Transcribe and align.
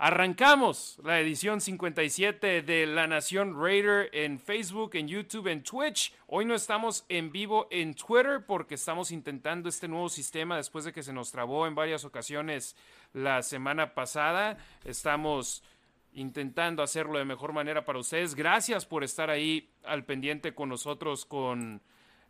Arrancamos 0.00 1.00
la 1.02 1.18
edición 1.18 1.60
57 1.60 2.62
de 2.62 2.86
La 2.86 3.08
Nación 3.08 3.60
Raider 3.60 4.08
en 4.12 4.38
Facebook, 4.38 4.94
en 4.94 5.08
YouTube, 5.08 5.48
en 5.48 5.64
Twitch. 5.64 6.14
Hoy 6.28 6.44
no 6.44 6.54
estamos 6.54 7.04
en 7.08 7.32
vivo 7.32 7.66
en 7.72 7.94
Twitter 7.94 8.44
porque 8.46 8.76
estamos 8.76 9.10
intentando 9.10 9.68
este 9.68 9.88
nuevo 9.88 10.08
sistema 10.08 10.56
después 10.56 10.84
de 10.84 10.92
que 10.92 11.02
se 11.02 11.12
nos 11.12 11.32
trabó 11.32 11.66
en 11.66 11.74
varias 11.74 12.04
ocasiones 12.04 12.76
la 13.12 13.42
semana 13.42 13.94
pasada. 13.94 14.56
Estamos 14.84 15.64
intentando 16.12 16.84
hacerlo 16.84 17.18
de 17.18 17.24
mejor 17.24 17.52
manera 17.52 17.84
para 17.84 17.98
ustedes. 17.98 18.36
Gracias 18.36 18.86
por 18.86 19.02
estar 19.02 19.30
ahí 19.30 19.68
al 19.82 20.04
pendiente 20.04 20.54
con 20.54 20.68
nosotros 20.68 21.24
con 21.24 21.82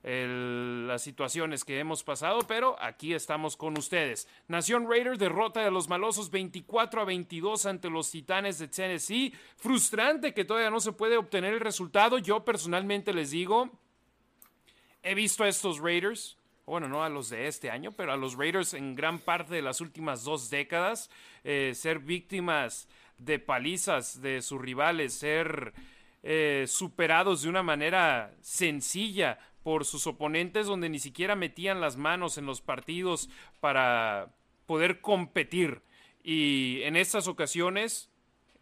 las 0.03 1.03
situaciones 1.03 1.65
que 1.65 1.79
hemos 1.79 2.05
pasado, 2.05 2.41
pero 2.47 2.77
aquí 2.81 3.15
estamos 3.15 3.57
con 3.57 3.77
ustedes. 3.77 4.29
Nación 4.47 4.89
Raiders 4.89 5.19
derrota 5.19 5.61
de 5.61 5.71
los 5.71 5.89
malosos 5.89 6.31
24 6.31 7.01
a 7.01 7.05
22 7.05 7.67
ante 7.67 7.91
los 7.91 8.11
Titanes 8.11 8.59
de 8.59 8.69
Tennessee. 8.69 9.35
Frustrante 9.57 10.33
que 10.33 10.45
todavía 10.45 10.71
no 10.71 10.81
se 10.81 10.93
puede 10.93 11.17
obtener 11.17 11.55
el 11.55 11.61
resultado. 11.61 12.19
Yo 12.19 12.45
personalmente 12.45 13.13
les 13.13 13.31
digo, 13.31 13.71
he 15.03 15.15
visto 15.15 15.45
a 15.45 15.49
estos 15.49 15.81
Raiders, 15.81 16.39
bueno, 16.65 16.89
no 16.89 17.03
a 17.03 17.09
los 17.09 17.31
de 17.31 17.49
este 17.49 17.71
año, 17.71 17.93
pero 17.93 18.13
a 18.13 18.17
los 18.17 18.37
Raiders 18.37 18.75
en 18.75 18.95
gran 18.95 19.19
parte 19.19 19.55
de 19.55 19.63
las 19.63 19.81
últimas 19.81 20.23
dos 20.23 20.49
décadas, 20.49 21.11
eh, 21.43 21.73
ser 21.75 21.99
víctimas 21.99 22.89
de 23.19 23.39
palizas 23.41 24.23
de 24.23 24.43
sus 24.43 24.61
rivales, 24.61 25.15
ser... 25.15 25.75
Eh, 26.25 26.65
superados 26.67 27.43
de 27.43 27.49
una 27.49 27.63
manera 27.63 28.35
sencilla 28.41 29.39
por 29.69 29.85
sus 29.85 30.07
oponentes 30.07 30.67
donde 30.67 30.89
ni 30.89 30.99
siquiera 30.99 31.37
metían 31.37 31.83
las 31.83 31.99
manos 31.99 32.39
en 32.39 32.47
los 32.47 32.63
partidos 32.63 33.29
para 33.61 34.35
poder 34.65 35.03
competir. 35.03 35.83
Y 36.23 36.81
en 36.85 36.97
estas 36.97 37.29
ocasiones, 37.29 38.09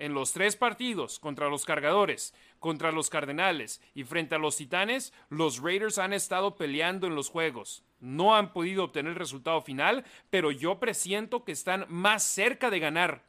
en 0.00 0.14
los 0.14 0.32
tres 0.32 0.56
partidos 0.56 1.20
contra 1.20 1.48
los 1.48 1.64
cargadores, 1.64 2.34
contra 2.58 2.90
los 2.90 3.08
cardenales 3.08 3.80
y 3.94 4.02
frente 4.02 4.34
a 4.34 4.38
los 4.38 4.56
titanes, 4.56 5.12
los 5.28 5.62
Raiders 5.62 5.98
han 5.98 6.12
estado 6.12 6.56
peleando 6.56 7.06
en 7.06 7.14
los 7.14 7.28
juegos. 7.28 7.84
No 8.00 8.34
han 8.34 8.52
podido 8.52 8.82
obtener 8.82 9.12
el 9.12 9.18
resultado 9.18 9.60
final, 9.62 10.04
pero 10.28 10.50
yo 10.50 10.80
presiento 10.80 11.44
que 11.44 11.52
están 11.52 11.86
más 11.88 12.24
cerca 12.24 12.68
de 12.68 12.80
ganar 12.80 13.22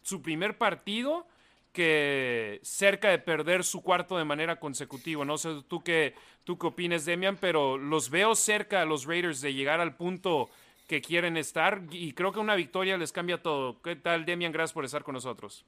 su 0.00 0.22
primer 0.22 0.58
partido 0.58 1.28
que 1.72 2.60
cerca 2.62 3.08
de 3.10 3.18
perder 3.18 3.64
su 3.64 3.82
cuarto 3.82 4.18
de 4.18 4.24
manera 4.24 4.60
consecutiva. 4.60 5.24
No 5.24 5.38
sé 5.38 5.62
tú 5.68 5.82
qué, 5.82 6.14
tú 6.44 6.58
qué 6.58 6.66
opinas, 6.66 7.04
Demian, 7.04 7.36
pero 7.36 7.78
los 7.78 8.10
veo 8.10 8.34
cerca 8.34 8.82
a 8.82 8.84
los 8.84 9.06
Raiders 9.06 9.40
de 9.40 9.54
llegar 9.54 9.80
al 9.80 9.96
punto 9.96 10.50
que 10.86 11.00
quieren 11.00 11.36
estar 11.36 11.82
y 11.90 12.12
creo 12.12 12.32
que 12.32 12.40
una 12.40 12.54
victoria 12.54 12.98
les 12.98 13.12
cambia 13.12 13.42
todo. 13.42 13.80
¿Qué 13.82 13.96
tal, 13.96 14.24
Demian? 14.26 14.52
Gracias 14.52 14.74
por 14.74 14.84
estar 14.84 15.02
con 15.02 15.14
nosotros. 15.14 15.64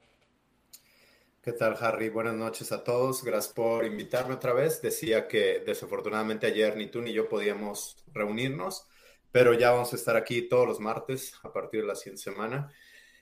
¿Qué 1.41 1.53
tal, 1.53 1.77
Harry? 1.79 2.09
Buenas 2.09 2.33
noches 2.33 2.71
a 2.71 2.83
todos. 2.83 3.23
Gracias 3.23 3.53
por 3.53 3.85
invitarme 3.85 4.33
otra 4.33 4.51
vez. 4.53 4.81
Decía 4.81 5.27
que 5.27 5.61
desafortunadamente 5.63 6.47
ayer 6.47 6.75
ni 6.75 6.87
tú 6.87 7.01
ni 7.03 7.13
yo 7.13 7.29
podíamos 7.29 8.03
reunirnos, 8.13 8.87
pero 9.31 9.53
ya 9.53 9.69
vamos 9.69 9.93
a 9.93 9.95
estar 9.95 10.15
aquí 10.15 10.49
todos 10.49 10.67
los 10.67 10.79
martes 10.79 11.33
a 11.43 11.53
partir 11.53 11.81
de 11.81 11.87
la 11.87 11.95
siguiente 11.95 12.23
semana. 12.23 12.71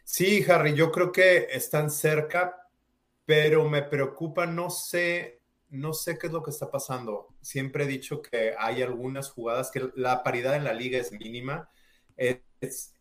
Sí, 0.05 0.45
Harry, 0.49 0.73
yo 0.73 0.89
creo 0.89 1.11
que 1.11 1.47
están 1.51 1.89
cerca, 1.89 2.62
pero 3.25 3.69
me 3.69 3.83
preocupa, 3.83 4.45
no 4.45 4.69
sé, 4.69 5.41
no 5.69 5.93
sé 5.93 6.17
qué 6.17 6.27
es 6.27 6.33
lo 6.33 6.43
que 6.43 6.51
está 6.51 6.69
pasando. 6.69 7.29
Siempre 7.41 7.85
he 7.85 7.87
dicho 7.87 8.21
que 8.21 8.53
hay 8.57 8.81
algunas 8.81 9.29
jugadas 9.31 9.71
que 9.71 9.89
la 9.95 10.23
paridad 10.23 10.55
en 10.55 10.63
la 10.63 10.73
liga 10.73 10.99
es 10.99 11.11
mínima. 11.11 11.69
Es, 12.17 12.93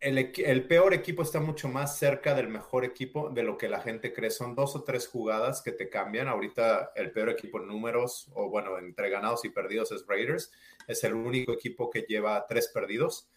el, 0.00 0.66
peor 0.68 0.94
equipo 0.94 1.22
está 1.22 1.40
mucho 1.40 1.68
más 1.68 1.98
cerca 1.98 2.34
del 2.34 2.48
mejor 2.48 2.84
equipo 2.84 3.30
de 3.30 3.42
lo 3.42 3.56
que 3.58 3.68
la 3.68 3.80
gente 3.80 4.12
cree. 4.12 4.30
Son 4.30 4.54
dos 4.54 4.76
o 4.76 4.84
tres 4.84 5.08
jugadas 5.08 5.62
que 5.62 5.72
te 5.72 5.88
cambian. 5.88 6.28
Ahorita 6.28 6.92
el 6.94 7.10
peor 7.12 7.30
equipo 7.30 7.58
en 7.60 7.68
números, 7.68 8.30
o 8.34 8.48
bueno, 8.48 8.78
entre 8.78 9.10
ganados 9.10 9.44
y 9.44 9.50
perdidos 9.50 9.92
es 9.92 10.04
Raiders. 10.06 10.52
Es 10.86 11.04
el 11.04 11.14
único 11.14 11.52
equipo 11.52 11.90
que 11.90 12.02
lleva 12.02 12.46
tres 12.46 12.68
perdidos. 12.68 13.28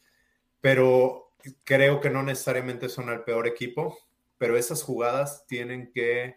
Pero 0.61 1.33
creo 1.63 2.01
que 2.01 2.09
no 2.09 2.23
necesariamente 2.23 2.89
son 2.89 3.09
el 3.09 3.23
peor 3.23 3.47
equipo 3.47 3.97
pero 4.41 4.57
esas 4.57 4.81
jugadas 4.81 5.45
tienen 5.45 5.91
que, 5.91 6.35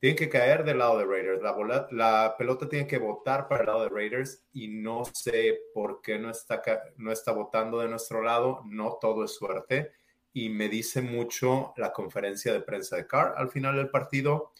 tienen 0.00 0.16
que 0.16 0.28
caer 0.28 0.64
del 0.64 0.78
lado 0.78 0.98
de 0.98 1.04
Raiders. 1.04 1.40
La, 1.40 1.86
la 1.92 2.34
pelota 2.36 2.68
tiene 2.68 2.88
que 2.88 2.98
votar 2.98 3.46
para 3.46 3.60
el 3.60 3.66
lado 3.68 3.82
de 3.84 3.90
Raiders 3.90 4.44
y 4.52 4.66
no 4.66 5.04
sé 5.04 5.56
por 5.72 6.02
qué 6.02 6.18
no 6.18 6.30
está, 6.30 6.60
no 6.96 7.12
está 7.12 7.30
votando 7.30 7.78
de 7.78 7.86
nuestro 7.86 8.22
lado. 8.22 8.64
No 8.66 8.98
todo 9.00 9.22
es 9.22 9.36
suerte. 9.36 9.92
Y 10.32 10.48
me 10.48 10.68
dice 10.68 11.00
mucho 11.00 11.74
la 11.76 11.92
conferencia 11.92 12.52
de 12.52 12.60
prensa 12.60 12.96
de 12.96 13.06
Carr 13.06 13.34
al 13.36 13.50
final 13.50 13.76
del 13.76 13.88
partido. 13.88 14.50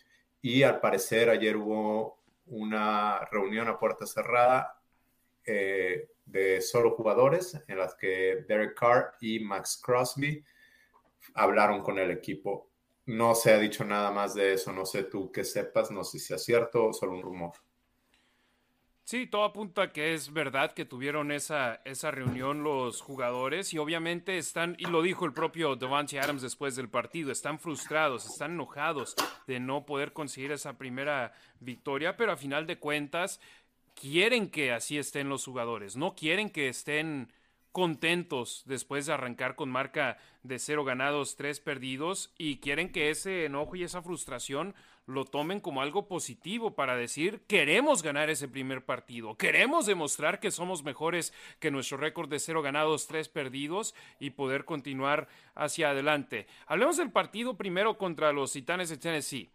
Y 0.40 0.62
al 0.62 0.78
parecer 0.78 1.30
ayer 1.30 1.56
hubo 1.56 2.20
una 2.46 3.24
reunión 3.32 3.66
a 3.66 3.76
puerta 3.76 4.06
cerrada 4.06 4.80
eh, 5.44 6.10
de 6.26 6.60
solo 6.60 6.92
jugadores 6.92 7.60
en 7.66 7.78
las 7.78 7.96
que 7.96 8.44
Derek 8.46 8.78
Carr 8.78 9.16
y 9.20 9.40
Max 9.40 9.82
Crosby 9.84 10.44
hablaron 11.34 11.82
con 11.82 11.98
el 11.98 12.12
equipo 12.12 12.67
no 13.08 13.34
se 13.34 13.52
ha 13.52 13.58
dicho 13.58 13.84
nada 13.84 14.10
más 14.10 14.34
de 14.34 14.52
eso, 14.52 14.70
no 14.70 14.84
sé 14.84 15.04
tú 15.04 15.32
que 15.32 15.42
sepas, 15.42 15.90
no 15.90 16.04
sé 16.04 16.18
si 16.18 16.34
es 16.34 16.44
cierto 16.44 16.88
o 16.88 16.92
solo 16.92 17.12
un 17.12 17.22
rumor. 17.22 17.52
Sí, 19.04 19.26
todo 19.26 19.44
apunta 19.44 19.84
a 19.84 19.92
que 19.94 20.12
es 20.12 20.34
verdad 20.34 20.72
que 20.72 20.84
tuvieron 20.84 21.32
esa, 21.32 21.80
esa 21.86 22.10
reunión 22.10 22.62
los 22.62 23.00
jugadores 23.00 23.72
y 23.72 23.78
obviamente 23.78 24.36
están, 24.36 24.76
y 24.78 24.84
lo 24.84 25.00
dijo 25.00 25.24
el 25.24 25.32
propio 25.32 25.74
Devante 25.76 26.20
Adams 26.20 26.42
después 26.42 26.76
del 26.76 26.90
partido, 26.90 27.32
están 27.32 27.58
frustrados, 27.58 28.26
están 28.26 28.52
enojados 28.52 29.14
de 29.46 29.58
no 29.58 29.86
poder 29.86 30.12
conseguir 30.12 30.52
esa 30.52 30.76
primera 30.76 31.32
victoria, 31.60 32.18
pero 32.18 32.32
a 32.32 32.36
final 32.36 32.66
de 32.66 32.78
cuentas 32.78 33.40
quieren 33.94 34.50
que 34.50 34.72
así 34.72 34.98
estén 34.98 35.30
los 35.30 35.46
jugadores, 35.46 35.96
no 35.96 36.14
quieren 36.14 36.50
que 36.50 36.68
estén 36.68 37.32
contentos 37.78 38.64
después 38.66 39.06
de 39.06 39.12
arrancar 39.12 39.54
con 39.54 39.70
marca 39.70 40.18
de 40.42 40.58
cero 40.58 40.82
ganados, 40.82 41.36
tres 41.36 41.60
perdidos 41.60 42.34
y 42.36 42.56
quieren 42.56 42.90
que 42.90 43.08
ese 43.08 43.44
enojo 43.44 43.76
y 43.76 43.84
esa 43.84 44.02
frustración 44.02 44.74
lo 45.06 45.24
tomen 45.24 45.60
como 45.60 45.80
algo 45.80 46.08
positivo 46.08 46.74
para 46.74 46.96
decir 46.96 47.40
queremos 47.46 48.02
ganar 48.02 48.30
ese 48.30 48.48
primer 48.48 48.84
partido, 48.84 49.36
queremos 49.36 49.86
demostrar 49.86 50.40
que 50.40 50.50
somos 50.50 50.82
mejores 50.82 51.32
que 51.60 51.70
nuestro 51.70 51.98
récord 51.98 52.28
de 52.28 52.40
cero 52.40 52.62
ganados, 52.62 53.06
tres 53.06 53.28
perdidos 53.28 53.94
y 54.18 54.30
poder 54.30 54.64
continuar 54.64 55.28
hacia 55.54 55.90
adelante. 55.90 56.48
Hablemos 56.66 56.96
del 56.96 57.12
partido 57.12 57.56
primero 57.56 57.96
contra 57.96 58.32
los 58.32 58.50
Titanes 58.50 58.88
de 58.88 58.96
Tennessee, 58.96 59.52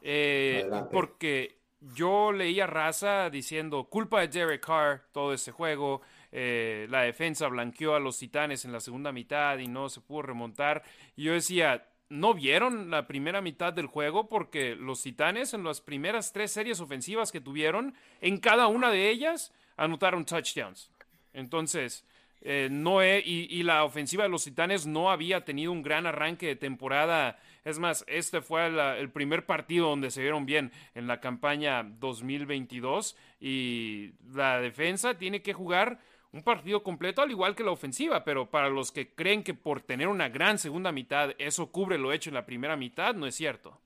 eh, 0.00 0.66
porque 0.90 1.58
yo 1.80 2.32
leía 2.32 2.66
raza 2.66 3.28
diciendo 3.28 3.84
culpa 3.84 4.22
de 4.22 4.28
Derek 4.28 4.64
Carr 4.64 5.04
todo 5.12 5.34
ese 5.34 5.52
juego 5.52 6.00
eh, 6.32 6.86
la 6.90 7.02
defensa 7.02 7.48
blanqueó 7.48 7.94
a 7.94 8.00
los 8.00 8.18
titanes 8.18 8.64
en 8.64 8.72
la 8.72 8.80
segunda 8.80 9.12
mitad 9.12 9.58
y 9.58 9.68
no 9.68 9.88
se 9.88 10.00
pudo 10.00 10.22
remontar. 10.22 10.82
Y 11.16 11.24
yo 11.24 11.32
decía, 11.32 11.88
¿no 12.08 12.34
vieron 12.34 12.90
la 12.90 13.06
primera 13.06 13.40
mitad 13.40 13.72
del 13.72 13.86
juego? 13.86 14.28
Porque 14.28 14.74
los 14.74 15.02
titanes 15.02 15.54
en 15.54 15.64
las 15.64 15.80
primeras 15.80 16.32
tres 16.32 16.52
series 16.52 16.80
ofensivas 16.80 17.32
que 17.32 17.40
tuvieron, 17.40 17.94
en 18.20 18.38
cada 18.38 18.66
una 18.66 18.90
de 18.90 19.10
ellas 19.10 19.52
anotaron 19.76 20.24
touchdowns. 20.24 20.90
Entonces, 21.32 22.04
eh, 22.40 22.68
no 22.70 23.02
y, 23.02 23.48
y, 23.50 23.62
la 23.64 23.84
ofensiva 23.84 24.22
de 24.22 24.28
los 24.28 24.44
Titanes 24.44 24.86
no 24.86 25.10
había 25.10 25.44
tenido 25.44 25.72
un 25.72 25.82
gran 25.82 26.06
arranque 26.06 26.46
de 26.46 26.56
temporada. 26.56 27.38
Es 27.64 27.78
más, 27.78 28.04
este 28.06 28.40
fue 28.40 28.66
el 29.00 29.10
primer 29.10 29.44
partido 29.44 29.88
donde 29.88 30.10
se 30.10 30.22
vieron 30.22 30.46
bien 30.46 30.70
en 30.94 31.08
la 31.08 31.20
campaña 31.20 31.82
2022 31.82 33.16
y 33.40 34.12
la 34.32 34.60
defensa 34.60 35.18
tiene 35.18 35.42
que 35.42 35.52
jugar 35.52 35.98
un 36.32 36.42
partido 36.42 36.82
completo, 36.82 37.22
al 37.22 37.30
igual 37.30 37.54
que 37.54 37.64
la 37.64 37.70
ofensiva, 37.70 38.24
pero 38.24 38.50
para 38.50 38.68
los 38.68 38.92
que 38.92 39.14
creen 39.14 39.42
que 39.42 39.54
por 39.54 39.80
tener 39.80 40.08
una 40.08 40.28
gran 40.28 40.58
segunda 40.58 40.92
mitad 40.92 41.30
eso 41.38 41.70
cubre 41.72 41.98
lo 41.98 42.12
hecho 42.12 42.30
en 42.30 42.34
la 42.34 42.46
primera 42.46 42.76
mitad, 42.76 43.14
no 43.14 43.26
es 43.26 43.34
cierto. 43.34 43.80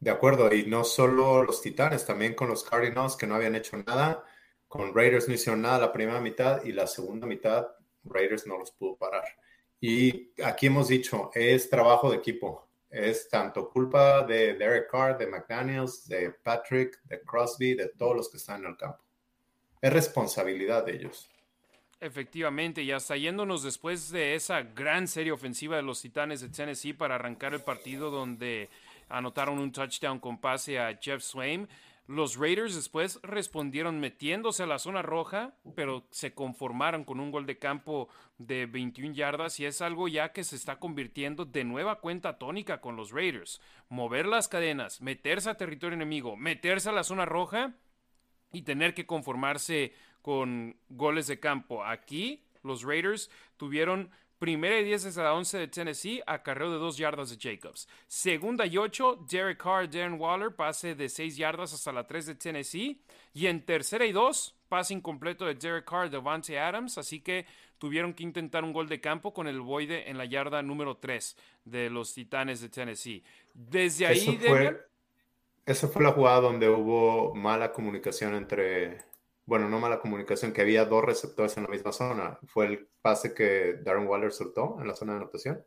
De 0.00 0.10
acuerdo, 0.10 0.52
y 0.52 0.66
no 0.66 0.84
solo 0.84 1.44
los 1.44 1.62
Titanes, 1.62 2.04
también 2.04 2.34
con 2.34 2.48
los 2.48 2.64
Cardinals 2.64 3.16
que 3.16 3.26
no 3.26 3.36
habían 3.36 3.54
hecho 3.54 3.76
nada, 3.76 4.24
con 4.68 4.94
Raiders 4.94 5.28
no 5.28 5.34
hicieron 5.34 5.62
nada 5.62 5.78
la 5.78 5.92
primera 5.92 6.20
mitad 6.20 6.62
y 6.64 6.72
la 6.72 6.86
segunda 6.86 7.26
mitad 7.26 7.68
Raiders 8.02 8.46
no 8.46 8.58
los 8.58 8.72
pudo 8.72 8.96
parar. 8.96 9.24
Y 9.80 10.32
aquí 10.42 10.66
hemos 10.66 10.88
dicho, 10.88 11.30
es 11.34 11.70
trabajo 11.70 12.10
de 12.10 12.16
equipo, 12.16 12.68
es 12.90 13.28
tanto 13.28 13.70
culpa 13.70 14.24
de 14.24 14.54
Derek 14.54 14.90
Carr, 14.90 15.16
de 15.16 15.26
McDaniels, 15.26 16.06
de 16.08 16.30
Patrick, 16.30 17.00
de 17.04 17.22
Crosby, 17.22 17.74
de 17.74 17.88
todos 17.90 18.16
los 18.16 18.30
que 18.30 18.38
están 18.38 18.64
en 18.64 18.70
el 18.70 18.76
campo 18.76 19.03
es 19.84 19.92
responsabilidad 19.92 20.86
de 20.86 20.94
ellos. 20.94 21.28
Efectivamente, 22.00 22.82
y 22.82 22.90
hasta 22.90 23.18
yéndonos 23.18 23.62
después 23.62 24.10
de 24.10 24.34
esa 24.34 24.62
gran 24.62 25.06
serie 25.06 25.30
ofensiva 25.30 25.76
de 25.76 25.82
los 25.82 26.00
Titanes 26.00 26.40
de 26.40 26.48
Tennessee 26.48 26.94
para 26.94 27.16
arrancar 27.16 27.52
el 27.52 27.60
partido 27.60 28.10
donde 28.10 28.70
anotaron 29.10 29.58
un 29.58 29.72
touchdown 29.72 30.20
con 30.20 30.38
pase 30.38 30.78
a 30.78 30.98
Jeff 30.98 31.22
Swain, 31.22 31.68
Los 32.06 32.36
Raiders 32.38 32.74
después 32.74 33.20
respondieron 33.22 34.00
metiéndose 34.00 34.62
a 34.62 34.66
la 34.66 34.78
zona 34.78 35.02
roja, 35.02 35.52
pero 35.74 36.06
se 36.10 36.32
conformaron 36.32 37.04
con 37.04 37.20
un 37.20 37.30
gol 37.30 37.44
de 37.44 37.58
campo 37.58 38.08
de 38.38 38.64
21 38.64 39.12
yardas 39.12 39.60
y 39.60 39.66
es 39.66 39.82
algo 39.82 40.08
ya 40.08 40.32
que 40.32 40.44
se 40.44 40.56
está 40.56 40.78
convirtiendo 40.78 41.44
de 41.44 41.64
nueva 41.64 42.00
cuenta 42.00 42.38
tónica 42.38 42.80
con 42.80 42.96
los 42.96 43.10
Raiders. 43.10 43.60
Mover 43.90 44.24
las 44.24 44.48
cadenas, 44.48 45.02
meterse 45.02 45.50
a 45.50 45.58
territorio 45.58 45.94
enemigo, 45.94 46.36
meterse 46.36 46.88
a 46.88 46.92
la 46.92 47.04
zona 47.04 47.26
roja 47.26 47.74
y 48.54 48.62
tener 48.62 48.94
que 48.94 49.04
conformarse 49.04 49.92
con 50.22 50.76
goles 50.88 51.26
de 51.26 51.38
campo. 51.38 51.84
Aquí 51.84 52.42
los 52.62 52.82
Raiders 52.82 53.30
tuvieron 53.58 54.10
Primera 54.38 54.78
y 54.78 54.84
10 54.84 55.04
desde 55.04 55.22
la 55.22 55.32
11 55.32 55.58
de 55.58 55.68
Tennessee, 55.68 56.22
acarreo 56.26 56.70
de 56.70 56.78
2 56.78 56.98
yardas 56.98 57.30
de 57.30 57.38
Jacobs. 57.40 57.88
Segunda 58.06 58.66
y 58.66 58.76
8, 58.76 59.26
Derek 59.30 59.62
Carr, 59.62 59.88
Darren 59.88 60.20
Waller, 60.20 60.54
pase 60.54 60.94
de 60.94 61.08
6 61.08 61.36
yardas 61.36 61.72
hasta 61.72 61.92
la 61.92 62.06
3 62.06 62.26
de 62.26 62.34
Tennessee. 62.34 63.00
Y 63.32 63.46
en 63.46 63.64
tercera 63.64 64.04
y 64.04 64.12
2, 64.12 64.54
pase 64.68 64.92
incompleto 64.92 65.46
de 65.46 65.54
Derek 65.54 65.88
Carr, 65.88 66.10
Devante 66.10 66.58
Adams. 66.58 66.98
Así 66.98 67.20
que 67.20 67.46
tuvieron 67.78 68.12
que 68.12 68.24
intentar 68.24 68.64
un 68.64 68.72
gol 68.72 68.88
de 68.88 69.00
campo 69.00 69.32
con 69.32 69.46
el 69.46 69.60
Boide 69.60 70.10
en 70.10 70.18
la 70.18 70.26
yarda 70.26 70.62
número 70.62 70.96
3 70.96 71.36
de 71.64 71.88
los 71.88 72.12
Titanes 72.12 72.60
de 72.60 72.68
Tennessee. 72.68 73.24
Desde 73.54 74.06
ahí, 74.06 74.38
esa 75.66 75.88
fue 75.88 76.02
la 76.02 76.12
jugada 76.12 76.40
donde 76.40 76.68
hubo 76.68 77.34
mala 77.34 77.72
comunicación 77.72 78.34
entre 78.34 78.98
bueno, 79.46 79.68
no 79.68 79.78
mala 79.78 80.00
comunicación, 80.00 80.52
que 80.52 80.62
había 80.62 80.86
dos 80.86 81.04
receptores 81.04 81.56
en 81.56 81.64
la 81.64 81.68
misma 81.68 81.92
zona. 81.92 82.38
¿Fue 82.46 82.66
el 82.66 82.88
pase 83.02 83.34
que 83.34 83.74
Darren 83.82 84.06
Waller 84.06 84.32
soltó 84.32 84.78
en 84.80 84.88
la 84.88 84.94
zona 84.94 85.12
de 85.12 85.18
anotación? 85.18 85.64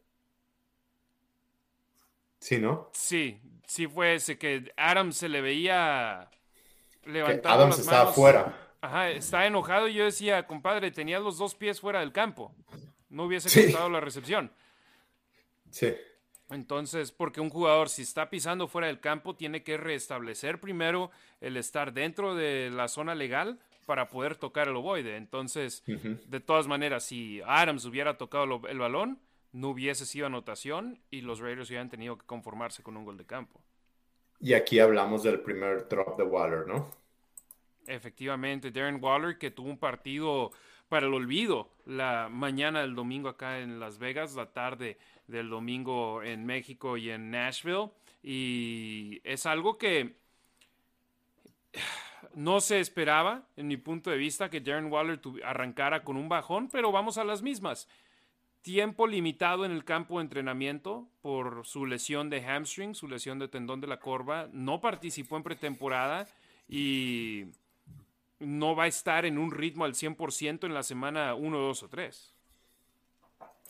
Sí, 2.40 2.60
¿no? 2.60 2.90
Sí, 2.94 3.40
sí 3.68 3.88
fue 3.88 4.16
ese 4.16 4.38
que 4.38 4.72
Adams 4.78 5.18
se 5.18 5.30
le 5.30 5.42
veía 5.42 6.30
levantando 7.04 7.50
Adams 7.50 7.80
estaba 7.80 8.12
fuera. 8.12 8.72
Ajá, 8.82 9.10
está 9.10 9.46
enojado 9.46 9.88
y 9.88 9.96
yo 9.96 10.06
decía, 10.06 10.46
compadre, 10.48 10.92
tenía 10.92 11.20
los 11.20 11.38
dos 11.38 11.56
pies 11.56 11.80
fuera 11.80 12.00
del 12.00 12.12
campo. 12.12 12.56
No 13.10 13.26
hubiese 13.26 13.50
sí. 13.50 13.72
la 13.72 14.00
recepción. 14.00 14.52
Sí. 15.70 15.96
Entonces, 16.50 17.12
porque 17.12 17.42
un 17.42 17.50
jugador 17.50 17.90
si 17.90 18.04
está 18.04 18.30
pisando 18.30 18.68
fuera 18.68 18.88
del 18.88 19.00
campo 19.00 19.36
tiene 19.36 19.64
que 19.64 19.78
restablecer 19.78 20.62
primero 20.62 21.12
el 21.42 21.58
estar 21.58 21.94
dentro 21.94 22.36
de 22.36 22.70
la 22.72 22.88
zona 22.88 23.16
legal 23.16 23.60
para 23.86 24.08
poder 24.08 24.36
tocar 24.36 24.68
el 24.68 24.76
ovoide. 24.76 25.18
Entonces, 25.18 25.84
de 25.86 26.40
todas 26.40 26.68
maneras, 26.68 27.04
si 27.04 27.42
Adams 27.46 27.86
hubiera 27.86 28.18
tocado 28.18 28.62
el 28.68 28.80
balón, 28.80 29.20
no 29.52 29.70
hubiese 29.70 30.06
sido 30.06 30.28
anotación 30.28 31.00
y 31.10 31.22
los 31.22 31.40
Raiders 31.40 31.70
hubieran 31.70 31.90
tenido 31.90 32.18
que 32.18 32.26
conformarse 32.26 32.84
con 32.84 32.96
un 32.98 33.06
gol 33.06 33.18
de 33.18 33.26
campo. 33.26 33.62
Y 34.40 34.54
aquí 34.54 34.80
hablamos 34.80 35.24
del 35.24 35.40
primer 35.40 35.88
drop 35.88 36.18
de 36.18 36.24
Waller, 36.24 36.68
¿no? 36.68 36.92
Efectivamente, 37.88 38.72
Darren 38.72 39.02
Waller 39.02 39.38
que 39.38 39.52
tuvo 39.52 39.70
un 39.70 39.80
partido 39.80 40.52
para 40.90 41.08
el 41.08 41.14
olvido 41.14 41.70
la 41.86 42.30
mañana 42.30 42.82
del 42.82 42.96
domingo 42.96 43.30
acá 43.30 43.60
en 43.60 43.80
Las 43.80 43.98
Vegas, 43.98 44.36
la 44.36 44.52
tarde 44.52 44.98
del 45.28 45.50
domingo 45.50 46.22
en 46.24 46.46
México 46.46 46.98
y 46.98 47.10
en 47.10 47.32
Nashville. 47.32 47.90
Y 48.24 49.22
es 49.24 49.46
algo 49.46 49.78
que 49.78 50.16
no 52.36 52.60
se 52.60 52.80
esperaba, 52.80 53.48
en 53.56 53.68
mi 53.68 53.78
punto 53.78 54.10
de 54.10 54.18
vista, 54.18 54.50
que 54.50 54.62
Darren 54.62 54.92
Waller 54.92 55.20
arrancara 55.44 56.04
con 56.04 56.18
un 56.18 56.30
bajón, 56.30 56.70
pero 56.70 56.92
vamos 56.92 57.18
a 57.18 57.24
las 57.24 57.42
mismas. 57.42 57.88
Tiempo 58.62 59.08
limitado 59.08 59.64
en 59.66 59.72
el 59.72 59.86
campo 59.86 60.18
de 60.18 60.24
entrenamiento 60.24 61.08
por 61.22 61.66
su 61.66 61.86
lesión 61.86 62.30
de 62.30 62.42
hamstring, 62.42 62.96
su 62.96 63.08
lesión 63.08 63.40
de 63.40 63.48
tendón 63.48 63.80
de 63.80 63.88
la 63.88 64.00
corva. 64.00 64.50
No 64.52 64.82
participó 64.82 65.38
en 65.38 65.44
pretemporada 65.44 66.28
y 66.68 67.46
no 68.40 68.76
va 68.76 68.84
a 68.84 68.88
estar 68.88 69.26
en 69.26 69.38
un 69.38 69.52
ritmo 69.52 69.86
al 69.86 69.94
100% 69.94 70.66
en 70.66 70.74
la 70.74 70.84
semana 70.84 71.36
1, 71.36 71.58
2 71.58 71.84
o 71.84 71.90
3. 71.90 72.36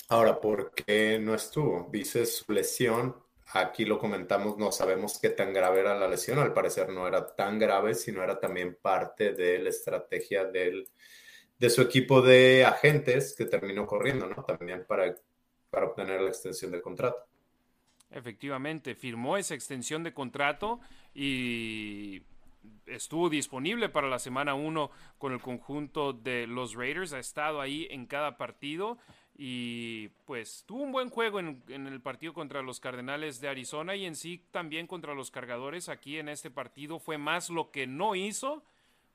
Ahora, 0.10 0.40
¿por 0.40 0.72
qué 0.72 1.20
no 1.20 1.34
estuvo? 1.34 1.90
Dices 1.92 2.38
su 2.38 2.52
lesión, 2.52 3.16
Aquí 3.54 3.86
lo 3.86 3.98
comentamos, 3.98 4.58
no 4.58 4.74
sabemos 4.74 5.20
qué 5.20 5.30
tan 5.30 5.54
grave 5.54 5.80
era 5.80 5.98
la 5.98 6.10
lesión, 6.10 6.38
al 6.40 6.54
parecer 6.54 6.90
no 6.90 7.08
era 7.08 7.34
tan 7.34 7.58
grave, 7.58 7.96
sino 7.96 8.22
era 8.22 8.40
también 8.42 8.78
parte 8.82 9.32
de 9.32 9.60
la 9.60 9.70
estrategia 9.70 10.44
del, 10.44 10.90
de 11.58 11.70
su 11.70 11.82
equipo 11.82 12.22
de 12.22 12.66
agentes 12.66 13.34
que 13.38 13.46
terminó 13.46 13.88
corriendo, 13.88 14.28
¿no? 14.28 14.44
También 14.44 14.86
para, 14.86 15.16
para 15.70 15.86
obtener 15.86 16.20
la 16.20 16.28
extensión 16.28 16.72
de 16.72 16.82
contrato. 16.82 17.26
Efectivamente, 18.10 18.96
firmó 18.96 19.38
esa 19.38 19.54
extensión 19.54 20.04
de 20.04 20.14
contrato 20.14 20.82
y 21.14 22.24
estuvo 22.86 23.30
disponible 23.30 23.90
para 23.90 24.08
la 24.08 24.20
semana 24.20 24.56
1 24.56 24.92
con 25.18 25.34
el 25.34 25.42
conjunto 25.42 26.14
de 26.14 26.48
los 26.48 26.74
Raiders, 26.76 27.14
ha 27.14 27.20
estado 27.20 27.62
ahí 27.62 27.88
en 27.90 28.06
cada 28.06 28.38
partido 28.38 28.98
y 29.38 30.10
pues 30.26 30.64
tuvo 30.66 30.84
un 30.84 30.92
buen 30.92 31.10
juego 31.10 31.40
en, 31.40 31.62
el 31.68 32.02
partido 32.02 32.34
contra 32.34 32.64
los 32.64 32.80
Cardenales 32.80 33.40
de 33.40 33.50
Arizona 33.50 33.96
y 33.96 34.06
en 34.06 34.16
sí 34.16 34.44
también 34.52 34.88
contra 34.88 35.14
los 35.14 35.30
cargadores. 35.30 35.90
Aquí 35.90 36.18
en 36.18 36.28
este 36.28 36.50
partido 36.50 37.00
fue 37.00 37.18
más 37.20 37.50
lo 37.50 37.70
que 37.70 37.86
no 37.86 38.16
hizo 38.16 38.64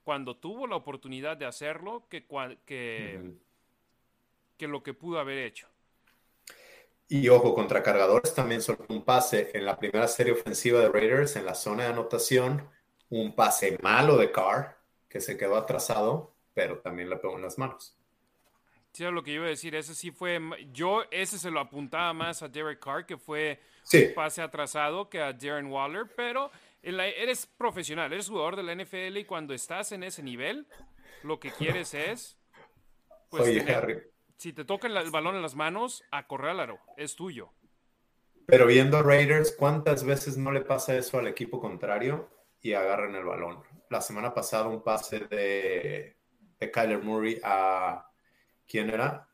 cuando 0.05 0.37
tuvo 0.37 0.67
la 0.67 0.77
oportunidad 0.77 1.37
de 1.37 1.47
hacerlo 1.47 2.05
que, 2.09 2.25
que, 2.65 3.33
que 4.57 4.69
lo 4.69 4.83
que 4.83 4.95
pudo 4.95 5.19
haber 5.19 5.39
hecho. 5.39 5.67
Y 7.09 7.29
ojo, 7.29 7.55
contra 7.55 7.83
cargadores 7.83 8.33
también 8.33 8.63
soltó 8.63 8.87
un 8.89 9.03
pase 9.03 9.51
en 9.55 9.67
la 9.67 9.79
primera 9.79 10.09
serie 10.09 10.33
ofensiva 10.33 10.81
de 10.81 10.89
Raiders 10.89 11.37
en 11.37 11.45
la 11.45 11.55
zona 11.55 11.83
de 11.83 11.91
anotación, 11.91 12.67
un 13.13 13.35
pase 13.35 13.79
malo 13.83 14.17
de 14.17 14.33
Carr 14.33 14.79
que 15.09 15.21
se 15.21 15.37
quedó 15.37 15.57
atrasado, 15.57 16.33
pero 16.55 16.79
también 16.79 17.11
le 17.11 17.17
pegó 17.17 17.37
en 17.37 17.43
las 17.43 17.59
manos. 17.59 17.95
Sí, 18.93 19.05
lo 19.05 19.23
que 19.23 19.33
iba 19.33 19.47
a 19.47 19.49
decir, 19.49 19.75
ese 19.75 19.95
sí 19.95 20.11
fue, 20.11 20.41
yo 20.73 21.05
ese 21.11 21.39
se 21.39 21.51
lo 21.51 21.61
apuntaba 21.61 22.13
más 22.13 22.43
a 22.43 22.49
Derek 22.49 22.81
Carr, 22.81 23.07
que 23.07 23.17
fue 23.17 23.61
un 23.93 24.15
pase 24.15 24.43
atrasado, 24.43 25.09
que 25.09 25.21
a 25.21 25.33
Darren 25.33 25.67
Waller, 25.67 26.07
pero 26.15 26.51
eres 26.83 27.47
profesional, 27.47 28.13
eres 28.13 28.29
jugador 28.29 28.57
de 28.57 28.63
la 28.63 28.75
NFL 28.75 29.17
y 29.19 29.25
cuando 29.25 29.55
estás 29.55 29.93
en 29.93 30.03
ese 30.03 30.23
nivel, 30.23 30.67
lo 31.23 31.39
que 31.39 31.51
quieres 31.51 31.95
es, 31.95 32.39
pues, 33.31 33.65
si 34.37 34.53
te 34.53 34.65
toca 34.65 34.89
el, 34.89 35.11
balón 35.11 35.37
en 35.37 35.43
las 35.43 35.55
manos, 35.55 36.03
acorrálalo, 36.11 36.79
es 36.97 37.15
tuyo. 37.15 37.51
Pero 38.47 38.67
viendo 38.67 39.03
Raiders, 39.03 39.55
¿cuántas 39.57 40.05
veces 40.05 40.37
no 40.37 40.51
le 40.51 40.63
pasa 40.63 40.97
eso 40.97 41.19
al 41.19 41.29
equipo 41.29 41.61
contrario 41.61 42.29
y 42.63 42.73
agarran 42.73 43.15
el 43.15 43.25
balón? 43.25 43.63
La 43.91 44.01
semana 44.01 44.33
pasada 44.33 44.69
un 44.69 44.83
pase 44.83 45.21
de, 45.21 46.17
de 46.59 46.71
Kyler 46.71 47.03
Murray 47.03 47.41
a 47.43 48.09
¿quién 48.67 48.91
era? 48.91 49.29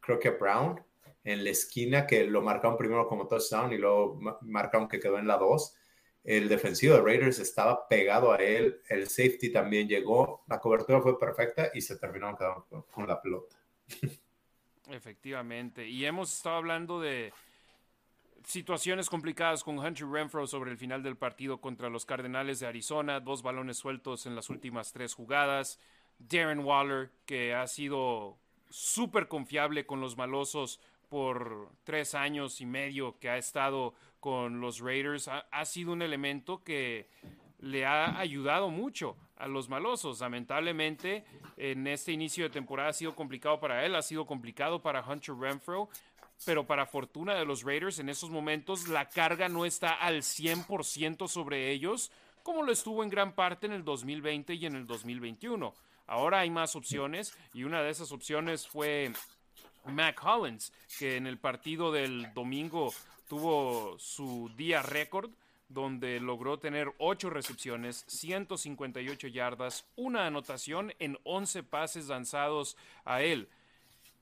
creo 0.00 0.18
que 0.18 0.30
Brown, 0.30 0.84
en 1.24 1.44
la 1.44 1.50
esquina, 1.50 2.06
que 2.06 2.24
lo 2.24 2.42
marcaron 2.42 2.76
primero 2.76 3.06
como 3.08 3.26
touchdown 3.26 3.72
y 3.72 3.78
luego 3.78 4.18
marcaron 4.42 4.86
que 4.86 5.00
quedó 5.00 5.18
en 5.18 5.26
la 5.26 5.38
2. 5.38 5.76
El 6.24 6.48
defensivo 6.48 6.94
de 6.94 7.00
Raiders 7.00 7.38
estaba 7.38 7.88
pegado 7.88 8.32
a 8.32 8.36
él, 8.36 8.82
el 8.88 9.08
safety 9.08 9.50
también 9.50 9.88
llegó, 9.88 10.44
la 10.46 10.60
cobertura 10.60 11.00
fue 11.00 11.18
perfecta 11.18 11.70
y 11.72 11.80
se 11.80 11.96
terminó 11.96 12.36
quedando 12.36 12.86
con 12.92 13.06
la 13.06 13.20
pelota. 13.20 13.56
Efectivamente, 14.90 15.86
y 15.86 16.04
hemos 16.04 16.34
estado 16.34 16.56
hablando 16.56 17.00
de 17.00 17.32
situaciones 18.48 19.10
complicadas 19.10 19.62
con 19.62 19.78
Hunter 19.78 20.08
Renfro 20.08 20.46
sobre 20.46 20.70
el 20.70 20.78
final 20.78 21.02
del 21.02 21.18
partido 21.18 21.60
contra 21.60 21.90
los 21.90 22.06
Cardenales 22.06 22.58
de 22.58 22.66
Arizona, 22.66 23.20
dos 23.20 23.42
balones 23.42 23.76
sueltos 23.76 24.24
en 24.24 24.34
las 24.34 24.48
últimas 24.48 24.90
tres 24.90 25.12
jugadas. 25.12 25.78
Darren 26.18 26.60
Waller, 26.60 27.10
que 27.26 27.54
ha 27.54 27.66
sido 27.66 28.38
súper 28.70 29.28
confiable 29.28 29.84
con 29.84 30.00
los 30.00 30.16
malosos 30.16 30.80
por 31.10 31.68
tres 31.84 32.14
años 32.14 32.62
y 32.62 32.66
medio 32.66 33.18
que 33.18 33.28
ha 33.28 33.36
estado 33.36 33.92
con 34.18 34.62
los 34.62 34.80
Raiders, 34.80 35.28
ha, 35.28 35.64
sido 35.66 35.92
un 35.92 36.00
elemento 36.00 36.64
que 36.64 37.06
le 37.58 37.84
ha 37.84 38.18
ayudado 38.18 38.70
mucho 38.70 39.18
a 39.36 39.46
los 39.46 39.68
malosos. 39.68 40.20
Lamentablemente, 40.20 41.26
en 41.58 41.86
este 41.86 42.12
inicio 42.12 42.44
de 42.44 42.50
temporada 42.50 42.88
ha 42.88 42.94
sido 42.94 43.14
complicado 43.14 43.60
para 43.60 43.84
él, 43.84 43.94
ha 43.94 44.02
sido 44.02 44.24
complicado 44.24 44.80
para 44.80 45.06
Hunter 45.06 45.34
Renfro, 45.34 45.90
pero 46.44 46.66
para 46.66 46.86
fortuna 46.86 47.34
de 47.34 47.44
los 47.44 47.62
Raiders, 47.62 47.98
en 47.98 48.08
esos 48.08 48.30
momentos 48.30 48.88
la 48.88 49.08
carga 49.08 49.48
no 49.48 49.64
está 49.64 49.94
al 49.94 50.22
100% 50.22 51.28
sobre 51.28 51.70
ellos, 51.70 52.10
como 52.42 52.62
lo 52.62 52.72
estuvo 52.72 53.02
en 53.02 53.10
gran 53.10 53.32
parte 53.34 53.66
en 53.66 53.72
el 53.72 53.84
2020 53.84 54.54
y 54.54 54.66
en 54.66 54.76
el 54.76 54.86
2021. 54.86 55.74
Ahora 56.06 56.40
hay 56.40 56.50
más 56.50 56.74
opciones 56.74 57.36
y 57.52 57.64
una 57.64 57.82
de 57.82 57.90
esas 57.90 58.12
opciones 58.12 58.66
fue 58.66 59.12
Mac 59.84 60.20
Hollins, 60.24 60.72
que 60.98 61.16
en 61.16 61.26
el 61.26 61.38
partido 61.38 61.92
del 61.92 62.32
domingo 62.32 62.94
tuvo 63.28 63.98
su 63.98 64.50
día 64.56 64.80
récord 64.82 65.30
donde 65.68 66.18
logró 66.18 66.58
tener 66.58 66.92
8 66.98 67.28
recepciones, 67.28 68.04
158 68.06 69.28
yardas, 69.28 69.84
una 69.96 70.26
anotación 70.26 70.94
en 70.98 71.18
11 71.24 71.62
pases 71.62 72.08
lanzados 72.08 72.76
a 73.04 73.20
él. 73.22 73.48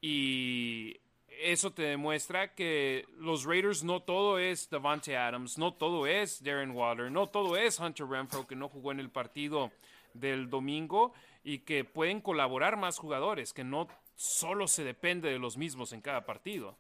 Y 0.01 0.99
eso 1.39 1.73
te 1.73 1.83
demuestra 1.83 2.55
que 2.55 3.07
los 3.19 3.45
Raiders 3.45 3.85
no 3.85 4.03
todo 4.03 4.39
es 4.39 4.69
Davante 4.71 5.17
Adams, 5.17 5.59
no 5.59 5.75
todo 5.75 6.07
es 6.07 6.43
Darren 6.43 6.71
Waller, 6.71 7.11
no 7.11 7.29
todo 7.29 7.57
es 7.57 7.79
Hunter 7.79 8.07
Renfro 8.07 8.47
que 8.47 8.57
no 8.57 8.69
jugó 8.69 8.93
en 8.93 9.01
el 9.01 9.11
partido 9.11 9.71
del 10.15 10.49
domingo 10.49 11.13
y 11.45 11.61
que 11.61 11.85
pueden 11.85 12.21
colaborar 12.21 12.77
más 12.77 12.99
jugadores, 12.99 13.53
que 13.53 13.65
no 13.65 13.89
solo 14.15 14.67
se 14.67 14.83
depende 14.83 15.31
de 15.31 15.39
los 15.39 15.57
mismos 15.57 15.93
en 15.93 16.01
cada 16.01 16.25
partido. 16.25 16.77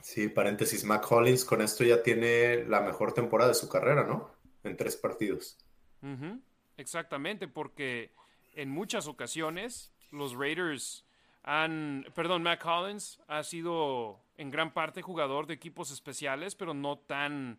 Sí, 0.00 0.28
paréntesis, 0.28 0.84
Mac 0.84 1.10
Hollins 1.10 1.44
con 1.44 1.60
esto 1.60 1.82
ya 1.84 2.02
tiene 2.02 2.64
la 2.66 2.80
mejor 2.80 3.12
temporada 3.12 3.50
de 3.50 3.54
su 3.54 3.68
carrera, 3.68 4.04
¿no? 4.04 4.30
En 4.62 4.76
tres 4.76 4.96
partidos. 4.96 5.56
Exactamente, 6.76 7.48
porque 7.48 8.12
en 8.54 8.70
muchas 8.70 9.08
ocasiones 9.08 9.92
los 10.12 10.34
Raiders 10.34 11.04
han, 11.42 12.06
perdón, 12.14 12.42
Mac 12.42 12.64
Hollins 12.64 13.20
ha 13.26 13.42
sido 13.42 14.20
en 14.36 14.50
gran 14.50 14.72
parte 14.72 15.02
jugador 15.02 15.46
de 15.46 15.54
equipos 15.54 15.90
especiales, 15.90 16.54
pero 16.54 16.74
no 16.74 16.98
tan 16.98 17.58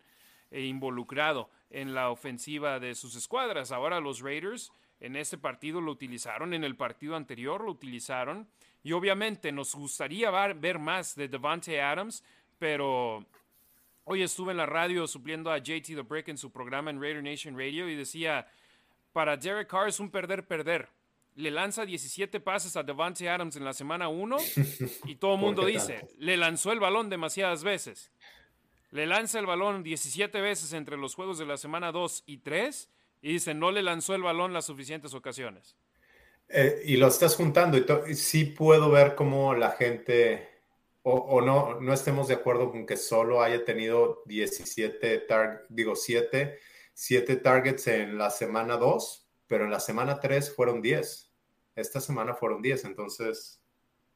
eh, 0.52 0.62
involucrado 0.62 1.50
en 1.70 1.94
la 1.94 2.10
ofensiva 2.10 2.80
de 2.80 2.96
sus 2.96 3.16
escuadras. 3.16 3.72
Ahora 3.72 4.00
los 4.00 4.22
Raiders 4.22 4.72
en 5.00 5.16
este 5.16 5.38
partido 5.38 5.82
lo 5.82 5.92
utilizaron, 5.92 6.54
en 6.54 6.64
el 6.64 6.76
partido 6.76 7.16
anterior 7.16 7.64
lo 7.64 7.72
utilizaron. 7.72 8.48
Y 8.84 8.94
obviamente 8.94 9.52
nos 9.52 9.76
gustaría 9.76 10.32
ver 10.54 10.80
más 10.80 11.16
de 11.16 11.28
Devante 11.28 11.82
Adams, 11.82 12.24
pero 12.58 13.26
hoy 14.06 14.24
estuve 14.24 14.52
en 14.52 14.58
la 14.58 14.66
radio 14.66 15.06
supliendo 15.08 15.52
a 15.52 15.58
JT 15.58 15.96
The 15.96 16.02
Brick 16.02 16.30
en 16.30 16.38
su 16.38 16.52
programa 16.52 16.90
en 16.90 17.02
Raider 17.02 17.24
Nation 17.24 17.58
Radio 17.58 17.90
y 17.90 17.96
decía, 17.96 18.48
para 19.12 19.36
Derek 19.36 19.68
Carr 19.68 19.90
es 19.90 20.00
un 20.00 20.10
perder-perder. 20.10 20.90
Le 21.40 21.52
lanza 21.52 21.86
17 21.86 22.42
pases 22.42 22.76
a 22.76 22.84
Devante 22.84 23.30
Adams 23.30 23.56
en 23.56 23.64
la 23.64 23.72
semana 23.72 24.10
1 24.10 24.38
y 25.06 25.16
todo 25.16 25.36
el 25.36 25.40
mundo 25.40 25.66
dice, 25.66 26.10
le 26.18 26.36
lanzó 26.36 26.74
el 26.74 26.82
balón 26.82 27.10
demasiadas 27.10 27.64
veces. 27.64 28.12
Le 28.92 29.08
lanza 29.08 29.40
el 29.40 29.46
balón 29.46 29.82
17 29.82 30.42
veces 30.42 30.74
entre 30.74 30.98
los 30.98 31.16
juegos 31.16 31.38
de 31.40 31.46
la 31.46 31.56
semana 31.56 31.94
2 31.94 32.24
y 32.26 32.40
3 32.40 32.90
y 33.22 33.32
dice, 33.32 33.54
no 33.54 33.72
le 33.72 33.84
lanzó 33.84 34.16
el 34.16 34.22
balón 34.22 34.52
las 34.52 34.66
suficientes 34.66 35.14
ocasiones. 35.14 35.78
Eh, 36.50 36.82
y 36.84 36.98
lo 36.98 37.08
estás 37.08 37.38
juntando 37.38 37.78
y, 37.78 38.16
sí 38.16 38.44
puedo 38.44 38.92
ver 38.92 39.16
cómo 39.16 39.56
la 39.56 39.72
gente, 39.72 40.46
o, 41.04 41.40
no, 41.40 41.80
no 41.80 41.94
estemos 41.94 42.28
de 42.28 42.34
acuerdo 42.34 42.70
con 42.70 42.86
que 42.86 42.98
solo 42.98 43.42
haya 43.42 43.64
tenido 43.64 44.24
17, 44.26 45.26
digo 45.70 45.96
7, 45.96 46.60
7 46.94 47.36
targets 47.38 47.88
en 47.88 48.18
la 48.18 48.30
semana 48.30 48.76
2, 48.76 49.26
pero 49.48 49.64
en 49.64 49.72
la 49.72 49.80
semana 49.80 50.20
3 50.20 50.54
fueron 50.54 50.82
10. 50.82 51.29
Esta 51.80 52.02
semana 52.02 52.34
fueron 52.34 52.62
10, 52.62 52.86
entonces, 52.86 53.62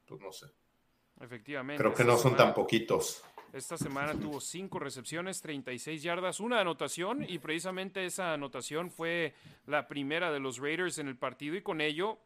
pues 0.06 0.20
no 0.22 0.32
sé. 0.32 0.48
Efectivamente. 1.22 1.82
Creo 1.82 1.94
que 1.94 2.04
no 2.04 2.18
son 2.18 2.36
tan 2.36 2.54
poquitos. 2.54 3.24
Esta 3.54 3.78
semana 3.78 4.14
tuvo 4.14 4.42
5 4.42 4.80
recepciones, 4.80 5.40
36 5.42 6.02
yardas, 6.02 6.40
una 6.40 6.60
anotación 6.60 7.24
y 7.28 7.38
precisamente 7.38 8.04
esa 8.04 8.34
anotación 8.34 8.90
fue 8.90 9.36
la 9.68 9.88
primera 9.88 10.32
de 10.32 10.40
los 10.40 10.58
Raiders 10.58 10.98
en 10.98 11.08
el 11.08 11.18
partido 11.18 11.56
y 11.56 11.62
con 11.62 11.80
ello 11.80 12.18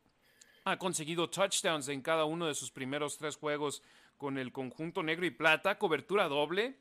ha 0.63 0.77
conseguido 0.77 1.29
touchdowns 1.29 1.89
en 1.89 2.01
cada 2.01 2.23
uno 2.23 2.47
de 2.47 2.55
sus 2.55 2.71
primeros 2.71 3.17
tres 3.17 3.35
juegos 3.35 3.83
con 4.15 4.37
el 4.37 4.53
conjunto 4.53 5.03
negro 5.03 5.25
y 5.25 5.31
plata, 5.31 5.77
cobertura 5.77 6.29
doble. 6.29 6.77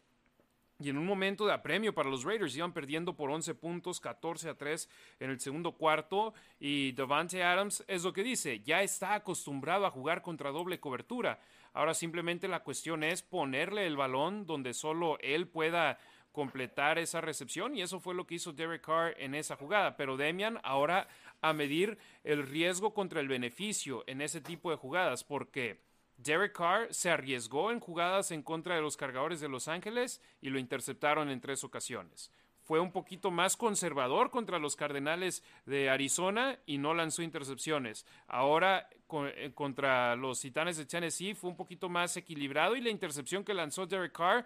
Y 0.78 0.90
en 0.90 0.98
un 0.98 1.06
momento 1.06 1.46
de 1.46 1.54
apremio 1.54 1.94
para 1.94 2.10
los 2.10 2.24
Raiders, 2.24 2.54
iban 2.54 2.74
perdiendo 2.74 3.14
por 3.14 3.30
11 3.30 3.54
puntos, 3.54 3.98
14 3.98 4.50
a 4.50 4.54
3 4.54 4.88
en 5.20 5.30
el 5.30 5.40
segundo 5.40 5.72
cuarto. 5.72 6.34
Y 6.60 6.92
Devante 6.92 7.42
Adams 7.42 7.82
es 7.88 8.04
lo 8.04 8.12
que 8.12 8.22
dice, 8.22 8.60
ya 8.60 8.82
está 8.82 9.14
acostumbrado 9.14 9.86
a 9.86 9.90
jugar 9.90 10.20
contra 10.20 10.50
doble 10.50 10.78
cobertura. 10.78 11.40
Ahora 11.72 11.94
simplemente 11.94 12.46
la 12.46 12.62
cuestión 12.62 13.04
es 13.04 13.22
ponerle 13.22 13.86
el 13.86 13.96
balón 13.96 14.44
donde 14.44 14.74
solo 14.74 15.18
él 15.20 15.48
pueda 15.48 15.98
completar 16.32 16.98
esa 16.98 17.22
recepción 17.22 17.74
y 17.74 17.80
eso 17.80 17.98
fue 17.98 18.14
lo 18.14 18.26
que 18.26 18.34
hizo 18.34 18.52
Derek 18.52 18.84
Carr 18.84 19.14
en 19.18 19.34
esa 19.34 19.56
jugada. 19.56 19.96
Pero 19.96 20.18
Demian 20.18 20.60
ahora 20.62 21.08
a 21.40 21.54
medir 21.54 21.96
el 22.24 22.46
riesgo 22.46 22.92
contra 22.92 23.20
el 23.20 23.28
beneficio 23.28 24.04
en 24.06 24.20
ese 24.20 24.42
tipo 24.42 24.70
de 24.70 24.76
jugadas 24.76 25.24
porque 25.24 25.80
Derek 26.18 26.52
Carr 26.52 26.92
se 26.92 27.10
arriesgó 27.10 27.70
en 27.70 27.80
jugadas 27.80 28.30
en 28.30 28.42
contra 28.42 28.74
de 28.74 28.82
los 28.82 28.96
cargadores 28.96 29.40
de 29.40 29.48
Los 29.48 29.68
Ángeles 29.68 30.20
y 30.40 30.50
lo 30.50 30.58
interceptaron 30.58 31.30
en 31.30 31.40
tres 31.40 31.64
ocasiones 31.64 32.30
fue 32.66 32.80
un 32.80 32.90
poquito 32.90 33.30
más 33.30 33.56
conservador 33.56 34.30
contra 34.30 34.58
los 34.58 34.74
Cardenales 34.74 35.44
de 35.66 35.88
Arizona 35.88 36.58
y 36.66 36.78
no 36.78 36.94
lanzó 36.94 37.22
intercepciones. 37.22 38.04
Ahora 38.26 38.88
eh, 39.08 39.52
contra 39.54 40.16
los 40.16 40.40
Titanes 40.40 40.76
de 40.76 40.84
Tennessee 40.84 41.34
fue 41.34 41.48
un 41.48 41.56
poquito 41.56 41.88
más 41.88 42.16
equilibrado 42.16 42.74
y 42.74 42.80
la 42.80 42.90
intercepción 42.90 43.44
que 43.44 43.54
lanzó 43.54 43.86
Derek 43.86 44.12
Carr 44.12 44.44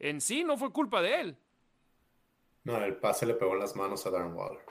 en 0.00 0.20
sí 0.20 0.42
no 0.42 0.56
fue 0.56 0.72
culpa 0.72 1.00
de 1.00 1.20
él. 1.20 1.36
No, 2.64 2.76
el 2.84 2.96
pase 2.96 3.24
le 3.24 3.34
pegó 3.34 3.54
en 3.54 3.60
las 3.60 3.76
manos 3.76 4.04
a 4.04 4.10
Darren 4.10 4.34
Waller. 4.34 4.64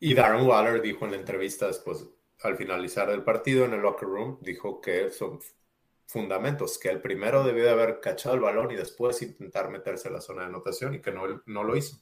Y 0.00 0.14
Darren 0.14 0.46
Waller 0.46 0.82
dijo 0.82 1.04
en 1.04 1.12
la 1.12 1.16
entrevista 1.18 1.68
después, 1.68 2.04
al 2.44 2.56
finalizar 2.56 3.10
el 3.10 3.22
partido 3.22 3.64
en 3.64 3.72
el 3.72 3.80
locker 3.80 4.08
room, 4.08 4.38
dijo 4.40 4.80
que 4.80 5.10
son 5.10 5.40
fundamentos, 6.06 6.78
que 6.78 6.90
el 6.90 7.00
primero 7.00 7.42
debió 7.42 7.64
de 7.64 7.70
haber 7.70 8.00
cachado 8.00 8.34
el 8.34 8.40
balón 8.40 8.70
y 8.70 8.76
después 8.76 9.20
intentar 9.22 9.70
meterse 9.70 10.08
en 10.08 10.14
la 10.14 10.20
zona 10.20 10.42
de 10.42 10.48
anotación 10.48 10.94
y 10.94 11.00
que 11.00 11.10
no, 11.10 11.42
no 11.46 11.64
lo 11.64 11.76
hizo. 11.76 11.96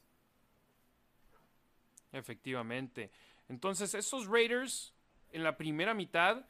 Efectivamente. 2.12 3.10
Entonces, 3.48 3.94
esos 3.94 4.26
Raiders 4.26 4.92
en 5.30 5.42
la 5.44 5.56
primera 5.56 5.94
mitad, 5.94 6.44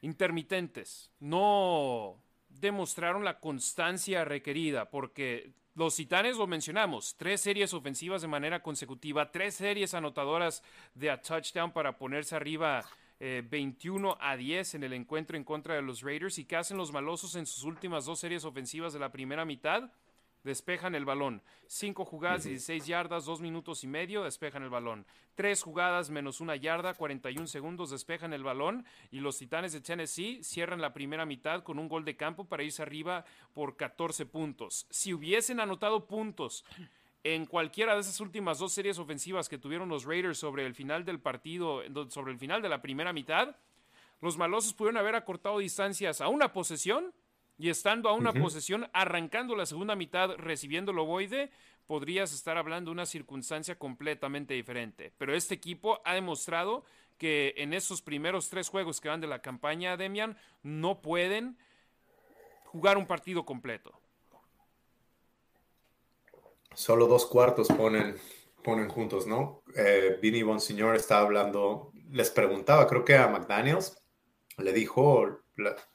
intermitentes, 0.00 1.10
no 1.20 2.16
demostraron 2.48 3.24
la 3.24 3.38
constancia 3.38 4.24
requerida, 4.24 4.90
porque 4.90 5.52
los 5.74 5.94
Titanes 5.94 6.36
lo 6.36 6.46
mencionamos, 6.46 7.16
tres 7.16 7.40
series 7.40 7.74
ofensivas 7.74 8.22
de 8.22 8.28
manera 8.28 8.62
consecutiva, 8.62 9.30
tres 9.30 9.54
series 9.54 9.94
anotadoras 9.94 10.62
de 10.94 11.10
a 11.10 11.20
touchdown 11.20 11.72
para 11.72 11.98
ponerse 11.98 12.34
arriba 12.34 12.84
21 13.20 14.10
eh, 14.10 14.16
a 14.20 14.36
10 14.36 14.74
en 14.74 14.84
el 14.84 14.92
encuentro 14.92 15.36
en 15.36 15.44
contra 15.44 15.74
de 15.74 15.82
los 15.82 16.02
Raiders. 16.02 16.38
¿Y 16.38 16.44
qué 16.44 16.56
hacen 16.56 16.76
los 16.76 16.92
malosos 16.92 17.34
en 17.34 17.46
sus 17.46 17.64
últimas 17.64 18.04
dos 18.04 18.20
series 18.20 18.44
ofensivas 18.44 18.92
de 18.92 18.98
la 18.98 19.10
primera 19.10 19.44
mitad? 19.44 19.90
Despejan 20.44 20.94
el 20.94 21.04
balón. 21.04 21.42
Cinco 21.66 22.04
jugadas, 22.04 22.44
16 22.44 22.86
yardas, 22.86 23.24
dos 23.24 23.40
minutos 23.40 23.82
y 23.82 23.88
medio, 23.88 24.22
despejan 24.22 24.62
el 24.62 24.70
balón. 24.70 25.04
Tres 25.34 25.62
jugadas, 25.62 26.10
menos 26.10 26.40
una 26.40 26.56
yarda, 26.56 26.94
41 26.94 27.48
segundos, 27.48 27.90
despejan 27.90 28.32
el 28.32 28.44
balón. 28.44 28.86
Y 29.10 29.20
los 29.20 29.36
Titanes 29.36 29.72
de 29.72 29.80
Tennessee 29.80 30.42
cierran 30.42 30.80
la 30.80 30.94
primera 30.94 31.26
mitad 31.26 31.62
con 31.64 31.78
un 31.78 31.88
gol 31.88 32.04
de 32.04 32.16
campo 32.16 32.44
para 32.44 32.62
irse 32.62 32.82
arriba 32.82 33.24
por 33.52 33.76
14 33.76 34.26
puntos. 34.26 34.86
Si 34.90 35.12
hubiesen 35.12 35.60
anotado 35.60 36.06
puntos 36.06 36.64
en 37.24 37.46
cualquiera 37.46 37.94
de 37.94 38.00
esas 38.00 38.20
últimas 38.20 38.58
dos 38.58 38.72
series 38.72 38.98
ofensivas 38.98 39.48
que 39.48 39.58
tuvieron 39.58 39.88
los 39.88 40.04
Raiders 40.04 40.38
sobre 40.38 40.64
el 40.66 40.74
final 40.74 41.04
del 41.04 41.20
partido, 41.20 41.82
sobre 42.10 42.32
el 42.32 42.38
final 42.38 42.62
de 42.62 42.68
la 42.68 42.80
primera 42.80 43.12
mitad, 43.12 43.56
los 44.20 44.36
malosos 44.36 44.74
pudieron 44.74 44.98
haber 44.98 45.14
acortado 45.14 45.58
distancias 45.58 46.20
a 46.20 46.28
una 46.28 46.52
posesión 46.52 47.12
y 47.56 47.70
estando 47.70 48.08
a 48.08 48.12
una 48.12 48.32
posesión, 48.32 48.88
arrancando 48.92 49.56
la 49.56 49.66
segunda 49.66 49.96
mitad, 49.96 50.36
recibiendo 50.36 50.92
el 50.92 50.98
ovoide, 51.00 51.50
podrías 51.86 52.32
estar 52.32 52.56
hablando 52.56 52.90
de 52.90 52.92
una 52.92 53.06
circunstancia 53.06 53.76
completamente 53.76 54.54
diferente. 54.54 55.12
Pero 55.18 55.34
este 55.34 55.54
equipo 55.54 56.00
ha 56.04 56.14
demostrado 56.14 56.84
que 57.16 57.54
en 57.56 57.74
esos 57.74 58.00
primeros 58.00 58.48
tres 58.48 58.68
juegos 58.68 59.00
que 59.00 59.08
van 59.08 59.20
de 59.20 59.26
la 59.26 59.42
campaña, 59.42 59.96
Demian, 59.96 60.36
no 60.62 61.02
pueden 61.02 61.58
jugar 62.64 62.96
un 62.96 63.06
partido 63.06 63.44
completo 63.44 64.00
solo 66.78 67.08
dos 67.08 67.26
cuartos 67.26 67.66
ponen, 67.66 68.14
ponen 68.62 68.88
juntos, 68.88 69.26
¿no? 69.26 69.64
Eh, 69.74 70.16
Vinny 70.22 70.44
Bonsignor 70.44 70.94
estaba 70.94 71.22
hablando, 71.22 71.90
les 72.12 72.30
preguntaba, 72.30 72.86
creo 72.86 73.04
que 73.04 73.16
a 73.16 73.26
McDaniels, 73.26 74.00
le 74.58 74.72
dijo 74.72 75.40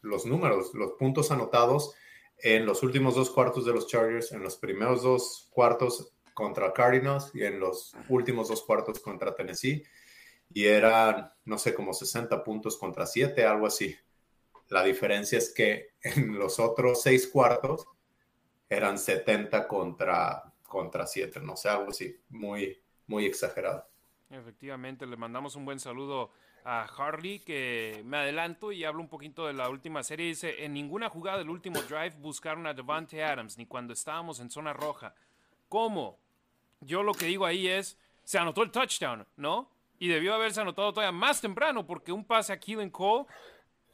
los 0.02 0.26
números, 0.26 0.74
los 0.74 0.92
puntos 1.00 1.32
anotados 1.32 1.96
en 2.38 2.66
los 2.66 2.84
últimos 2.84 3.16
dos 3.16 3.30
cuartos 3.30 3.66
de 3.66 3.72
los 3.72 3.88
Chargers, 3.88 4.34
en 4.34 4.44
los 4.44 4.58
primeros 4.58 5.04
dos 5.04 5.48
cuartos 5.52 6.14
contra 6.34 6.74
Cardinals 6.74 7.32
y 7.34 7.46
en 7.46 7.62
los 7.62 7.96
últimos 8.10 8.50
dos 8.50 8.62
cuartos 8.64 9.00
contra 9.00 9.34
Tennessee. 9.34 9.86
Y 10.54 10.66
eran, 10.66 11.32
no 11.46 11.58
sé, 11.58 11.74
como 11.74 11.94
60 11.94 12.44
puntos 12.44 12.78
contra 12.78 13.06
7, 13.06 13.46
algo 13.46 13.68
así. 13.68 13.96
La 14.68 14.84
diferencia 14.84 15.38
es 15.38 15.54
que 15.54 15.92
en 16.02 16.38
los 16.38 16.60
otros 16.60 17.02
seis 17.02 17.26
cuartos 17.28 17.88
eran 18.68 19.00
70 19.00 19.66
contra 19.68 20.53
contra 20.74 21.06
7, 21.06 21.40
no 21.42 21.56
sé, 21.56 21.70
algo 21.70 21.92
así, 21.92 22.20
muy, 22.30 22.82
muy 23.06 23.26
exagerado. 23.26 23.88
Efectivamente, 24.32 25.06
le 25.06 25.16
mandamos 25.16 25.56
un 25.56 25.64
buen 25.64 25.80
saludo 25.80 26.32
a 26.66 26.86
Harley, 26.86 27.40
que 27.40 28.02
me 28.06 28.18
adelanto 28.18 28.72
y 28.72 28.84
hablo 28.84 29.02
un 29.02 29.08
poquito 29.08 29.46
de 29.46 29.54
la 29.54 29.70
última 29.70 30.02
serie. 30.02 30.26
Dice, 30.26 30.66
en 30.66 30.74
ninguna 30.74 31.10
jugada 31.10 31.38
del 31.38 31.52
último 31.52 31.80
drive 31.84 32.16
buscaron 32.18 32.66
a 32.66 32.74
Devante 32.74 33.24
Adams, 33.24 33.58
ni 33.58 33.68
cuando 33.68 33.94
estábamos 33.94 34.40
en 34.40 34.50
zona 34.50 34.74
roja. 34.74 35.14
¿Cómo? 35.70 36.18
Yo 36.82 37.04
lo 37.04 37.14
que 37.14 37.28
digo 37.28 37.46
ahí 37.46 37.68
es, 37.68 38.00
se 38.24 38.40
anotó 38.40 38.64
el 38.64 38.72
touchdown, 38.72 39.28
¿no? 39.38 39.70
Y 40.00 40.08
debió 40.08 40.34
haberse 40.34 40.62
anotado 40.62 40.92
todavía 40.92 41.12
más 41.12 41.40
temprano, 41.40 41.86
porque 41.86 42.12
un 42.12 42.26
pase 42.26 42.52
a 42.54 42.60
Keelan 42.60 42.90
Cole 42.90 43.28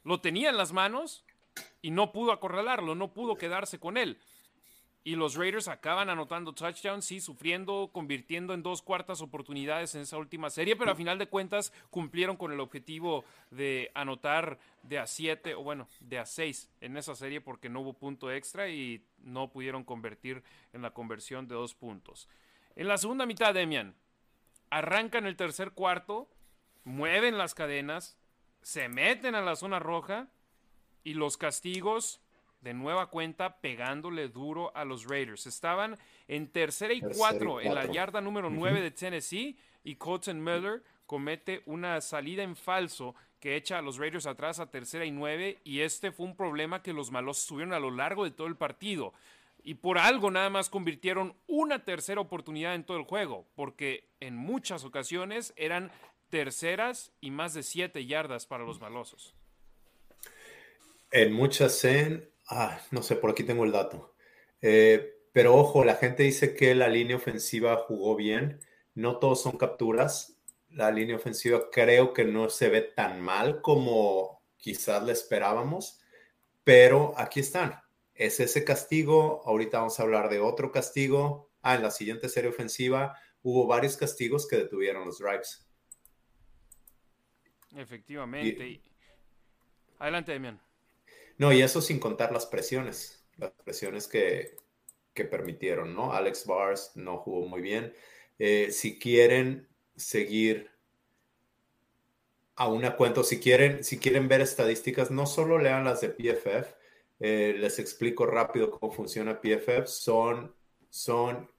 lo 0.04 0.20
tenía 0.20 0.48
en 0.48 0.56
las 0.56 0.72
manos 0.72 1.24
y 1.82 1.90
no 1.90 2.12
pudo 2.12 2.32
acorralarlo, 2.32 2.94
no 2.94 3.12
pudo 3.12 3.36
quedarse 3.36 3.78
con 3.78 3.98
él. 3.98 4.18
Y 5.02 5.16
los 5.16 5.34
Raiders 5.34 5.68
acaban 5.68 6.10
anotando 6.10 6.52
touchdowns, 6.52 7.06
sí, 7.06 7.20
sufriendo, 7.20 7.88
convirtiendo 7.90 8.52
en 8.52 8.62
dos 8.62 8.82
cuartas 8.82 9.22
oportunidades 9.22 9.94
en 9.94 10.02
esa 10.02 10.18
última 10.18 10.50
serie, 10.50 10.76
pero 10.76 10.90
a 10.90 10.94
final 10.94 11.18
de 11.18 11.26
cuentas 11.26 11.72
cumplieron 11.88 12.36
con 12.36 12.52
el 12.52 12.60
objetivo 12.60 13.24
de 13.50 13.90
anotar 13.94 14.58
de 14.82 14.98
a 14.98 15.06
siete, 15.06 15.54
o 15.54 15.62
bueno, 15.62 15.88
de 16.00 16.18
a 16.18 16.26
seis 16.26 16.68
en 16.82 16.98
esa 16.98 17.14
serie 17.14 17.40
porque 17.40 17.70
no 17.70 17.80
hubo 17.80 17.94
punto 17.94 18.30
extra 18.30 18.68
y 18.68 19.02
no 19.22 19.50
pudieron 19.50 19.84
convertir 19.84 20.42
en 20.74 20.82
la 20.82 20.90
conversión 20.90 21.48
de 21.48 21.54
dos 21.54 21.74
puntos. 21.74 22.28
En 22.76 22.86
la 22.86 22.98
segunda 22.98 23.24
mitad, 23.24 23.54
Demian, 23.54 23.94
arrancan 24.68 25.24
el 25.24 25.36
tercer 25.36 25.72
cuarto, 25.72 26.28
mueven 26.84 27.38
las 27.38 27.54
cadenas, 27.54 28.18
se 28.62 28.88
meten 28.90 29.34
a 29.34 29.40
la 29.40 29.56
zona 29.56 29.78
roja 29.78 30.28
y 31.04 31.14
los 31.14 31.38
castigos 31.38 32.20
de 32.60 32.74
nueva 32.74 33.08
cuenta 33.08 33.60
pegándole 33.60 34.28
duro 34.28 34.74
a 34.76 34.84
los 34.84 35.06
Raiders. 35.06 35.46
Estaban 35.46 35.98
en 36.28 36.48
tercera 36.48 36.92
y 36.92 37.00
cuatro 37.00 37.60
en 37.60 37.74
la 37.74 37.86
yarda 37.86 38.20
número 38.20 38.50
nueve 38.50 38.80
de 38.80 38.90
Tennessee 38.90 39.56
y 39.82 39.96
Colton 39.96 40.42
Miller 40.42 40.82
comete 41.06 41.62
una 41.66 42.00
salida 42.00 42.42
en 42.42 42.56
falso 42.56 43.14
que 43.40 43.56
echa 43.56 43.78
a 43.78 43.82
los 43.82 43.96
Raiders 43.96 44.26
atrás 44.26 44.60
a 44.60 44.70
tercera 44.70 45.04
y 45.04 45.10
nueve 45.10 45.58
y 45.64 45.80
este 45.80 46.12
fue 46.12 46.26
un 46.26 46.36
problema 46.36 46.82
que 46.82 46.92
los 46.92 47.10
malos 47.10 47.46
tuvieron 47.46 47.72
a 47.72 47.80
lo 47.80 47.90
largo 47.90 48.24
de 48.24 48.30
todo 48.30 48.46
el 48.46 48.56
partido. 48.56 49.12
Y 49.62 49.74
por 49.74 49.98
algo 49.98 50.30
nada 50.30 50.48
más 50.48 50.70
convirtieron 50.70 51.34
una 51.46 51.84
tercera 51.84 52.20
oportunidad 52.20 52.74
en 52.74 52.84
todo 52.84 52.96
el 52.96 53.04
juego, 53.04 53.46
porque 53.54 54.08
en 54.20 54.36
muchas 54.36 54.84
ocasiones 54.84 55.52
eran 55.56 55.90
terceras 56.30 57.12
y 57.20 57.30
más 57.30 57.54
de 57.54 57.62
siete 57.62 58.06
yardas 58.06 58.46
para 58.46 58.64
los 58.64 58.80
malosos. 58.80 59.34
En 61.10 61.32
muchas 61.32 61.84
en 61.84 62.30
Ah, 62.50 62.80
no 62.90 63.02
sé, 63.02 63.14
por 63.14 63.30
aquí 63.30 63.44
tengo 63.44 63.64
el 63.64 63.70
dato. 63.70 64.12
Eh, 64.60 65.20
pero 65.32 65.54
ojo, 65.54 65.84
la 65.84 65.94
gente 65.94 66.24
dice 66.24 66.54
que 66.54 66.74
la 66.74 66.88
línea 66.88 67.16
ofensiva 67.16 67.76
jugó 67.86 68.16
bien. 68.16 68.58
No 68.94 69.18
todos 69.18 69.40
son 69.40 69.56
capturas. 69.56 70.36
La 70.68 70.90
línea 70.90 71.14
ofensiva 71.14 71.70
creo 71.70 72.12
que 72.12 72.24
no 72.24 72.50
se 72.50 72.68
ve 72.68 72.82
tan 72.82 73.20
mal 73.20 73.62
como 73.62 74.42
quizás 74.56 75.04
le 75.04 75.12
esperábamos. 75.12 76.00
Pero 76.64 77.14
aquí 77.16 77.38
están. 77.38 77.80
Es 78.14 78.40
ese 78.40 78.64
castigo. 78.64 79.42
Ahorita 79.46 79.78
vamos 79.78 80.00
a 80.00 80.02
hablar 80.02 80.28
de 80.28 80.40
otro 80.40 80.72
castigo. 80.72 81.52
Ah, 81.62 81.76
en 81.76 81.82
la 81.82 81.92
siguiente 81.92 82.28
serie 82.28 82.50
ofensiva 82.50 83.16
hubo 83.42 83.68
varios 83.68 83.96
castigos 83.96 84.48
que 84.48 84.56
detuvieron 84.56 85.06
los 85.06 85.18
drives. 85.18 85.66
Efectivamente. 87.76 88.82
Adelante, 90.00 90.32
Demian. 90.32 90.60
No, 91.40 91.54
y 91.54 91.62
eso 91.62 91.80
sin 91.80 91.98
contar 91.98 92.32
las 92.32 92.44
presiones, 92.44 93.24
las 93.38 93.52
presiones 93.64 94.06
que, 94.06 94.58
permitieron, 95.30 95.94
¿no? 95.94 96.12
Alex 96.12 96.46
Bars 96.46 96.92
no 96.96 97.18
jugó 97.18 97.46
muy 97.46 97.62
bien. 97.62 97.94
Eh, 98.38 98.70
si 98.72 98.98
quieren 98.98 99.66
seguir 99.96 100.70
a 102.56 102.68
una 102.68 102.94
cuenta, 102.96 103.22
si 103.22 103.40
quieren, 103.40 103.84
si 103.84 103.98
quieren 103.98 104.28
ver 104.28 104.42
estadísticas, 104.42 105.10
no 105.10 105.26
solo 105.26 105.58
lean 105.58 105.84
las 105.84 106.02
de 106.02 106.10
PFF, 106.10 106.74
eh, 107.20 107.54
les 107.58 107.78
explico 107.78 108.26
rápido 108.26 108.70
cómo 108.70 108.92
funciona 108.92 109.40
PFF. 109.40 109.86
Son, 109.86 110.54
son, 110.90 111.50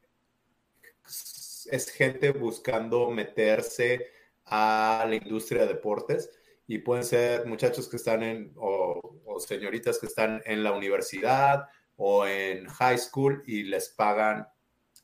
es 1.72 1.90
gente 1.92 2.32
buscando 2.32 3.10
meterse 3.10 4.12
a 4.46 5.06
la 5.08 5.16
industria 5.16 5.62
de 5.62 5.70
deportes 5.70 6.30
y 6.72 6.78
pueden 6.78 7.04
ser 7.04 7.46
muchachos 7.48 7.90
que 7.90 7.98
están 7.98 8.24
en, 8.24 8.54
o, 8.56 9.18
señoritas 9.46 10.00
que 10.00 10.06
están 10.06 10.42
en 10.46 10.64
la 10.64 10.72
universidad 10.72 11.68
o 11.98 12.26
en 12.26 12.66
high 12.66 12.98
school 12.98 13.44
y 13.46 13.64
les 13.64 13.90
pagan 13.90 14.48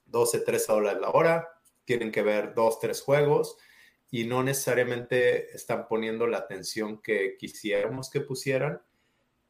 12, 0.05 0.39
13 0.39 0.71
dólares 0.71 1.01
la 1.01 1.09
hora, 1.09 1.49
tienen 1.83 2.09
que 2.09 2.21
ver 2.21 2.53
dos, 2.53 2.79
tres 2.79 3.01
juegos 3.01 3.57
y 4.09 4.23
no 4.23 4.43
necesariamente 4.43 5.53
están 5.53 5.89
poniendo 5.89 6.25
la 6.25 6.37
atención 6.37 7.01
que 7.01 7.35
quisiéramos 7.37 8.09
que 8.09 8.21
pusieran. 8.21 8.81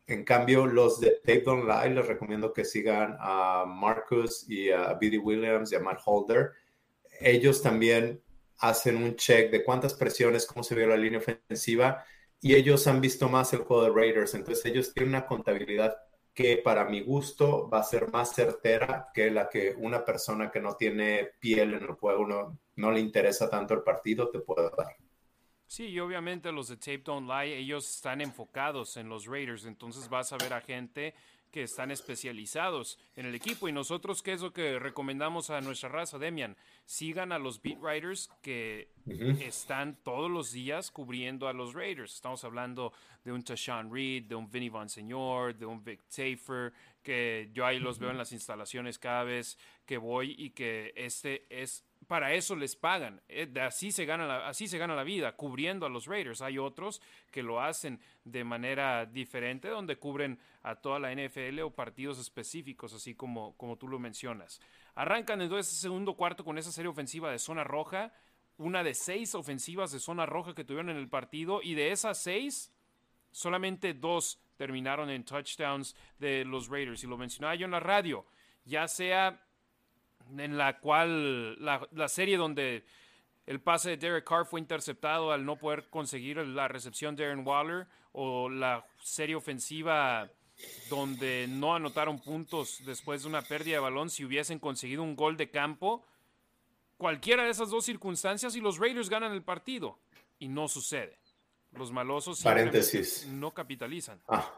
En 0.07 0.23
cambio, 0.23 0.65
los 0.65 0.99
de 0.99 1.19
Tape 1.23 1.43
Don't 1.45 1.65
Lie, 1.65 1.93
les 1.93 2.07
recomiendo 2.07 2.51
que 2.51 2.65
sigan 2.65 3.15
a 3.19 3.63
Marcus 3.67 4.49
y 4.49 4.71
a 4.71 4.95
Billy 4.95 5.19
Williams 5.19 5.71
y 5.71 5.75
a 5.75 5.79
Matt 5.81 5.99
Holder. 6.03 6.53
Ellos 7.19 7.61
también 7.61 8.23
hacen 8.59 8.97
un 8.97 9.15
check 9.15 9.51
de 9.51 9.63
cuántas 9.63 9.93
presiones, 9.93 10.45
cómo 10.45 10.63
se 10.63 10.75
vio 10.75 10.87
la 10.87 10.97
línea 10.97 11.19
ofensiva 11.19 12.03
y 12.39 12.55
ellos 12.55 12.87
han 12.87 13.01
visto 13.01 13.29
más 13.29 13.53
el 13.53 13.59
juego 13.59 13.83
de 13.83 13.89
Raiders. 13.91 14.33
Entonces 14.33 14.65
ellos 14.65 14.93
tienen 14.93 15.09
una 15.09 15.25
contabilidad 15.25 15.97
que 16.33 16.57
para 16.57 16.85
mi 16.85 17.01
gusto 17.01 17.67
va 17.67 17.79
a 17.79 17.83
ser 17.83 18.11
más 18.11 18.35
certera 18.35 19.09
que 19.13 19.31
la 19.31 19.49
que 19.49 19.73
una 19.77 20.05
persona 20.05 20.51
que 20.51 20.59
no 20.59 20.75
tiene 20.75 21.31
piel 21.39 21.73
en 21.73 21.81
el 21.83 21.93
juego, 21.93 22.27
no, 22.27 22.59
no 22.75 22.91
le 22.91 22.99
interesa 22.99 23.49
tanto 23.49 23.73
el 23.73 23.81
partido, 23.81 24.29
te 24.29 24.39
puede 24.39 24.69
dar. 24.77 24.95
Sí, 25.65 25.87
y 25.87 25.99
obviamente 25.99 26.51
los 26.51 26.67
de 26.69 26.77
Tape 26.77 27.01
Don't 27.03 27.27
Lie, 27.27 27.57
ellos 27.57 27.89
están 27.89 28.21
enfocados 28.21 28.97
en 28.97 29.09
los 29.09 29.25
Raiders, 29.25 29.65
entonces 29.65 30.07
vas 30.07 30.31
a 30.31 30.37
ver 30.37 30.53
a 30.53 30.61
gente 30.61 31.13
que 31.51 31.63
están 31.63 31.91
especializados 31.91 32.99
en 33.15 33.25
el 33.25 33.35
equipo. 33.35 33.67
Y 33.67 33.71
nosotros, 33.71 34.21
¿qué 34.21 34.33
es 34.33 34.41
lo 34.41 34.53
que 34.53 34.79
recomendamos 34.79 35.49
a 35.49 35.61
nuestra 35.61 35.89
raza, 35.89 36.17
Demian? 36.17 36.55
Sigan 36.85 37.31
a 37.31 37.39
los 37.39 37.61
beat 37.61 37.79
writers 37.79 38.29
que 38.41 38.91
están 39.39 39.97
todos 40.03 40.29
los 40.29 40.51
días 40.51 40.91
cubriendo 40.91 41.47
a 41.47 41.53
los 41.53 41.73
Raiders. 41.73 42.13
Estamos 42.15 42.43
hablando 42.43 42.93
de 43.23 43.31
un 43.31 43.43
Tashawn 43.43 43.93
Reed, 43.93 44.23
de 44.25 44.35
un 44.35 44.49
Vinny 44.49 44.69
Van 44.69 44.89
Señor, 44.89 45.55
de 45.55 45.65
un 45.65 45.83
Vic 45.83 46.03
Tafer, 46.07 46.73
que 47.01 47.49
yo 47.53 47.65
ahí 47.65 47.79
los 47.79 47.99
veo 47.99 48.11
en 48.11 48.17
las 48.17 48.31
instalaciones 48.31 48.99
cada 48.99 49.23
vez 49.23 49.57
que 49.85 49.97
voy 49.97 50.35
y 50.37 50.51
que 50.51 50.93
este 50.95 51.45
es 51.49 51.83
para 52.07 52.33
eso 52.33 52.55
les 52.55 52.75
pagan. 52.75 53.21
Eh, 53.27 53.51
así 53.61 53.91
se, 53.91 54.05
gana 54.05 54.25
la, 54.25 54.47
así 54.47 54.67
se 54.67 54.77
gana 54.77 54.95
la 54.95 55.03
vida, 55.03 55.35
cubriendo 55.35 55.85
a 55.85 55.89
los 55.89 56.05
Raiders. 56.07 56.41
Hay 56.41 56.57
otros 56.57 57.01
que 57.31 57.43
lo 57.43 57.61
hacen 57.61 57.99
de 58.23 58.43
manera 58.43 59.05
diferente, 59.05 59.67
donde 59.67 59.97
cubren 59.97 60.39
a 60.63 60.75
toda 60.75 60.99
la 60.99 61.13
NFL 61.13 61.59
o 61.59 61.71
partidos 61.71 62.17
específicos, 62.17 62.93
así 62.93 63.13
como, 63.13 63.55
como 63.57 63.77
tú 63.77 63.87
lo 63.87 63.99
mencionas. 63.99 64.61
Arrancan 64.95 65.41
entonces 65.41 65.71
ese 65.71 65.81
segundo 65.81 66.15
cuarto 66.15 66.43
con 66.43 66.57
esa 66.57 66.71
serie 66.71 66.89
ofensiva 66.89 67.29
de 67.29 67.39
zona 67.39 67.63
roja, 67.63 68.13
una 68.57 68.83
de 68.83 68.93
seis 68.93 69.35
ofensivas 69.35 69.91
de 69.91 69.99
zona 69.99 70.25
roja 70.25 70.55
que 70.55 70.63
tuvieron 70.63 70.89
en 70.89 70.97
el 70.97 71.09
partido, 71.09 71.61
y 71.61 71.75
de 71.75 71.91
esas 71.91 72.17
seis, 72.17 72.73
solamente 73.31 73.93
dos 73.93 74.41
terminaron 74.55 75.09
en 75.09 75.23
touchdowns 75.23 75.95
de 76.19 76.45
los 76.45 76.69
Raiders. 76.69 77.03
Y 77.03 77.07
lo 77.07 77.17
mencionaba 77.17 77.55
yo 77.55 77.65
en 77.65 77.71
la 77.71 77.79
radio, 77.79 78.25
ya 78.65 78.87
sea 78.87 79.46
en 80.37 80.57
la 80.57 80.79
cual 80.79 81.63
la, 81.63 82.07
serie 82.07 82.37
donde 82.37 82.83
el 83.45 83.59
pase 83.59 83.91
de 83.91 83.97
Derek 83.97 84.25
Carr 84.27 84.45
fue 84.45 84.59
interceptado 84.59 85.31
al 85.31 85.45
no 85.45 85.57
poder 85.57 85.89
conseguir 85.89 86.37
la 86.37 86.67
recepción 86.67 87.15
de 87.15 87.25
Aaron 87.25 87.45
Waller 87.45 87.87
o 88.11 88.49
la 88.49 88.85
serie 89.01 89.35
ofensiva 89.35 90.29
donde 90.89 91.47
no 91.47 91.75
anotaron 91.75 92.19
puntos 92.19 92.81
después 92.85 93.21
de 93.21 93.29
una 93.29 93.41
pérdida 93.41 93.75
de 93.75 93.81
balón 93.81 94.09
si 94.09 94.25
hubiesen 94.25 94.59
conseguido 94.59 95.03
un 95.03 95.15
gol 95.15 95.37
de 95.37 95.49
campo. 95.49 96.05
Cualquiera 96.97 97.43
de 97.43 97.51
esas 97.51 97.69
dos 97.69 97.85
circunstancias 97.85 98.55
y 98.55 98.61
los 98.61 98.79
Raiders 98.79 99.09
ganan 99.09 99.33
el 99.33 99.43
partido. 99.43 99.99
Y 100.39 100.47
no 100.47 100.67
sucede. 100.67 101.19
Los 101.71 101.91
malosos 101.91 102.41
Paréntesis. 102.41 103.27
no 103.27 103.53
capitalizan. 103.53 104.19
Ah. 104.27 104.51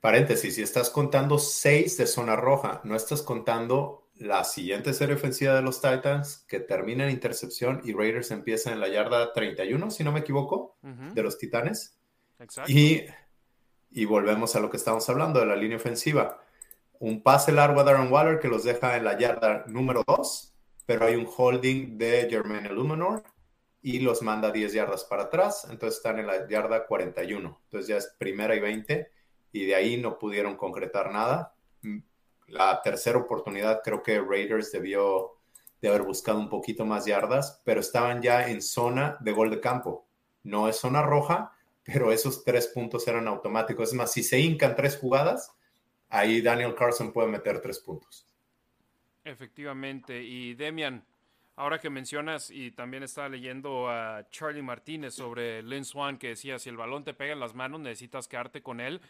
Paréntesis, 0.00 0.54
si 0.54 0.62
estás 0.62 0.90
contando 0.90 1.38
seis 1.38 1.96
de 1.96 2.06
zona 2.06 2.36
roja, 2.36 2.80
no 2.84 2.94
estás 2.94 3.20
contando 3.22 4.07
la 4.18 4.44
siguiente 4.44 4.92
serie 4.92 5.14
ofensiva 5.14 5.54
de 5.54 5.62
los 5.62 5.80
Titans 5.80 6.44
que 6.48 6.60
termina 6.60 7.04
en 7.04 7.10
intercepción 7.10 7.80
y 7.84 7.92
Raiders 7.92 8.30
empieza 8.30 8.72
en 8.72 8.80
la 8.80 8.88
yarda 8.88 9.32
31, 9.32 9.90
si 9.90 10.04
no 10.04 10.12
me 10.12 10.20
equivoco, 10.20 10.76
de 10.82 11.22
los 11.22 11.38
Titanes. 11.38 11.98
Exacto. 12.38 12.70
Y, 12.70 13.04
y, 13.90 14.04
volvemos 14.04 14.54
a 14.56 14.60
lo 14.60 14.70
que 14.70 14.76
estamos 14.76 15.08
hablando 15.08 15.40
de 15.40 15.46
la 15.46 15.56
línea 15.56 15.76
ofensiva. 15.76 16.40
Un 17.00 17.22
pase 17.22 17.52
largo 17.52 17.80
a 17.80 17.84
Darren 17.84 18.12
Waller 18.12 18.40
que 18.40 18.48
los 18.48 18.64
deja 18.64 18.96
en 18.96 19.04
la 19.04 19.18
yarda 19.18 19.64
número 19.66 20.02
2, 20.06 20.54
pero 20.86 21.06
hay 21.06 21.14
un 21.14 21.28
holding 21.36 21.96
de 21.96 22.28
Jermaine 22.28 22.70
Illuminor 22.70 23.22
y 23.82 24.00
los 24.00 24.22
manda 24.22 24.50
10 24.50 24.72
yardas 24.72 25.04
para 25.04 25.24
atrás, 25.24 25.66
entonces 25.70 25.98
están 25.98 26.18
en 26.18 26.26
la 26.26 26.48
yarda 26.48 26.86
41. 26.86 27.60
Entonces 27.64 27.88
ya 27.88 27.96
es 27.96 28.14
primera 28.18 28.54
y 28.54 28.60
20 28.60 29.10
y 29.52 29.66
de 29.66 29.74
ahí 29.74 29.96
no 29.96 30.18
pudieron 30.18 30.56
concretar 30.56 31.12
nada 31.12 31.54
la 32.48 32.80
tercera 32.82 33.18
oportunidad 33.18 33.82
creo 33.82 34.02
que 34.02 34.20
Raiders 34.20 34.72
debió 34.72 35.38
de 35.80 35.88
haber 35.88 36.02
buscado 36.02 36.38
un 36.38 36.48
poquito 36.48 36.84
más 36.84 37.06
yardas, 37.06 37.62
pero 37.64 37.80
estaban 37.80 38.20
ya 38.20 38.48
en 38.48 38.62
zona 38.62 39.16
de 39.20 39.32
gol 39.32 39.50
de 39.50 39.60
campo. 39.60 40.06
No 40.42 40.68
es 40.68 40.76
zona 40.76 41.02
roja, 41.02 41.52
pero 41.84 42.10
esos 42.10 42.44
tres 42.44 42.68
puntos 42.68 43.06
eran 43.06 43.28
automáticos. 43.28 43.90
Es 43.90 43.94
más, 43.94 44.12
si 44.12 44.22
se 44.22 44.40
hincan 44.40 44.74
tres 44.74 44.96
jugadas, 44.96 45.54
ahí 46.08 46.40
Daniel 46.40 46.74
Carson 46.74 47.12
puede 47.12 47.28
meter 47.28 47.60
tres 47.60 47.78
puntos. 47.78 48.26
Efectivamente. 49.24 50.22
Y 50.22 50.54
Demian, 50.54 51.04
ahora 51.54 51.78
que 51.78 51.90
mencionas, 51.90 52.50
y 52.50 52.72
también 52.72 53.02
estaba 53.02 53.28
leyendo 53.28 53.88
a 53.88 54.26
Charlie 54.30 54.62
Martínez 54.62 55.14
sobre 55.14 55.62
Lynn 55.62 55.84
Swan, 55.84 56.18
que 56.18 56.28
decía, 56.28 56.58
si 56.58 56.70
el 56.70 56.76
balón 56.76 57.04
te 57.04 57.14
pega 57.14 57.34
en 57.34 57.40
las 57.40 57.54
manos, 57.54 57.80
necesitas 57.80 58.26
quedarte 58.26 58.62
con 58.62 58.80
él 58.80 59.00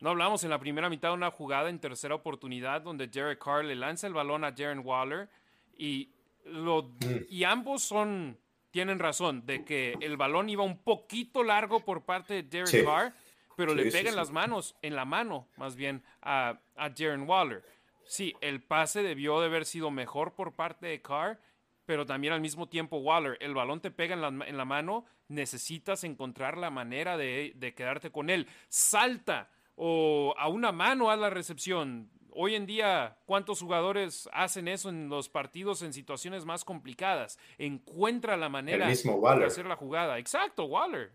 No 0.00 0.10
hablamos 0.10 0.42
en 0.44 0.50
la 0.50 0.58
primera 0.58 0.88
mitad 0.88 1.10
de 1.10 1.14
una 1.14 1.30
jugada 1.30 1.68
en 1.68 1.78
tercera 1.78 2.14
oportunidad 2.14 2.80
donde 2.80 3.06
Derek 3.06 3.38
Carr 3.38 3.64
le 3.64 3.74
lanza 3.76 4.06
el 4.06 4.14
balón 4.14 4.44
a 4.44 4.50
Darren 4.50 4.80
Waller 4.82 5.28
y, 5.76 6.10
lo, 6.46 6.84
mm. 6.84 7.26
y 7.28 7.44
ambos 7.44 7.82
son, 7.82 8.38
tienen 8.70 8.98
razón 8.98 9.44
de 9.44 9.62
que 9.62 9.98
el 10.00 10.16
balón 10.16 10.48
iba 10.48 10.64
un 10.64 10.78
poquito 10.78 11.44
largo 11.44 11.80
por 11.80 12.02
parte 12.02 12.34
de 12.34 12.42
Derek 12.44 12.84
Carr, 12.84 13.12
pero 13.56 13.74
le 13.74 13.90
pega 13.90 14.08
en 14.08 14.16
las 14.16 14.30
manos, 14.30 14.74
en 14.80 14.96
la 14.96 15.04
mano 15.04 15.48
más 15.56 15.76
bien 15.76 16.02
a, 16.22 16.58
a 16.76 16.88
Darren 16.88 17.28
Waller. 17.28 17.62
Sí, 18.06 18.34
el 18.40 18.62
pase 18.62 19.02
debió 19.02 19.38
de 19.40 19.46
haber 19.46 19.66
sido 19.66 19.90
mejor 19.90 20.32
por 20.32 20.54
parte 20.54 20.86
de 20.86 21.02
Carr, 21.02 21.38
pero 21.84 22.06
también 22.06 22.32
al 22.32 22.40
mismo 22.40 22.68
tiempo 22.68 22.96
Waller, 22.96 23.36
el 23.40 23.52
balón 23.52 23.80
te 23.80 23.90
pega 23.90 24.14
en 24.14 24.22
la, 24.22 24.46
en 24.46 24.56
la 24.56 24.64
mano, 24.64 25.04
necesitas 25.28 26.04
encontrar 26.04 26.56
la 26.56 26.70
manera 26.70 27.18
de, 27.18 27.52
de 27.54 27.74
quedarte 27.74 28.10
con 28.10 28.30
él. 28.30 28.48
Salta 28.68 29.50
o 29.82 30.34
a 30.36 30.46
una 30.48 30.72
mano 30.72 31.10
a 31.10 31.16
la 31.16 31.30
recepción. 31.30 32.10
Hoy 32.32 32.54
en 32.54 32.66
día, 32.66 33.16
¿cuántos 33.24 33.62
jugadores 33.62 34.28
hacen 34.30 34.68
eso 34.68 34.90
en 34.90 35.08
los 35.08 35.30
partidos 35.30 35.80
en 35.80 35.94
situaciones 35.94 36.44
más 36.44 36.66
complicadas? 36.66 37.38
Encuentra 37.56 38.36
la 38.36 38.50
manera 38.50 38.86
de 38.86 38.92
hacer 38.92 39.64
la 39.64 39.76
jugada. 39.76 40.18
Exacto, 40.18 40.66
Waller. 40.66 41.12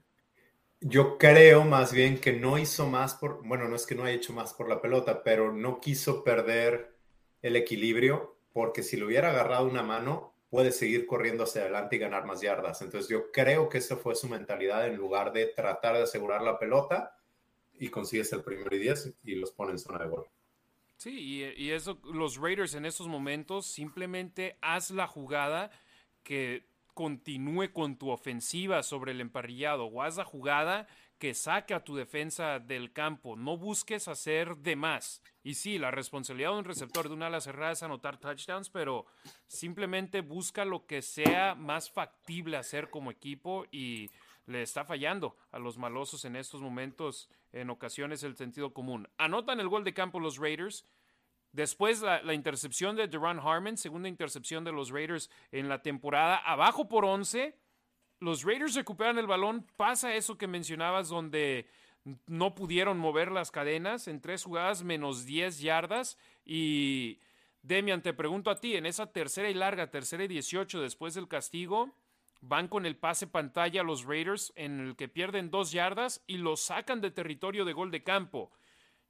Yo 0.82 1.20
creo 1.20 1.64
más 1.64 1.94
bien 1.94 2.20
que 2.20 2.34
no 2.34 2.58
hizo 2.58 2.88
más 2.88 3.14
por, 3.14 3.48
bueno, 3.48 3.68
no 3.70 3.76
es 3.76 3.86
que 3.86 3.94
no 3.94 4.04
haya 4.04 4.16
hecho 4.16 4.34
más 4.34 4.56
por 4.56 4.68
la 4.68 4.82
pelota, 4.82 5.22
pero 5.24 5.54
no 5.54 5.80
quiso 5.80 6.24
perder 6.24 6.98
el 7.44 7.56
equilibrio 7.56 8.36
porque 8.52 8.82
si 8.82 8.98
le 8.98 9.06
hubiera 9.06 9.30
agarrado 9.30 9.68
una 9.68 9.84
mano, 9.84 10.34
puede 10.50 10.72
seguir 10.72 11.06
corriendo 11.06 11.44
hacia 11.44 11.62
adelante 11.62 11.98
y 11.98 12.00
ganar 12.00 12.26
más 12.26 12.42
yardas. 12.42 12.82
Entonces 12.82 13.10
yo 13.10 13.32
creo 13.32 13.70
que 13.70 13.78
esa 13.78 13.96
fue 13.96 14.16
su 14.16 14.28
mentalidad 14.28 14.88
en 14.88 14.96
lugar 14.96 15.34
de 15.34 15.46
tratar 15.46 15.98
de 15.98 16.04
asegurar 16.04 16.42
la 16.42 16.58
pelota 16.58 17.16
y 17.80 17.90
consigues 17.90 18.32
el 18.34 18.44
primero 18.44 18.76
y 18.76 18.80
diez 18.80 19.16
y 19.24 19.36
los 19.36 19.52
pones 19.52 19.74
en 19.74 19.80
zona 19.80 20.04
de 20.04 20.10
gol. 20.10 20.26
Sí, 20.98 21.44
y, 21.58 21.72
eso, 21.72 22.00
los 22.04 22.38
Raiders 22.38 22.74
en 22.74 22.86
estos 22.86 23.08
momentos 23.08 23.66
simplemente 23.66 24.58
haz 24.62 24.92
la 24.92 25.08
jugada 25.08 25.70
que 26.24 26.68
continúe 26.94 27.74
con 27.74 27.98
tu 27.98 28.10
ofensiva 28.10 28.82
sobre 28.82 29.12
el 29.12 29.20
emparrillado 29.20 29.86
o 29.86 30.02
haz 30.02 30.16
la 30.16 30.24
jugada 30.24 30.88
que 31.20 31.34
saque 31.34 31.74
a 31.74 31.84
tu 31.84 31.96
defensa 31.96 32.60
del 32.60 32.94
campo. 32.94 33.36
No 33.36 33.58
busques 33.58 34.08
hacer 34.08 34.58
de 34.58 34.76
más. 34.76 35.22
Y 35.44 35.56
sí, 35.56 35.78
la 35.78 35.92
responsabilidad 35.92 36.52
de 36.52 36.60
un 36.60 36.66
receptor 36.66 37.08
de 37.08 37.14
una 37.14 37.28
ala 37.28 37.42
cerrada 37.42 37.74
es 37.74 37.84
anotar 37.84 38.18
touchdowns, 38.18 38.70
pero 38.70 39.06
simplemente 39.48 40.22
busca 40.22 40.66
lo 40.66 40.86
que 40.86 41.02
sea 41.02 41.56
más 41.56 41.90
factible 41.90 42.58
hacer 42.58 42.90
como 42.90 43.12
equipo 43.12 43.66
y 43.72 44.10
le 44.48 44.62
está 44.62 44.86
fallando 44.86 45.36
a 45.52 45.60
los 45.60 45.78
malosos 45.78 46.26
en 46.26 46.36
estos 46.36 46.62
momentos, 46.62 47.30
en 47.56 47.70
ocasiones 47.70 48.24
el 48.24 48.36
sentido 48.36 48.74
común. 48.74 49.08
Anotan 49.18 49.60
el 49.60 49.70
gol 49.70 49.84
de 49.84 49.94
campo 49.94 50.20
los 50.20 50.38
Raiders. 50.38 50.86
Después 51.52 52.02
la, 52.02 52.34
intercepción 52.34 52.96
de 52.96 53.08
Duran 53.08 53.40
Harmon, 53.40 53.78
segunda 53.78 54.10
intercepción 54.10 54.64
de 54.66 54.74
los 54.74 54.90
Raiders 54.90 55.30
en 55.52 55.70
la 55.70 55.82
temporada, 55.82 56.38
abajo 56.38 56.90
por 56.90 57.06
11. 57.06 57.58
Los 58.20 58.44
Raiders 58.44 58.76
recuperan 58.76 59.18
el 59.18 59.28
balón, 59.28 59.66
pasa 59.78 60.16
eso 60.16 60.38
que 60.38 60.48
mencionabas 60.48 61.08
donde 61.08 61.68
no 62.28 62.56
pudieron 62.56 62.98
mover 62.98 63.32
las 63.32 63.52
cadenas 63.52 64.08
en 64.08 64.22
tres 64.22 64.44
jugadas 64.44 64.84
menos 64.84 65.26
10 65.26 65.60
yardas 65.62 66.18
y 66.46 67.20
Demian, 67.66 68.04
te 68.04 68.14
pregunto 68.14 68.52
a 68.52 68.60
ti, 68.60 68.76
en 68.76 68.86
esa 68.86 69.12
tercera 69.12 69.50
y 69.50 69.56
larga, 69.56 69.90
tercera 69.90 70.24
y 70.24 70.28
18 70.28 70.82
después 70.82 71.16
del 71.16 71.28
castigo, 71.28 71.96
van 72.48 72.68
con 72.68 72.86
el 72.86 72.96
pase 72.96 73.28
pantalla 73.28 73.82
a 73.82 73.84
los 73.84 74.06
Raiders 74.06 74.54
en 74.56 74.80
el 74.80 74.96
que 74.96 75.08
pierden 75.08 75.50
dos 75.50 75.72
yardas 75.72 76.24
y 76.28 76.38
lo 76.38 76.56
sacan 76.56 77.02
de 77.02 77.12
territorio 77.12 77.66
de 77.66 77.74
gol 77.74 77.92
de 77.92 78.04
campo. 78.04 78.52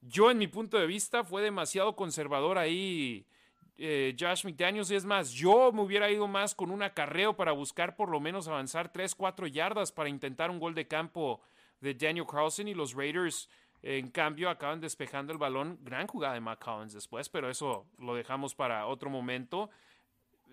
Yo 0.02 0.32
en 0.32 0.38
mi 0.38 0.48
punto 0.48 0.78
de 0.78 0.88
vista 0.88 1.24
fue 1.24 1.41
demasiado 1.41 1.95
conservador 1.95 2.58
ahí 2.58 3.26
eh, 3.78 4.15
Josh 4.17 4.45
McDaniels. 4.45 4.89
Y 4.91 4.95
es 4.95 5.06
más, 5.06 5.32
yo 5.32 5.71
me 5.71 5.82
hubiera 5.82 6.10
ido 6.10 6.28
más 6.28 6.56
con 6.56 6.71
un 6.71 6.84
acarreo 6.84 7.36
para 7.36 7.52
buscar 7.52 7.95
por 7.95 8.10
lo 8.10 8.19
menos 8.19 8.48
avanzar 8.48 8.91
3, 8.91 9.15
4 9.15 9.48
yardas 9.48 9.91
para 9.91 10.10
intentar 10.10 10.50
un 10.50 10.60
gol 10.60 10.74
de 10.74 10.88
campo 10.88 11.41
de 11.82 11.93
Daniel 11.93 12.26
Carlson 12.30 12.67
y 12.67 12.74
los 12.74 12.93
Raiders. 12.93 13.50
En 13.82 14.10
cambio, 14.10 14.50
acaban 14.50 14.80
despejando 14.80 15.34
el 15.34 15.39
balón. 15.39 15.78
Gran 15.82 16.08
jugada 16.08 16.34
de 16.34 16.39
Matt 16.39 16.63
Collins 16.63 16.93
después, 16.93 17.30
pero 17.30 17.50
eso 17.50 17.86
lo 18.00 18.15
dejamos 18.15 18.56
para 18.56 18.88
otro 18.88 19.10
momento. 19.10 19.69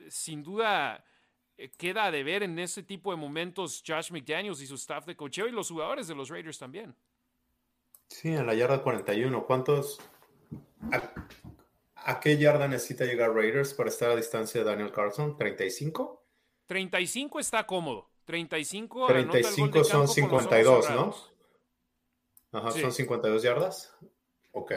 Sin 0.09 0.42
duda, 0.42 1.05
queda 1.77 2.11
de 2.11 2.23
ver 2.23 2.43
en 2.43 2.59
ese 2.59 2.83
tipo 2.83 3.11
de 3.11 3.17
momentos 3.17 3.83
Josh 3.87 4.11
McDaniels 4.11 4.61
y 4.61 4.67
su 4.67 4.75
staff 4.75 5.07
de 5.07 5.17
cocheo 5.17 5.47
y 5.47 5.53
los 5.53 5.71
jugadores 5.71 6.09
de 6.09 6.15
los 6.15 6.29
Raiders 6.29 6.59
también. 6.59 6.95
Sí, 8.09 8.29
en 8.29 8.47
la 8.47 8.55
yarda 8.55 8.83
41. 8.83 9.47
¿Cuántos? 9.47 10.01
¿A, 11.95 12.21
qué 12.21 12.37
yarda 12.37 12.69
necesita 12.69 13.05
llegar 13.05 13.35
Raiders 13.35 13.75
para 13.75 13.88
estar 13.88 14.11
a 14.11 14.17
distancia 14.17 14.62
de 14.62 14.71
Daniel 14.71 14.93
Carlson? 14.93 15.37
¿35? 15.38 16.21
35 16.67 17.41
está 17.41 17.67
cómodo. 17.67 18.11
35, 18.25 19.07
35 19.07 19.85
son 19.85 20.09
52, 20.09 20.91
¿no? 20.91 21.15
Ajá, 22.53 22.71
son 22.71 22.93
52 22.93 23.43
yardas. 23.43 23.97
Ok. 24.53 24.73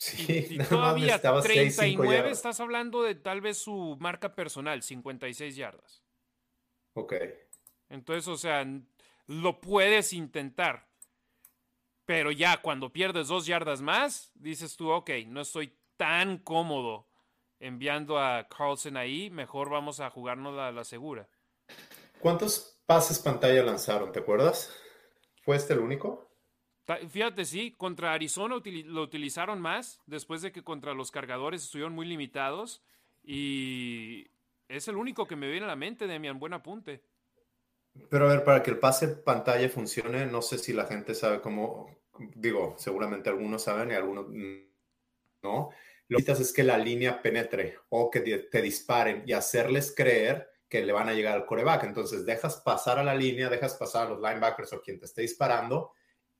Sí, 0.00 0.46
y, 0.48 0.58
todavía 0.58 1.20
39 1.20 2.30
estás 2.30 2.58
hablando 2.58 3.02
de 3.02 3.14
tal 3.14 3.42
vez 3.42 3.58
su 3.58 3.98
marca 4.00 4.34
personal, 4.34 4.82
56 4.82 5.56
yardas. 5.56 6.02
Ok. 6.94 7.12
Entonces, 7.90 8.26
o 8.26 8.38
sea, 8.38 8.66
lo 9.26 9.60
puedes 9.60 10.14
intentar. 10.14 10.88
Pero 12.06 12.30
ya 12.32 12.62
cuando 12.62 12.90
pierdes 12.90 13.28
dos 13.28 13.44
yardas 13.44 13.82
más, 13.82 14.32
dices 14.34 14.74
tú, 14.74 14.90
ok, 14.90 15.10
no 15.26 15.42
estoy 15.42 15.76
tan 15.98 16.38
cómodo 16.38 17.06
enviando 17.58 18.18
a 18.18 18.48
Carlson 18.48 18.96
ahí, 18.96 19.28
mejor 19.28 19.68
vamos 19.68 20.00
a 20.00 20.08
jugarnos 20.08 20.58
a 20.58 20.72
la 20.72 20.84
segura. 20.84 21.28
¿Cuántos 22.20 22.80
pases 22.86 23.18
pantalla 23.18 23.62
lanzaron? 23.62 24.12
¿Te 24.12 24.20
acuerdas? 24.20 24.74
¿Fue 25.42 25.56
este 25.56 25.74
el 25.74 25.80
único? 25.80 26.29
Fíjate, 27.08 27.44
sí, 27.44 27.74
contra 27.76 28.12
Arizona 28.12 28.56
lo 28.86 29.02
utilizaron 29.02 29.60
más, 29.60 30.00
después 30.06 30.42
de 30.42 30.52
que 30.52 30.62
contra 30.62 30.94
los 30.94 31.10
cargadores 31.10 31.62
estuvieron 31.62 31.94
muy 31.94 32.06
limitados. 32.06 32.82
Y 33.22 34.28
es 34.68 34.88
el 34.88 34.96
único 34.96 35.26
que 35.26 35.36
me 35.36 35.50
viene 35.50 35.66
a 35.66 35.68
la 35.68 35.76
mente, 35.76 36.06
Demian, 36.06 36.38
buen 36.38 36.54
apunte. 36.54 37.02
Pero 38.08 38.26
a 38.26 38.32
ver, 38.32 38.44
para 38.44 38.62
que 38.62 38.70
el 38.70 38.78
pase 38.78 39.08
pantalla 39.08 39.68
funcione, 39.68 40.26
no 40.26 40.42
sé 40.42 40.58
si 40.58 40.72
la 40.72 40.86
gente 40.86 41.14
sabe 41.14 41.40
cómo, 41.40 41.98
digo, 42.34 42.74
seguramente 42.78 43.28
algunos 43.28 43.62
saben 43.62 43.90
y 43.90 43.94
algunos 43.94 44.26
no. 45.42 45.70
Lo 46.08 46.18
que 46.18 46.32
es 46.32 46.52
que 46.52 46.64
la 46.64 46.78
línea 46.78 47.22
penetre 47.22 47.78
o 47.88 48.10
que 48.10 48.20
te 48.20 48.62
disparen 48.62 49.22
y 49.26 49.32
hacerles 49.32 49.94
creer 49.96 50.50
que 50.68 50.84
le 50.84 50.92
van 50.92 51.08
a 51.08 51.12
llegar 51.12 51.36
al 51.36 51.46
coreback. 51.46 51.84
Entonces 51.84 52.26
dejas 52.26 52.56
pasar 52.62 52.98
a 52.98 53.04
la 53.04 53.14
línea, 53.14 53.48
dejas 53.48 53.74
pasar 53.74 54.06
a 54.06 54.10
los 54.10 54.20
linebackers 54.20 54.72
o 54.72 54.80
quien 54.80 54.98
te 54.98 55.06
esté 55.06 55.22
disparando 55.22 55.92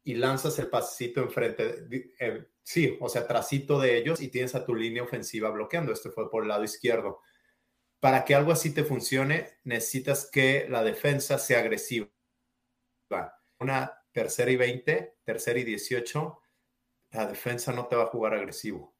y 0.02 0.14
lanzas 0.14 0.58
el 0.58 0.68
pasito 0.68 1.20
enfrente, 1.20 1.86
eh, 2.18 2.46
sí, 2.62 2.96
o 3.00 3.08
sea, 3.08 3.26
trasito 3.26 3.78
de 3.78 3.98
ellos 3.98 4.20
y 4.20 4.28
tienes 4.28 4.54
a 4.54 4.64
tu 4.64 4.74
línea 4.74 5.02
ofensiva 5.02 5.50
bloqueando. 5.50 5.92
Este 5.92 6.10
fue 6.10 6.30
por 6.30 6.42
el 6.42 6.48
lado 6.48 6.64
izquierdo. 6.64 7.20
Para 8.00 8.24
que 8.24 8.34
algo 8.34 8.52
así 8.52 8.72
te 8.72 8.84
funcione, 8.84 9.58
necesitas 9.64 10.30
que 10.30 10.66
la 10.68 10.82
defensa 10.82 11.38
sea 11.38 11.58
agresiva. 11.60 12.10
Una 13.58 13.92
tercera 14.12 14.50
y 14.50 14.56
20, 14.56 15.18
tercera 15.22 15.58
y 15.58 15.64
18, 15.64 16.40
la 17.10 17.26
defensa 17.26 17.72
no 17.72 17.86
te 17.86 17.96
va 17.96 18.04
a 18.04 18.06
jugar 18.06 18.34
agresivo. 18.34 18.96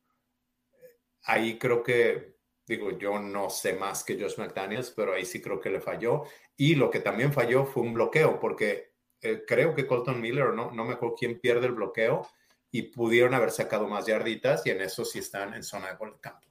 Ahí 1.22 1.58
creo 1.58 1.82
que, 1.82 2.36
digo, 2.66 2.98
yo 2.98 3.18
no 3.18 3.48
sé 3.48 3.72
más 3.72 4.04
que 4.04 4.20
Josh 4.20 4.38
McDaniels, 4.38 4.90
pero 4.90 5.14
ahí 5.14 5.24
sí 5.24 5.40
creo 5.40 5.60
que 5.60 5.70
le 5.70 5.80
falló. 5.80 6.24
Y 6.56 6.74
lo 6.74 6.90
que 6.90 7.00
también 7.00 7.32
falló 7.32 7.64
fue 7.64 7.82
un 7.82 7.94
bloqueo, 7.94 8.38
porque 8.38 8.89
eh, 9.22 9.44
creo 9.46 9.74
que 9.74 9.86
Colton 9.86 10.20
Miller, 10.20 10.54
no, 10.54 10.70
no 10.70 10.84
me 10.84 10.94
acuerdo 10.94 11.16
quién 11.18 11.40
pierde 11.40 11.66
el 11.66 11.72
bloqueo 11.72 12.26
y 12.70 12.82
pudieron 12.82 13.34
haber 13.34 13.50
sacado 13.50 13.88
más 13.88 14.06
yarditas 14.06 14.64
y 14.66 14.70
en 14.70 14.80
eso 14.80 15.04
sí 15.04 15.18
están 15.18 15.54
en 15.54 15.62
zona 15.62 15.88
de 15.88 15.96
gol 15.96 16.12
de 16.12 16.20
campo. 16.20 16.46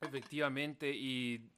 Efectivamente, 0.00 0.90
y 0.90 1.50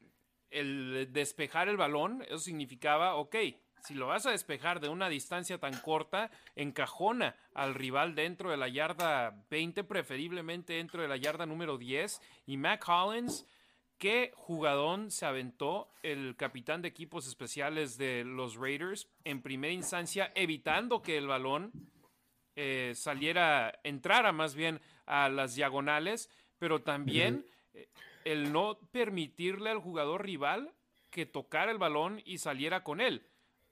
el 0.51 1.12
despejar 1.12 1.68
el 1.68 1.77
balón, 1.77 2.22
eso 2.22 2.38
significaba, 2.38 3.14
ok, 3.16 3.37
si 3.83 3.94
lo 3.94 4.07
vas 4.07 4.27
a 4.27 4.31
despejar 4.31 4.81
de 4.81 4.88
una 4.88 5.09
distancia 5.09 5.59
tan 5.59 5.77
corta, 5.81 6.31
encajona 6.55 7.37
al 7.55 7.75
rival 7.75 8.14
dentro 8.14 8.51
de 8.51 8.57
la 8.57 8.68
yarda 8.68 9.44
20, 9.51 9.85
preferiblemente 9.85 10.75
dentro 10.75 11.03
de 11.03 11.09
la 11.09 11.16
yarda 11.16 11.46
número 11.46 11.79
10, 11.79 12.20
y 12.46 12.57
Matt 12.57 12.85
Collins 12.85 13.46
qué 14.02 14.32
jugadón 14.34 15.12
se 15.12 15.26
aventó 15.26 15.88
el 16.02 16.34
capitán 16.34 16.82
de 16.82 16.88
equipos 16.88 17.28
especiales 17.28 17.96
de 17.98 18.24
los 18.24 18.56
Raiders 18.56 19.08
en 19.22 19.42
primera 19.42 19.72
instancia, 19.72 20.32
evitando 20.34 21.02
que 21.02 21.16
el 21.16 21.28
balón 21.28 21.70
eh, 22.56 22.94
saliera, 22.96 23.78
entrara 23.84 24.32
más 24.32 24.56
bien 24.56 24.80
a 25.06 25.28
las 25.28 25.54
diagonales, 25.54 26.30
pero 26.58 26.82
también 26.82 27.46
eh, 27.74 27.86
el 28.24 28.52
no 28.52 28.76
permitirle 28.90 29.70
al 29.70 29.78
jugador 29.78 30.24
rival 30.24 30.74
que 31.10 31.24
tocara 31.24 31.70
el 31.70 31.78
balón 31.78 32.20
y 32.24 32.38
saliera 32.38 32.82
con 32.82 33.00
él. 33.00 33.24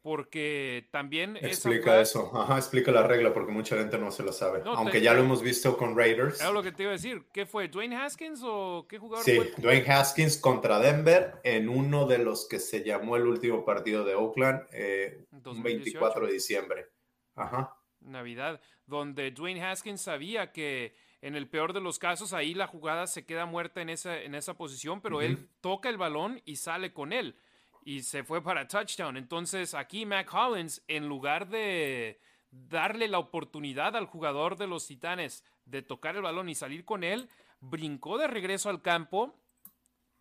Porque 0.02 0.88
también... 0.90 1.36
Explica 1.36 2.00
eso, 2.00 2.30
Ajá, 2.34 2.56
explica 2.56 2.90
la 2.90 3.06
regla 3.06 3.34
porque 3.34 3.52
mucha 3.52 3.76
gente 3.76 3.98
no 3.98 4.10
se 4.10 4.22
lo 4.22 4.32
sabe, 4.32 4.62
aunque 4.64 5.00
ya 5.00 5.12
lo 5.12 5.20
hemos 5.20 5.42
visto 5.42 5.76
con 5.76 5.96
Raiders. 5.96 6.40
Era 6.40 6.52
lo 6.52 6.62
que 6.62 6.72
te 6.72 6.84
iba 6.84 6.92
a 6.92 6.94
decir, 6.94 7.24
¿qué 7.32 7.44
fue? 7.44 7.68
¿Dwayne 7.68 7.96
Haskins 7.96 8.40
o 8.44 8.86
qué 8.88 8.98
jugador 8.98 9.24
sí, 9.24 9.36
fue? 9.36 9.52
Dwayne 9.58 9.90
Haskins 9.90 10.38
contra 10.38 10.78
Denver 10.78 11.34
en 11.44 11.68
uno 11.68 12.06
de 12.06 12.18
los 12.18 12.48
que 12.48 12.58
se 12.58 12.82
llamó 12.82 13.16
el 13.16 13.26
último 13.26 13.64
partido 13.64 14.04
de 14.04 14.14
Oakland, 14.14 14.62
eh, 14.72 15.26
24 15.30 16.26
de 16.26 16.32
diciembre. 16.32 16.86
Ajá. 17.34 17.76
Navidad, 18.00 18.60
donde 18.86 19.30
Dwayne 19.30 19.62
Haskins 19.62 20.00
sabía 20.00 20.52
que 20.52 20.94
en 21.20 21.34
el 21.34 21.48
peor 21.48 21.74
de 21.74 21.80
los 21.80 21.98
casos 21.98 22.32
ahí 22.32 22.54
la 22.54 22.66
jugada 22.66 23.06
se 23.06 23.26
queda 23.26 23.44
muerta 23.44 23.82
en 23.82 23.90
esa, 23.90 24.22
en 24.22 24.34
esa 24.34 24.54
posición, 24.54 25.02
pero 25.02 25.20
él 25.20 25.50
toca 25.60 25.90
el 25.90 25.98
balón 25.98 26.40
y 26.46 26.56
sale 26.56 26.94
con 26.94 27.12
él 27.12 27.36
y 27.84 28.02
se 28.02 28.24
fue 28.24 28.42
para 28.42 28.68
touchdown. 28.68 29.16
Entonces 29.16 29.74
aquí 29.74 30.06
Mac 30.06 30.32
Hollins, 30.32 30.82
en 30.88 31.08
lugar 31.08 31.48
de 31.48 32.20
darle 32.50 33.08
la 33.08 33.18
oportunidad 33.18 33.96
al 33.96 34.06
jugador 34.06 34.56
de 34.56 34.66
los 34.66 34.86
Titanes 34.86 35.44
de 35.64 35.82
tocar 35.82 36.16
el 36.16 36.22
balón 36.22 36.48
y 36.48 36.54
salir 36.54 36.84
con 36.84 37.04
él, 37.04 37.28
brincó 37.60 38.18
de 38.18 38.26
regreso 38.26 38.68
al 38.68 38.82
campo 38.82 39.34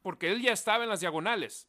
porque 0.01 0.31
él 0.31 0.41
ya 0.41 0.51
estaba 0.51 0.83
en 0.83 0.89
las 0.89 0.99
diagonales. 0.99 1.67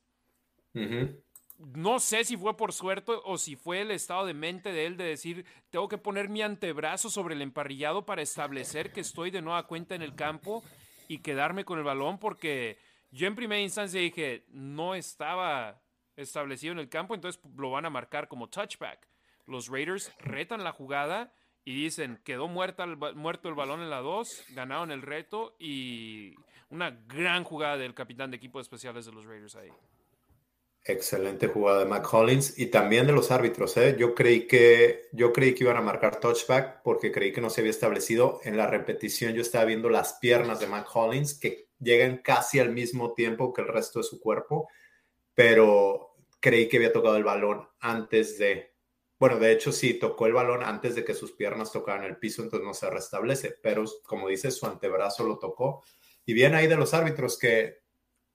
No 0.73 1.99
sé 1.99 2.25
si 2.25 2.37
fue 2.37 2.57
por 2.57 2.73
suerte 2.73 3.13
o 3.25 3.37
si 3.37 3.57
fue 3.57 3.83
el 3.83 3.91
estado 3.91 4.25
de 4.25 4.35
mente 4.35 4.73
de 4.73 4.87
él 4.87 4.97
de 4.97 5.05
decir, 5.05 5.45
tengo 5.71 5.89
que 5.89 5.99
poner 5.99 6.29
mi 6.29 6.43
antebrazo 6.43 7.11
sobre 7.11 7.35
el 7.35 7.43
emparrillado 7.43 8.07
para 8.07 8.23
establecer 8.23 8.93
que 8.93 9.01
estoy 9.01 9.31
de 9.31 9.43
nueva 9.43 9.67
cuenta 9.67 9.95
en 9.95 10.03
el 10.03 10.15
campo 10.15 10.63
y 11.09 11.19
quedarme 11.19 11.65
con 11.65 11.79
el 11.79 11.85
balón 11.85 12.19
porque 12.19 12.79
yo 13.11 13.27
en 13.27 13.35
primera 13.35 13.61
instancia 13.61 14.01
dije, 14.01 14.45
no 14.49 14.95
estaba 14.95 15.83
establecido 16.17 16.73
en 16.73 16.79
el 16.79 16.89
campo, 16.89 17.15
entonces 17.15 17.41
lo 17.57 17.71
van 17.71 17.87
a 17.87 17.91
marcar 17.91 18.29
como 18.29 18.49
touchback. 18.49 19.09
Los 19.47 19.69
Raiders 19.69 20.13
retan 20.21 20.63
la 20.63 20.73
jugada 20.73 21.33
y 21.65 21.75
dicen, 21.75 22.21
quedó 22.25 22.49
muerta 22.49 22.87
muerto 22.87 23.49
el 23.49 23.55
balón 23.55 23.81
en 23.81 23.91
la 23.91 24.01
2, 24.01 24.47
ganaron 24.55 24.91
el 24.91 25.03
reto 25.03 25.57
y 25.59 26.35
una 26.71 26.91
gran 27.09 27.45
jugada 27.45 27.77
del 27.77 27.95
capitán 27.95 28.31
de 28.31 28.37
equipo 28.37 28.59
de 28.59 28.63
especiales 28.63 29.07
de 29.07 29.13
los 29.13 29.25
Raiders 29.25 29.57
ahí. 29.57 29.71
Excelente 30.83 31.49
jugada 31.49 31.81
de 31.81 31.85
Mac 31.85 32.09
Hollins 32.11 32.59
y 32.59 32.67
también 32.67 33.07
de 33.07 33.13
los 33.13 33.31
árbitros. 33.31 33.77
¿eh? 33.77 33.97
Yo, 33.99 34.15
creí 34.15 34.47
que, 34.47 35.09
yo 35.13 35.33
creí 35.33 35.55
que 35.55 35.65
iban 35.65 35.77
a 35.77 35.83
marcar 35.83 36.21
touchback 36.21 36.83
porque 36.83 37.13
creí 37.13 37.33
que 37.33 37.43
no 37.43 37.51
se 37.51 37.61
había 37.61 37.71
establecido. 37.71 38.41
En 38.45 38.57
la 38.57 38.67
repetición 38.67 39.35
yo 39.35 39.43
estaba 39.43 39.67
viendo 39.67 39.91
las 39.91 40.15
piernas 40.15 40.59
de 40.59 40.69
Mac 40.69 40.89
Hollins 40.95 41.35
que 41.39 41.70
llegan 41.81 42.19
casi 42.19 42.59
al 42.59 42.71
mismo 42.71 43.15
tiempo 43.15 43.53
que 43.53 43.63
el 43.63 43.69
resto 43.69 43.99
de 44.01 44.05
su 44.05 44.21
cuerpo, 44.21 44.69
pero 45.35 46.15
creí 46.41 46.69
que 46.69 46.77
había 46.77 46.93
tocado 46.93 47.17
el 47.17 47.25
balón 47.25 47.69
antes 47.81 48.39
de... 48.39 48.75
Bueno, 49.19 49.39
de 49.39 49.53
hecho 49.53 49.73
sí, 49.73 49.95
tocó 49.95 50.27
el 50.27 50.33
balón 50.33 50.63
antes 50.63 50.95
de 50.95 51.05
que 51.05 51.15
sus 51.15 51.33
piernas 51.33 51.73
tocaran 51.73 52.05
el 52.05 52.17
piso, 52.17 52.43
entonces 52.43 52.67
no 52.67 52.75
se 52.75 52.89
restablece, 52.89 53.55
pero 53.63 53.85
como 54.05 54.29
dice, 54.29 54.51
su 54.51 54.67
antebrazo 54.67 55.25
lo 55.25 55.39
tocó. 55.39 55.85
Y 56.25 56.33
bien 56.33 56.55
ahí 56.55 56.67
de 56.67 56.77
los 56.77 56.95
árbitros 56.95 57.39
que 57.39 57.81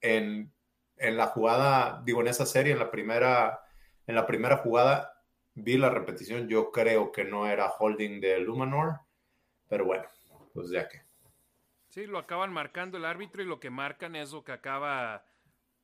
en 0.01 0.53
en 0.97 1.17
la 1.17 1.27
jugada, 1.27 2.01
digo, 2.05 2.21
en 2.21 2.27
esa 2.27 2.45
serie, 2.45 2.73
en 2.73 2.79
la 2.79 2.91
primera, 2.91 3.62
en 4.08 4.15
la 4.15 4.25
primera 4.25 4.58
jugada, 4.58 5.21
vi 5.53 5.77
la 5.77 5.89
repetición. 5.89 6.47
Yo 6.47 6.71
creo 6.71 7.12
que 7.12 7.23
no 7.23 7.47
era 7.47 7.69
holding 7.69 8.19
de 8.21 8.39
Lumanor, 8.39 9.01
pero 9.67 9.86
bueno, 9.86 10.05
pues 10.53 10.69
ya 10.69 10.88
que. 10.88 11.04
Sí, 11.95 12.08
lo 12.08 12.19
acaban 12.19 12.51
marcando 12.51 12.97
el 12.97 13.05
árbitro 13.05 13.41
y 13.41 13.45
lo 13.45 13.62
que 13.62 13.69
marcan 13.69 14.17
es 14.17 14.34
lo 14.34 14.43
que 14.43 14.51
acaba 14.51 15.23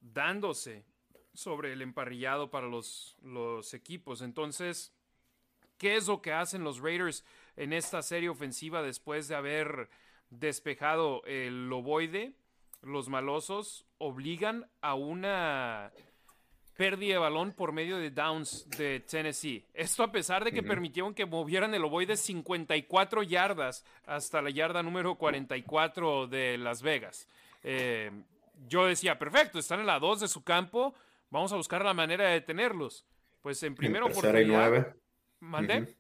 dándose 0.02 0.84
sobre 1.34 1.72
el 1.72 1.82
emparrillado 1.82 2.52
para 2.52 2.68
los, 2.68 3.16
los 3.24 3.74
equipos. 3.74 4.22
Entonces, 4.22 4.94
¿qué 5.78 5.96
es 5.96 6.10
lo 6.10 6.22
que 6.22 6.34
hacen 6.34 6.66
los 6.66 6.80
Raiders 6.80 7.24
en 7.56 7.72
esta 7.72 8.02
serie 8.02 8.28
ofensiva 8.28 8.82
después 8.82 9.30
de 9.30 9.36
haber 9.36 9.90
despejado 10.30 11.24
el 11.24 11.70
loboide? 11.70 12.34
los 12.82 13.10
malosos 13.10 13.86
obligan 13.98 14.70
a 14.82 14.96
una 14.96 15.94
pérdida 16.82 17.14
de 17.14 17.20
balón 17.20 17.52
por 17.52 17.74
medio 17.74 17.98
de 17.98 18.10
downs 18.10 18.68
de 18.76 19.02
Tennessee. 19.02 19.64
Esto 19.72 20.02
a 20.02 20.12
pesar 20.12 20.44
de 20.44 20.52
que 20.52 20.64
permitieron 20.64 21.14
que 21.14 21.28
movieran 21.28 21.76
el 21.76 21.84
ovoide 21.84 22.18
54 22.18 23.22
yardas 23.22 23.86
hasta 24.08 24.42
la 24.42 24.50
yarda 24.50 24.82
número 24.82 25.14
44 25.14 26.26
de 26.26 26.58
Las 26.58 26.82
Vegas. 26.82 27.28
Eh, 27.62 28.10
yo 28.68 28.88
decía, 28.88 29.20
perfecto, 29.20 29.60
están 29.60 29.82
en 29.82 29.86
la 29.86 30.00
2 30.00 30.22
de 30.22 30.28
su 30.28 30.44
campo, 30.44 30.96
vamos 31.30 31.54
a 31.54 31.56
buscar 31.56 31.86
la 31.86 31.94
manera 31.94 32.26
de 32.26 32.34
detenerlos. 32.34 33.06
Pues 33.44 33.62
en 33.62 33.76
primera 33.76 34.06
oportunidad... 34.06 34.96
¿Mandé? 35.40 35.96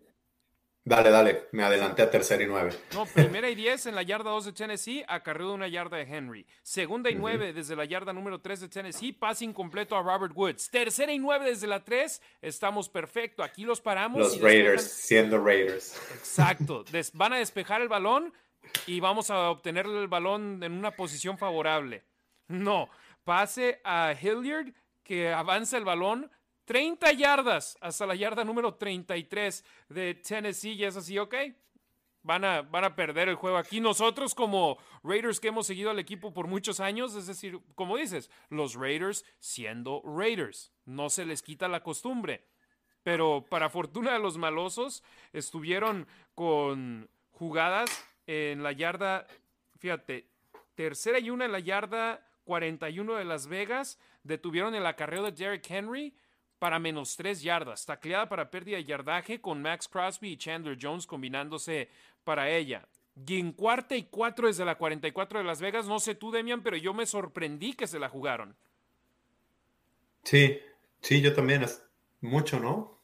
Dale, 0.84 1.12
dale, 1.12 1.48
me 1.52 1.63
adelanté 1.63 2.02
a 2.02 2.10
tercera 2.10 2.44
y 2.44 2.48
nueve. 2.48 2.72
No, 2.96 3.06
primera 3.06 3.48
y 3.52 3.54
diez 3.54 3.86
en 3.86 3.94
la 3.94 4.02
yarda 4.02 4.32
dos 4.32 4.46
de 4.46 4.52
Tennessee, 4.52 5.06
acarreó 5.08 5.50
de 5.50 5.54
una 5.54 5.67
yarda 5.67 5.98
de 5.98 6.04
Henry. 6.04 6.48
Segunda 6.63 7.12
y 7.12 7.15
nueve 7.15 7.54
desde 7.54 7.76
la 7.76 7.86
yarda 7.86 8.13
número 8.13 8.41
tres 8.41 8.62
de 8.62 8.67
Tennessee, 8.67 9.13
pase 9.13 9.46
incompleto 9.46 9.96
a 9.96 10.02
Robert 10.02 10.34
Woods. 10.36 10.72
Tercera 10.72 11.13
y 11.13 11.20
nueve 11.20 11.46
desde 11.46 11.67
la 11.67 11.84
tres, 11.84 12.20
estamos 12.41 12.89
perfecto. 12.89 13.44
Aquí 13.44 13.63
los 13.63 13.80
paramos. 13.80 14.20
Los 14.20 14.41
Raiders, 14.41 14.82
siendo 14.82 15.38
Raiders. 15.38 15.96
Exacto. 16.15 16.84
van 17.13 17.34
a 17.34 17.38
despejar 17.38 17.82
el 17.84 17.88
balón 17.88 18.34
y 18.88 19.00
vamos 19.00 19.30
a 19.30 19.52
obtener 19.52 19.86
el 19.86 20.08
balón 20.08 20.63
en 20.63 20.72
una 20.72 20.91
posición 20.91 21.38
favorable. 21.38 22.04
No, 22.48 22.89
pase 23.24 23.82
a 23.84 24.15
Hilliard 24.20 24.74
que 25.04 25.32
avanza 25.32 25.78
el 25.78 25.86
balón 25.86 26.32
30 26.71 27.12
yardas 27.12 27.77
hasta 27.81 28.05
la 28.05 28.15
yarda 28.15 28.45
número 28.45 28.75
33 28.75 29.65
de 29.89 30.13
Tennessee. 30.15 30.71
Y 30.71 30.86
es 30.86 30.95
así, 30.95 31.19
ok. 31.19 31.36
Van 32.23 32.45
a, 32.45 32.62
van 32.62 32.86
a 32.86 32.95
perder 32.95 33.27
el 33.27 33.36
juego 33.36 33.57
aquí. 33.57 33.81
Nosotros 33.81 34.34
como 34.34 34.77
Raiders 35.03 35.41
que 35.41 35.49
hemos 35.49 35.67
seguido 35.67 35.89
al 35.89 35.99
equipo 35.99 36.34
por 36.34 36.47
muchos 36.47 36.79
años, 36.79 37.13
es 37.15 37.27
decir, 37.27 37.60
como 37.75 37.97
dices, 37.97 38.31
los 38.47 38.75
Raiders 38.75 39.25
siendo 39.39 40.01
Raiders. 40.05 40.71
No 40.86 41.10
se 41.10 41.25
les 41.25 41.41
quita 41.41 41.67
la 41.67 41.84
costumbre. 41.84 42.47
Pero 43.03 43.45
para 43.49 43.69
fortuna 43.69 44.13
de 44.13 44.19
los 44.19 44.38
malosos, 44.38 45.03
estuvieron 45.34 46.07
con 46.36 47.10
jugadas 47.31 47.89
en 48.27 48.63
la 48.63 48.71
yarda, 48.71 49.27
fíjate, 49.77 50.29
tercera 50.75 51.19
y 51.19 51.31
una 51.31 51.43
en 51.43 51.51
la 51.51 51.60
yarda 51.60 52.25
41 52.45 53.15
de 53.15 53.25
Las 53.25 53.47
Vegas. 53.47 53.99
Detuvieron 54.23 54.73
el 54.73 54.86
acarreo 54.86 55.23
de 55.23 55.34
Derrick 55.34 55.69
Henry 55.69 56.15
para 56.62 56.78
menos 56.78 57.15
tres 57.15 57.41
yardas, 57.41 57.88
tacleada 57.88 58.30
para 58.30 58.52
pérdida 58.52 58.78
de 58.78 58.84
yardaje 58.84 59.41
con 59.41 59.63
Max 59.63 59.88
Crosby 59.88 60.34
y 60.34 60.38
Chandler 60.38 60.78
Jones 60.80 61.08
combinándose 61.08 61.89
para 62.24 62.52
ella. 62.52 62.88
Y 63.26 63.39
en 63.39 63.52
cuarta 63.52 63.95
y 63.95 64.04
cuatro 64.04 64.45
desde 64.45 64.63
la 64.63 64.78
44 64.78 65.39
de 65.39 65.43
Las 65.45 65.60
Vegas, 65.60 65.88
no 65.88 66.00
sé 66.00 66.13
tú, 66.13 66.30
Demian, 66.30 66.62
pero 66.62 66.78
yo 66.78 66.93
me 66.93 67.08
sorprendí 67.08 67.74
que 67.74 67.88
se 67.88 67.97
la 67.97 68.10
jugaron. 68.10 68.56
Sí, 70.21 70.60
sí, 71.02 71.19
yo 71.19 71.34
también. 71.34 71.65
Mucho, 72.21 72.60
¿no? 72.60 73.02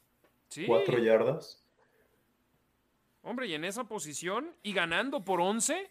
Sí. 0.49 0.67
Cuatro 0.67 0.99
yardas. 0.99 1.65
Hombre, 3.23 3.47
y 3.47 3.55
en 3.55 3.65
esa 3.65 3.85
posición 3.85 4.55
y 4.61 4.71
ganando 4.71 5.25
por 5.25 5.41
11, 5.41 5.89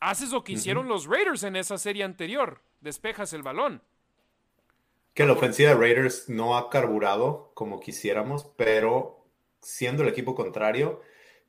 haces 0.00 0.32
lo 0.32 0.42
que 0.42 0.54
hicieron 0.54 0.88
los 0.88 1.06
Raiders 1.06 1.44
en 1.44 1.54
esa 1.54 1.78
serie 1.78 2.02
anterior. 2.02 2.60
Despejas 2.80 3.32
el 3.34 3.44
balón 3.44 3.82
que 5.14 5.24
la 5.24 5.32
ofensiva 5.32 5.70
de 5.70 5.76
Raiders 5.76 6.28
no 6.28 6.56
ha 6.56 6.68
carburado 6.68 7.52
como 7.54 7.80
quisiéramos, 7.80 8.44
pero 8.56 9.24
siendo 9.60 10.02
el 10.02 10.08
equipo 10.08 10.34
contrario, 10.34 11.00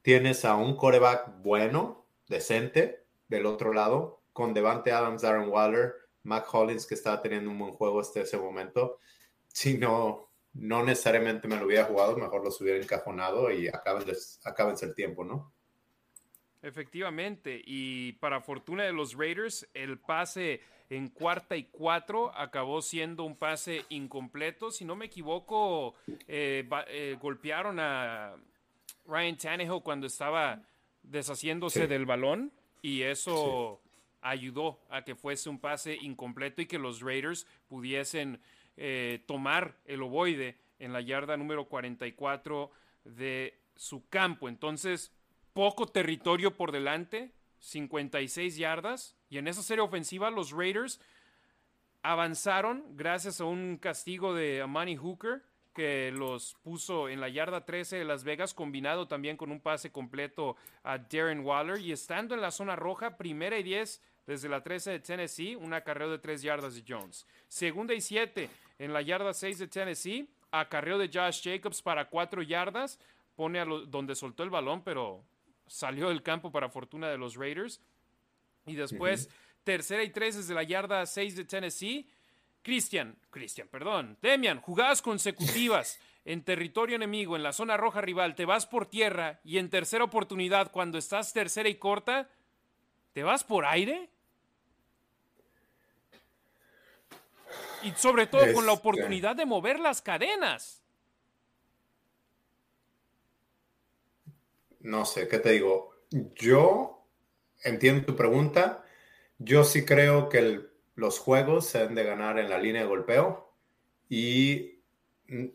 tienes 0.04 0.46
a 0.46 0.56
un 0.56 0.78
coreback 0.78 1.42
bueno, 1.42 2.06
decente, 2.28 3.04
del 3.28 3.48
otro 3.48 3.74
lado, 3.74 4.22
con 4.34 4.54
Devante 4.54 4.92
Adams, 4.92 5.24
Aaron 5.24 5.50
Waller, 5.50 5.96
Mac 6.24 6.48
Hollins, 6.54 6.86
que 6.86 6.94
estaba 6.94 7.22
teniendo 7.22 7.50
un 7.50 7.58
buen 7.58 7.74
juego 7.74 8.00
hasta 8.00 8.22
ese 8.22 8.38
momento. 8.38 9.00
Si 9.48 9.78
no, 9.78 10.32
no 10.54 10.84
necesariamente 10.84 11.48
me 11.48 11.58
lo 11.58 11.66
hubiera 11.66 11.86
jugado, 11.86 12.16
mejor 12.18 12.44
los 12.44 12.62
hubiera 12.62 12.78
encajonado 12.78 13.52
y 13.52 13.68
acábense 13.68 14.86
el 14.86 14.94
tiempo, 14.94 15.24
¿no? 15.24 15.54
Efectivamente, 16.62 17.62
y 17.64 18.14
para 18.14 18.42
fortuna 18.42 18.84
de 18.84 18.94
los 18.94 19.16
Raiders, 19.16 19.68
el 19.74 20.00
pase 20.00 20.62
en 20.90 21.10
cuarta 21.10 21.56
y 21.56 21.66
cuatro 21.66 22.32
acabó 22.36 22.82
siendo 22.82 23.24
un 23.24 23.36
pase 23.36 23.86
incompleto. 23.90 24.72
Si 24.72 24.86
no 24.86 24.96
me 24.96 25.06
equivoco, 25.06 25.96
eh, 26.28 26.68
eh, 26.88 27.18
golpearon 27.20 27.80
a 27.80 28.36
Ryan 29.08 29.38
Tannehill 29.38 29.82
cuando 29.84 30.08
estaba 30.08 30.62
deshaciéndose 31.04 31.88
del 31.88 32.06
balón 32.06 32.52
y 32.82 33.02
eso 33.02 33.82
ayudó 34.22 34.80
a 34.90 35.04
que 35.04 35.16
fuese 35.16 35.50
un 35.50 35.60
pase 35.60 35.96
incompleto 36.02 36.62
y 36.62 36.66
que 36.66 36.80
los 36.80 37.02
Raiders 37.02 37.48
pudiesen 37.68 38.40
eh, 38.78 39.24
tomar 39.28 39.78
el 39.86 40.02
ovoide 40.02 40.58
en 40.80 40.94
la 40.94 41.02
yarda 41.02 41.38
número 41.38 41.66
44 41.66 42.72
de 43.06 43.60
su 43.76 44.08
campo. 44.10 44.50
Entonces, 44.50 45.12
poco 45.54 45.86
territorio 45.86 46.56
por 46.56 46.72
delante, 46.72 47.32
56 47.66 48.58
yardas. 48.58 49.16
Y 49.30 49.38
en 49.38 49.48
esa 49.48 49.64
serie 49.64 49.84
ofensiva 49.84 50.30
los 50.30 50.52
Raiders 50.52 51.00
avanzaron 52.04 52.84
gracias 52.96 53.42
a 53.42 53.46
un 53.46 53.78
castigo 53.78 54.36
de 54.36 54.62
Amani 54.62 54.96
Hooker 54.96 55.42
que 55.74 56.12
los 56.12 56.56
puso 56.64 57.10
en 57.10 57.20
la 57.20 57.28
yarda 57.28 57.66
13 57.66 57.98
de 57.98 58.06
Las 58.06 58.24
Vegas, 58.24 58.54
combinado 58.54 59.08
también 59.08 59.36
con 59.36 59.52
un 59.52 59.60
pase 59.60 59.92
completo 59.92 60.56
a 60.84 60.98
Darren 60.98 61.42
Waller. 61.42 61.80
Y 61.82 61.92
estando 61.92 62.34
en 62.34 62.42
la 62.42 62.52
zona 62.52 62.76
roja, 62.78 63.18
primera 63.18 63.58
y 63.58 63.64
10 63.64 64.02
desde 64.26 64.48
la 64.48 64.64
13 64.64 64.92
de 64.92 65.00
Tennessee, 65.00 65.56
un 65.56 65.74
acarreo 65.74 66.10
de 66.10 66.20
3 66.20 66.44
yardas 66.44 66.76
de 66.76 66.84
Jones. 66.88 67.28
Segunda 67.48 67.94
y 67.94 68.00
7 68.00 68.50
en 68.80 68.94
la 68.94 69.02
yarda 69.02 69.34
6 69.34 69.60
de 69.60 69.68
Tennessee, 69.68 70.30
acarreo 70.52 70.98
de 70.98 71.10
Josh 71.12 71.42
Jacobs 71.44 71.82
para 71.82 72.08
4 72.10 72.42
yardas, 72.44 73.00
pone 73.36 73.60
a 73.60 73.66
donde 73.66 74.16
soltó 74.16 74.44
el 74.44 74.50
balón, 74.50 74.82
pero 74.82 75.24
salió 75.68 76.10
del 76.10 76.24
campo 76.24 76.52
para 76.52 76.70
fortuna 76.70 77.10
de 77.10 77.18
los 77.18 77.36
Raiders. 77.36 77.82
Y 78.66 78.76
después, 78.76 79.30
tercera 79.64 80.04
y 80.04 80.10
3 80.10 80.38
desde 80.38 80.54
la 80.54 80.64
yarda 80.64 81.06
6 81.06 81.36
de 81.36 81.46
Tennessee, 81.46 82.10
Cristian, 82.62 83.16
Cristian, 83.30 83.68
perdón, 83.68 84.18
Demian, 84.22 84.60
jugadas 84.60 85.02
consecutivas 85.02 86.00
en 86.26 86.44
territorio 86.44 86.96
enemigo, 86.96 87.36
en 87.36 87.44
la 87.44 87.54
zona 87.54 87.78
roja 87.78 88.02
rival, 88.02 88.34
te 88.34 88.46
vas 88.46 88.66
por 88.66 88.88
tierra 88.88 89.40
y 89.44 89.60
en 89.60 89.70
tercera 89.70 90.04
oportunidad, 90.04 90.72
cuando 90.72 90.98
estás 90.98 91.32
tercera 91.32 91.70
y 91.70 91.76
corta, 91.76 92.28
¿te 93.14 93.22
vas 93.22 93.44
por 93.44 93.66
aire? 93.66 94.10
Y 97.84 97.92
sobre 97.92 98.26
todo 98.26 98.42
con 98.54 98.66
la 98.66 98.74
este. 98.74 98.88
oportunidad 98.88 99.36
de 99.36 99.46
mover 99.46 99.80
las 99.80 100.02
cadenas. 100.02 100.85
No 104.86 105.04
sé, 105.04 105.28
¿qué 105.28 105.40
te 105.40 105.50
digo? 105.50 105.96
Yo 106.12 107.08
entiendo 107.64 108.06
tu 108.06 108.16
pregunta. 108.16 108.86
Yo 109.40 109.64
sí 109.64 109.84
creo 109.84 110.30
que 110.30 110.62
los 110.94 111.18
juegos 111.18 111.66
se 111.66 111.80
deben 111.80 111.96
de 111.96 112.04
ganar 112.04 112.38
en 112.38 112.52
la 112.52 112.60
línea 112.60 112.84
de 112.84 112.88
golpeo. 112.88 113.52
Y 114.10 114.84
mm, 115.28 115.46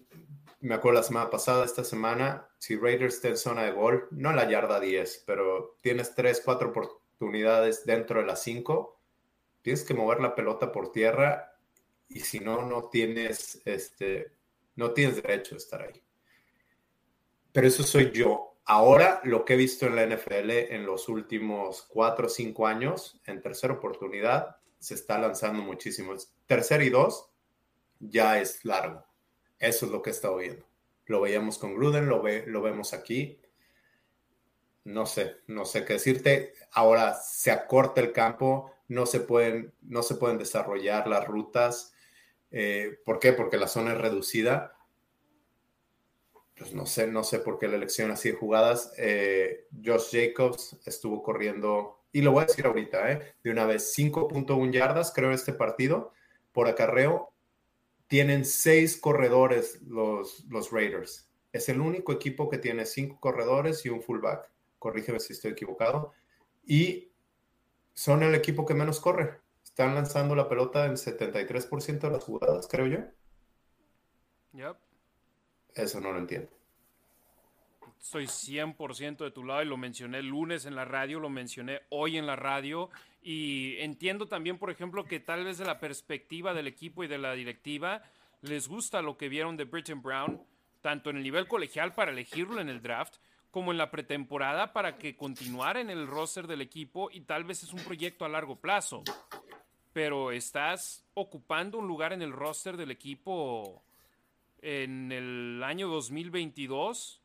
me 0.62 0.74
acuerdo 0.74 0.98
la 0.98 1.06
semana 1.06 1.30
pasada, 1.30 1.64
esta 1.64 1.84
semana, 1.84 2.48
si 2.58 2.76
Raiders 2.76 3.14
está 3.14 3.28
en 3.28 3.36
zona 3.36 3.62
de 3.62 3.70
gol, 3.70 4.08
no 4.10 4.30
en 4.30 4.36
la 4.36 4.50
yarda 4.50 4.80
10, 4.80 5.22
pero 5.26 5.78
tienes 5.80 6.12
3, 6.16 6.42
4 6.44 6.70
oportunidades 6.70 7.86
dentro 7.86 8.18
de 8.20 8.26
las 8.26 8.42
5, 8.42 9.00
tienes 9.62 9.84
que 9.84 9.94
mover 9.94 10.20
la 10.20 10.34
pelota 10.34 10.72
por 10.72 10.90
tierra 10.90 11.56
y 12.08 12.18
si 12.18 12.40
no, 12.40 12.66
no 12.66 12.88
tienes, 12.88 13.62
este, 13.64 14.32
no 14.74 14.90
tienes 14.90 15.22
derecho 15.22 15.54
a 15.54 15.58
estar 15.58 15.82
ahí. 15.82 16.02
Pero 17.52 17.68
eso 17.68 17.84
soy 17.84 18.10
yo. 18.10 18.49
Ahora, 18.72 19.20
lo 19.24 19.44
que 19.44 19.54
he 19.54 19.56
visto 19.56 19.86
en 19.86 19.96
la 19.96 20.06
NFL 20.06 20.48
en 20.72 20.86
los 20.86 21.08
últimos 21.08 21.82
4 21.88 22.26
o 22.28 22.30
5 22.30 22.68
años, 22.68 23.20
en 23.26 23.42
tercera 23.42 23.74
oportunidad, 23.74 24.58
se 24.78 24.94
está 24.94 25.18
lanzando 25.18 25.60
muchísimo. 25.60 26.14
Tercer 26.46 26.80
y 26.82 26.88
dos 26.88 27.32
ya 27.98 28.38
es 28.40 28.64
largo. 28.64 29.04
Eso 29.58 29.86
es 29.86 29.90
lo 29.90 30.02
que 30.02 30.10
he 30.10 30.12
estado 30.12 30.36
viendo. 30.36 30.64
Lo 31.06 31.20
veíamos 31.20 31.58
con 31.58 31.74
Gruden, 31.74 32.08
lo, 32.08 32.22
ve, 32.22 32.44
lo 32.46 32.62
vemos 32.62 32.92
aquí. 32.92 33.40
No 34.84 35.04
sé, 35.04 35.38
no 35.48 35.64
sé 35.64 35.84
qué 35.84 35.94
decirte. 35.94 36.54
Ahora 36.70 37.14
se 37.14 37.50
acorta 37.50 38.00
el 38.00 38.12
campo, 38.12 38.72
no 38.86 39.04
se 39.04 39.18
pueden, 39.18 39.74
no 39.82 40.04
se 40.04 40.14
pueden 40.14 40.38
desarrollar 40.38 41.08
las 41.08 41.26
rutas. 41.26 41.92
Eh, 42.52 43.00
¿Por 43.04 43.18
qué? 43.18 43.32
Porque 43.32 43.56
la 43.56 43.66
zona 43.66 43.94
es 43.94 43.98
reducida. 43.98 44.76
Pues 46.60 46.74
no 46.74 46.84
sé, 46.84 47.06
no 47.06 47.24
sé 47.24 47.38
por 47.38 47.58
qué 47.58 47.68
la 47.68 47.76
elección 47.76 48.10
así 48.10 48.32
de 48.32 48.36
jugadas. 48.36 48.92
Eh, 48.98 49.66
Josh 49.82 50.10
Jacobs 50.12 50.78
estuvo 50.84 51.22
corriendo 51.22 52.02
y 52.12 52.20
lo 52.20 52.32
voy 52.32 52.42
a 52.42 52.46
decir 52.48 52.66
ahorita, 52.66 53.10
¿eh? 53.10 53.34
de 53.42 53.50
una 53.50 53.64
vez, 53.64 53.94
5.1 53.96 54.70
yardas, 54.70 55.10
creo, 55.10 55.32
este 55.32 55.54
partido 55.54 56.12
por 56.52 56.68
acarreo. 56.68 57.32
Tienen 58.08 58.44
seis 58.44 58.98
corredores 58.98 59.80
los, 59.80 60.44
los 60.50 60.70
Raiders. 60.70 61.30
Es 61.50 61.70
el 61.70 61.80
único 61.80 62.12
equipo 62.12 62.50
que 62.50 62.58
tiene 62.58 62.84
cinco 62.84 63.18
corredores 63.20 63.86
y 63.86 63.88
un 63.88 64.02
fullback. 64.02 64.50
Corrígeme 64.78 65.18
si 65.18 65.32
estoy 65.32 65.52
equivocado. 65.52 66.12
Y 66.66 67.10
son 67.94 68.22
el 68.22 68.34
equipo 68.34 68.66
que 68.66 68.74
menos 68.74 69.00
corre. 69.00 69.40
Están 69.64 69.94
lanzando 69.94 70.34
la 70.34 70.46
pelota 70.46 70.84
en 70.84 70.96
73% 70.96 72.00
de 72.00 72.10
las 72.10 72.24
jugadas, 72.24 72.68
creo 72.68 72.86
yo. 72.86 72.98
Yep. 74.52 74.89
Eso 75.74 76.00
no 76.00 76.12
lo 76.12 76.18
entiendo 76.18 76.48
estoy 78.00 78.24
100% 78.24 79.18
de 79.18 79.30
tu 79.30 79.44
lado 79.44 79.62
y 79.62 79.66
lo 79.66 79.76
mencioné 79.76 80.18
el 80.18 80.28
lunes 80.28 80.64
en 80.64 80.74
la 80.74 80.84
radio, 80.84 81.20
lo 81.20 81.28
mencioné 81.28 81.82
hoy 81.90 82.16
en 82.16 82.26
la 82.26 82.36
radio 82.36 82.90
y 83.22 83.76
entiendo 83.78 84.26
también, 84.26 84.58
por 84.58 84.70
ejemplo, 84.70 85.04
que 85.04 85.20
tal 85.20 85.44
vez 85.44 85.58
de 85.58 85.66
la 85.66 85.78
perspectiva 85.78 86.54
del 86.54 86.66
equipo 86.66 87.04
y 87.04 87.08
de 87.08 87.18
la 87.18 87.34
directiva 87.34 88.02
les 88.42 88.68
gusta 88.68 89.02
lo 89.02 89.16
que 89.16 89.28
vieron 89.28 89.56
de 89.56 89.64
Britton 89.64 90.02
Brown, 90.02 90.42
tanto 90.80 91.10
en 91.10 91.18
el 91.18 91.22
nivel 91.22 91.46
colegial 91.46 91.94
para 91.94 92.10
elegirlo 92.10 92.60
en 92.60 92.70
el 92.70 92.80
draft, 92.80 93.16
como 93.50 93.70
en 93.70 93.78
la 93.78 93.90
pretemporada 93.90 94.72
para 94.72 94.96
que 94.96 95.16
continuara 95.16 95.80
en 95.80 95.90
el 95.90 96.06
roster 96.06 96.46
del 96.46 96.62
equipo 96.62 97.10
y 97.10 97.22
tal 97.22 97.44
vez 97.44 97.62
es 97.62 97.72
un 97.72 97.80
proyecto 97.80 98.24
a 98.24 98.28
largo 98.28 98.56
plazo. 98.56 99.02
Pero 99.92 100.30
estás 100.30 101.04
ocupando 101.14 101.78
un 101.78 101.86
lugar 101.86 102.12
en 102.12 102.22
el 102.22 102.32
roster 102.32 102.76
del 102.76 102.92
equipo 102.92 103.82
en 104.62 105.12
el 105.12 105.62
año 105.62 105.88
2022 105.88 107.20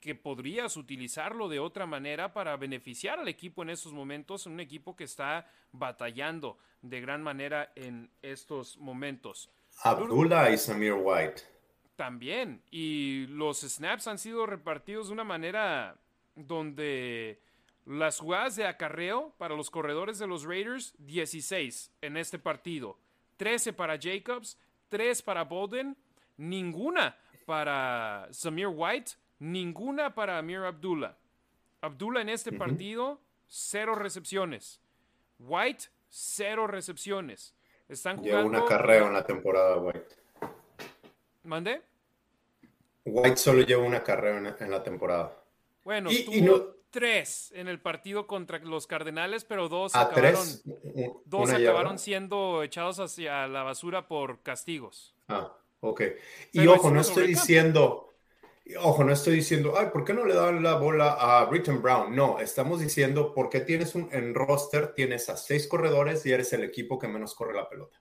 que 0.00 0.14
podrías 0.14 0.76
utilizarlo 0.76 1.48
de 1.48 1.58
otra 1.58 1.86
manera 1.86 2.32
para 2.32 2.56
beneficiar 2.56 3.18
al 3.18 3.28
equipo 3.28 3.62
en 3.62 3.70
estos 3.70 3.92
momentos, 3.92 4.46
un 4.46 4.60
equipo 4.60 4.94
que 4.94 5.04
está 5.04 5.50
batallando 5.72 6.56
de 6.82 7.00
gran 7.00 7.22
manera 7.22 7.72
en 7.74 8.10
estos 8.22 8.78
momentos. 8.78 9.50
Abdullah 9.82 10.50
y 10.50 10.58
Samir 10.58 10.94
White. 10.94 11.42
También, 11.96 12.62
y 12.70 13.26
los 13.26 13.60
snaps 13.60 14.06
han 14.06 14.18
sido 14.18 14.46
repartidos 14.46 15.08
de 15.08 15.14
una 15.14 15.24
manera 15.24 15.96
donde 16.36 17.40
las 17.84 18.20
jugadas 18.20 18.54
de 18.54 18.66
acarreo 18.66 19.34
para 19.36 19.56
los 19.56 19.68
corredores 19.70 20.18
de 20.20 20.28
los 20.28 20.44
Raiders, 20.44 20.94
16 20.98 21.90
en 22.02 22.16
este 22.16 22.38
partido, 22.38 22.98
13 23.36 23.72
para 23.72 23.98
Jacobs, 23.98 24.56
3 24.90 25.22
para 25.22 25.44
Bolden, 25.44 25.96
ninguna 26.38 27.16
para 27.44 28.28
Samir 28.30 28.68
White 28.68 29.12
ninguna 29.38 30.14
para 30.14 30.38
Amir 30.38 30.58
Abdullah. 30.58 31.16
Abdullah 31.80 32.22
en 32.22 32.28
este 32.28 32.52
partido, 32.52 33.20
cero 33.46 33.94
recepciones. 33.94 34.80
White, 35.38 35.84
cero 36.08 36.66
recepciones. 36.66 37.54
Están 37.88 38.18
jugando. 38.18 38.50
Lleva 38.50 38.58
un 38.58 38.66
acarreo 38.66 39.06
en 39.06 39.12
la 39.12 39.24
temporada, 39.24 39.76
White. 39.76 40.16
¿Mande? 41.44 41.82
White 43.04 43.36
solo 43.36 43.62
lleva 43.62 43.82
un 43.82 43.94
acarreo 43.94 44.36
en, 44.36 44.70
la 44.70 44.82
temporada. 44.82 45.32
Bueno, 45.84 46.10
tuvo 46.26 46.74
tres 46.90 47.52
en 47.54 47.68
el 47.68 47.80
partido 47.80 48.26
contra 48.26 48.58
los 48.58 48.86
Cardenales, 48.86 49.44
pero 49.44 49.68
dos 49.68 49.94
¿A 49.94 50.02
acabaron, 50.02 50.46
dos 51.24 51.50
acabaron 51.50 51.98
siendo 51.98 52.62
echados 52.62 52.98
hacia 52.98 53.46
la 53.46 53.62
basura 53.62 54.08
por 54.08 54.42
castigos. 54.42 55.14
Ah, 55.28 55.52
ok. 55.80 56.02
Y 56.52 56.66
ojo, 56.66 56.90
no 56.90 57.00
estoy 57.00 57.28
diciendo 57.28 58.08
Ojo, 58.76 59.02
no 59.02 59.12
estoy 59.12 59.36
diciendo, 59.36 59.74
ay, 59.78 59.86
¿por 59.90 60.04
qué 60.04 60.12
no 60.12 60.26
le 60.26 60.34
dan 60.34 60.62
la 60.62 60.74
bola 60.74 61.12
a 61.12 61.44
Britton 61.46 61.80
Brown? 61.80 62.14
No, 62.14 62.38
estamos 62.38 62.80
diciendo, 62.80 63.32
¿por 63.32 63.48
qué 63.48 63.60
tienes 63.60 63.94
un 63.94 64.10
en 64.12 64.34
roster, 64.34 64.92
tienes 64.94 65.30
a 65.30 65.38
seis 65.38 65.66
corredores 65.66 66.26
y 66.26 66.32
eres 66.32 66.52
el 66.52 66.64
equipo 66.64 66.98
que 66.98 67.08
menos 67.08 67.34
corre 67.34 67.54
la 67.54 67.66
pelota? 67.66 67.98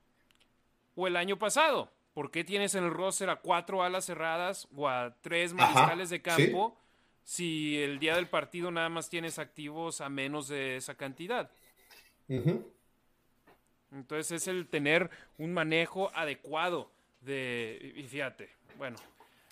O 0.96 1.08
el 1.08 1.16
año 1.16 1.40
pasado, 1.40 1.94
¿por 2.14 2.32
qué 2.32 2.44
tienes 2.44 2.76
en 2.76 2.84
el 2.84 2.92
roster 2.92 3.30
a 3.30 3.38
cuatro 3.38 3.82
alas 3.82 4.06
cerradas 4.06 4.68
o 4.76 4.90
a 4.90 5.16
tres 5.22 5.54
mariscales 5.54 6.10
de 6.10 6.22
campo 6.22 6.78
si 7.24 7.82
el 7.82 7.98
día 8.00 8.16
del 8.16 8.28
partido 8.28 8.70
nada 8.70 8.90
más 8.90 9.10
tienes 9.10 9.40
activos 9.40 10.02
a 10.02 10.10
menos 10.10 10.50
de 10.50 10.76
esa 10.76 10.96
cantidad? 10.96 11.50
Entonces 13.94 14.32
es 14.34 14.48
el 14.50 14.68
tener 14.68 15.10
un 15.38 15.54
manejo 15.54 16.12
adecuado 16.14 16.92
de, 17.22 17.94
y 17.96 18.04
fíjate, 18.04 18.50
bueno, 18.78 18.98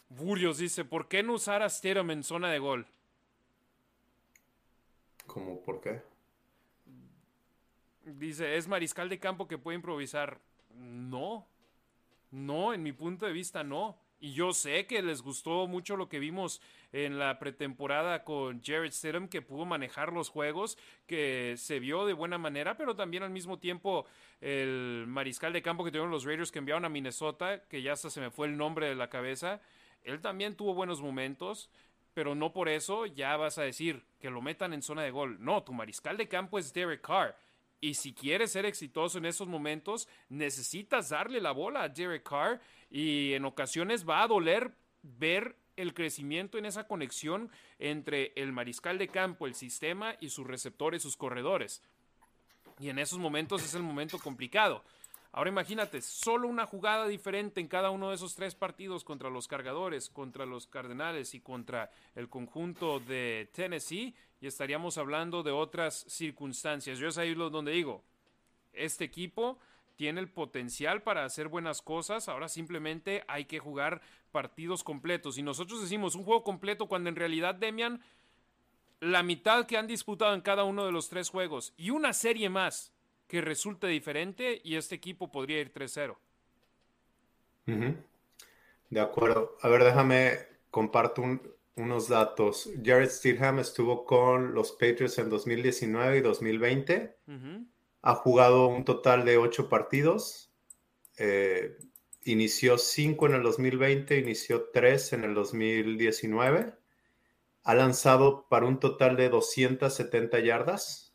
Burios 0.10 0.58
dice, 0.58 0.86
¿por 0.86 1.08
qué 1.08 1.24
no 1.24 1.34
usar 1.34 1.62
a 1.62 1.70
Stidham 1.70 2.12
en 2.12 2.24
zona 2.24 2.52
de 2.52 2.60
gol? 2.60 2.88
¿Cómo 5.26 5.62
por 5.62 5.82
qué? 5.82 6.02
Dice, 8.04 8.58
¿es 8.58 8.68
mariscal 8.68 9.10
de 9.10 9.20
campo 9.20 9.48
que 9.48 9.58
puede 9.58 9.78
improvisar? 9.78 10.40
No, 10.76 11.48
no, 12.32 12.74
en 12.74 12.84
mi 12.84 12.92
punto 12.92 13.26
de 13.26 13.32
vista 13.32 13.64
no. 13.64 13.98
Y 14.26 14.34
yo 14.34 14.54
sé 14.54 14.88
que 14.88 15.04
les 15.04 15.22
gustó 15.22 15.68
mucho 15.68 15.96
lo 15.96 16.10
que 16.10 16.18
vimos 16.18 16.60
en 16.92 17.20
la 17.20 17.38
pretemporada 17.38 18.24
con 18.24 18.60
Jared 18.64 18.92
Stidham, 18.92 19.28
que 19.28 19.44
pudo 19.44 19.66
manejar 19.66 20.12
los 20.12 20.30
juegos, 20.30 20.80
que 21.06 21.54
se 21.58 21.80
vio 21.80 22.08
de 22.08 22.14
buena 22.14 22.40
manera, 22.40 22.76
pero 22.76 22.96
también 22.96 23.22
al 23.22 23.30
mismo 23.30 23.60
tiempo 23.60 24.08
el 24.42 25.06
mariscal 25.08 25.54
de 25.54 25.62
campo 25.62 25.84
que 25.84 25.92
tuvieron 25.92 26.10
los 26.10 26.24
Raiders 26.24 26.52
que 26.52 26.58
enviaron 26.58 26.86
a 26.86 26.90
Minnesota, 26.90 27.62
que 27.70 27.84
ya 27.84 27.94
hasta 27.94 28.10
se 28.10 28.20
me 28.20 28.32
fue 28.32 28.48
el 28.48 28.58
nombre 28.58 28.88
de 28.88 28.96
la 28.96 29.12
cabeza, 29.12 29.62
él 30.02 30.20
también 30.22 30.56
tuvo 30.56 30.74
buenos 30.74 31.04
momentos, 31.04 31.70
pero 32.16 32.34
no 32.34 32.52
por 32.52 32.68
eso 32.68 33.06
ya 33.06 33.38
vas 33.38 33.60
a 33.60 33.62
decir 33.62 34.08
que 34.20 34.32
lo 34.32 34.42
metan 34.42 34.74
en 34.74 34.82
zona 34.82 35.04
de 35.04 35.12
gol. 35.12 35.38
No, 35.40 35.62
tu 35.62 35.72
mariscal 35.72 36.18
de 36.18 36.28
campo 36.28 36.58
es 36.58 36.74
Derek 36.74 37.02
Carr. 37.02 37.36
Y 37.80 37.94
si 37.94 38.16
quieres 38.16 38.52
ser 38.52 38.66
exitoso 38.66 39.20
en 39.20 39.26
esos 39.28 39.48
momentos, 39.48 40.08
necesitas 40.30 41.10
darle 41.10 41.40
la 41.40 41.52
bola 41.52 41.84
a 41.84 41.90
Derek 41.90 42.24
Carr 42.24 42.60
Y 42.96 43.34
en 43.34 43.44
ocasiones 43.44 44.08
va 44.08 44.24
a 44.24 44.28
doler 44.28 44.72
ver 45.04 45.58
el 45.76 45.94
crecimiento 45.94 46.58
en 46.58 46.66
esa 46.66 46.88
conexión 46.88 47.52
entre 47.78 48.32
el 48.38 48.54
mariscal 48.54 48.98
de 48.98 49.10
campo, 49.10 49.48
el 49.48 49.54
sistema 49.54 50.16
y 50.22 50.30
sus 50.30 50.48
receptores, 50.48 51.02
sus 51.02 51.18
corredores. 51.18 51.82
Y 52.80 52.88
en 52.88 52.98
esos 52.98 53.20
momentos 53.20 53.66
es 53.66 53.76
el 53.76 53.84
momento 53.84 54.18
complicado. 54.18 54.82
Ahora 55.34 55.50
imagínate, 55.50 56.02
solo 56.02 56.48
una 56.48 56.66
jugada 56.66 57.06
diferente 57.06 57.60
en 57.60 57.68
cada 57.68 57.90
uno 57.90 58.12
de 58.12 58.16
esos 58.16 58.34
tres 58.34 58.56
partidos 58.56 59.04
contra 59.04 59.30
los 59.30 59.50
cargadores, 59.50 60.10
contra 60.10 60.46
los 60.46 60.66
cardenales 60.66 61.34
y 61.34 61.42
contra 61.42 61.92
el 62.16 62.30
conjunto 62.30 63.02
de 63.02 63.50
Tennessee 63.52 64.16
y 64.40 64.48
estaríamos 64.48 64.98
hablando 64.98 65.44
de 65.44 65.52
otras 65.52 66.06
circunstancias. 66.08 66.98
Yo 66.98 67.10
es 67.10 67.18
ahí 67.18 67.34
donde 67.34 67.74
digo, 67.74 68.06
este 68.72 69.04
equipo 69.04 69.60
tiene 69.96 70.22
el 70.22 70.30
potencial 70.30 71.02
para 71.02 71.26
hacer 71.26 71.48
buenas 71.48 71.82
cosas, 71.82 72.30
ahora 72.30 72.50
simplemente 72.50 73.24
hay 73.28 73.46
que 73.46 73.60
jugar 73.60 74.02
partidos 74.32 74.84
completos. 74.84 75.38
Y 75.38 75.44
nosotros 75.44 75.82
decimos 75.82 76.16
un 76.16 76.24
juego 76.24 76.44
completo 76.44 76.88
cuando 76.88 77.10
en 77.10 77.16
realidad, 77.16 77.56
Demian, 77.56 78.02
la 79.00 79.24
mitad 79.24 79.66
que 79.66 79.78
han 79.78 79.88
disputado 79.88 80.34
en 80.34 80.42
cada 80.42 80.64
uno 80.64 80.86
de 80.86 80.92
los 80.92 81.10
tres 81.10 81.30
juegos 81.30 81.74
y 81.78 81.90
una 81.90 82.14
serie 82.14 82.50
más 82.50 82.92
que 83.28 83.42
resulte 83.42 83.88
diferente 83.88 84.62
y 84.64 84.76
este 84.76 84.96
equipo 84.96 85.32
podría 85.32 85.60
ir 85.60 85.74
3-0. 85.74 86.16
De 88.90 89.02
acuerdo. 89.02 89.58
A 89.62 89.70
ver, 89.70 89.84
déjame 89.84 90.38
comparto 90.70 91.24
unos 91.76 92.08
datos. 92.08 92.70
Jared 92.84 93.10
Stidham 93.10 93.60
estuvo 93.60 94.06
con 94.06 94.54
los 94.54 94.72
Patriots 94.74 95.18
en 95.18 95.30
2019 95.30 96.18
y 96.18 96.22
2020. 96.22 97.16
Ha 98.06 98.16
jugado 98.16 98.68
un 98.68 98.86
total 98.86 99.26
de 99.26 99.38
ocho 99.38 99.68
partidos. 99.68 100.54
Eh, 101.18 101.76
inició 102.24 102.78
cinco 102.78 103.26
en 103.26 103.34
el 103.34 103.44
2020, 103.44 104.18
inició 104.18 104.70
tres 104.72 105.12
en 105.12 105.26
el 105.26 105.34
2019. 105.34 106.74
Ha 107.64 107.76
lanzado 107.76 108.48
para 108.48 108.66
un 108.66 108.80
total 108.80 109.18
de 109.18 109.28
270 109.28 110.40
yardas 110.40 111.06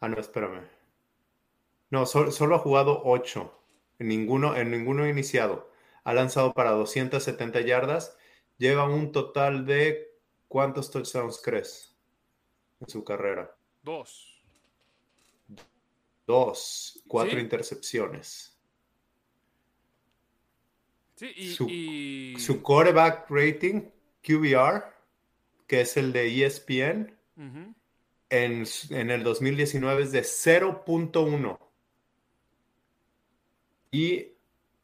Ah, 0.00 0.08
no, 0.08 0.18
espérame. 0.18 0.66
No, 1.90 2.06
solo 2.06 2.54
ha 2.56 2.58
jugado 2.58 3.02
8. 3.04 3.52
En 3.98 4.08
ninguno, 4.08 4.56
en 4.56 4.70
ninguno 4.70 5.06
iniciado. 5.06 5.70
Ha 6.04 6.14
lanzado 6.14 6.54
para 6.54 6.70
270 6.70 7.60
yardas. 7.60 8.16
Lleva 8.56 8.88
un 8.88 9.12
total 9.12 9.66
de. 9.66 10.08
¿Cuántos 10.48 10.90
touchdowns 10.90 11.40
crees 11.42 11.96
en 12.80 12.88
su 12.88 13.04
carrera? 13.04 13.54
Dos. 13.82 14.42
Dos. 16.26 17.02
Cuatro 17.06 17.38
intercepciones. 17.40 18.56
Sí, 21.16 21.32
y 21.36 21.52
su, 21.52 21.68
y 21.68 22.36
su, 22.38 22.62
quarterback 22.62 23.28
rating, 23.28 23.90
QBR, 24.22 24.84
que 25.66 25.82
es 25.82 25.96
el 25.98 26.12
de 26.12 26.46
ESPN, 26.46 27.14
en, 28.30 29.10
el 29.10 29.22
2019 29.22 30.02
es 30.04 30.12
de 30.12 30.22
0.1 30.22 31.58
y 33.90 34.32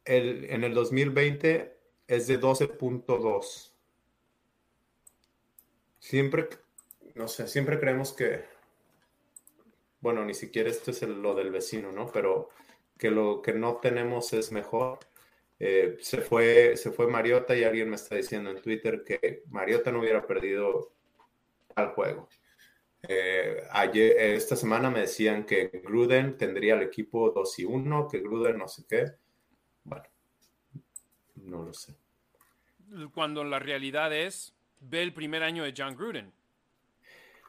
el, 0.05 0.45
en 0.49 0.63
el 0.63 0.73
2020 0.73 1.77
es 2.07 2.27
de 2.27 2.39
12.2. 2.39 3.71
Siempre, 5.99 6.49
no 7.15 7.27
sé, 7.27 7.47
siempre 7.47 7.79
creemos 7.79 8.13
que, 8.13 8.45
bueno, 9.99 10.23
ni 10.25 10.33
siquiera 10.33 10.69
esto 10.69 10.91
es 10.91 11.01
lo 11.01 11.35
del 11.35 11.51
vecino, 11.51 11.91
¿no? 11.91 12.11
Pero 12.11 12.49
que 12.97 13.11
lo 13.11 13.41
que 13.41 13.53
no 13.53 13.77
tenemos 13.77 14.33
es 14.33 14.51
mejor. 14.51 14.99
Eh, 15.59 15.97
se, 16.01 16.21
fue, 16.21 16.77
se 16.77 16.91
fue 16.91 17.07
Mariota 17.07 17.55
y 17.55 17.63
alguien 17.63 17.89
me 17.89 17.95
está 17.95 18.15
diciendo 18.15 18.51
en 18.51 18.61
Twitter 18.61 19.03
que 19.03 19.43
Mariota 19.49 19.91
no 19.91 19.99
hubiera 19.99 20.25
perdido 20.25 20.93
al 21.75 21.89
juego. 21.89 22.29
Eh, 23.07 23.63
ayer, 23.71 24.17
esta 24.17 24.55
semana 24.55 24.89
me 24.89 25.01
decían 25.01 25.45
que 25.45 25.67
Gruden 25.83 26.37
tendría 26.37 26.75
el 26.75 26.83
equipo 26.83 27.31
2 27.31 27.59
y 27.59 27.65
1, 27.65 28.07
que 28.07 28.19
Gruden 28.19 28.57
no 28.57 28.67
sé 28.67 28.83
qué. 28.87 29.05
Bueno, 29.83 30.03
no 31.35 31.63
lo 31.63 31.73
sé. 31.73 31.95
Cuando 33.13 33.43
la 33.43 33.59
realidad 33.59 34.13
es, 34.13 34.55
ve 34.79 35.03
el 35.03 35.13
primer 35.13 35.43
año 35.43 35.63
de 35.63 35.73
John 35.75 35.95
Gruden. 35.95 36.33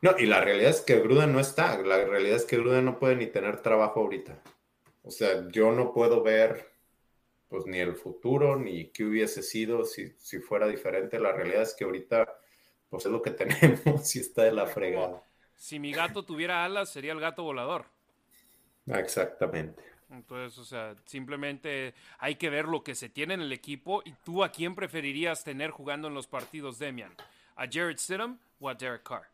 No, 0.01 0.15
y 0.19 0.27
la 0.27 0.41
realidad 0.41 0.71
es 0.71 0.81
que 0.81 1.01
Gruden 1.01 1.33
no 1.33 1.41
está. 1.41 1.77
La 1.79 2.05
realidad 2.05 2.37
es 2.37 2.45
que 2.45 2.57
Gruden 2.57 2.85
no 2.85 2.99
puede 2.99 3.17
ni 3.17 3.27
tener 3.27 3.61
trabajo 3.63 4.01
ahorita. 4.01 4.41
O 5.03 5.11
sea, 5.11 5.49
yo 5.49 5.73
no 5.73 5.93
puedo 5.93 6.23
ver 6.23 6.73
pues 7.49 7.67
ni 7.67 7.79
el 7.79 7.95
futuro, 7.95 8.57
ni 8.57 8.89
qué 8.91 9.05
hubiese 9.05 9.43
sido 9.43 9.85
si, 9.85 10.13
si 10.19 10.39
fuera 10.39 10.67
diferente. 10.67 11.19
La 11.19 11.33
realidad 11.33 11.63
es 11.63 11.75
que 11.75 11.85
ahorita 11.85 12.39
pues 12.91 13.07
es 13.07 13.13
lo 13.13 13.23
que 13.23 13.31
tenemos 13.33 14.15
y 14.15 14.21
está 14.21 14.45
de 14.45 14.53
la 14.53 14.67
fregada. 14.67 15.23
Si 15.57 15.79
mi 15.79 15.93
gato 15.93 16.25
tuviera 16.25 16.65
alas, 16.65 16.91
sería 16.91 17.13
el 17.13 17.21
gato 17.21 17.43
volador. 17.43 17.87
Exactamente. 18.87 19.83
Entonces, 20.11 20.59
o 20.59 20.65
sea, 20.65 20.95
simplemente 21.05 21.95
hay 22.19 22.37
que 22.37 22.49
ver 22.49 22.67
lo 22.67 22.83
que 22.83 22.95
se 22.95 23.09
tiene 23.09 23.35
en 23.35 23.41
el 23.41 23.53
equipo 23.53 24.03
y 24.05 24.13
tú 24.25 24.43
a 24.43 24.51
quién 24.51 24.75
preferirías 24.75 25.45
tener 25.45 25.71
jugando 25.71 26.09
en 26.09 26.15
los 26.15 26.27
partidos, 26.27 26.79
Demian. 26.79 27.15
¿A 27.57 27.67
Jared 27.71 27.99
Stidham 27.99 28.39
o 28.61 28.69
a 28.69 28.75
Derek 28.75 29.03
Carr? 29.03 29.29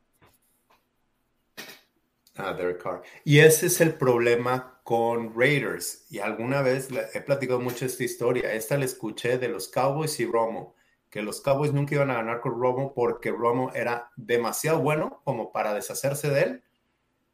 A 2.36 2.52
Derek 2.52 2.82
Carr. 2.82 3.02
Y 3.24 3.38
ese 3.38 3.66
es 3.66 3.80
el 3.80 3.94
problema 3.94 4.80
con 4.82 5.38
Raiders. 5.38 6.06
Y 6.10 6.18
alguna 6.18 6.62
vez 6.62 6.88
he 7.12 7.20
platicado 7.20 7.60
mucho 7.60 7.86
esta 7.86 8.04
historia. 8.04 8.52
Esta 8.52 8.76
la 8.76 8.84
escuché 8.84 9.38
de 9.38 9.48
los 9.48 9.68
Cowboys 9.68 10.18
y 10.20 10.26
Romo 10.26 10.74
que 11.14 11.22
los 11.22 11.40
Cowboys 11.40 11.72
nunca 11.72 11.94
iban 11.94 12.10
a 12.10 12.14
ganar 12.14 12.40
con 12.40 12.60
Romo 12.60 12.92
porque 12.92 13.30
Romo 13.30 13.70
era 13.72 14.10
demasiado 14.16 14.80
bueno 14.80 15.20
como 15.22 15.52
para 15.52 15.72
deshacerse 15.72 16.28
de 16.28 16.42
él, 16.42 16.64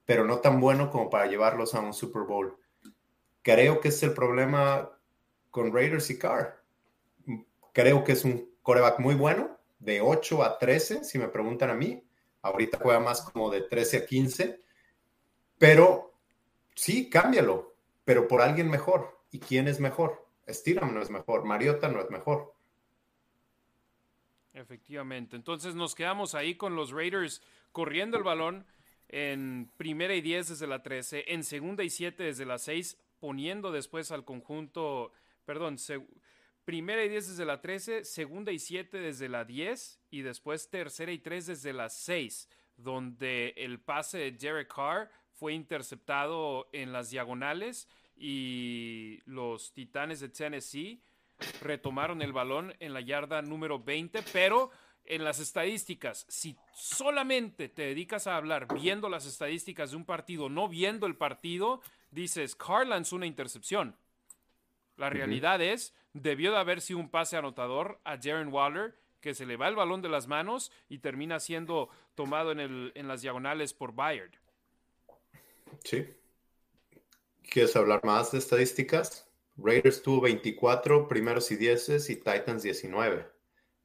pero 0.04 0.26
no 0.26 0.40
tan 0.40 0.60
bueno 0.60 0.90
como 0.90 1.08
para 1.08 1.24
llevarlos 1.24 1.74
a 1.74 1.80
un 1.80 1.94
Super 1.94 2.24
Bowl. 2.24 2.58
Creo 3.40 3.80
que 3.80 3.88
es 3.88 4.02
el 4.02 4.12
problema 4.12 4.90
con 5.50 5.72
Raiders 5.72 6.10
y 6.10 6.18
Carr. 6.18 6.62
Creo 7.72 8.04
que 8.04 8.12
es 8.12 8.22
un 8.26 8.50
coreback 8.60 8.98
muy 8.98 9.14
bueno, 9.14 9.56
de 9.78 10.02
8 10.02 10.42
a 10.42 10.58
13, 10.58 11.02
si 11.02 11.18
me 11.18 11.28
preguntan 11.28 11.70
a 11.70 11.74
mí. 11.74 12.06
Ahorita 12.42 12.78
juega 12.82 13.00
más 13.00 13.22
como 13.22 13.48
de 13.48 13.62
13 13.62 13.96
a 13.96 14.04
15, 14.04 14.60
pero 15.60 16.14
sí, 16.74 17.10
cámbialo, 17.10 17.74
pero 18.06 18.26
por 18.26 18.40
alguien 18.40 18.70
mejor. 18.70 19.20
¿Y 19.30 19.40
quién 19.40 19.68
es 19.68 19.78
mejor? 19.78 20.26
Steedham 20.48 20.94
no 20.94 21.02
es 21.02 21.10
mejor, 21.10 21.44
Mariota 21.44 21.88
no 21.88 22.00
es 22.00 22.08
mejor. 22.08 22.54
Efectivamente. 24.54 25.36
Entonces 25.36 25.74
nos 25.74 25.94
quedamos 25.94 26.34
ahí 26.34 26.54
con 26.54 26.76
los 26.76 26.92
Raiders 26.92 27.42
corriendo 27.72 28.16
el 28.16 28.24
balón 28.24 28.64
en 29.08 29.70
primera 29.76 30.14
y 30.14 30.22
diez 30.22 30.48
desde 30.48 30.66
la 30.66 30.82
13, 30.82 31.26
en 31.28 31.44
segunda 31.44 31.84
y 31.84 31.90
siete 31.90 32.22
desde 32.22 32.46
la 32.46 32.56
6, 32.56 32.96
poniendo 33.18 33.70
después 33.70 34.10
al 34.12 34.24
conjunto, 34.24 35.12
perdón, 35.44 35.76
primera 36.64 37.04
y 37.04 37.10
diez 37.10 37.28
desde 37.28 37.44
la 37.44 37.60
13, 37.60 38.06
segunda 38.06 38.50
y 38.50 38.58
siete 38.58 38.98
desde 38.98 39.28
la 39.28 39.44
10 39.44 40.00
y 40.10 40.22
después 40.22 40.70
tercera 40.70 41.12
y 41.12 41.18
tres 41.18 41.46
desde 41.46 41.74
la 41.74 41.90
6, 41.90 42.48
donde 42.78 43.50
el 43.58 43.78
pase 43.78 44.16
de 44.16 44.32
Derek 44.32 44.74
Carr 44.74 45.10
fue 45.40 45.54
interceptado 45.54 46.68
en 46.70 46.92
las 46.92 47.08
diagonales 47.08 47.88
y 48.14 49.20
los 49.24 49.72
Titanes 49.72 50.20
de 50.20 50.28
Tennessee 50.28 51.00
retomaron 51.62 52.20
el 52.20 52.34
balón 52.34 52.74
en 52.78 52.92
la 52.92 53.00
yarda 53.00 53.40
número 53.40 53.78
20, 53.82 54.22
pero 54.34 54.70
en 55.06 55.24
las 55.24 55.40
estadísticas, 55.40 56.26
si 56.28 56.58
solamente 56.74 57.70
te 57.70 57.82
dedicas 57.82 58.26
a 58.26 58.36
hablar 58.36 58.68
viendo 58.74 59.08
las 59.08 59.24
estadísticas 59.24 59.92
de 59.92 59.96
un 59.96 60.04
partido, 60.04 60.50
no 60.50 60.68
viendo 60.68 61.06
el 61.06 61.16
partido, 61.16 61.80
dices, 62.10 62.54
Carr 62.54 62.86
lanzó 62.86 63.16
una 63.16 63.26
intercepción. 63.26 63.96
La 64.98 65.08
realidad 65.08 65.62
es, 65.62 65.94
debió 66.12 66.52
de 66.52 66.58
haber 66.58 66.82
sido 66.82 66.98
un 66.98 67.08
pase 67.08 67.38
anotador 67.38 67.98
a 68.04 68.18
Jaren 68.18 68.52
Waller, 68.52 68.94
que 69.22 69.34
se 69.34 69.46
le 69.46 69.56
va 69.56 69.68
el 69.68 69.76
balón 69.76 70.02
de 70.02 70.10
las 70.10 70.26
manos 70.26 70.70
y 70.90 70.98
termina 70.98 71.40
siendo 71.40 71.88
tomado 72.14 72.52
en, 72.52 72.60
el, 72.60 72.92
en 72.94 73.08
las 73.08 73.22
diagonales 73.22 73.72
por 73.72 73.94
Bayard. 73.94 74.39
Sí. 75.84 76.06
¿Quieres 77.42 77.74
hablar 77.76 78.04
más 78.04 78.32
de 78.32 78.38
estadísticas? 78.38 79.26
Raiders 79.56 80.02
tuvo 80.02 80.22
24 80.22 81.08
primeros 81.08 81.50
y 81.50 81.56
dieces 81.56 82.08
y 82.10 82.16
Titans 82.16 82.62
19. 82.62 83.26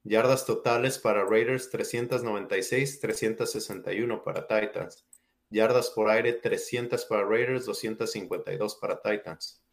Yardas 0.03 0.45
totales 0.45 0.99
para 0.99 1.25
Raiders 1.25 1.69
396, 1.71 2.99
361 2.99 4.23
para 4.23 4.47
Titans. 4.47 5.05
Yardas 5.49 5.89
por 5.89 6.09
aire 6.09 6.33
300 6.33 7.05
para 7.05 7.25
Raiders, 7.25 7.65
252 7.65 8.75
para 8.75 9.01
Titans. 9.01 9.63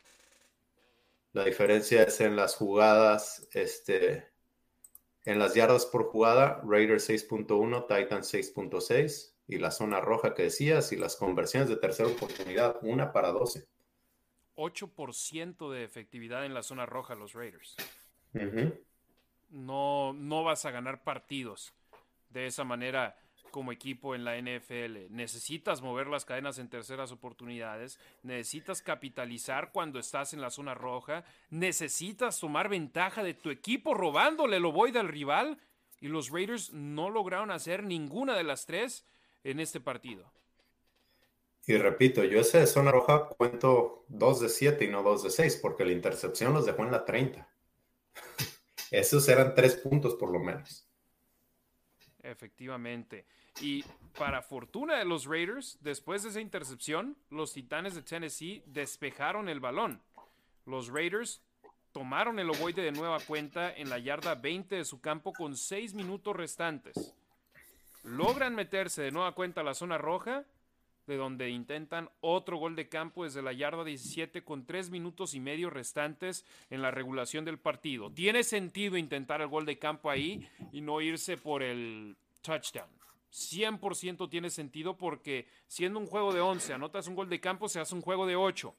La 1.32 1.44
diferencia 1.44 2.02
es 2.02 2.20
en 2.20 2.36
las 2.36 2.56
jugadas, 2.56 3.46
este, 3.52 4.26
en 5.24 5.38
las 5.38 5.54
yardas 5.54 5.86
por 5.86 6.04
jugada, 6.04 6.62
Raiders 6.64 7.08
6.1, 7.08 7.86
Titans 7.86 8.32
6.6 8.32 9.31
y 9.52 9.58
la 9.58 9.70
zona 9.70 10.00
roja 10.00 10.34
que 10.34 10.44
decías 10.44 10.92
y 10.92 10.96
las 10.96 11.16
conversiones 11.16 11.68
de 11.68 11.76
tercera 11.76 12.08
oportunidad, 12.08 12.76
una 12.82 13.12
para 13.12 13.30
12. 13.30 13.66
8% 14.56 15.70
de 15.70 15.84
efectividad 15.84 16.44
en 16.44 16.54
la 16.54 16.62
zona 16.62 16.86
roja 16.86 17.14
los 17.14 17.32
Raiders. 17.32 17.76
no, 19.50 20.12
no 20.12 20.44
vas 20.44 20.64
a 20.64 20.70
ganar 20.70 21.02
partidos 21.04 21.74
de 22.30 22.46
esa 22.46 22.64
manera 22.64 23.16
como 23.50 23.70
equipo 23.70 24.14
en 24.14 24.24
la 24.24 24.36
NFL. 24.40 25.10
Necesitas 25.10 25.82
mover 25.82 26.08
las 26.08 26.24
cadenas 26.24 26.58
en 26.58 26.68
terceras 26.68 27.12
oportunidades, 27.12 28.00
necesitas 28.22 28.82
capitalizar 28.82 29.70
cuando 29.72 29.98
estás 29.98 30.32
en 30.32 30.40
la 30.40 30.50
zona 30.50 30.74
roja, 30.74 31.24
necesitas 31.50 32.40
tomar 32.40 32.68
ventaja 32.68 33.22
de 33.22 33.34
tu 33.34 33.50
equipo 33.50 33.94
robándole 33.94 34.56
el 34.56 34.64
ovoide 34.64 34.98
al 34.98 35.08
rival 35.08 35.58
y 36.00 36.08
los 36.08 36.30
Raiders 36.30 36.72
no 36.72 37.10
lograron 37.10 37.52
hacer 37.52 37.84
ninguna 37.84 38.36
de 38.36 38.42
las 38.42 38.66
tres 38.66 39.06
en 39.44 39.60
este 39.60 39.80
partido. 39.80 40.30
Y 41.66 41.76
repito, 41.76 42.24
yo 42.24 42.40
ese 42.40 42.58
de 42.58 42.66
zona 42.66 42.90
roja 42.90 43.28
cuento 43.28 44.04
2 44.08 44.40
de 44.40 44.48
7 44.48 44.84
y 44.84 44.88
no 44.88 45.02
2 45.02 45.22
de 45.24 45.30
6, 45.30 45.60
porque 45.62 45.84
la 45.84 45.92
intercepción 45.92 46.52
los 46.52 46.66
dejó 46.66 46.82
en 46.82 46.90
la 46.90 47.04
30. 47.04 47.48
Esos 48.90 49.28
eran 49.28 49.54
tres 49.54 49.76
puntos 49.76 50.14
por 50.16 50.30
lo 50.30 50.40
menos. 50.40 50.86
Efectivamente. 52.22 53.26
Y 53.60 53.84
para 54.18 54.42
fortuna 54.42 54.98
de 54.98 55.04
los 55.04 55.26
Raiders, 55.26 55.78
después 55.80 56.22
de 56.22 56.30
esa 56.30 56.40
intercepción, 56.40 57.16
los 57.30 57.52
Titanes 57.52 57.94
de 57.94 58.02
Tennessee 58.02 58.62
despejaron 58.66 59.48
el 59.48 59.60
balón. 59.60 60.02
Los 60.66 60.88
Raiders 60.88 61.42
tomaron 61.92 62.38
el 62.38 62.50
ovoide 62.50 62.82
de 62.82 62.92
nueva 62.92 63.18
cuenta 63.20 63.74
en 63.74 63.90
la 63.90 63.98
yarda 63.98 64.34
20 64.34 64.76
de 64.76 64.84
su 64.84 65.00
campo 65.00 65.32
con 65.32 65.56
6 65.56 65.94
minutos 65.94 66.34
restantes. 66.34 67.14
Logran 68.04 68.54
meterse 68.54 69.02
de 69.02 69.12
nueva 69.12 69.32
cuenta 69.32 69.60
a 69.60 69.64
la 69.64 69.74
zona 69.74 69.98
roja 69.98 70.44
de 71.06 71.16
donde 71.16 71.50
intentan 71.50 72.08
otro 72.20 72.56
gol 72.56 72.76
de 72.76 72.88
campo 72.88 73.24
desde 73.24 73.42
la 73.42 73.52
yarda 73.52 73.84
17 73.84 74.44
con 74.44 74.64
3 74.64 74.90
minutos 74.90 75.34
y 75.34 75.40
medio 75.40 75.68
restantes 75.68 76.44
en 76.70 76.82
la 76.82 76.90
regulación 76.90 77.44
del 77.44 77.58
partido. 77.58 78.10
Tiene 78.10 78.44
sentido 78.44 78.96
intentar 78.96 79.40
el 79.40 79.48
gol 79.48 79.66
de 79.66 79.78
campo 79.78 80.10
ahí 80.10 80.48
y 80.72 80.80
no 80.80 81.00
irse 81.00 81.36
por 81.36 81.62
el 81.62 82.16
touchdown. 82.40 82.88
100% 83.32 84.28
tiene 84.28 84.50
sentido 84.50 84.96
porque 84.96 85.48
siendo 85.66 85.98
un 85.98 86.06
juego 86.06 86.32
de 86.32 86.40
11, 86.40 86.74
anotas 86.74 87.08
un 87.08 87.14
gol 87.14 87.28
de 87.28 87.40
campo, 87.40 87.68
se 87.68 87.80
hace 87.80 87.94
un 87.94 88.02
juego 88.02 88.26
de 88.26 88.36
8. 88.36 88.74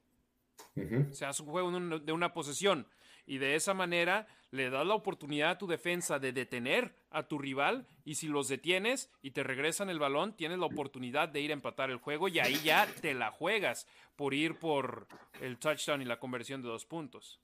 Se 1.11 1.25
hace 1.25 1.43
un 1.43 1.49
juego 1.49 1.71
de 1.99 2.11
una 2.11 2.33
posesión 2.33 2.87
y 3.25 3.37
de 3.37 3.55
esa 3.55 3.73
manera 3.73 4.27
le 4.51 4.69
das 4.69 4.85
la 4.85 4.93
oportunidad 4.93 5.51
a 5.51 5.57
tu 5.57 5.65
defensa 5.65 6.19
de 6.19 6.31
detener 6.31 6.93
a 7.09 7.27
tu 7.27 7.39
rival 7.39 7.87
y 8.05 8.15
si 8.15 8.27
los 8.27 8.47
detienes 8.47 9.09
y 9.21 9.31
te 9.31 9.41
regresan 9.41 9.89
el 9.89 9.99
balón, 9.99 10.35
tienes 10.35 10.59
la 10.59 10.67
oportunidad 10.67 11.29
de 11.29 11.41
ir 11.41 11.49
a 11.49 11.55
empatar 11.55 11.89
el 11.89 11.97
juego 11.97 12.27
y 12.27 12.39
ahí 12.39 12.59
ya 12.63 12.87
te 13.01 13.13
la 13.15 13.31
juegas 13.31 13.87
por 14.15 14.33
ir 14.33 14.55
por 14.55 15.07
el 15.41 15.57
touchdown 15.57 16.03
y 16.03 16.05
la 16.05 16.19
conversión 16.19 16.61
de 16.61 16.67
dos 16.67 16.85
puntos. 16.85 17.39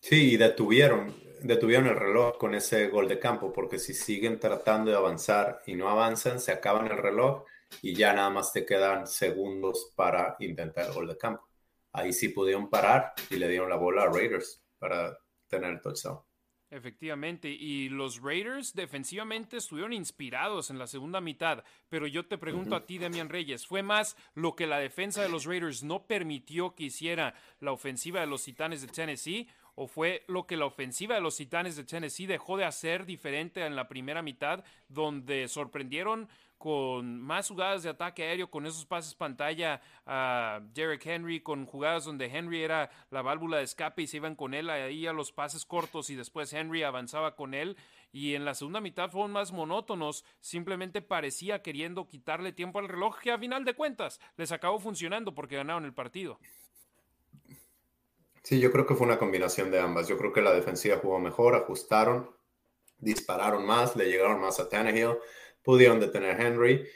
Sí, 0.00 0.36
detuvieron, 0.36 1.14
detuvieron 1.42 1.88
el 1.88 1.96
reloj 1.96 2.36
con 2.36 2.54
ese 2.54 2.88
gol 2.88 3.08
de 3.08 3.18
campo, 3.18 3.52
porque 3.52 3.78
si 3.78 3.94
siguen 3.94 4.38
tratando 4.38 4.90
de 4.90 4.96
avanzar 4.96 5.62
y 5.66 5.74
no 5.74 5.88
avanzan, 5.88 6.40
se 6.40 6.52
acaban 6.52 6.86
el 6.86 6.98
reloj 6.98 7.44
y 7.82 7.94
ya 7.94 8.12
nada 8.12 8.30
más 8.30 8.52
te 8.52 8.66
quedan 8.66 9.06
segundos 9.06 9.92
para 9.94 10.36
intentar 10.40 10.86
el 10.86 10.92
gol 10.92 11.08
de 11.08 11.16
campo. 11.16 11.48
Ahí 11.92 12.12
sí 12.12 12.28
pudieron 12.28 12.68
parar 12.68 13.14
y 13.30 13.36
le 13.36 13.48
dieron 13.48 13.70
la 13.70 13.76
bola 13.76 14.02
a 14.02 14.12
Raiders 14.12 14.63
para 14.84 15.18
tener 15.48 15.70
el 15.70 15.80
touchdown. 15.80 16.20
Efectivamente, 16.68 17.48
y 17.48 17.88
los 17.88 18.20
Raiders 18.20 18.74
defensivamente 18.74 19.56
estuvieron 19.56 19.94
inspirados 19.94 20.68
en 20.68 20.78
la 20.78 20.86
segunda 20.86 21.22
mitad, 21.22 21.64
pero 21.88 22.06
yo 22.06 22.26
te 22.26 22.36
pregunto 22.36 22.76
a 22.76 22.84
ti, 22.84 22.98
Demian 22.98 23.30
Reyes, 23.30 23.66
¿fue 23.66 23.82
más 23.82 24.14
lo 24.34 24.54
que 24.54 24.66
la 24.66 24.78
defensa 24.78 25.22
de 25.22 25.30
los 25.30 25.46
Raiders 25.46 25.82
no 25.84 26.06
permitió 26.06 26.74
que 26.74 26.84
hiciera 26.84 27.34
la 27.60 27.72
ofensiva 27.72 28.20
de 28.20 28.26
los 28.26 28.44
Titanes 28.44 28.82
de 28.82 28.88
Tennessee? 28.88 29.48
¿O 29.74 29.86
fue 29.86 30.24
lo 30.28 30.46
que 30.46 30.58
la 30.58 30.66
ofensiva 30.66 31.14
de 31.14 31.22
los 31.22 31.36
Titanes 31.36 31.76
de 31.76 31.84
Tennessee 31.84 32.26
dejó 32.26 32.58
de 32.58 32.66
hacer 32.66 33.06
diferente 33.06 33.64
en 33.64 33.74
la 33.74 33.88
primera 33.88 34.20
mitad, 34.20 34.64
donde 34.88 35.48
sorprendieron 35.48 36.28
con 36.64 37.20
más 37.20 37.48
jugadas 37.48 37.82
de 37.82 37.90
ataque 37.90 38.22
aéreo, 38.22 38.50
con 38.50 38.64
esos 38.64 38.86
pases 38.86 39.14
pantalla 39.14 39.82
a 40.06 40.62
Derek 40.72 41.04
Henry, 41.04 41.40
con 41.40 41.66
jugadas 41.66 42.06
donde 42.06 42.24
Henry 42.24 42.62
era 42.62 42.90
la 43.10 43.20
válvula 43.20 43.58
de 43.58 43.64
escape 43.64 44.00
y 44.00 44.06
se 44.06 44.16
iban 44.16 44.34
con 44.34 44.54
él 44.54 44.70
ahí 44.70 45.06
a 45.06 45.12
los 45.12 45.30
pases 45.30 45.66
cortos 45.66 46.08
y 46.08 46.14
después 46.14 46.54
Henry 46.54 46.82
avanzaba 46.82 47.36
con 47.36 47.52
él. 47.52 47.76
Y 48.12 48.34
en 48.34 48.46
la 48.46 48.54
segunda 48.54 48.80
mitad 48.80 49.10
fueron 49.10 49.32
más 49.32 49.52
monótonos, 49.52 50.24
simplemente 50.40 51.02
parecía 51.02 51.60
queriendo 51.60 52.08
quitarle 52.08 52.50
tiempo 52.50 52.78
al 52.78 52.88
reloj, 52.88 53.18
que 53.18 53.30
a 53.30 53.38
final 53.38 53.66
de 53.66 53.74
cuentas 53.74 54.18
les 54.38 54.50
acabó 54.50 54.78
funcionando 54.78 55.34
porque 55.34 55.56
ganaron 55.56 55.84
el 55.84 55.92
partido. 55.92 56.38
Sí, 58.42 58.58
yo 58.58 58.72
creo 58.72 58.86
que 58.86 58.94
fue 58.94 59.06
una 59.06 59.18
combinación 59.18 59.70
de 59.70 59.80
ambas. 59.80 60.08
Yo 60.08 60.16
creo 60.16 60.32
que 60.32 60.40
la 60.40 60.54
defensiva 60.54 60.96
jugó 60.96 61.18
mejor, 61.18 61.56
ajustaron, 61.56 62.30
dispararon 62.96 63.66
más, 63.66 63.96
le 63.96 64.06
llegaron 64.06 64.40
más 64.40 64.60
a 64.60 64.70
Tannehill 64.70 65.18
pudieron 65.64 65.98
detener 65.98 66.40
a 66.40 66.46
Henry 66.46 66.86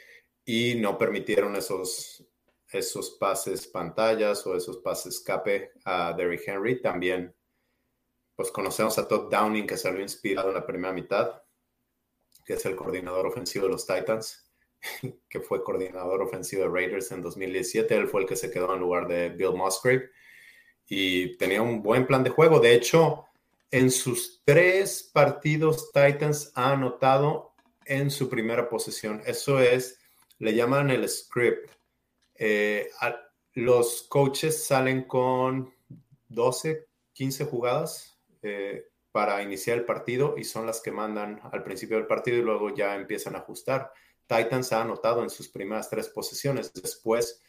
y 0.45 0.75
no 0.75 0.97
permitieron 0.97 1.55
esos, 1.55 2.23
esos 2.71 3.11
pases 3.11 3.67
pantallas 3.67 4.45
o 4.47 4.55
esos 4.55 4.77
pases 4.77 5.15
escape 5.15 5.71
a 5.83 6.13
Derrick 6.13 6.47
Henry. 6.47 6.81
También, 6.81 7.35
pues 8.35 8.51
conocemos 8.51 8.97
a 8.97 9.07
Todd 9.07 9.29
Downing, 9.29 9.67
que 9.67 9.75
salió 9.75 10.01
inspirado 10.01 10.49
en 10.49 10.55
la 10.55 10.65
primera 10.65 10.93
mitad, 10.93 11.41
que 12.45 12.53
es 12.53 12.65
el 12.65 12.75
coordinador 12.75 13.25
ofensivo 13.27 13.65
de 13.65 13.71
los 13.71 13.85
Titans, 13.85 14.49
que 15.29 15.39
fue 15.41 15.63
coordinador 15.63 16.21
ofensivo 16.21 16.63
de 16.63 16.69
Raiders 16.69 17.11
en 17.11 17.21
2017. 17.21 17.95
Él 17.95 18.07
fue 18.07 18.21
el 18.21 18.27
que 18.27 18.35
se 18.35 18.51
quedó 18.51 18.73
en 18.73 18.79
lugar 18.79 19.07
de 19.07 19.29
Bill 19.29 19.53
Musgrave 19.53 20.09
y 20.87 21.37
tenía 21.37 21.61
un 21.61 21.81
buen 21.81 22.07
plan 22.07 22.23
de 22.23 22.29
juego. 22.29 22.59
De 22.59 22.73
hecho, 22.73 23.25
en 23.71 23.91
sus 23.91 24.41
tres 24.43 25.09
partidos, 25.13 25.91
Titans 25.91 26.51
ha 26.55 26.73
anotado 26.73 27.48
en 27.89 28.11
su 28.11 28.29
primera 28.29 28.69
posesión. 28.69 29.21
Eso 29.25 29.59
es, 29.59 29.99
le 30.37 30.53
llaman 30.53 30.91
el 30.91 31.09
script. 31.09 31.71
Eh, 32.35 32.89
los 33.53 34.03
coaches 34.03 34.63
salen 34.63 35.03
con 35.03 35.73
12, 36.29 36.87
15 37.13 37.45
jugadas 37.45 38.17
eh, 38.43 38.87
para 39.11 39.41
iniciar 39.41 39.79
el 39.79 39.85
partido 39.85 40.35
y 40.37 40.43
son 40.43 40.67
las 40.67 40.81
que 40.81 40.91
mandan 40.91 41.41
al 41.51 41.63
principio 41.63 41.97
del 41.97 42.05
partido 42.05 42.37
y 42.37 42.43
luego 42.43 42.73
ya 42.73 42.95
empiezan 42.95 43.35
a 43.35 43.39
ajustar. 43.39 43.91
Titans 44.27 44.71
ha 44.71 44.83
anotado 44.83 45.23
en 45.23 45.31
sus 45.31 45.49
primeras 45.49 45.89
tres 45.89 46.07
posesiones. 46.09 46.71
Después, 46.71 47.41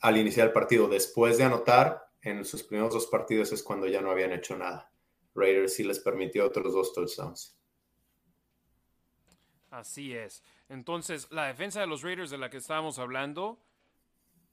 al 0.00 0.18
iniciar 0.18 0.48
el 0.48 0.52
partido, 0.52 0.88
después 0.88 1.38
de 1.38 1.44
anotar, 1.44 2.10
en 2.22 2.44
sus 2.44 2.64
primeros 2.64 2.92
dos 2.92 3.06
partidos 3.06 3.52
es 3.52 3.62
cuando 3.62 3.86
ya 3.86 4.00
no 4.00 4.10
habían 4.10 4.32
hecho 4.32 4.56
nada. 4.56 4.90
Raiders 5.36 5.74
sí 5.74 5.84
les 5.84 6.00
permitió 6.00 6.44
otros 6.44 6.72
dos 6.72 6.92
touchdowns. 6.92 7.56
Así 9.74 10.14
es. 10.14 10.44
Entonces, 10.68 11.26
la 11.32 11.46
defensa 11.46 11.80
de 11.80 11.88
los 11.88 12.02
Raiders 12.02 12.30
de 12.30 12.38
la 12.38 12.48
que 12.48 12.58
estábamos 12.58 13.00
hablando, 13.00 13.58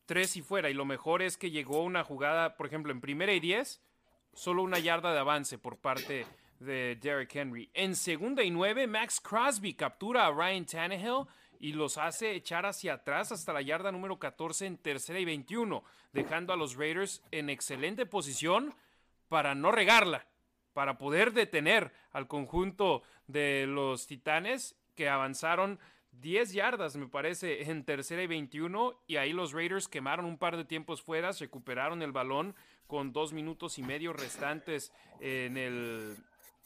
tres 0.08 0.36
y 0.36 0.42
fuera. 0.42 0.72
Y 0.72 0.74
lo 0.74 0.84
mejor 0.84 1.22
es 1.22 1.38
que 1.38 1.52
llegó 1.52 1.84
una 1.84 2.04
jugada, 2.04 2.58
por 2.58 2.66
ejemplo, 2.66 2.92
en 2.92 3.02
primera 3.02 3.32
y 3.32 3.40
diez, 3.40 3.84
solo 4.34 4.64
una 4.64 4.80
yarda 4.80 5.14
de 5.14 5.20
avance 5.20 5.60
por 5.60 5.78
parte 5.78 6.26
de 6.60 6.98
Derrick 7.00 7.36
Henry. 7.36 7.70
En 7.76 7.96
segunda 7.96 8.44
y 8.44 8.50
nueve, 8.50 8.88
Max 8.88 9.22
Crosby 9.22 9.76
captura 9.76 10.26
a 10.26 10.32
Ryan 10.32 10.66
Tannehill 10.66 11.28
y 11.60 11.74
los 11.74 12.00
hace 12.00 12.34
echar 12.34 12.66
hacia 12.66 12.96
atrás 12.96 13.32
hasta 13.32 13.54
la 13.54 13.62
yarda 13.62 13.92
número 13.92 14.18
14 14.18 14.66
en 14.66 14.78
tercera 14.78 15.20
y 15.20 15.26
21, 15.26 15.84
dejando 16.14 16.52
a 16.52 16.58
los 16.58 16.76
Raiders 16.76 17.22
en 17.30 17.52
excelente 17.52 18.08
posición 18.08 18.74
para 19.30 19.54
no 19.54 19.72
regarla, 19.72 20.26
para 20.74 20.98
poder 20.98 21.32
detener 21.32 21.94
al 22.12 22.28
conjunto 22.28 23.04
de 23.28 23.68
los 23.68 24.08
Titanes 24.08 24.81
que 24.96 25.10
avanzaron 25.10 25.80
10 26.12 26.54
yardas, 26.54 26.96
me 26.96 27.08
parece, 27.08 27.70
en 27.70 27.84
tercera 27.84 28.22
y 28.22 28.28
21. 28.28 29.00
Y 29.08 29.16
ahí 29.16 29.34
los 29.34 29.54
Raiders 29.54 29.88
quemaron 29.88 30.26
un 30.26 30.38
par 30.38 30.58
de 30.58 30.66
tiempos 30.66 31.02
fuera, 31.02 31.32
recuperaron 31.32 32.02
el 32.02 32.12
balón 32.12 32.56
con 32.88 33.14
dos 33.14 33.34
minutos 33.34 33.78
y 33.80 33.84
medio 33.84 34.14
restantes 34.14 34.92
en 35.20 35.58
el, 35.58 36.18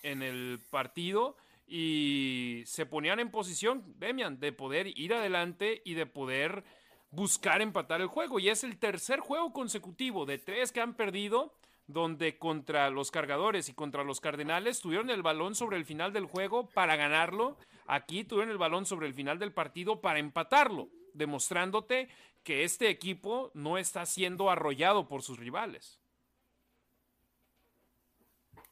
en 0.03 0.21
el 0.21 0.59
partido. 0.69 1.37
Y 1.67 2.63
se 2.65 2.85
ponían 2.85 3.19
en 3.19 3.31
posición, 3.31 3.83
Demian, 3.97 4.39
de 4.39 4.51
poder 4.51 4.87
ir 4.99 5.13
adelante 5.13 5.81
y 5.85 5.93
de 5.93 6.05
poder 6.05 6.63
buscar 7.11 7.61
empatar 7.61 8.01
el 8.01 8.07
juego. 8.07 8.39
Y 8.39 8.49
es 8.49 8.63
el 8.63 8.77
tercer 8.77 9.19
juego 9.19 9.53
consecutivo 9.53 10.25
de 10.25 10.37
tres 10.37 10.71
que 10.71 10.81
han 10.81 10.95
perdido 10.95 11.53
donde 11.87 12.37
contra 12.37 12.89
los 12.89 13.11
cargadores 13.11 13.69
y 13.69 13.73
contra 13.73 14.03
los 14.03 14.19
cardenales 14.19 14.81
tuvieron 14.81 15.11
el 15.11 15.21
balón 15.21 15.53
sobre 15.53 15.77
el 15.77 15.85
final 15.85 16.13
del 16.13 16.25
juego 16.25 16.67
para 16.69 16.95
ganarlo 16.95 17.57
Aquí 17.87 18.23
tuvieron 18.23 18.51
el 18.51 18.57
balón 18.57 18.85
sobre 18.85 19.07
el 19.07 19.13
final 19.13 19.39
del 19.39 19.53
partido 19.53 20.01
para 20.01 20.19
empatarlo, 20.19 20.89
demostrándote 21.13 22.09
que 22.43 22.63
este 22.63 22.89
equipo 22.89 23.51
no 23.53 23.77
está 23.77 24.05
siendo 24.05 24.49
arrollado 24.49 25.07
por 25.07 25.21
sus 25.21 25.39
rivales. 25.39 25.99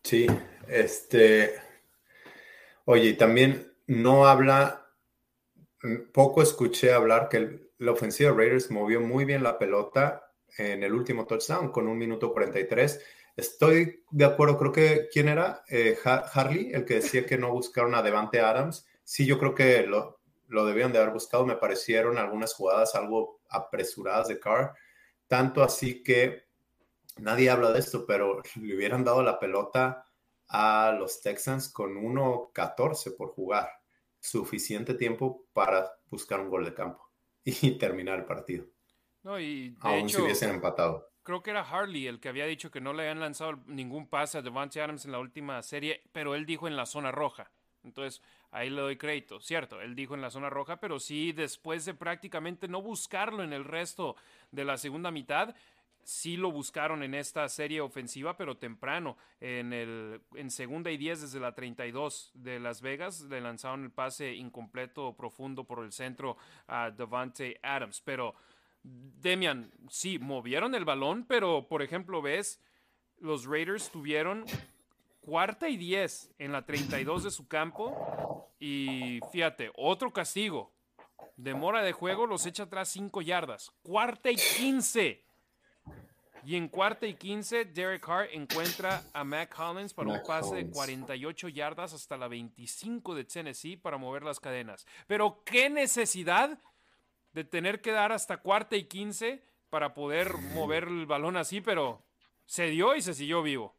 Sí, 0.03 0.27
este. 0.67 1.55
Oye, 2.85 3.13
también 3.13 3.73
no 3.87 4.27
habla. 4.27 4.87
Poco 6.13 6.41
escuché 6.41 6.93
hablar 6.93 7.29
que 7.29 7.71
la 7.77 7.91
ofensiva 7.91 8.31
de 8.31 8.37
Raiders 8.37 8.71
movió 8.71 9.01
muy 9.01 9.25
bien 9.25 9.43
la 9.43 9.57
pelota 9.57 10.31
en 10.57 10.83
el 10.83 10.93
último 10.93 11.25
touchdown 11.25 11.71
con 11.71 11.87
un 11.87 11.97
minuto 11.97 12.31
43. 12.31 13.01
Estoy 13.35 14.03
de 14.11 14.25
acuerdo, 14.25 14.57
creo 14.57 14.71
que, 14.71 15.09
¿quién 15.11 15.27
era? 15.27 15.63
Eh, 15.67 15.97
Harley, 16.03 16.71
el 16.73 16.85
que 16.85 16.95
decía 16.95 17.25
que 17.25 17.37
no 17.37 17.51
buscaron 17.51 17.95
a 17.95 18.01
Devante 18.01 18.39
Adams. 18.39 18.85
Sí, 19.03 19.25
yo 19.25 19.39
creo 19.39 19.55
que 19.55 19.83
lo, 19.87 20.19
lo 20.47 20.65
debían 20.65 20.91
de 20.91 20.99
haber 20.99 21.13
buscado. 21.13 21.45
Me 21.45 21.55
parecieron 21.57 22.17
algunas 22.17 22.53
jugadas 22.53 22.95
algo 22.95 23.41
apresuradas 23.49 24.27
de 24.27 24.39
Carr. 24.39 24.73
Tanto 25.27 25.63
así 25.63 26.03
que 26.03 26.43
nadie 27.17 27.49
habla 27.49 27.71
de 27.71 27.79
esto, 27.79 28.05
pero 28.05 28.41
le 28.61 28.75
hubieran 28.75 29.03
dado 29.03 29.23
la 29.23 29.39
pelota 29.39 30.07
a 30.49 30.95
los 30.97 31.21
Texans 31.21 31.69
con 31.69 31.95
1.14 31.95 33.15
por 33.17 33.29
jugar. 33.29 33.69
Suficiente 34.19 34.93
tiempo 34.95 35.45
para 35.53 35.91
buscar 36.09 36.39
un 36.39 36.49
gol 36.49 36.65
de 36.65 36.73
campo 36.73 37.09
y 37.43 37.77
terminar 37.77 38.19
el 38.19 38.25
partido. 38.25 38.65
No, 39.23 39.39
y 39.39 39.71
de 39.81 39.95
Aún 39.95 39.99
hecho, 39.99 40.17
si 40.17 40.21
hubiesen 40.21 40.49
empatado. 40.51 41.11
creo 41.23 41.43
que 41.43 41.51
era 41.51 41.61
Harley 41.61 42.07
el 42.07 42.19
que 42.19 42.29
había 42.29 42.45
dicho 42.45 42.71
que 42.71 42.81
no 42.81 42.93
le 42.93 43.03
habían 43.03 43.19
lanzado 43.19 43.57
ningún 43.67 44.07
pase 44.09 44.37
a 44.37 44.41
Devante 44.41 44.81
Adams 44.81 45.05
en 45.05 45.11
la 45.11 45.19
última 45.19 45.61
serie, 45.63 46.03
pero 46.11 46.35
él 46.35 46.45
dijo 46.45 46.67
en 46.67 46.75
la 46.77 46.85
zona 46.85 47.11
roja. 47.11 47.51
Entonces, 47.83 48.21
ahí 48.51 48.69
le 48.69 48.81
doy 48.81 48.97
crédito, 48.97 49.39
cierto, 49.39 49.81
él 49.81 49.95
dijo 49.95 50.15
en 50.15 50.21
la 50.21 50.29
zona 50.29 50.49
roja, 50.49 50.77
pero 50.77 50.99
sí 50.99 51.31
después 51.31 51.85
de 51.85 51.93
prácticamente 51.93 52.67
no 52.67 52.81
buscarlo 52.81 53.43
en 53.43 53.53
el 53.53 53.65
resto 53.65 54.15
de 54.51 54.65
la 54.65 54.77
segunda 54.77 55.11
mitad, 55.11 55.55
sí 56.03 56.37
lo 56.37 56.51
buscaron 56.51 57.03
en 57.03 57.13
esta 57.13 57.47
serie 57.49 57.81
ofensiva, 57.81 58.37
pero 58.37 58.57
temprano, 58.57 59.17
en, 59.39 59.73
el, 59.73 60.21
en 60.35 60.51
segunda 60.51 60.91
y 60.91 60.97
diez 60.97 61.21
desde 61.21 61.39
la 61.39 61.53
32 61.53 62.31
de 62.35 62.59
Las 62.59 62.81
Vegas, 62.81 63.21
le 63.21 63.41
lanzaron 63.41 63.83
el 63.83 63.91
pase 63.91 64.33
incompleto 64.33 65.13
profundo 65.13 65.63
por 65.63 65.83
el 65.83 65.91
centro 65.91 66.37
a 66.67 66.91
Devante 66.91 67.59
Adams, 67.63 68.01
pero 68.01 68.35
Demian, 68.83 69.71
sí, 69.89 70.19
movieron 70.19 70.75
el 70.75 70.83
balón, 70.83 71.25
pero 71.25 71.67
por 71.67 71.81
ejemplo, 71.81 72.21
ves, 72.21 72.59
los 73.19 73.45
Raiders 73.45 73.89
tuvieron 73.89 74.45
cuarta 75.25 75.69
y 75.69 75.77
10 75.77 76.31
en 76.39 76.51
la 76.51 76.65
32 76.65 77.23
de 77.23 77.31
su 77.31 77.47
campo. 77.47 78.51
Y 78.59 79.19
fíjate, 79.31 79.71
otro 79.75 80.11
castigo. 80.11 80.71
Demora 81.35 81.81
de 81.81 81.93
juego, 81.93 82.27
los 82.27 82.45
echa 82.45 82.63
atrás 82.63 82.89
5 82.89 83.21
yardas. 83.21 83.71
Cuarta 83.81 84.29
y 84.29 84.35
15. 84.35 85.23
Y 86.45 86.57
en 86.57 86.67
cuarta 86.67 87.07
y 87.07 87.13
15, 87.13 87.65
Derek 87.65 88.05
Carr 88.05 88.27
encuentra 88.33 89.01
a 89.13 89.23
Mac 89.23 89.57
Hollins 89.57 89.93
para 89.93 90.11
un 90.11 90.21
pase 90.23 90.55
de 90.55 90.61
Hollins. 90.61 90.73
48 90.73 91.47
yardas 91.49 91.93
hasta 91.93 92.17
la 92.17 92.27
25 92.27 93.15
de 93.15 93.23
Tennessee 93.23 93.77
para 93.77 93.97
mover 93.97 94.23
las 94.23 94.41
cadenas. 94.41 94.85
Pero 95.07 95.41
qué 95.45 95.69
necesidad 95.69 96.59
de 97.31 97.43
tener 97.45 97.81
que 97.81 97.91
dar 97.91 98.11
hasta 98.11 98.37
cuarta 98.37 98.75
y 98.75 98.85
15 98.85 99.41
para 99.69 99.93
poder 99.93 100.33
mover 100.53 100.83
el 100.83 101.05
balón 101.05 101.37
así, 101.37 101.61
pero 101.61 102.03
se 102.45 102.67
dio 102.67 102.95
y 102.95 103.01
se 103.01 103.13
siguió 103.13 103.41
vivo. 103.41 103.73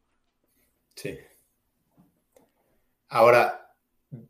Sí. 0.95 1.19
Ahora, 3.07 3.75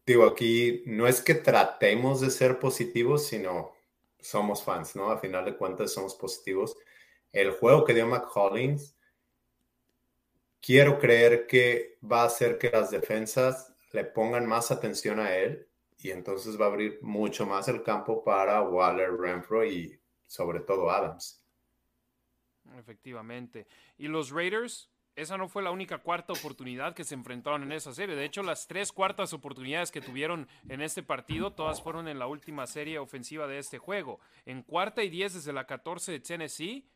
digo, 0.06 0.26
aquí 0.26 0.84
no 0.86 1.08
es 1.08 1.22
que 1.22 1.36
tratemos 1.36 2.22
de 2.22 2.30
ser 2.30 2.60
positivos, 2.60 3.28
sino 3.28 3.74
somos 4.20 4.64
fans, 4.64 4.96
¿no? 4.96 5.12
A 5.12 5.20
final 5.20 5.46
de 5.46 5.56
cuentas 5.56 5.94
somos 5.94 6.16
positivos. 6.16 6.78
El 7.32 7.52
juego 7.52 7.86
que 7.86 7.94
dio 7.94 8.08
McCollins, 8.08 8.96
quiero 10.62 10.98
creer 10.98 11.48
que 11.48 12.00
va 12.04 12.24
a 12.24 12.26
hacer 12.26 12.58
que 12.58 12.70
las 12.70 12.92
defensas 12.92 13.74
le 13.92 14.04
pongan 14.04 14.46
más 14.46 14.72
atención 14.72 15.20
a 15.20 15.36
él 15.36 15.68
y 15.98 16.12
entonces 16.12 16.60
va 16.60 16.66
a 16.66 16.70
abrir 16.70 17.00
mucho 17.02 17.46
más 17.46 17.68
el 17.68 17.84
campo 17.84 18.24
para 18.24 18.62
Waller, 18.62 19.14
Renfro 19.14 19.66
y 19.66 20.00
sobre 20.26 20.60
todo 20.60 20.90
Adams. 20.90 21.42
Efectivamente. 22.78 23.68
Y 23.98 24.08
los 24.08 24.32
Raiders, 24.32 24.92
esa 25.16 25.38
no 25.38 25.48
fue 25.48 25.64
la 25.64 25.72
única 25.72 26.00
cuarta 26.00 26.34
oportunidad 26.34 26.94
que 26.94 27.04
se 27.04 27.16
enfrentaron 27.16 27.64
en 27.64 27.72
esa 27.72 27.94
serie. 27.94 28.16
De 28.16 28.26
hecho, 28.26 28.44
las 28.44 28.68
tres 28.68 28.92
cuartas 28.92 29.34
oportunidades 29.34 29.92
que 29.92 30.02
tuvieron 30.02 30.48
en 30.70 30.82
este 30.82 31.04
partido, 31.04 31.54
todas 31.54 31.82
fueron 31.82 32.08
en 32.08 32.20
la 32.20 32.28
última 32.28 32.68
serie 32.68 33.00
ofensiva 33.00 33.48
de 33.48 33.60
este 33.60 33.78
juego. 33.78 34.20
En 34.46 34.62
cuarta 34.62 35.04
y 35.04 35.10
diez 35.10 35.34
desde 35.34 35.54
la 35.54 35.66
14 35.66 36.12
de 36.12 36.20
Tennessee. 36.20 36.88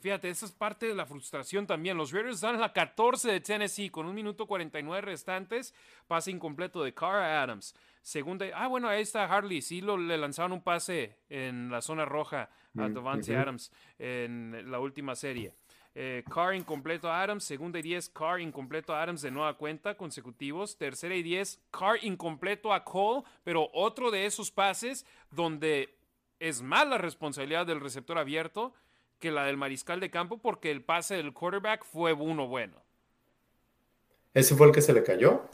Fíjate, 0.00 0.28
esa 0.28 0.46
es 0.46 0.52
parte 0.52 0.86
de 0.86 0.94
la 0.94 1.06
frustración 1.06 1.66
también. 1.66 1.96
Los 1.96 2.12
Raiders 2.12 2.36
están 2.36 2.54
en 2.54 2.60
la 2.60 2.72
14 2.72 3.32
de 3.32 3.40
Tennessee 3.40 3.90
con 3.90 4.06
un 4.06 4.14
minuto 4.14 4.46
49 4.46 5.00
restantes. 5.00 5.74
Pase 6.06 6.30
incompleto 6.30 6.84
de 6.84 6.94
Carr 6.94 7.16
a 7.16 7.42
Adams. 7.42 7.74
Segunda. 8.02 8.46
Ah, 8.54 8.68
bueno, 8.68 8.88
ahí 8.88 9.02
está 9.02 9.24
Harley. 9.24 9.60
Sí, 9.60 9.80
lo, 9.80 9.96
le 9.96 10.16
lanzaron 10.16 10.52
un 10.52 10.62
pase 10.62 11.18
en 11.28 11.70
la 11.70 11.80
zona 11.80 12.04
roja 12.04 12.42
a 12.76 12.88
Mm, 12.88 12.94
Devante. 12.94 13.36
Adams 13.36 13.72
en 13.98 14.70
la 14.70 14.78
última 14.78 15.14
serie. 15.16 15.52
Eh, 16.00 16.22
Carr 16.32 16.54
incompleto 16.54 17.10
a 17.10 17.24
Adams. 17.24 17.42
Segunda 17.42 17.80
y 17.80 17.82
10, 17.82 18.10
Carr 18.10 18.40
incompleto 18.40 18.94
a 18.94 19.02
Adams 19.02 19.20
de 19.20 19.32
nueva 19.32 19.54
cuenta, 19.54 19.96
consecutivos. 19.96 20.76
Tercera 20.78 21.16
y 21.16 21.24
10, 21.24 21.58
Carr 21.72 21.98
incompleto 22.02 22.72
a 22.72 22.84
Cole, 22.84 23.24
pero 23.42 23.68
otro 23.72 24.12
de 24.12 24.24
esos 24.24 24.52
pases 24.52 25.04
donde 25.32 25.92
es 26.38 26.62
más 26.62 26.86
la 26.86 26.98
responsabilidad 26.98 27.66
del 27.66 27.80
receptor 27.80 28.16
abierto 28.16 28.72
que 29.18 29.32
la 29.32 29.44
del 29.44 29.56
mariscal 29.56 29.98
de 29.98 30.08
campo 30.08 30.38
porque 30.38 30.70
el 30.70 30.84
pase 30.84 31.16
del 31.16 31.32
quarterback 31.32 31.84
fue 31.84 32.12
uno 32.12 32.46
bueno. 32.46 32.80
¿Ese 34.34 34.54
fue 34.54 34.68
el 34.68 34.72
que 34.72 34.82
se 34.82 34.92
le 34.92 35.02
cayó? 35.02 35.48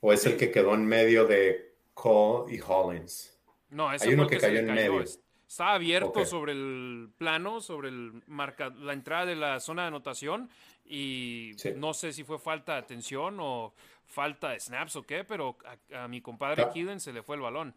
¿O 0.00 0.12
es 0.12 0.26
el 0.26 0.36
que 0.36 0.50
quedó 0.50 0.74
en 0.74 0.84
medio 0.84 1.26
de 1.26 1.76
Cole 1.94 2.52
y 2.52 2.60
Hollins? 2.60 3.38
No, 3.70 3.92
ese 3.92 4.06
Hay 4.06 4.08
fue 4.08 4.14
uno 4.14 4.22
el 4.24 4.30
que 4.30 4.40
se 4.40 4.46
cayó 4.48 4.58
en 4.58 4.74
medio. 4.74 5.04
Es- 5.46 5.52
Estaba 5.52 5.74
abierto 5.74 6.24
sobre 6.24 6.52
el 6.52 7.08
plano, 7.16 7.60
sobre 7.60 7.88
el 7.88 8.22
marca, 8.26 8.70
la 8.70 8.92
entrada 8.92 9.26
de 9.26 9.36
la 9.36 9.60
zona 9.60 9.82
de 9.82 9.88
anotación 9.88 10.50
y 10.84 11.52
Sí. 11.56 11.72
no 11.76 11.94
sé 11.94 12.12
si 12.12 12.24
fue 12.24 12.38
falta 12.38 12.72
de 12.72 12.78
atención 12.78 13.38
o 13.40 13.72
falta 14.06 14.50
de 14.50 14.60
snaps 14.60 14.96
o 14.96 15.02
qué, 15.02 15.24
pero 15.24 15.56
a, 15.92 16.04
a 16.04 16.08
mi 16.08 16.20
compadre 16.20 16.62
Ah. 16.64 16.70
Keelan 16.72 17.00
se 17.00 17.12
le 17.12 17.22
fue 17.22 17.36
el 17.36 17.42
balón. 17.42 17.74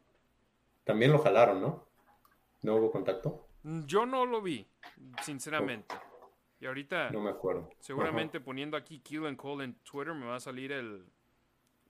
También 0.84 1.12
lo 1.12 1.20
jalaron, 1.20 1.62
¿no? 1.62 1.86
¿No 2.64 2.76
hubo 2.76 2.92
contacto? 2.92 3.48
Yo 3.64 4.06
no 4.06 4.26
lo 4.26 4.42
vi, 4.42 4.66
sinceramente. 5.22 5.94
Y 6.60 6.66
ahorita, 6.66 7.10
No 7.12 7.22
me 7.22 7.30
acuerdo. 7.30 7.70
seguramente 7.80 8.40
poniendo 8.40 8.76
aquí 8.78 9.00
Keelan 9.00 9.36
Cole 9.36 9.64
en 9.66 9.76
Twitter 9.84 10.14
me 10.14 10.26
va 10.26 10.36
a 10.36 10.40
salir 10.40 10.72
el, 10.72 11.06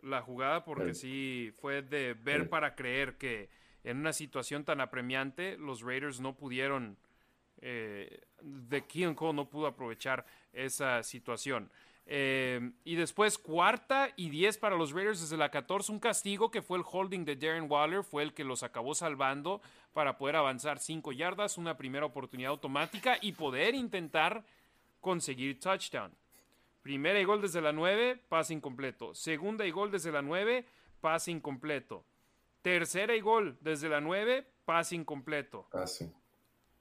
la 0.01 0.21
jugada 0.21 0.63
porque 0.63 0.83
El- 0.89 0.95
sí 0.95 1.53
fue 1.59 1.81
de 1.81 2.13
ver 2.13 2.41
el- 2.41 2.49
para 2.49 2.75
creer 2.75 3.17
que 3.17 3.49
en 3.83 3.97
una 3.97 4.13
situación 4.13 4.63
tan 4.65 4.81
apremiante 4.81 5.57
los 5.57 5.81
Raiders 5.81 6.19
no 6.19 6.35
pudieron, 6.35 6.97
eh, 7.61 8.21
de 8.41 8.85
Keelan 8.85 9.15
no 9.33 9.49
pudo 9.49 9.67
aprovechar 9.67 10.25
esa 10.53 11.03
situación. 11.03 11.71
Eh, 12.11 12.71
y 12.85 12.95
después 12.95 13.37
cuarta 13.37 14.09
y 14.15 14.31
10 14.31 14.57
para 14.57 14.75
los 14.75 14.93
Raiders 14.93 15.21
desde 15.21 15.37
la 15.37 15.51
14, 15.51 15.91
un 15.91 15.99
castigo 15.99 16.49
que 16.49 16.63
fue 16.63 16.79
el 16.79 16.83
holding 16.89 17.23
de 17.23 17.35
Darren 17.35 17.69
Waller, 17.69 18.03
fue 18.03 18.23
el 18.23 18.33
que 18.33 18.43
los 18.43 18.63
acabó 18.63 18.95
salvando 18.95 19.61
para 19.93 20.17
poder 20.17 20.35
avanzar 20.35 20.79
5 20.79 21.11
yardas, 21.11 21.59
una 21.59 21.77
primera 21.77 22.07
oportunidad 22.07 22.49
automática 22.49 23.19
y 23.21 23.33
poder 23.33 23.75
intentar 23.75 24.43
conseguir 25.01 25.59
touchdown. 25.59 26.11
Primera 26.81 27.19
y 27.19 27.25
gol 27.25 27.41
desde 27.41 27.61
la 27.61 27.73
9, 27.73 28.19
pase 28.27 28.55
incompleto. 28.55 29.13
Segunda 29.13 29.67
y 29.67 29.71
gol 29.71 29.91
desde 29.91 30.11
la 30.11 30.23
9, 30.23 30.65
pase 31.01 31.29
incompleto. 31.29 32.03
Tercera 32.61 33.15
y 33.15 33.21
gol 33.21 33.57
desde 33.61 33.89
la 33.89 34.01
9, 34.01 34.45
pase 34.65 34.95
incompleto. 34.95 35.67
Ah, 35.73 35.87
sí. 35.87 36.11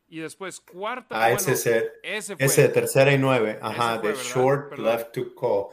Y 0.09 0.21
después 0.21 0.61
cuarta. 0.61 1.15
Ah, 1.17 1.31
bueno, 1.33 1.53
ese, 1.53 1.53
ese, 1.53 1.93
ese 2.03 2.37
fue. 2.37 2.47
ese 2.47 2.69
tercera 2.71 3.13
y 3.13 3.19
nueve. 3.19 3.59
Ajá, 3.61 3.99
fue, 4.01 4.09
de 4.09 4.15
¿verdad? 4.15 4.23
short 4.23 4.69
Perdón. 4.71 4.87
left 4.87 5.13
to 5.13 5.35
call. 5.35 5.67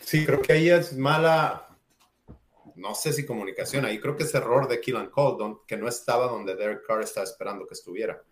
Sí, 0.00 0.24
creo 0.24 0.40
que 0.40 0.54
ahí 0.54 0.70
es 0.70 0.96
mala, 0.96 1.68
no 2.76 2.94
sé 2.94 3.12
si 3.12 3.26
comunicación, 3.26 3.84
ahí 3.84 4.00
creo 4.00 4.16
que 4.16 4.22
es 4.24 4.34
error 4.34 4.66
de 4.68 4.80
Keelan 4.80 5.10
Cole, 5.10 5.36
don- 5.38 5.60
que 5.66 5.76
no 5.76 5.86
estaba 5.88 6.26
donde 6.28 6.56
Derek 6.56 6.86
Carr 6.86 7.02
estaba 7.02 7.24
esperando 7.24 7.66
que 7.66 7.74
estuviera. 7.74 8.22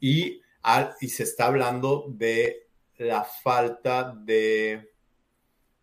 Y, 0.00 0.42
al- 0.62 0.94
y 1.00 1.08
se 1.08 1.22
está 1.22 1.46
hablando 1.46 2.06
de 2.08 2.66
la 2.98 3.22
falta 3.22 4.12
de, 4.12 4.92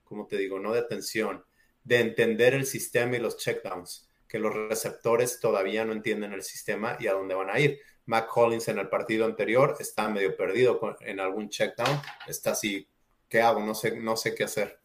¿cómo 0.04 0.28
te 0.28 0.38
digo? 0.38 0.60
No 0.60 0.74
de 0.74 0.80
atención, 0.80 1.44
de 1.84 2.00
entender 2.02 2.54
el 2.54 2.66
sistema 2.66 3.16
y 3.16 3.20
los 3.20 3.38
checkdowns, 3.38 4.10
que 4.34 4.40
los 4.40 4.52
receptores 4.52 5.40
todavía 5.40 5.86
no 5.86 5.94
entienden 5.94 6.34
el 6.34 6.42
sistema 6.42 6.98
y 7.00 7.06
a 7.06 7.14
dónde 7.14 7.36
van 7.36 7.52
a 7.52 7.60
ir. 7.60 7.80
Mac 8.08 8.28
Collins 8.28 8.68
en 8.68 8.80
el 8.80 8.90
partido 8.90 9.26
anterior 9.26 9.76
está 9.80 10.10
medio 10.10 10.36
perdido 10.36 10.80
en 11.02 11.20
algún 11.20 11.50
checkdown, 11.50 12.02
está 12.26 12.54
así, 12.54 12.88
¿qué 13.30 13.42
hago? 13.42 13.60
No 13.60 13.76
sé, 13.76 13.96
no 13.96 14.18
sé 14.18 14.34
qué 14.34 14.46
hacer. 14.46 14.80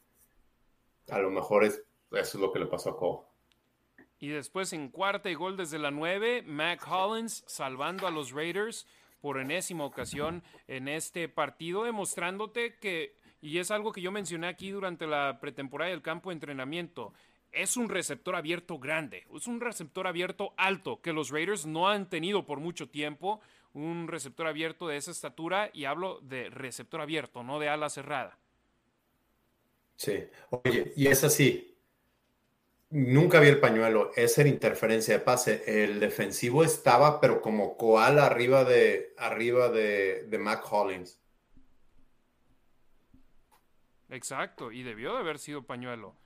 A 1.08 1.18
lo 1.20 1.30
mejor 1.30 1.64
es, 1.64 1.82
eso 2.12 2.36
es 2.36 2.42
lo 2.42 2.52
que 2.52 2.58
le 2.58 2.66
pasó 2.66 2.90
a 2.90 2.96
Cole. 2.98 3.20
Y 4.18 4.28
después 4.28 4.74
en 4.74 4.90
cuarta 4.90 5.30
y 5.30 5.34
gol 5.34 5.56
desde 5.56 5.78
la 5.78 5.90
9, 5.90 6.42
Mac 6.42 6.86
Hollins 6.86 7.42
salvando 7.46 8.06
a 8.06 8.10
los 8.10 8.32
Raiders 8.32 8.86
por 9.22 9.38
enésima 9.38 9.86
ocasión 9.86 10.42
en 10.66 10.88
este 10.88 11.26
partido, 11.30 11.84
demostrándote 11.84 12.76
que, 12.76 13.16
y 13.40 13.60
es 13.60 13.70
algo 13.70 13.92
que 13.92 14.02
yo 14.02 14.12
mencioné 14.12 14.46
aquí 14.46 14.72
durante 14.72 15.06
la 15.06 15.38
pretemporada 15.40 15.90
del 15.90 16.02
campo 16.02 16.28
de 16.28 16.34
entrenamiento, 16.34 17.14
es 17.52 17.76
un 17.76 17.88
receptor 17.88 18.36
abierto 18.36 18.78
grande, 18.78 19.26
es 19.34 19.46
un 19.46 19.60
receptor 19.60 20.06
abierto 20.06 20.54
alto 20.56 21.00
que 21.00 21.12
los 21.12 21.30
Raiders 21.30 21.66
no 21.66 21.88
han 21.88 22.08
tenido 22.08 22.46
por 22.46 22.60
mucho 22.60 22.88
tiempo. 22.88 23.40
un 23.74 24.08
receptor 24.08 24.46
abierto 24.46 24.88
de 24.88 24.96
esa 24.96 25.10
estatura 25.10 25.70
y 25.72 25.84
hablo 25.84 26.20
de 26.22 26.48
receptor 26.50 27.00
abierto, 27.00 27.42
no 27.42 27.58
de 27.60 27.68
ala 27.68 27.90
cerrada. 27.90 28.38
Sí, 29.96 30.24
oye, 30.50 30.92
y 30.96 31.06
es 31.08 31.22
así. 31.22 31.76
Nunca 32.90 33.40
vi 33.40 33.48
el 33.48 33.60
pañuelo, 33.60 34.10
esa 34.16 34.40
era 34.40 34.50
interferencia 34.50 35.14
de 35.14 35.20
pase. 35.20 35.62
El 35.66 36.00
defensivo 36.00 36.64
estaba, 36.64 37.20
pero 37.20 37.42
como 37.42 37.76
koala 37.76 38.24
arriba 38.26 38.64
de, 38.64 39.12
arriba 39.18 39.68
de, 39.68 40.24
de 40.24 40.38
Mac 40.38 40.64
Hollins. 40.70 41.20
Exacto, 44.08 44.72
y 44.72 44.82
debió 44.82 45.12
de 45.12 45.18
haber 45.18 45.38
sido 45.38 45.64
pañuelo. 45.64 46.16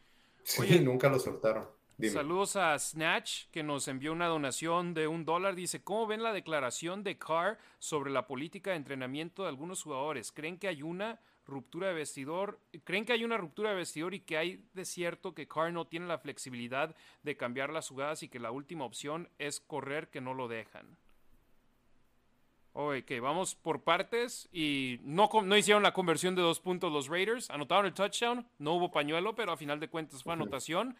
Sí, 0.43 0.81
nunca 0.81 1.09
lo 1.09 1.19
soltaron. 1.19 1.67
Saludos 2.11 2.57
a 2.57 2.77
Snatch, 2.79 3.45
que 3.53 3.63
nos 3.63 3.87
envió 3.87 4.13
una 4.13 4.27
donación 4.27 4.93
de 4.93 5.07
un 5.07 5.25
dólar. 5.25 5.55
Dice, 5.55 5.85
¿cómo 5.85 6.07
ven 6.07 6.23
la 6.23 6.33
declaración 6.33 7.05
de 7.05 7.17
Carr 7.17 7.59
sobre 7.79 8.11
la 8.11 8.27
política 8.27 8.71
de 8.71 8.77
entrenamiento 8.77 9.43
de 9.43 9.51
algunos 9.51 9.83
jugadores? 9.83 10.33
¿Creen 10.33 10.59
que 10.59 10.67
hay 10.67 10.83
una 10.83 11.21
ruptura 11.47 11.89
de 11.89 11.95
vestidor? 11.95 12.59
¿Creen 12.85 13.05
que 13.05 13.13
hay 13.13 13.25
una 13.25 13.37
ruptura 13.37 13.71
de 13.71 13.77
vestidor 13.77 14.15
y 14.15 14.21
que 14.21 14.37
hay 14.37 14.65
de 14.75 14.85
cierto 14.85 15.35
que 15.35 15.47
Carr 15.47 15.73
no 15.73 15.87
tiene 15.87 16.07
la 16.07 16.19
flexibilidad 16.19 16.97
de 17.23 17.37
cambiar 17.37 17.71
las 17.71 17.89
jugadas 17.89 18.23
y 18.23 18.29
que 18.29 18.41
la 18.41 18.51
última 18.51 18.85
opción 18.85 19.29
es 19.39 19.61
correr 19.61 20.09
que 20.09 20.21
no 20.21 20.35
lo 20.35 20.49
dejan? 20.49 20.97
Ok, 22.75 23.13
vamos 23.21 23.55
por 23.55 23.83
partes 23.83 24.49
y 24.51 24.99
no, 25.03 25.29
no 25.45 25.57
hicieron 25.57 25.83
la 25.83 25.93
conversión 25.93 26.35
de 26.35 26.41
dos 26.41 26.59
puntos 26.59 26.91
los 26.91 27.09
Raiders, 27.09 27.51
anotaron 27.51 27.85
el 27.85 27.93
touchdown, 27.93 28.47
no 28.59 28.75
hubo 28.75 28.91
pañuelo, 28.91 29.35
pero 29.35 29.53
a 29.53 29.59
final 29.59 29.79
de 29.79 29.89
cuentas 29.89 30.23
fue 30.23 30.33
anotación. 30.33 30.97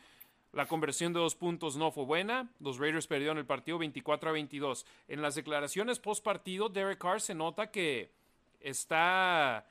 La 0.53 0.67
conversión 0.67 1.15
de 1.15 1.21
dos 1.21 1.35
puntos 1.35 1.77
no 1.77 1.91
fue 1.91 2.05
buena. 2.05 2.51
Los 2.61 2.79
Raiders 2.79 3.07
perdieron 3.07 3.39
el 3.39 3.47
partido 3.47 3.79
24 3.79 4.29
a 4.29 4.33
22. 4.35 4.85
En 5.09 5.23
las 5.23 5.35
declaraciones 5.35 5.99
post 5.99 6.23
partido, 6.23 6.69
Derek 6.69 6.99
Carr 6.99 7.23
se 7.23 7.35
nota 7.35 7.71
que 7.71 8.11
está 8.61 9.67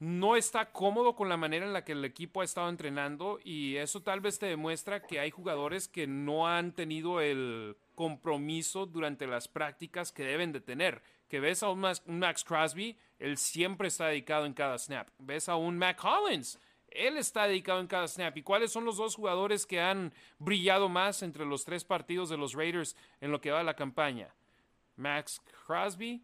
no 0.00 0.36
está 0.36 0.72
cómodo 0.72 1.14
con 1.14 1.28
la 1.28 1.36
manera 1.36 1.64
en 1.64 1.72
la 1.72 1.84
que 1.84 1.92
el 1.92 2.04
equipo 2.04 2.40
ha 2.40 2.44
estado 2.44 2.68
entrenando 2.68 3.38
y 3.42 3.76
eso 3.76 4.02
tal 4.02 4.20
vez 4.20 4.38
te 4.38 4.46
demuestra 4.46 5.02
que 5.06 5.20
hay 5.20 5.30
jugadores 5.30 5.88
que 5.88 6.06
no 6.06 6.48
han 6.48 6.72
tenido 6.72 7.20
el 7.20 7.76
compromiso 7.96 8.86
durante 8.86 9.26
las 9.26 9.48
prácticas 9.48 10.12
que 10.12 10.22
deben 10.22 10.52
de 10.52 10.60
tener. 10.60 11.02
Que 11.28 11.40
ves 11.40 11.64
a 11.64 11.70
un 11.70 11.80
Max, 11.80 12.44
Crosby, 12.44 12.96
él 13.18 13.36
siempre 13.36 13.88
está 13.88 14.06
dedicado 14.06 14.46
en 14.46 14.54
cada 14.54 14.78
snap. 14.78 15.08
Ves 15.18 15.48
a 15.48 15.56
un 15.56 15.76
Mac 15.76 15.96
Collins, 15.96 16.60
él 16.88 17.16
está 17.16 17.48
dedicado 17.48 17.80
en 17.80 17.88
cada 17.88 18.06
snap. 18.06 18.36
¿Y 18.36 18.42
cuáles 18.42 18.70
son 18.70 18.84
los 18.84 18.98
dos 18.98 19.16
jugadores 19.16 19.66
que 19.66 19.80
han 19.80 20.14
brillado 20.38 20.88
más 20.88 21.22
entre 21.22 21.44
los 21.44 21.64
tres 21.64 21.84
partidos 21.84 22.28
de 22.28 22.36
los 22.36 22.52
Raiders 22.52 22.94
en 23.20 23.32
lo 23.32 23.40
que 23.40 23.50
va 23.50 23.60
a 23.60 23.64
la 23.64 23.74
campaña? 23.74 24.32
Max 24.94 25.42
Crosby 25.66 26.22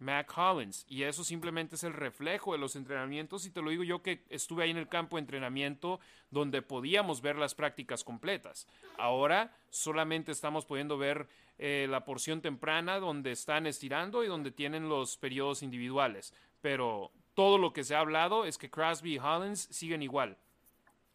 Mac 0.00 0.32
Hollins. 0.36 0.84
Y 0.88 1.04
eso 1.04 1.22
simplemente 1.22 1.76
es 1.76 1.84
el 1.84 1.92
reflejo 1.92 2.52
de 2.52 2.58
los 2.58 2.74
entrenamientos. 2.74 3.46
Y 3.46 3.50
te 3.50 3.62
lo 3.62 3.70
digo 3.70 3.84
yo 3.84 4.02
que 4.02 4.24
estuve 4.28 4.64
ahí 4.64 4.70
en 4.70 4.78
el 4.78 4.88
campo 4.88 5.16
de 5.16 5.20
entrenamiento 5.20 6.00
donde 6.30 6.62
podíamos 6.62 7.20
ver 7.20 7.36
las 7.36 7.54
prácticas 7.54 8.02
completas. 8.02 8.66
Ahora 8.98 9.56
solamente 9.68 10.32
estamos 10.32 10.64
pudiendo 10.64 10.98
ver 10.98 11.28
eh, 11.58 11.86
la 11.88 12.04
porción 12.04 12.40
temprana 12.40 12.98
donde 12.98 13.30
están 13.32 13.66
estirando 13.66 14.24
y 14.24 14.26
donde 14.26 14.50
tienen 14.50 14.88
los 14.88 15.16
periodos 15.18 15.62
individuales. 15.62 16.34
Pero 16.60 17.12
todo 17.34 17.58
lo 17.58 17.72
que 17.72 17.84
se 17.84 17.94
ha 17.94 18.00
hablado 18.00 18.46
es 18.46 18.58
que 18.58 18.70
Crosby 18.70 19.14
y 19.14 19.18
Hollins 19.18 19.68
siguen 19.70 20.02
igual. 20.02 20.36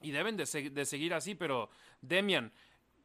Y 0.02 0.12
deben 0.12 0.38
de, 0.38 0.46
de 0.70 0.86
seguir 0.86 1.14
así, 1.14 1.34
pero 1.34 1.70
Demian, 2.02 2.52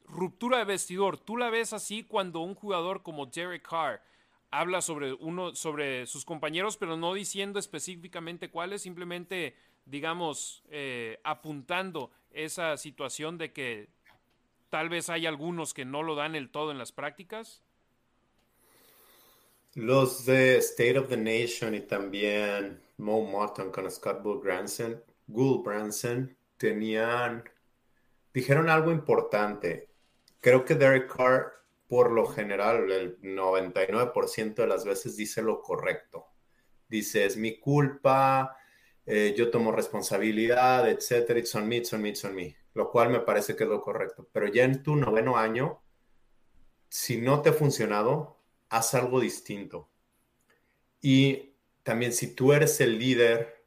ruptura 0.04 0.58
de 0.58 0.64
vestidor, 0.64 1.16
¿tú 1.18 1.36
la 1.36 1.48
ves 1.48 1.72
así 1.72 2.02
cuando 2.02 2.40
un 2.40 2.54
jugador 2.54 3.02
como 3.02 3.26
Derek 3.26 3.66
Carr 3.66 4.02
habla 4.50 4.82
sobre 4.82 5.12
uno, 5.14 5.54
sobre 5.54 6.06
sus 6.06 6.24
compañeros, 6.24 6.76
pero 6.76 6.96
no 6.96 7.14
diciendo 7.14 7.58
específicamente 7.58 8.50
cuáles, 8.50 8.82
simplemente, 8.82 9.54
digamos, 9.86 10.62
eh, 10.70 11.20
apuntando 11.24 12.10
esa 12.32 12.76
situación 12.76 13.38
de 13.38 13.52
que 13.52 13.88
tal 14.68 14.88
vez 14.88 15.10
hay 15.10 15.26
algunos 15.26 15.74
que 15.74 15.84
no 15.84 16.02
lo 16.02 16.14
dan 16.14 16.34
el 16.34 16.50
todo 16.50 16.70
en 16.70 16.78
las 16.78 16.92
prácticas. 16.92 17.62
Los 19.74 20.24
de 20.26 20.56
State 20.58 20.98
of 20.98 21.08
the 21.08 21.16
Nation 21.16 21.74
y 21.74 21.80
también 21.80 22.80
Mo 22.98 23.22
Morton 23.22 23.70
con 23.70 23.88
Scott 23.90 24.22
Bull 24.22 24.40
Branson, 24.40 25.00
Bull 25.26 25.62
Branson 25.62 26.36
tenían, 26.56 27.44
dijeron 28.34 28.68
algo 28.68 28.90
importante. 28.90 29.88
Creo 30.40 30.64
que 30.64 30.74
Derek 30.74 31.14
Carr 31.14 31.59
por 31.90 32.12
lo 32.12 32.24
general, 32.24 32.88
el 32.92 33.20
99% 33.20 34.54
de 34.54 34.66
las 34.68 34.84
veces 34.84 35.16
dice 35.16 35.42
lo 35.42 35.60
correcto. 35.60 36.28
Dice, 36.88 37.26
es 37.26 37.36
mi 37.36 37.58
culpa, 37.58 38.56
eh, 39.04 39.34
yo 39.36 39.50
tomo 39.50 39.72
responsabilidad, 39.72 40.88
etcétera, 40.88 41.40
it's 41.40 41.52
on 41.56 41.66
me, 41.66 41.78
it's 41.78 41.92
on 41.92 42.00
me, 42.00 42.10
it's 42.10 42.24
on 42.24 42.36
me. 42.36 42.56
Lo 42.74 42.92
cual 42.92 43.10
me 43.10 43.18
parece 43.18 43.56
que 43.56 43.64
es 43.64 43.68
lo 43.68 43.80
correcto. 43.80 44.28
Pero 44.32 44.46
ya 44.46 44.62
en 44.62 44.84
tu 44.84 44.94
noveno 44.94 45.36
año, 45.36 45.82
si 46.88 47.20
no 47.20 47.42
te 47.42 47.48
ha 47.48 47.54
funcionado, 47.54 48.38
haz 48.68 48.94
algo 48.94 49.18
distinto. 49.18 49.90
Y 51.00 51.56
también 51.82 52.12
si 52.12 52.36
tú 52.36 52.52
eres 52.52 52.80
el 52.80 53.00
líder 53.00 53.64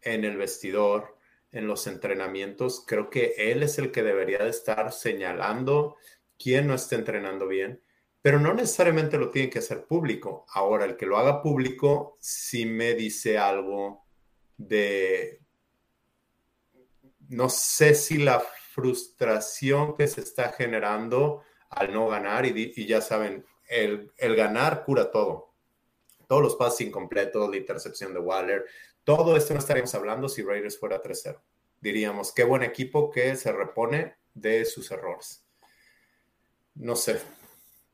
en 0.00 0.24
el 0.24 0.38
vestidor, 0.38 1.18
en 1.52 1.66
los 1.66 1.86
entrenamientos, 1.86 2.82
creo 2.86 3.10
que 3.10 3.34
él 3.36 3.62
es 3.62 3.76
el 3.76 3.92
que 3.92 4.02
debería 4.02 4.38
de 4.38 4.48
estar 4.48 4.90
señalando 4.90 5.96
quién 6.38 6.66
no 6.66 6.74
está 6.74 6.94
entrenando 6.96 7.46
bien, 7.46 7.82
pero 8.22 8.40
no 8.40 8.54
necesariamente 8.54 9.18
lo 9.18 9.30
tiene 9.30 9.50
que 9.50 9.58
hacer 9.58 9.86
público. 9.86 10.46
Ahora, 10.50 10.84
el 10.84 10.96
que 10.96 11.06
lo 11.06 11.18
haga 11.18 11.42
público 11.42 12.16
sí 12.20 12.66
me 12.66 12.94
dice 12.94 13.38
algo 13.38 14.04
de, 14.56 15.40
no 17.28 17.48
sé 17.48 17.94
si 17.94 18.18
la 18.18 18.40
frustración 18.40 19.96
que 19.96 20.06
se 20.06 20.20
está 20.20 20.52
generando 20.52 21.42
al 21.70 21.92
no 21.92 22.08
ganar, 22.08 22.46
y, 22.46 22.86
ya 22.86 23.00
saben, 23.00 23.44
el, 23.68 24.10
el, 24.16 24.36
ganar 24.36 24.84
cura 24.84 25.10
todo. 25.10 25.54
Todos 26.26 26.42
los 26.42 26.56
pases 26.56 26.86
incompletos, 26.86 27.50
la 27.50 27.56
intercepción 27.56 28.14
de 28.14 28.20
Waller, 28.20 28.66
todo 29.04 29.36
esto 29.36 29.54
no 29.54 29.60
estaríamos 29.60 29.94
hablando 29.94 30.28
si 30.28 30.42
Raiders 30.42 30.78
fuera 30.78 31.02
3-0. 31.02 31.40
Diríamos, 31.80 32.32
qué 32.32 32.44
buen 32.44 32.62
equipo 32.62 33.10
que 33.10 33.36
se 33.36 33.52
repone 33.52 34.16
de 34.34 34.64
sus 34.64 34.90
errores 34.90 35.47
no 36.78 36.96
sé, 36.96 37.20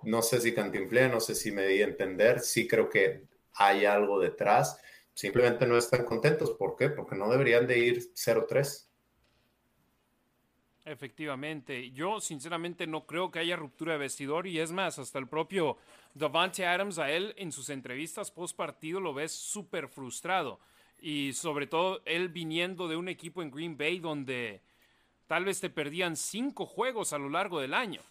no 0.02 0.22
sé 0.22 0.40
si 0.40 0.54
cantinflé, 0.54 1.08
no 1.08 1.20
sé 1.20 1.34
si 1.34 1.50
me 1.50 1.66
di 1.66 1.82
a 1.82 1.86
entender, 1.86 2.40
sí 2.40 2.68
creo 2.68 2.88
que 2.88 3.24
hay 3.54 3.84
algo 3.84 4.20
detrás, 4.20 4.80
simplemente 5.14 5.66
no 5.66 5.76
están 5.76 6.04
contentos, 6.04 6.50
¿por 6.52 6.76
qué? 6.76 6.90
Porque 6.90 7.16
no 7.16 7.30
deberían 7.30 7.66
de 7.66 7.78
ir 7.78 8.12
0-3. 8.14 8.88
Efectivamente, 10.86 11.92
yo 11.92 12.20
sinceramente 12.20 12.86
no 12.86 13.06
creo 13.06 13.30
que 13.30 13.38
haya 13.38 13.56
ruptura 13.56 13.92
de 13.92 14.00
vestidor. 14.00 14.46
Y 14.46 14.60
es 14.60 14.70
más, 14.70 14.98
hasta 14.98 15.18
el 15.18 15.28
propio 15.28 15.78
Davante 16.12 16.66
Adams 16.66 16.98
a 16.98 17.10
él 17.10 17.32
en 17.38 17.52
sus 17.52 17.70
entrevistas 17.70 18.30
post 18.30 18.54
partido 18.54 19.00
lo 19.00 19.14
ves 19.14 19.32
súper 19.32 19.88
frustrado. 19.88 20.60
Y 21.00 21.32
sobre 21.32 21.66
todo 21.66 22.02
él 22.04 22.28
viniendo 22.28 22.86
de 22.86 22.96
un 22.96 23.08
equipo 23.08 23.42
en 23.42 23.50
Green 23.50 23.78
Bay 23.78 23.98
donde 23.98 24.60
tal 25.26 25.46
vez 25.46 25.58
te 25.60 25.70
perdían 25.70 26.16
cinco 26.16 26.66
juegos 26.66 27.14
a 27.14 27.18
lo 27.18 27.30
largo 27.30 27.60
del 27.60 27.72
año. 27.72 28.02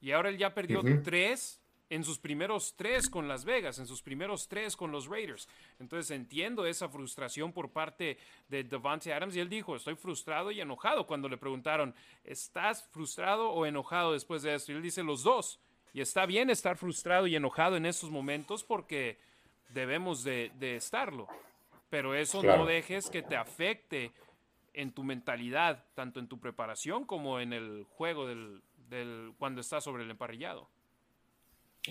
Y 0.00 0.12
ahora 0.12 0.30
él 0.30 0.38
ya 0.38 0.54
perdió 0.54 0.82
tres 1.02 1.60
en 1.90 2.04
sus 2.04 2.20
primeros 2.20 2.74
tres 2.76 3.10
con 3.10 3.26
Las 3.26 3.44
Vegas, 3.44 3.80
en 3.80 3.86
sus 3.86 4.00
primeros 4.00 4.46
tres 4.46 4.76
con 4.76 4.92
los 4.92 5.08
Raiders. 5.08 5.48
Entonces 5.80 6.12
entiendo 6.12 6.64
esa 6.64 6.88
frustración 6.88 7.52
por 7.52 7.70
parte 7.70 8.16
de 8.48 8.62
Devante 8.62 9.12
Adams 9.12 9.34
y 9.34 9.40
él 9.40 9.48
dijo, 9.48 9.74
estoy 9.74 9.96
frustrado 9.96 10.52
y 10.52 10.60
enojado 10.60 11.06
cuando 11.06 11.28
le 11.28 11.36
preguntaron, 11.36 11.92
¿estás 12.24 12.88
frustrado 12.92 13.50
o 13.50 13.66
enojado 13.66 14.12
después 14.12 14.42
de 14.42 14.54
esto? 14.54 14.70
Y 14.70 14.76
él 14.76 14.82
dice 14.82 15.02
los 15.02 15.24
dos. 15.24 15.58
Y 15.92 16.00
está 16.00 16.24
bien 16.26 16.48
estar 16.48 16.76
frustrado 16.76 17.26
y 17.26 17.34
enojado 17.34 17.76
en 17.76 17.84
estos 17.84 18.10
momentos 18.10 18.62
porque 18.62 19.18
debemos 19.70 20.22
de, 20.22 20.52
estarlo. 20.60 21.26
Pero 21.90 22.14
eso 22.14 22.40
no 22.44 22.66
dejes 22.66 23.10
que 23.10 23.22
te 23.22 23.34
afecte 23.34 24.12
en 24.72 24.92
tu 24.92 25.02
mentalidad, 25.02 25.84
tanto 25.94 26.20
en 26.20 26.28
tu 26.28 26.38
preparación 26.38 27.04
como 27.04 27.40
en 27.40 27.52
el 27.52 27.84
juego 27.96 28.28
del, 28.28 28.62
cuando 29.38 29.60
está 29.60 29.80
sobre 29.80 30.04
el 30.04 30.10
emparrillado. 30.10 30.68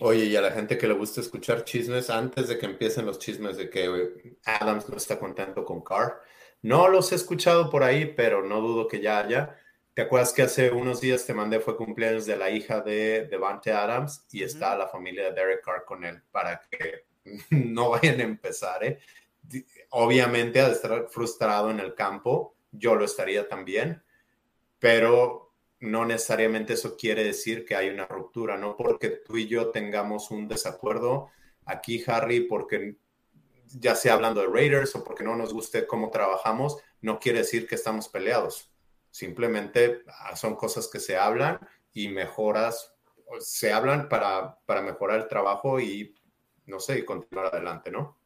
Oye, 0.02 0.26
y 0.26 0.36
a 0.36 0.42
la 0.42 0.52
gente 0.52 0.78
que 0.78 0.88
le 0.88 0.94
gusta 0.94 1.20
escuchar 1.22 1.64
chismes, 1.64 2.10
antes 2.10 2.48
de 2.48 2.60
que 2.60 2.68
empiecen 2.68 3.06
los 3.06 3.18
chismes 3.18 3.58
de 3.58 3.70
que 3.70 4.38
Adams 4.46 4.88
no 4.88 4.98
está 4.98 5.18
contento 5.18 5.66
con 5.66 5.82
Carr, 5.82 6.22
no 6.62 6.88
los 6.88 7.12
he 7.12 7.16
escuchado 7.16 7.70
por 7.70 7.84
ahí, 7.84 8.14
pero 8.16 8.44
no 8.44 8.62
dudo 8.62 8.88
que 8.88 9.00
ya 9.00 9.20
haya. 9.20 9.58
¿Te 9.94 10.04
acuerdas 10.04 10.32
que 10.32 10.44
hace 10.44 10.72
unos 10.72 11.02
días 11.02 11.26
te 11.26 11.34
mandé 11.34 11.60
fue 11.60 11.76
cumpleaños 11.76 12.26
de 12.26 12.38
la 12.38 12.50
hija 12.50 12.82
de 12.82 13.28
Devante 13.28 13.72
Adams 13.72 14.26
y 14.32 14.44
está 14.44 14.78
la 14.78 14.88
familia 14.88 15.26
de 15.26 15.34
Derek 15.34 15.64
Carr 15.64 15.86
con 15.86 16.04
él 16.04 16.22
para 16.32 16.62
que 16.70 17.06
no 17.50 17.90
vayan 17.90 18.20
a 18.20 18.24
empezar, 18.24 18.84
¿eh? 18.84 19.00
Obviamente, 19.90 20.62
al 20.62 20.74
estar 20.74 21.08
frustrado 21.10 21.72
en 21.72 21.80
el 21.80 21.96
campo, 21.96 22.56
yo 22.72 22.94
lo 22.94 23.06
estaría 23.06 23.48
también, 23.48 24.04
pero 24.78 25.49
no 25.80 26.06
necesariamente 26.06 26.74
eso 26.74 26.98
quiere 26.98 27.24
decir 27.24 27.66
que 27.66 27.76
hay 27.76 27.90
una 27.90 28.06
ruptura, 28.06 28.58
no 28.58 28.76
porque 28.76 29.10
tú 29.10 29.38
y 29.38 29.48
yo 29.48 29.70
tengamos 29.70 30.32
un 30.32 30.48
desacuerdo 30.48 31.30
aquí, 31.66 32.04
Harry, 32.08 32.42
porque 32.42 32.98
ya 33.68 33.96
sea 33.96 34.14
hablando 34.14 34.42
de 34.42 34.48
Raiders 34.48 34.96
o 34.96 35.04
porque 35.04 35.24
no 35.24 35.36
nos 35.36 35.54
guste 35.54 35.88
cómo 35.88 36.10
trabajamos, 36.10 36.78
no 37.02 37.20
quiere 37.20 37.40
decir 37.40 37.68
que 37.68 37.76
estamos 37.76 38.10
peleados. 38.10 38.72
Simplemente 39.12 40.02
ah, 40.08 40.36
son 40.36 40.56
cosas 40.56 40.88
que 40.88 41.00
se 41.00 41.18
hablan 41.18 41.60
y 41.94 42.10
mejoras, 42.10 42.94
se 43.40 43.72
hablan 43.72 44.10
para, 44.10 44.60
para 44.66 44.82
mejorar 44.82 45.20
el 45.20 45.28
trabajo 45.28 45.80
y, 45.80 46.16
no 46.66 46.80
sé, 46.80 47.00
y 47.00 47.06
continuar 47.06 47.48
adelante, 47.48 47.92
¿no? 47.92 48.18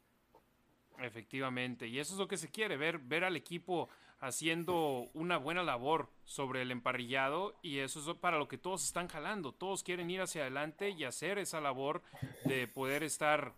Efectivamente, 1.00 1.88
y 1.88 2.00
eso 2.00 2.14
es 2.14 2.20
lo 2.20 2.28
que 2.28 2.38
se 2.38 2.50
quiere, 2.50 2.78
ver, 2.78 3.00
ver 3.00 3.26
al 3.26 3.36
equipo 3.36 3.90
haciendo 4.24 5.10
una 5.14 5.36
buena 5.36 5.64
labor 5.64 6.10
sobre 6.24 6.62
el 6.62 6.72
emparrillado 6.72 7.60
y 7.62 7.80
eso 7.80 8.00
es 8.00 8.18
para 8.18 8.38
lo 8.38 8.48
que 8.48 8.58
todos 8.58 8.86
están 8.86 9.10
jalando. 9.10 9.52
Todos 9.52 9.84
quieren 9.84 10.10
ir 10.10 10.22
hacia 10.22 10.44
adelante 10.44 10.92
y 10.92 11.04
hacer 11.04 11.38
esa 11.38 11.60
labor 11.60 12.02
de 12.46 12.68
poder 12.68 13.04
estar 13.04 13.54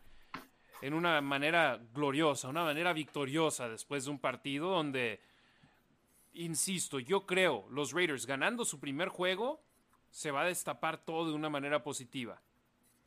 en 0.81 0.95
una 0.95 1.21
manera 1.21 1.79
gloriosa, 1.93 2.49
una 2.49 2.63
manera 2.63 2.93
victoriosa 2.93 3.69
después 3.69 4.05
de 4.05 4.11
un 4.11 4.17
partido 4.17 4.69
donde, 4.69 5.19
insisto, 6.33 6.99
yo 6.99 7.27
creo, 7.27 7.67
los 7.69 7.93
Raiders 7.93 8.25
ganando 8.25 8.65
su 8.65 8.79
primer 8.79 9.09
juego, 9.09 9.61
se 10.09 10.31
va 10.31 10.41
a 10.41 10.45
destapar 10.45 10.97
todo 10.97 11.27
de 11.27 11.35
una 11.35 11.49
manera 11.49 11.83
positiva. 11.83 12.41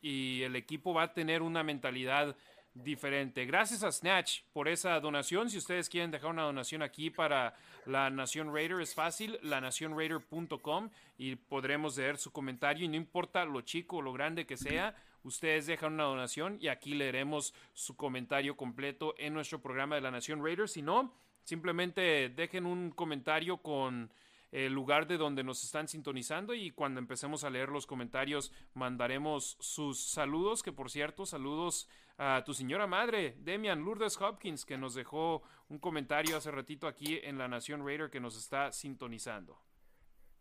Y 0.01 0.43
el 0.43 0.55
equipo 0.55 0.95
va 0.95 1.03
a 1.03 1.13
tener 1.13 1.43
una 1.43 1.65
mentalidad 1.65 2.37
diferente. 2.83 3.45
Gracias 3.47 3.83
a 3.83 3.93
Snatch 3.93 4.43
por 4.53 4.69
esa 4.69 4.99
donación. 5.01 5.51
Si 5.51 5.59
ustedes 5.59 5.89
quieren 5.89 6.11
dejar 6.11 6.31
una 6.31 6.43
donación 6.43 6.83
aquí 6.83 7.11
para 7.11 7.55
la 7.87 8.11
Nación 8.11 8.53
Raider, 8.53 8.81
es 8.81 8.95
fácil, 8.95 9.39
lanacionraider.com 9.43 10.91
y 11.17 11.37
podremos 11.37 11.97
leer 11.97 12.19
su 12.19 12.31
comentario. 12.33 12.85
Y 12.85 12.89
no 12.89 12.97
importa 12.97 13.45
lo 13.45 13.61
chico 13.63 13.97
o 13.97 14.03
lo 14.03 14.13
grande 14.13 14.47
que 14.47 14.57
sea, 14.57 14.95
ustedes 15.23 15.67
dejan 15.67 15.95
una 15.95 16.05
donación 16.05 16.59
y 16.61 16.69
aquí 16.69 16.95
leeremos 16.95 17.55
su 17.75 17.97
comentario 17.97 18.57
completo 18.57 19.15
en 19.19 19.35
nuestro 19.35 19.61
programa 19.61 19.97
de 19.97 20.01
la 20.01 20.11
Nación 20.11 20.45
Raider. 20.45 20.69
Si 20.69 20.83
no, 20.83 21.13
simplemente 21.45 22.29
dejen 22.29 22.67
un 22.67 22.91
comentario 22.91 23.59
con 23.59 24.11
el 24.51 24.73
lugar 24.73 25.07
de 25.07 25.19
donde 25.19 25.45
nos 25.45 25.63
están 25.63 25.89
sintonizando 25.89 26.55
y 26.55 26.71
cuando 26.71 27.01
empecemos 27.01 27.45
a 27.45 27.51
leer 27.51 27.69
los 27.69 27.87
comentarios 27.87 28.53
mandaremos 28.75 29.57
sus 29.61 30.01
saludos, 30.01 30.63
que 30.63 30.73
por 30.73 30.91
cierto, 30.91 31.27
saludos 31.27 31.89
a 32.19 32.43
tu 32.45 32.53
señora 32.53 32.87
madre, 32.87 33.37
Demian 33.39 33.81
Lourdes 33.81 34.21
Hopkins, 34.21 34.65
que 34.65 34.77
nos 34.77 34.95
dejó 34.95 35.43
un 35.69 35.79
comentario 35.79 36.37
hace 36.37 36.51
ratito 36.51 36.89
aquí 36.89 37.21
en 37.23 37.39
La 37.39 37.47
Nación 37.47 37.87
Raider 37.87 38.11
que 38.11 38.21
nos 38.21 38.37
está 38.37 38.73
sintonizando. 38.73 39.59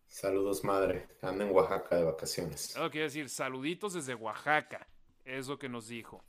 Saludos, 0.08 0.64
madre. 0.64 1.08
Anda 1.22 1.46
en 1.46 1.52
Oaxaca 1.54 1.98
de 1.98 2.04
vacaciones. 2.04 2.74
quiero 2.74 3.06
decir, 3.06 3.30
saluditos 3.30 3.94
desde 3.94 4.16
Oaxaca. 4.16 4.88
Es 5.24 5.48
lo 5.48 5.60
que 5.60 5.70
nos 5.70 5.88
dijo. 5.88 6.24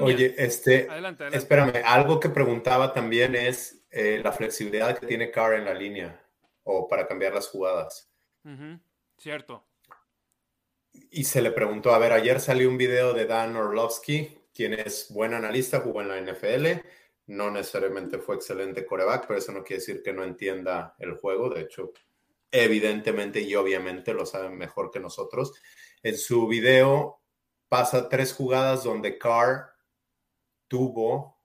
Oye, 0.00 0.34
este, 0.36 0.88
adelante, 0.88 1.28
espérame, 1.32 1.82
algo 1.84 2.20
que 2.20 2.28
preguntaba 2.28 2.92
también 2.92 3.34
es 3.34 3.82
eh, 3.90 4.20
la 4.22 4.30
flexibilidad 4.30 4.98
que 4.98 5.06
tiene 5.06 5.30
Carr 5.30 5.54
en 5.54 5.64
la 5.64 5.74
línea 5.74 6.22
o 6.64 6.86
para 6.86 7.06
cambiar 7.06 7.34
las 7.34 7.48
jugadas. 7.48 8.10
Cierto. 9.16 9.64
Y 10.92 11.24
se 11.24 11.42
le 11.42 11.50
preguntó, 11.50 11.92
a 11.92 11.98
ver, 11.98 12.12
ayer 12.12 12.40
salió 12.40 12.68
un 12.68 12.78
video 12.78 13.12
de 13.12 13.26
Dan 13.26 13.56
Orlovsky, 13.56 14.38
quien 14.54 14.74
es 14.74 15.08
buen 15.10 15.34
analista, 15.34 15.80
jugó 15.80 16.02
en 16.02 16.08
la 16.08 16.20
NFL, 16.20 16.66
no 17.26 17.50
necesariamente 17.50 18.18
fue 18.18 18.36
excelente 18.36 18.84
coreback, 18.84 19.26
pero 19.26 19.38
eso 19.38 19.52
no 19.52 19.62
quiere 19.62 19.80
decir 19.80 20.02
que 20.02 20.12
no 20.12 20.24
entienda 20.24 20.94
el 20.98 21.16
juego, 21.16 21.48
de 21.48 21.62
hecho, 21.62 21.92
evidentemente 22.50 23.40
y 23.40 23.54
obviamente 23.54 24.12
lo 24.14 24.26
saben 24.26 24.56
mejor 24.56 24.90
que 24.90 25.00
nosotros. 25.00 25.52
En 26.02 26.16
su 26.16 26.46
video 26.48 27.20
pasa 27.68 28.08
tres 28.08 28.32
jugadas 28.32 28.84
donde 28.84 29.16
Carr 29.18 29.70
tuvo 30.66 31.40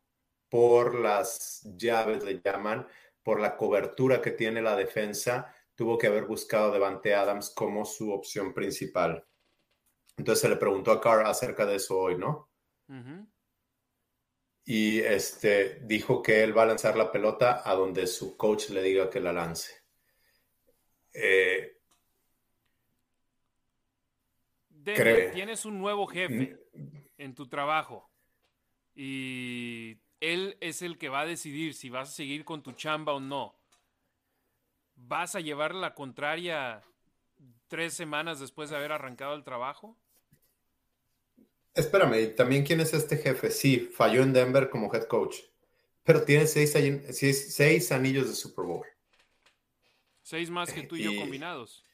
por 0.49 0.95
las 0.95 1.61
llaves, 1.77 2.23
le 2.23 2.41
llaman, 2.43 2.87
por 3.21 3.39
la 3.39 3.57
cobertura 3.57 4.21
que 4.21 4.31
tiene 4.31 4.61
la 4.61 4.75
defensa, 4.75 5.53
tuvo 5.75 5.97
que 5.97 6.07
haber 6.07 6.25
buscado 6.25 6.71
Devante 6.71 7.13
Adams 7.13 7.49
como 7.49 7.85
su 7.85 8.11
opción 8.11 8.53
principal. 8.53 9.25
Entonces 10.18 10.41
se 10.41 10.49
le 10.49 10.55
preguntó 10.55 10.91
a 10.91 11.01
Carr 11.01 11.26
acerca 11.26 11.66
de 11.66 11.76
eso 11.76 11.97
hoy, 11.97 12.18
¿no? 12.18 12.49
Y 14.63 14.99
este 14.99 15.82
dijo 15.84 16.22
que 16.22 16.43
él 16.43 16.57
va 16.57 16.63
a 16.63 16.68
lanzar 16.68 16.97
la 16.97 17.11
pelota 17.11 17.61
a 17.63 17.76
donde 17.76 18.07
su 18.07 18.36
coach 18.36 18.70
le 18.70 18.82
diga 18.82 19.09
que 19.09 19.20
la 19.20 19.34
lance. 19.34 19.84
Eh, 21.13 21.76
tienes 25.34 25.66
un 25.66 25.80
nuevo 25.80 26.07
jefe 26.07 26.57
en 27.18 27.34
tu 27.34 27.47
trabajo 27.47 28.09
y 28.93 29.99
él 30.20 30.57
es 30.61 30.82
el 30.82 30.97
que 30.97 31.09
va 31.09 31.22
a 31.22 31.26
decidir 31.26 31.74
si 31.74 31.89
vas 31.89 32.09
a 32.09 32.13
seguir 32.13 32.45
con 32.45 32.63
tu 32.63 32.72
chamba 32.72 33.13
o 33.13 33.20
no. 33.20 33.55
¿Vas 34.95 35.36
a 35.36 35.41
llevar 35.41 35.76
la 35.76 35.93
contraria 35.93 36.82
tres 37.68 37.93
semanas 37.93 38.39
después 38.39 38.70
de 38.70 38.78
haber 38.78 38.91
arrancado 38.91 39.36
el 39.36 39.43
trabajo? 39.43 39.97
Espérame, 41.76 42.34
también 42.34 42.63
quién 42.63 42.80
es 42.80 42.93
este 42.93 43.17
jefe? 43.17 43.51
Sí, 43.51 43.80
falló 43.93 44.23
en 44.23 44.32
Denver 44.32 44.69
como 44.69 44.93
head 44.93 45.07
coach, 45.07 45.39
pero 46.03 46.23
tiene 46.23 46.47
seis, 46.47 46.71
seis 46.71 47.91
anillos 47.91 48.30
de 48.30 48.36
Super 48.36 48.65
Bowl. 48.65 48.86
Seis 50.23 50.49
más 50.49 50.71
que 50.71 50.84
tú 50.84 50.95
y, 50.95 51.03
yo 51.03 51.15
combinados. 51.15 51.84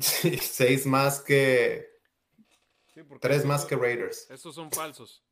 Sí, 0.00 0.38
seis 0.38 0.86
más 0.86 1.20
que... 1.20 1.90
tres 3.20 3.44
más 3.44 3.64
que 3.64 3.74
Raiders. 3.74 4.30
Estos 4.30 4.54
son 4.54 4.70
falsos. 4.70 5.24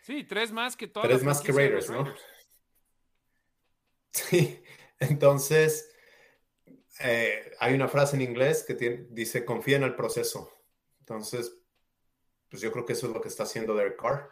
Sí, 0.00 0.24
tres 0.24 0.50
más 0.50 0.74
que 0.76 0.86
todas 0.86 1.10
Tres 1.10 1.22
más 1.22 1.42
que 1.42 1.52
Raiders, 1.52 1.90
¿no? 1.90 2.12
Sí, 4.10 4.62
entonces 5.00 5.93
eh, 7.00 7.52
hay 7.58 7.74
una 7.74 7.88
frase 7.88 8.16
en 8.16 8.22
inglés 8.22 8.64
que 8.66 8.74
dice 9.10 9.44
confía 9.44 9.76
en 9.76 9.82
el 9.82 9.96
proceso. 9.96 10.50
Entonces, 11.00 11.56
pues 12.48 12.62
yo 12.62 12.70
creo 12.72 12.84
que 12.84 12.92
eso 12.92 13.08
es 13.08 13.12
lo 13.12 13.20
que 13.20 13.28
está 13.28 13.42
haciendo 13.42 13.74
Derek 13.74 14.00
Carr. 14.00 14.30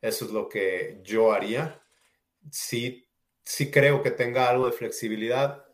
Eso 0.00 0.24
es 0.24 0.32
lo 0.32 0.48
que 0.48 1.00
yo 1.04 1.32
haría. 1.32 1.82
Sí, 2.50 3.06
sí 3.42 3.70
creo 3.70 4.02
que 4.02 4.10
tenga 4.10 4.48
algo 4.48 4.66
de 4.66 4.72
flexibilidad. 4.72 5.64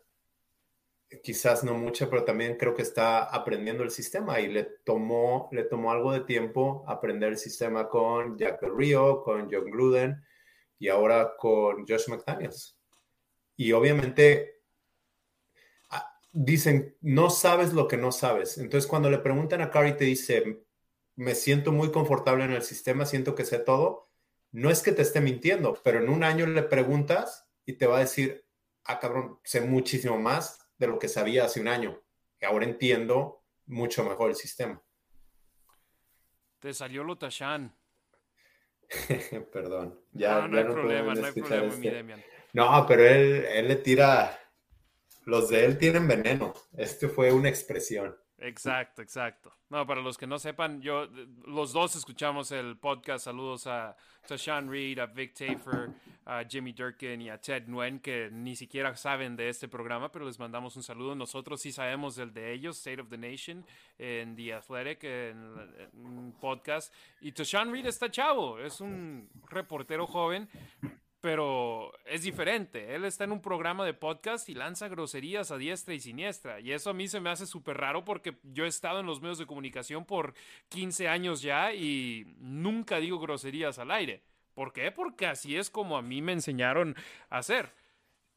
Quizás 1.23 1.63
no 1.63 1.73
mucha, 1.73 2.09
pero 2.09 2.25
también 2.25 2.57
creo 2.57 2.75
que 2.75 2.81
está 2.81 3.23
aprendiendo 3.23 3.83
el 3.83 3.91
sistema 3.91 4.41
y 4.41 4.47
le 4.47 4.63
tomó, 4.63 5.49
le 5.53 5.63
tomó 5.63 5.91
algo 5.91 6.11
de 6.11 6.19
tiempo 6.19 6.83
aprender 6.87 7.29
el 7.29 7.37
sistema 7.37 7.87
con 7.87 8.37
Jack 8.37 8.61
Del 8.61 8.75
Rio, 8.75 9.23
con 9.23 9.49
John 9.49 9.71
Gruden 9.71 10.21
y 10.77 10.89
ahora 10.89 11.35
con 11.37 11.87
Josh 11.87 12.09
McDaniels. 12.09 12.77
Y 13.55 13.71
obviamente 13.71 14.56
dicen, 16.31 16.95
no 17.01 17.29
sabes 17.29 17.73
lo 17.73 17.87
que 17.87 17.97
no 17.97 18.11
sabes. 18.11 18.57
Entonces, 18.57 18.87
cuando 18.89 19.09
le 19.09 19.19
preguntan 19.19 19.61
a 19.61 19.71
Cari, 19.71 19.97
te 19.97 20.05
dice, 20.05 20.63
me 21.15 21.35
siento 21.35 21.71
muy 21.71 21.91
confortable 21.91 22.45
en 22.45 22.51
el 22.51 22.63
sistema, 22.63 23.05
siento 23.05 23.35
que 23.35 23.45
sé 23.45 23.59
todo, 23.59 24.09
no 24.51 24.69
es 24.69 24.81
que 24.81 24.91
te 24.91 25.01
esté 25.01 25.21
mintiendo, 25.21 25.79
pero 25.83 25.99
en 25.99 26.09
un 26.09 26.23
año 26.23 26.45
le 26.45 26.63
preguntas 26.63 27.47
y 27.65 27.73
te 27.73 27.87
va 27.87 27.97
a 27.97 28.01
decir, 28.01 28.45
ah, 28.85 28.99
cabrón, 28.99 29.39
sé 29.43 29.61
muchísimo 29.61 30.17
más 30.17 30.69
de 30.77 30.87
lo 30.87 30.99
que 30.99 31.07
sabía 31.07 31.45
hace 31.45 31.59
un 31.59 31.67
año. 31.67 32.01
Y 32.39 32.45
ahora 32.45 32.65
entiendo 32.65 33.43
mucho 33.65 34.03
mejor 34.03 34.29
el 34.29 34.35
sistema. 34.35 34.81
Te 36.59 36.73
salió 36.73 37.03
lo 37.03 37.17
Tashan. 37.17 37.75
Perdón. 39.51 39.99
Ya, 40.13 40.47
no, 40.47 40.57
hay 40.57 40.63
problema, 40.63 41.13
no 41.13 41.25
hay 41.25 41.33
problema, 41.33 41.75
mi 41.75 41.89
Demian. 41.89 42.23
No, 42.53 42.85
pero 42.87 43.03
él, 43.03 43.45
él 43.45 43.67
le 43.67 43.75
tira 43.75 44.39
los 45.27 45.49
de 45.49 45.65
él 45.65 45.77
tienen 45.77 46.07
veneno. 46.07 46.53
Este 46.77 47.09
fue 47.09 47.33
una 47.33 47.49
expresión. 47.49 48.15
Exacto, 48.39 49.01
exacto. 49.01 49.53
No, 49.69 49.85
para 49.85 49.99
los 49.99 50.17
que 50.17 50.25
no 50.25 50.39
sepan, 50.39 50.81
yo, 50.81 51.07
los 51.45 51.73
dos 51.73 51.97
escuchamos 51.97 52.51
el 52.53 52.77
podcast. 52.77 53.25
Saludos 53.25 53.67
a 53.67 53.97
Tashan 54.25 54.69
Reed, 54.69 54.99
a 54.99 55.07
Vic 55.07 55.33
Tafer, 55.33 55.89
a 56.25 56.45
Jimmy 56.45 56.71
Durkin 56.71 57.21
y 57.21 57.29
a 57.29 57.41
Ted 57.41 57.67
Nguyen, 57.67 57.99
que 57.99 58.29
ni 58.31 58.55
siquiera 58.55 58.95
saben 58.95 59.35
de 59.35 59.49
este 59.49 59.67
programa, 59.67 60.09
pero 60.09 60.25
les 60.25 60.39
mandamos 60.39 60.77
un 60.77 60.83
saludo. 60.83 61.13
Nosotros 61.13 61.59
sí 61.59 61.73
sabemos 61.73 62.15
del 62.15 62.33
de 62.33 62.53
ellos, 62.53 62.77
State 62.77 63.01
of 63.01 63.09
the 63.09 63.17
Nation, 63.17 63.65
en 63.97 64.33
The 64.33 64.53
Athletic, 64.53 65.03
en, 65.03 65.37
un 65.93 66.33
podcast. 66.39 66.93
Y 67.19 67.33
Tashan 67.33 67.73
Reed 67.73 67.87
está 67.87 68.09
chavo, 68.09 68.59
es 68.59 68.79
un 68.79 69.27
reportero 69.49 70.07
joven, 70.07 70.47
pero 71.27 71.91
es 72.05 72.21
diferente. 72.23 72.95
Él 72.95 73.03
está 73.03 73.25
en 73.25 73.33
un 73.33 73.41
programa 73.41 73.83
de 73.83 73.93
podcast 73.93 74.47
y 74.47 74.53
lanza 74.53 74.87
groserías 74.87 75.51
a 75.51 75.57
diestra 75.57 75.93
y 75.93 75.99
siniestra. 75.99 76.61
Y 76.61 76.71
eso 76.71 76.89
a 76.89 76.93
mí 76.93 77.09
se 77.09 77.19
me 77.19 77.29
hace 77.29 77.45
súper 77.45 77.75
raro 77.75 78.05
porque 78.05 78.37
yo 78.43 78.63
he 78.63 78.69
estado 78.69 79.01
en 79.01 79.05
los 79.05 79.19
medios 79.19 79.37
de 79.37 79.45
comunicación 79.45 80.05
por 80.05 80.35
15 80.69 81.09
años 81.09 81.41
ya 81.41 81.73
y 81.73 82.33
nunca 82.39 82.99
digo 82.99 83.19
groserías 83.19 83.77
al 83.77 83.91
aire. 83.91 84.23
¿Por 84.53 84.71
qué? 84.71 84.89
Porque 84.89 85.27
así 85.27 85.57
es 85.57 85.69
como 85.69 85.97
a 85.97 86.01
mí 86.01 86.21
me 86.21 86.31
enseñaron 86.31 86.95
a 87.29 87.39
hacer. 87.39 87.73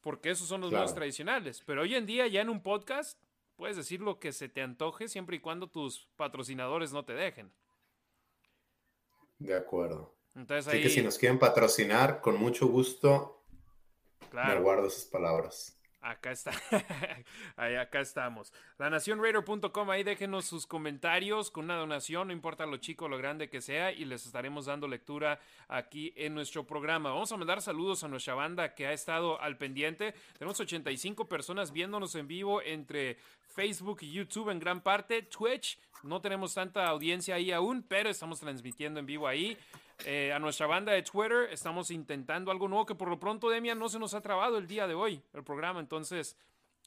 porque 0.01 0.31
esos 0.31 0.49
son 0.49 0.59
los 0.59 0.73
más 0.73 0.93
tradicionales. 0.93 1.63
Pero 1.65 1.83
hoy 1.83 1.95
en 1.95 2.05
día, 2.05 2.27
ya 2.27 2.41
en 2.41 2.49
un 2.49 2.61
podcast, 2.61 3.17
puedes 3.55 3.77
decir 3.77 4.01
lo 4.01 4.19
que 4.19 4.33
se 4.33 4.49
te 4.49 4.61
antoje 4.61 5.07
siempre 5.07 5.37
y 5.37 5.39
cuando 5.39 5.67
tus 5.67 6.09
patrocinadores 6.17 6.91
no 6.91 7.05
te 7.05 7.13
dejen. 7.13 7.53
De 9.39 9.55
acuerdo. 9.55 10.13
Así 10.35 10.81
que 10.81 10.89
si 10.89 11.01
nos 11.01 11.17
quieren 11.17 11.39
patrocinar, 11.39 12.21
con 12.21 12.37
mucho 12.37 12.67
gusto, 12.67 13.43
me 14.31 14.59
guardo 14.59 14.87
esas 14.87 15.05
palabras. 15.05 15.77
Acá 16.01 16.31
está. 16.31 16.51
ahí, 17.57 17.75
acá 17.75 17.99
estamos. 17.99 18.51
LaNacionRaider.com, 18.79 19.91
ahí 19.91 20.03
déjenos 20.03 20.45
sus 20.45 20.65
comentarios 20.65 21.51
con 21.51 21.65
una 21.65 21.75
donación, 21.75 22.29
no 22.29 22.33
importa 22.33 22.65
lo 22.65 22.77
chico 22.77 23.05
o 23.05 23.07
lo 23.07 23.19
grande 23.19 23.49
que 23.49 23.61
sea, 23.61 23.91
y 23.91 24.05
les 24.05 24.25
estaremos 24.25 24.65
dando 24.65 24.87
lectura 24.87 25.39
aquí 25.67 26.11
en 26.15 26.33
nuestro 26.33 26.65
programa. 26.65 27.11
Vamos 27.11 27.31
a 27.31 27.37
mandar 27.37 27.61
saludos 27.61 28.03
a 28.03 28.07
nuestra 28.07 28.33
banda 28.33 28.73
que 28.73 28.87
ha 28.87 28.93
estado 28.93 29.39
al 29.39 29.57
pendiente. 29.57 30.15
Tenemos 30.39 30.59
85 30.59 31.29
personas 31.29 31.71
viéndonos 31.71 32.15
en 32.15 32.27
vivo 32.27 32.63
entre 32.63 33.17
Facebook 33.53 33.99
y 34.01 34.11
YouTube 34.11 34.49
en 34.49 34.57
gran 34.57 34.81
parte. 34.81 35.21
Twitch, 35.21 35.77
no 36.01 36.19
tenemos 36.19 36.55
tanta 36.55 36.87
audiencia 36.87 37.35
ahí 37.35 37.51
aún, 37.51 37.85
pero 37.87 38.09
estamos 38.09 38.39
transmitiendo 38.39 38.99
en 38.99 39.05
vivo 39.05 39.27
ahí. 39.27 39.55
Eh, 40.05 40.31
a 40.33 40.39
nuestra 40.39 40.67
banda 40.67 40.91
de 40.91 41.03
Twitter. 41.03 41.49
Estamos 41.51 41.91
intentando 41.91 42.51
algo 42.51 42.67
nuevo 42.67 42.85
que 42.85 42.95
por 42.95 43.09
lo 43.09 43.19
pronto, 43.19 43.49
Demian, 43.49 43.77
no 43.77 43.89
se 43.89 43.99
nos 43.99 44.13
ha 44.13 44.21
trabado 44.21 44.57
el 44.57 44.67
día 44.67 44.87
de 44.87 44.95
hoy, 44.95 45.21
el 45.33 45.43
programa. 45.43 45.79
Entonces, 45.79 46.37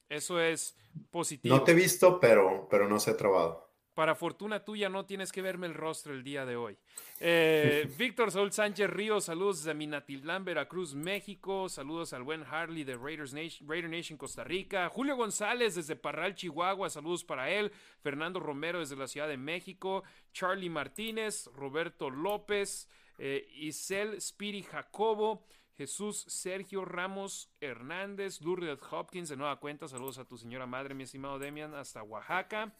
eso 0.08 0.40
es 0.40 0.76
positivo. 1.10 1.56
No 1.56 1.62
te 1.62 1.72
he 1.72 1.74
visto, 1.74 2.18
pero, 2.20 2.66
pero 2.70 2.88
no 2.88 2.98
se 2.98 3.10
ha 3.10 3.16
trabado. 3.16 3.64
Para 3.94 4.16
fortuna 4.16 4.64
tuya, 4.64 4.88
no 4.88 5.06
tienes 5.06 5.30
que 5.30 5.40
verme 5.40 5.68
el 5.68 5.74
rostro 5.74 6.12
el 6.12 6.24
día 6.24 6.44
de 6.44 6.56
hoy. 6.56 6.76
Eh, 7.20 7.88
Víctor 7.96 8.32
Saúl 8.32 8.50
Sánchez 8.50 8.90
Ríos, 8.90 9.26
saludos 9.26 9.58
desde 9.58 9.72
Minatitlán, 9.72 10.44
Veracruz, 10.44 10.96
México. 10.96 11.68
Saludos 11.68 12.12
al 12.12 12.24
buen 12.24 12.42
Harley 12.42 12.82
de 12.82 12.96
Raiders 12.96 13.32
Nation, 13.32 13.68
Raider 13.68 13.88
Nation, 13.88 14.18
Costa 14.18 14.42
Rica. 14.42 14.88
Julio 14.88 15.14
González 15.14 15.76
desde 15.76 15.94
Parral, 15.94 16.34
Chihuahua, 16.34 16.90
saludos 16.90 17.22
para 17.22 17.48
él. 17.50 17.70
Fernando 18.00 18.40
Romero 18.40 18.80
desde 18.80 18.96
la 18.96 19.06
Ciudad 19.06 19.28
de 19.28 19.36
México. 19.36 20.02
Charlie 20.32 20.70
Martínez, 20.70 21.48
Roberto 21.54 22.10
López 22.10 22.88
eh, 23.18 23.48
Isel 23.54 24.20
Spiri 24.20 24.62
Jacobo, 24.62 25.44
Jesús 25.76 26.24
Sergio 26.28 26.84
Ramos 26.84 27.50
Hernández, 27.60 28.40
Lourdes 28.40 28.78
Hopkins, 28.90 29.28
de 29.28 29.36
nueva 29.36 29.58
cuenta, 29.60 29.88
saludos 29.88 30.18
a 30.18 30.24
tu 30.24 30.38
señora 30.38 30.66
madre, 30.66 30.94
mi 30.94 31.02
estimado 31.02 31.38
Demian, 31.38 31.74
hasta 31.74 32.02
Oaxaca. 32.02 32.72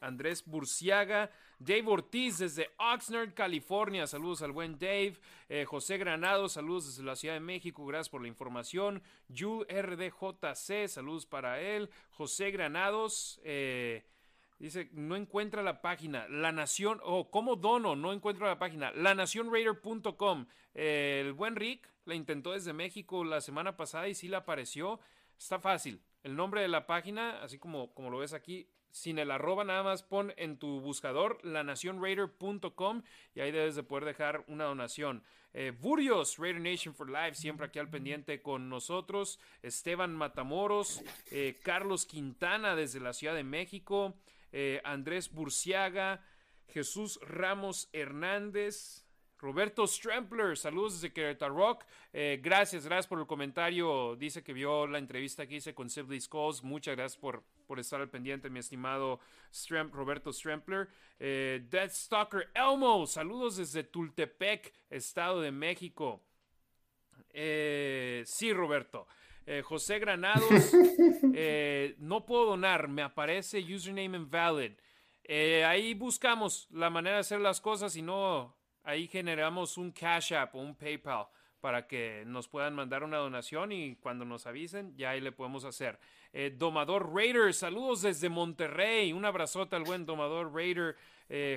Andrés 0.00 0.44
Burciaga, 0.46 1.30
Dave 1.58 1.86
Ortiz 1.86 2.38
desde 2.38 2.70
Oxnard, 2.78 3.34
California. 3.34 4.06
Saludos 4.06 4.42
al 4.42 4.52
buen 4.52 4.78
Dave. 4.78 5.16
Eh, 5.48 5.64
José 5.64 5.98
Granado, 5.98 6.48
saludos 6.48 6.86
desde 6.86 7.02
la 7.02 7.16
Ciudad 7.16 7.34
de 7.34 7.40
México. 7.40 7.84
Gracias 7.84 8.08
por 8.08 8.22
la 8.22 8.28
información. 8.28 9.02
Jules 9.36 9.66
RDJC, 9.68 10.88
saludos 10.88 11.26
para 11.26 11.60
él. 11.60 11.90
José 12.10 12.50
Granados, 12.50 13.40
eh, 13.44 14.04
Dice, 14.58 14.90
no 14.92 15.14
encuentra 15.14 15.62
la 15.62 15.80
página. 15.80 16.26
La 16.28 16.50
Nación, 16.50 17.00
o 17.04 17.30
¿cómo 17.30 17.56
dono? 17.56 17.94
No 17.94 18.12
encuentro 18.12 18.46
la 18.46 18.58
página. 18.58 18.90
Lanacionraider.com. 18.90 20.46
el 20.74 21.32
buen 21.32 21.54
Rick 21.56 21.88
la 22.04 22.14
intentó 22.14 22.52
desde 22.52 22.72
México 22.72 23.22
la 23.24 23.40
semana 23.40 23.76
pasada 23.76 24.08
y 24.08 24.14
sí 24.14 24.28
le 24.28 24.36
apareció. 24.36 24.98
Está 25.38 25.60
fácil. 25.60 26.02
El 26.24 26.34
nombre 26.34 26.60
de 26.60 26.68
la 26.68 26.86
página, 26.86 27.42
así 27.42 27.58
como, 27.58 27.94
como 27.94 28.10
lo 28.10 28.18
ves 28.18 28.32
aquí, 28.32 28.68
sin 28.90 29.18
el 29.18 29.30
arroba, 29.30 29.64
nada 29.64 29.82
más 29.82 30.02
pon 30.02 30.32
en 30.36 30.58
tu 30.58 30.80
buscador 30.80 31.38
lanacionraider.com 31.44 33.02
y 33.34 33.40
ahí 33.40 33.52
debes 33.52 33.76
de 33.76 33.82
poder 33.82 34.04
dejar 34.04 34.44
una 34.48 34.64
donación. 34.64 35.22
Eh, 35.54 35.72
Burios, 35.78 36.36
Raider 36.38 36.60
Nation 36.60 36.94
for 36.94 37.08
Life, 37.08 37.34
siempre 37.34 37.66
aquí 37.66 37.78
al 37.78 37.90
pendiente 37.90 38.42
con 38.42 38.68
nosotros. 38.68 39.38
Esteban 39.62 40.14
Matamoros, 40.14 41.02
eh, 41.30 41.58
Carlos 41.62 42.06
Quintana 42.06 42.74
desde 42.74 43.00
la 43.00 43.12
Ciudad 43.12 43.34
de 43.34 43.44
México. 43.44 44.14
Eh, 44.52 44.80
Andrés 44.84 45.30
Burciaga, 45.30 46.24
Jesús 46.68 47.18
Ramos 47.22 47.88
Hernández, 47.92 49.04
Roberto 49.38 49.86
Strampler, 49.86 50.56
saludos 50.56 50.94
desde 50.94 51.12
Querétaro. 51.12 51.78
Eh, 52.12 52.40
gracias, 52.42 52.84
gracias 52.84 53.06
por 53.06 53.20
el 53.20 53.26
comentario. 53.26 54.16
Dice 54.16 54.42
que 54.42 54.52
vio 54.52 54.86
la 54.86 54.98
entrevista 54.98 55.46
que 55.46 55.56
hice 55.56 55.74
con 55.74 55.88
Sibley 55.88 56.20
Skulls. 56.20 56.62
Muchas 56.64 56.96
gracias 56.96 57.20
por, 57.20 57.44
por 57.66 57.78
estar 57.78 58.00
al 58.00 58.10
pendiente, 58.10 58.50
mi 58.50 58.58
estimado 58.58 59.20
Roberto 59.92 60.32
Strampler. 60.32 60.88
Eh, 61.20 61.64
Death 61.70 61.92
Stalker 61.92 62.50
Elmo, 62.54 63.06
saludos 63.06 63.58
desde 63.58 63.84
Tultepec, 63.84 64.74
Estado 64.90 65.40
de 65.40 65.52
México. 65.52 66.20
sí, 67.32 68.52
Roberto. 68.52 69.06
Eh, 69.50 69.62
José 69.62 69.98
Granados, 69.98 70.44
eh, 71.34 71.94
no 72.00 72.26
puedo 72.26 72.44
donar, 72.44 72.86
me 72.86 73.00
aparece 73.00 73.58
username 73.60 74.18
invalid. 74.18 74.72
Eh, 75.24 75.64
ahí 75.64 75.94
buscamos 75.94 76.68
la 76.70 76.90
manera 76.90 77.16
de 77.16 77.20
hacer 77.20 77.40
las 77.40 77.58
cosas 77.58 77.96
y 77.96 78.02
no, 78.02 78.54
ahí 78.84 79.08
generamos 79.08 79.78
un 79.78 79.90
Cash 79.90 80.34
App 80.34 80.54
o 80.54 80.58
un 80.58 80.74
PayPal 80.74 81.28
para 81.62 81.86
que 81.86 82.24
nos 82.26 82.46
puedan 82.46 82.74
mandar 82.74 83.02
una 83.02 83.16
donación 83.16 83.72
y 83.72 83.96
cuando 83.96 84.26
nos 84.26 84.46
avisen 84.46 84.94
ya 84.98 85.10
ahí 85.10 85.22
le 85.22 85.32
podemos 85.32 85.64
hacer. 85.64 85.98
Domador 86.58 87.14
Raider, 87.14 87.54
saludos 87.54 88.02
desde 88.02 88.28
Monterrey, 88.28 89.14
un 89.14 89.24
abrazote 89.24 89.74
al 89.76 89.84
buen 89.84 90.04
Domador 90.04 90.54
Raider. 90.54 90.94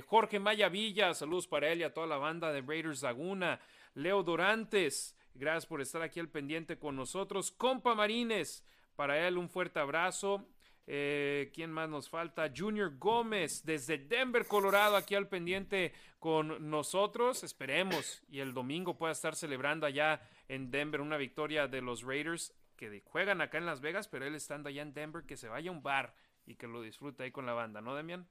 Jorge 0.08 0.40
Maya 0.40 0.70
Villa, 0.70 1.14
saludos 1.14 1.46
para 1.46 1.70
él 1.70 1.82
y 1.82 1.84
a 1.84 1.94
toda 1.94 2.08
la 2.08 2.18
banda 2.18 2.54
de 2.54 2.62
Raiders 2.62 3.04
Laguna. 3.04 3.60
Leo 3.96 4.24
Dorantes, 4.24 5.14
Gracias 5.34 5.66
por 5.66 5.82
estar 5.82 6.02
aquí 6.02 6.20
al 6.20 6.30
pendiente 6.30 6.78
con 6.78 6.96
nosotros. 6.96 7.52
Compa 7.52 7.96
Marines, 7.96 8.66
para 8.96 9.28
él 9.28 9.38
un 9.38 9.50
fuerte 9.50 9.80
abrazo. 9.80 10.48
Eh, 10.88 11.52
¿Quién 11.54 11.72
más 11.72 11.90
nos 11.90 12.10
falta? 12.10 12.52
Junior 12.56 12.98
Gómez, 12.98 13.64
desde 13.64 13.98
Denver, 13.98 14.46
Colorado, 14.46 14.96
aquí 14.96 15.16
al 15.16 15.28
pendiente 15.28 15.94
con 16.20 16.70
nosotros. 16.70 17.44
Esperemos 17.44 18.24
y 18.30 18.40
el 18.40 18.54
domingo 18.54 18.98
pueda 18.98 19.14
estar 19.14 19.36
celebrando 19.36 19.86
allá 19.86 20.22
en 20.48 20.70
Denver 20.70 21.02
una 21.02 21.18
victoria 21.18 21.68
de 21.68 21.82
los 21.82 22.04
Raiders 22.04 22.54
que 22.76 23.02
juegan 23.06 23.42
acá 23.42 23.60
en 23.60 23.68
Las 23.68 23.80
Vegas, 23.80 24.08
pero 24.08 24.26
él 24.26 24.34
estando 24.34 24.68
allá 24.68 24.82
en 24.82 24.94
Denver, 24.94 25.24
que 25.24 25.38
se 25.38 25.48
vaya 25.48 25.70
a 25.70 25.74
un 25.74 25.84
bar 25.84 26.16
y 26.48 26.56
que 26.56 26.68
lo 26.68 26.82
disfrute 26.82 27.24
ahí 27.24 27.32
con 27.32 27.46
la 27.46 27.54
banda, 27.54 27.80
¿no, 27.80 27.96
Demian? 27.96 28.28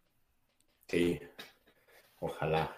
Sí, 0.88 1.20
ojalá. 2.18 2.76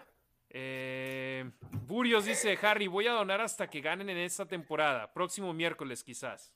Eh, 0.55 1.51
Burios 1.87 2.27
dice, 2.27 2.59
Harry, 2.61 2.87
voy 2.87 3.07
a 3.07 3.13
donar 3.13 3.41
hasta 3.41 3.71
que 3.71 3.81
ganen 3.81 4.11
en 4.11 4.19
esta 4.19 4.45
temporada. 4.47 5.11
Próximo 5.13 5.55
miércoles 5.55 6.05
quizás. 6.05 6.53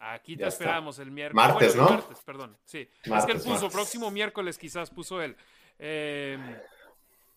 Aquí 0.00 0.36
te 0.36 0.46
esperamos 0.46 0.98
el 0.98 1.10
miércoles. 1.10 1.48
Martes, 1.48 1.76
¿no? 1.76 1.88
Martes, 1.88 2.18
perdón. 2.24 2.56
Sí. 2.64 2.88
es 3.02 3.26
que 3.26 3.32
él 3.32 3.40
puso, 3.40 3.70
próximo 3.70 4.10
miércoles 4.10 4.56
quizás 4.56 4.90
puso 4.90 5.20
él. 5.20 5.36
Eh, 5.78 6.38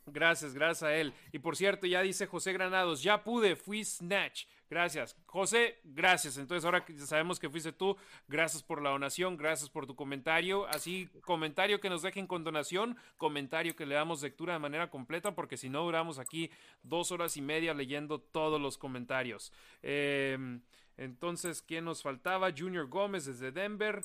gracias, 0.05 0.53
gracias 0.53 0.83
a 0.83 0.95
él. 0.95 1.13
Y 1.33 1.39
por 1.39 1.57
cierto, 1.57 1.85
ya 1.85 2.01
dice 2.01 2.27
José 2.27 2.53
Granados, 2.53 3.03
ya 3.03 3.23
pude, 3.23 3.57
fui 3.57 3.83
Snatch. 3.83 4.45
Gracias. 4.69 5.15
José, 5.25 5.79
gracias. 5.83 6.37
Entonces, 6.37 6.63
ahora 6.63 6.85
que 6.85 6.97
sabemos 6.99 7.39
que 7.39 7.49
fuiste 7.49 7.71
tú, 7.71 7.97
gracias 8.27 8.61
por 8.61 8.81
la 8.83 8.91
donación, 8.91 9.35
gracias 9.35 9.69
por 9.69 9.87
tu 9.87 9.95
comentario. 9.95 10.67
Así, 10.67 11.09
comentario 11.21 11.79
que 11.79 11.89
nos 11.89 12.03
dejen 12.03 12.27
con 12.27 12.43
donación, 12.43 12.95
comentario 13.17 13.75
que 13.75 13.87
le 13.87 13.95
damos 13.95 14.21
lectura 14.21 14.53
de 14.53 14.59
manera 14.59 14.91
completa, 14.91 15.33
porque 15.33 15.57
si 15.57 15.69
no, 15.69 15.83
duramos 15.83 16.19
aquí 16.19 16.51
dos 16.83 17.11
horas 17.11 17.35
y 17.35 17.41
media 17.41 17.73
leyendo 17.73 18.19
todos 18.19 18.61
los 18.61 18.77
comentarios. 18.77 19.51
Em, 19.81 20.61
entonces, 20.97 21.63
¿quién 21.63 21.85
nos 21.85 22.03
faltaba? 22.03 22.51
Junior 22.55 22.87
Gómez 22.87 23.25
desde 23.25 23.51
Denver, 23.51 24.03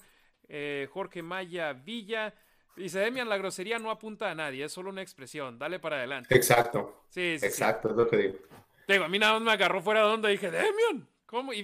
eh, 0.49 0.89
Jorge 0.93 1.23
Maya 1.23 1.75
Villa. 1.75 2.33
Dice 2.75 3.01
Demian, 3.01 3.29
la 3.29 3.37
grosería 3.37 3.79
no 3.79 3.91
apunta 3.91 4.31
a 4.31 4.35
nadie, 4.35 4.65
es 4.65 4.73
solo 4.73 4.91
una 4.91 5.03
expresión. 5.03 5.59
Dale 5.59 5.79
para 5.79 5.97
adelante. 5.97 6.35
Exacto. 6.35 7.05
Sí, 7.11 7.39
sí 7.39 7.47
Exacto, 7.47 7.91
es 7.91 7.97
lo 7.97 8.09
que 8.09 8.17
digo. 8.17 8.39
Digo, 8.87 9.05
a 9.05 9.09
mí 9.09 9.19
nada 9.19 9.35
más 9.35 9.43
me 9.43 9.53
agarró 9.53 9.81
fuera 9.81 10.01
de 10.01 10.07
onda 10.07 10.29
y 10.31 10.33
dije, 10.33 10.51
Demian, 10.51 11.09
¿cómo? 11.27 11.53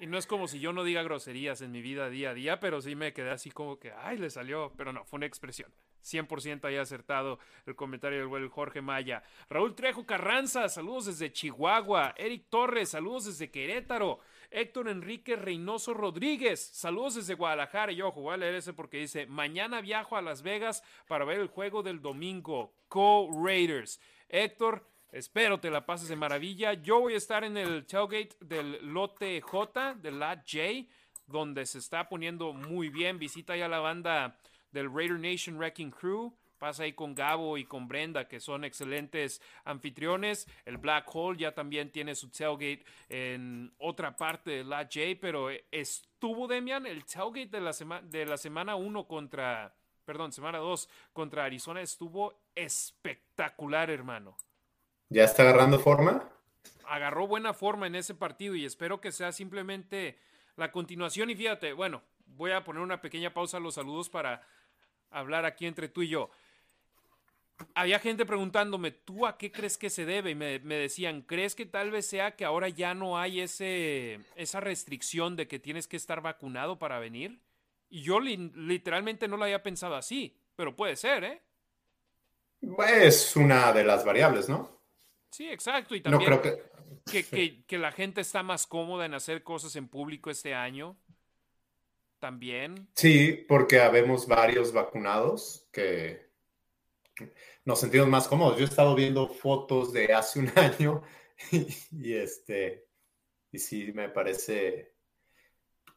Y, 0.00 0.06
no 0.06 0.16
es 0.16 0.28
como 0.28 0.46
si 0.46 0.60
yo 0.60 0.72
no 0.72 0.84
diga 0.84 1.02
groserías 1.02 1.60
en 1.60 1.72
mi 1.72 1.82
vida 1.82 2.08
día 2.08 2.30
a 2.30 2.34
día, 2.34 2.60
pero 2.60 2.80
sí 2.80 2.94
me 2.94 3.12
quedé 3.12 3.30
así 3.30 3.50
como 3.50 3.80
que, 3.80 3.90
ay, 3.90 4.16
le 4.16 4.30
salió, 4.30 4.72
pero 4.76 4.92
no, 4.92 5.04
fue 5.04 5.16
una 5.16 5.26
expresión. 5.26 5.72
100% 6.04 6.64
haya 6.64 6.82
acertado 6.82 7.38
el 7.66 7.74
comentario 7.74 8.18
del 8.18 8.28
buen 8.28 8.48
Jorge 8.48 8.80
Maya. 8.80 9.22
Raúl 9.50 9.74
Trejo 9.74 10.06
Carranza, 10.06 10.68
saludos 10.68 11.06
desde 11.06 11.32
Chihuahua. 11.32 12.14
Eric 12.16 12.44
Torres, 12.48 12.90
saludos 12.90 13.26
desde 13.26 13.50
Querétaro. 13.50 14.20
Héctor 14.50 14.88
Enrique 14.88 15.36
Reynoso 15.36 15.92
Rodríguez, 15.92 16.60
saludos 16.60 17.16
desde 17.16 17.34
Guadalajara. 17.34 17.92
Y 17.92 18.00
ojo, 18.00 18.22
voy 18.22 18.34
a 18.34 18.38
leer 18.38 18.54
ese 18.54 18.72
porque 18.72 18.98
dice: 18.98 19.26
Mañana 19.26 19.80
viajo 19.80 20.16
a 20.16 20.22
Las 20.22 20.42
Vegas 20.42 20.82
para 21.06 21.24
ver 21.24 21.40
el 21.40 21.48
juego 21.48 21.82
del 21.82 22.00
domingo. 22.00 22.72
Co 22.88 23.28
Raiders. 23.44 24.00
Héctor, 24.28 24.86
Espero 25.10 25.58
te 25.58 25.70
la 25.70 25.86
pases 25.86 26.08
de 26.08 26.16
maravilla. 26.16 26.74
Yo 26.74 27.00
voy 27.00 27.14
a 27.14 27.16
estar 27.16 27.42
en 27.42 27.56
el 27.56 27.86
tailgate 27.86 28.36
del 28.40 28.92
lote 28.92 29.40
J, 29.40 29.94
del 29.94 30.18
Lot 30.18 30.40
J, 30.40 30.86
donde 31.26 31.64
se 31.64 31.78
está 31.78 32.10
poniendo 32.10 32.52
muy 32.52 32.90
bien. 32.90 33.18
Visita 33.18 33.56
ya 33.56 33.68
la 33.68 33.78
banda 33.78 34.38
del 34.70 34.92
Raider 34.92 35.18
Nation 35.18 35.56
Wrecking 35.56 35.90
Crew. 35.90 36.36
pasa 36.58 36.82
ahí 36.82 36.92
con 36.92 37.14
Gabo 37.14 37.56
y 37.56 37.64
con 37.64 37.88
Brenda, 37.88 38.28
que 38.28 38.38
son 38.38 38.64
excelentes 38.64 39.40
anfitriones. 39.64 40.46
El 40.66 40.76
Black 40.76 41.08
Hole 41.14 41.38
ya 41.38 41.54
también 41.54 41.90
tiene 41.90 42.14
su 42.14 42.28
tailgate 42.28 42.84
en 43.08 43.72
otra 43.78 44.14
parte 44.14 44.50
de 44.50 44.64
la 44.64 44.82
J, 44.82 45.16
pero 45.18 45.48
estuvo 45.70 46.46
Demian 46.46 46.84
el 46.84 47.06
tailgate 47.06 47.48
de 47.48 47.60
la, 47.60 48.02
de 48.02 48.26
la 48.26 48.36
semana 48.36 48.76
1 48.76 49.06
contra, 49.06 49.74
perdón, 50.04 50.32
semana 50.32 50.58
2 50.58 50.86
contra 51.14 51.44
Arizona 51.46 51.80
estuvo 51.80 52.42
espectacular, 52.54 53.88
hermano. 53.88 54.36
¿Ya 55.10 55.24
está 55.24 55.42
agarrando 55.42 55.78
forma? 55.78 56.28
Agarró 56.86 57.26
buena 57.26 57.54
forma 57.54 57.86
en 57.86 57.94
ese 57.94 58.14
partido 58.14 58.54
y 58.54 58.64
espero 58.64 59.00
que 59.00 59.12
sea 59.12 59.32
simplemente 59.32 60.18
la 60.56 60.70
continuación. 60.70 61.30
Y 61.30 61.36
fíjate, 61.36 61.72
bueno, 61.72 62.02
voy 62.26 62.52
a 62.52 62.64
poner 62.64 62.82
una 62.82 63.00
pequeña 63.00 63.32
pausa 63.32 63.56
a 63.56 63.60
los 63.60 63.74
saludos 63.74 64.08
para 64.08 64.42
hablar 65.10 65.44
aquí 65.44 65.66
entre 65.66 65.88
tú 65.88 66.02
y 66.02 66.08
yo. 66.08 66.30
Había 67.74 67.98
gente 67.98 68.24
preguntándome, 68.24 68.92
¿tú 68.92 69.26
a 69.26 69.36
qué 69.36 69.50
crees 69.50 69.78
que 69.78 69.90
se 69.90 70.04
debe? 70.04 70.30
Y 70.30 70.34
me, 70.34 70.58
decían, 70.60 71.22
¿crees 71.22 71.54
que 71.54 71.66
tal 71.66 71.90
vez 71.90 72.06
sea 72.06 72.36
que 72.36 72.44
ahora 72.44 72.68
ya 72.68 72.94
no 72.94 73.18
hay 73.18 73.40
ese, 73.40 74.20
esa 74.36 74.60
restricción 74.60 75.34
de 75.34 75.48
que 75.48 75.58
tienes 75.58 75.88
que 75.88 75.96
estar 75.96 76.20
vacunado 76.20 76.78
para 76.78 77.00
venir? 77.00 77.40
Y 77.90 78.02
yo 78.02 78.20
literalmente 78.20 79.26
no 79.26 79.36
lo 79.36 79.44
había 79.44 79.62
pensado 79.62 79.96
así, 79.96 80.38
pero 80.54 80.76
puede 80.76 80.94
ser, 80.94 81.24
¿eh? 81.24 81.42
Es 82.86 83.34
una 83.34 83.72
de 83.72 83.84
las 83.84 84.04
variables, 84.04 84.48
¿no? 84.48 84.77
Sí, 85.30 85.48
exacto. 85.48 85.94
Y 85.94 86.00
también 86.00 86.40
que... 86.42 86.78
Que, 87.66 87.78
la 87.78 87.92
gente 87.92 88.20
está 88.20 88.42
más 88.42 88.66
cómoda 88.66 89.06
en 89.06 89.14
hacer 89.14 89.42
cosas 89.42 89.74
en 89.76 89.88
público 89.88 90.30
este 90.30 90.54
año. 90.54 90.96
También. 92.18 92.88
Sí, 92.94 93.44
porque 93.48 93.80
habemos 93.80 94.26
varios 94.26 94.72
vacunados 94.72 95.68
que 95.72 96.28
nos 97.64 97.80
sentimos 97.80 98.08
más 98.08 98.28
cómodos. 98.28 98.56
Yo 98.56 98.64
he 98.64 98.68
estado 98.68 98.94
viendo 98.94 99.28
fotos 99.28 99.92
de 99.92 100.12
hace 100.12 100.40
un 100.40 100.50
año 100.56 101.02
y, 101.92 102.14
este, 102.14 102.88
y 103.52 103.58
sí 103.58 103.92
me 103.92 104.08
parece, 104.08 104.94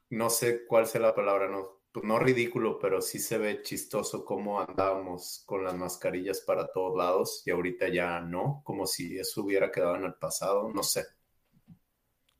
no 0.09 0.29
sé 0.29 0.65
cuál 0.65 0.85
sea 0.87 1.01
la 1.01 1.15
palabra, 1.15 1.47
no, 1.47 1.80
pues 1.91 2.05
no 2.05 2.19
ridículo, 2.19 2.79
pero 2.79 3.01
sí 3.01 3.19
se 3.19 3.37
ve 3.37 3.61
chistoso 3.61 4.23
cómo 4.23 4.61
andábamos 4.61 5.43
con 5.45 5.63
las 5.63 5.75
mascarillas 5.75 6.41
para 6.41 6.67
todos 6.67 6.97
lados 6.97 7.43
y 7.45 7.51
ahorita 7.51 7.89
ya 7.89 8.21
no, 8.21 8.61
como 8.63 8.85
si 8.87 9.17
eso 9.17 9.43
hubiera 9.43 9.71
quedado 9.71 9.97
en 9.97 10.05
el 10.05 10.13
pasado, 10.13 10.71
no 10.73 10.83
sé. 10.83 11.03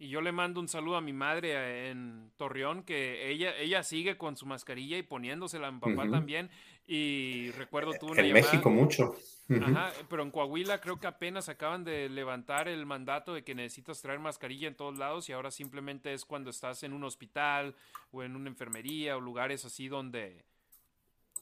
Y 0.01 0.09
yo 0.09 0.19
le 0.21 0.31
mando 0.31 0.59
un 0.59 0.67
saludo 0.67 0.95
a 0.95 1.01
mi 1.01 1.13
madre 1.13 1.89
en 1.89 2.31
Torreón, 2.35 2.81
que 2.81 3.29
ella, 3.29 3.55
ella 3.57 3.83
sigue 3.83 4.17
con 4.17 4.35
su 4.35 4.47
mascarilla 4.47 4.97
y 4.97 5.03
poniéndosela 5.03 5.67
a 5.67 5.71
mi 5.71 5.79
papá 5.79 6.09
también. 6.09 6.49
Y 6.87 7.51
recuerdo 7.51 7.93
tú 7.99 8.07
una 8.11 8.21
En 8.21 8.33
México 8.33 8.69
mucho. 8.69 9.15
Ajá, 9.49 9.91
pero 10.09 10.23
en 10.23 10.31
Coahuila 10.31 10.79
creo 10.79 10.99
que 10.99 11.07
apenas 11.07 11.49
acaban 11.49 11.83
de 11.83 12.07
levantar 12.09 12.67
el 12.67 12.85
mandato 12.85 13.33
de 13.33 13.43
que 13.43 13.53
necesitas 13.53 14.01
traer 14.01 14.19
mascarilla 14.19 14.67
en 14.67 14.75
todos 14.75 14.97
lados 14.97 15.27
y 15.27 15.33
ahora 15.33 15.51
simplemente 15.51 16.13
es 16.13 16.23
cuando 16.23 16.49
estás 16.49 16.83
en 16.83 16.93
un 16.93 17.03
hospital 17.03 17.75
o 18.11 18.23
en 18.23 18.35
una 18.35 18.49
enfermería 18.49 19.17
o 19.17 19.19
lugares 19.19 19.65
así 19.65 19.89
donde 19.89 20.45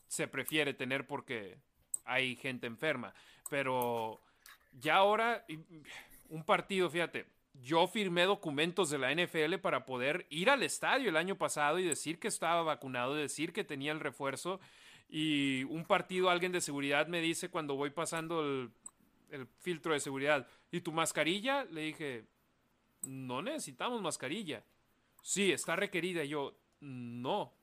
se 0.08 0.28
prefiere 0.28 0.74
tener 0.74 1.06
porque 1.06 1.58
hay 2.06 2.36
gente 2.36 2.68
enferma. 2.68 3.14
Pero 3.50 4.20
ya 4.80 4.96
ahora, 4.96 5.46
un 6.30 6.44
partido, 6.44 6.90
fíjate, 6.90 7.28
yo 7.62 7.88
firmé 7.88 8.24
documentos 8.24 8.90
de 8.90 8.98
la 8.98 9.14
NFL 9.14 9.56
para 9.62 9.86
poder 9.86 10.26
ir 10.30 10.50
al 10.50 10.64
estadio 10.64 11.10
el 11.10 11.18
año 11.18 11.38
pasado 11.38 11.80
y 11.80 11.84
decir 11.84 12.20
que 12.20 12.28
estaba 12.28 12.64
vacunado, 12.64 13.16
decir 13.16 13.54
que 13.54 13.64
tenía 13.64 13.92
el 13.92 14.00
refuerzo. 14.00 14.60
Y 15.10 15.64
un 15.64 15.86
partido, 15.86 16.30
alguien 16.30 16.52
de 16.52 16.62
seguridad 16.62 17.08
me 17.08 17.20
dice 17.20 17.50
cuando 17.50 17.76
voy 17.76 17.90
pasando 17.90 18.42
el, 18.42 18.72
filtro 19.60 19.94
de 19.94 20.00
seguridad, 20.00 20.48
¿y 20.72 20.82
tu 20.82 20.92
mascarilla? 20.92 21.64
Le 21.66 21.82
dije, 21.82 22.26
no 23.04 23.42
necesitamos 23.42 24.02
mascarilla. 24.02 24.64
Sí, 25.24 25.52
está 25.52 25.76
requerida. 25.76 26.24
yo, 26.24 26.56
no. 26.80 27.54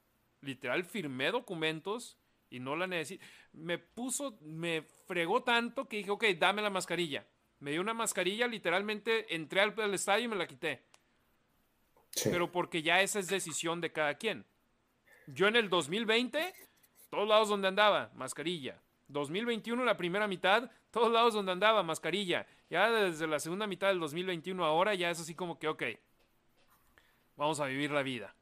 Literal, 0.42 0.84
firmé 0.84 1.30
documentos 1.30 2.18
y 2.50 2.60
no 2.60 2.76
la 2.76 2.86
necesito. 2.86 3.24
Me 3.52 3.78
puso, 3.78 4.38
me 4.42 4.82
fregó 5.06 5.42
tanto 5.42 5.88
que 5.88 5.98
dije, 5.98 6.10
ok, 6.10 6.24
dame 6.38 6.62
la 6.62 6.70
mascarilla. 6.70 7.26
Me 7.60 7.72
dio 7.72 7.80
una 7.80 7.94
mascarilla, 7.94 8.46
literalmente 8.46 9.34
entré 9.34 9.60
al, 9.60 9.94
estadio 9.94 10.26
y 10.26 10.28
me 10.28 10.36
la 10.36 10.46
quité. 10.46 10.82
Pero 12.24 12.50
porque 12.50 12.82
ya 12.82 13.00
esa 13.00 13.18
es 13.18 13.28
decisión 13.28 13.80
de 13.80 13.92
cada 13.92 14.14
quien. 14.14 14.44
Yo 15.26 15.48
en 15.48 15.56
el 15.56 15.68
2020, 15.68 16.54
todos 17.10 17.28
lados 17.28 17.48
donde 17.48 17.68
andaba, 17.68 18.10
mascarilla. 18.14 18.80
2021, 19.08 19.84
la 19.84 19.96
primera 19.96 20.26
mitad, 20.26 20.70
todos 20.90 21.12
lados 21.12 21.34
donde 21.34 21.52
andaba, 21.52 21.82
mascarilla. 21.82 22.46
Ya 22.68 22.90
desde 22.90 23.26
la 23.26 23.38
segunda 23.38 23.66
mitad 23.66 23.88
del 23.88 24.00
2021 24.00 24.64
ahora 24.64 24.94
ya 24.94 25.10
es 25.10 25.20
así 25.20 25.34
como 25.34 25.58
que, 25.58 25.68
ok, 25.68 25.82
vamos 27.36 27.60
a 27.60 27.66
vivir 27.66 27.90
la 27.90 28.02
vida. 28.02 28.34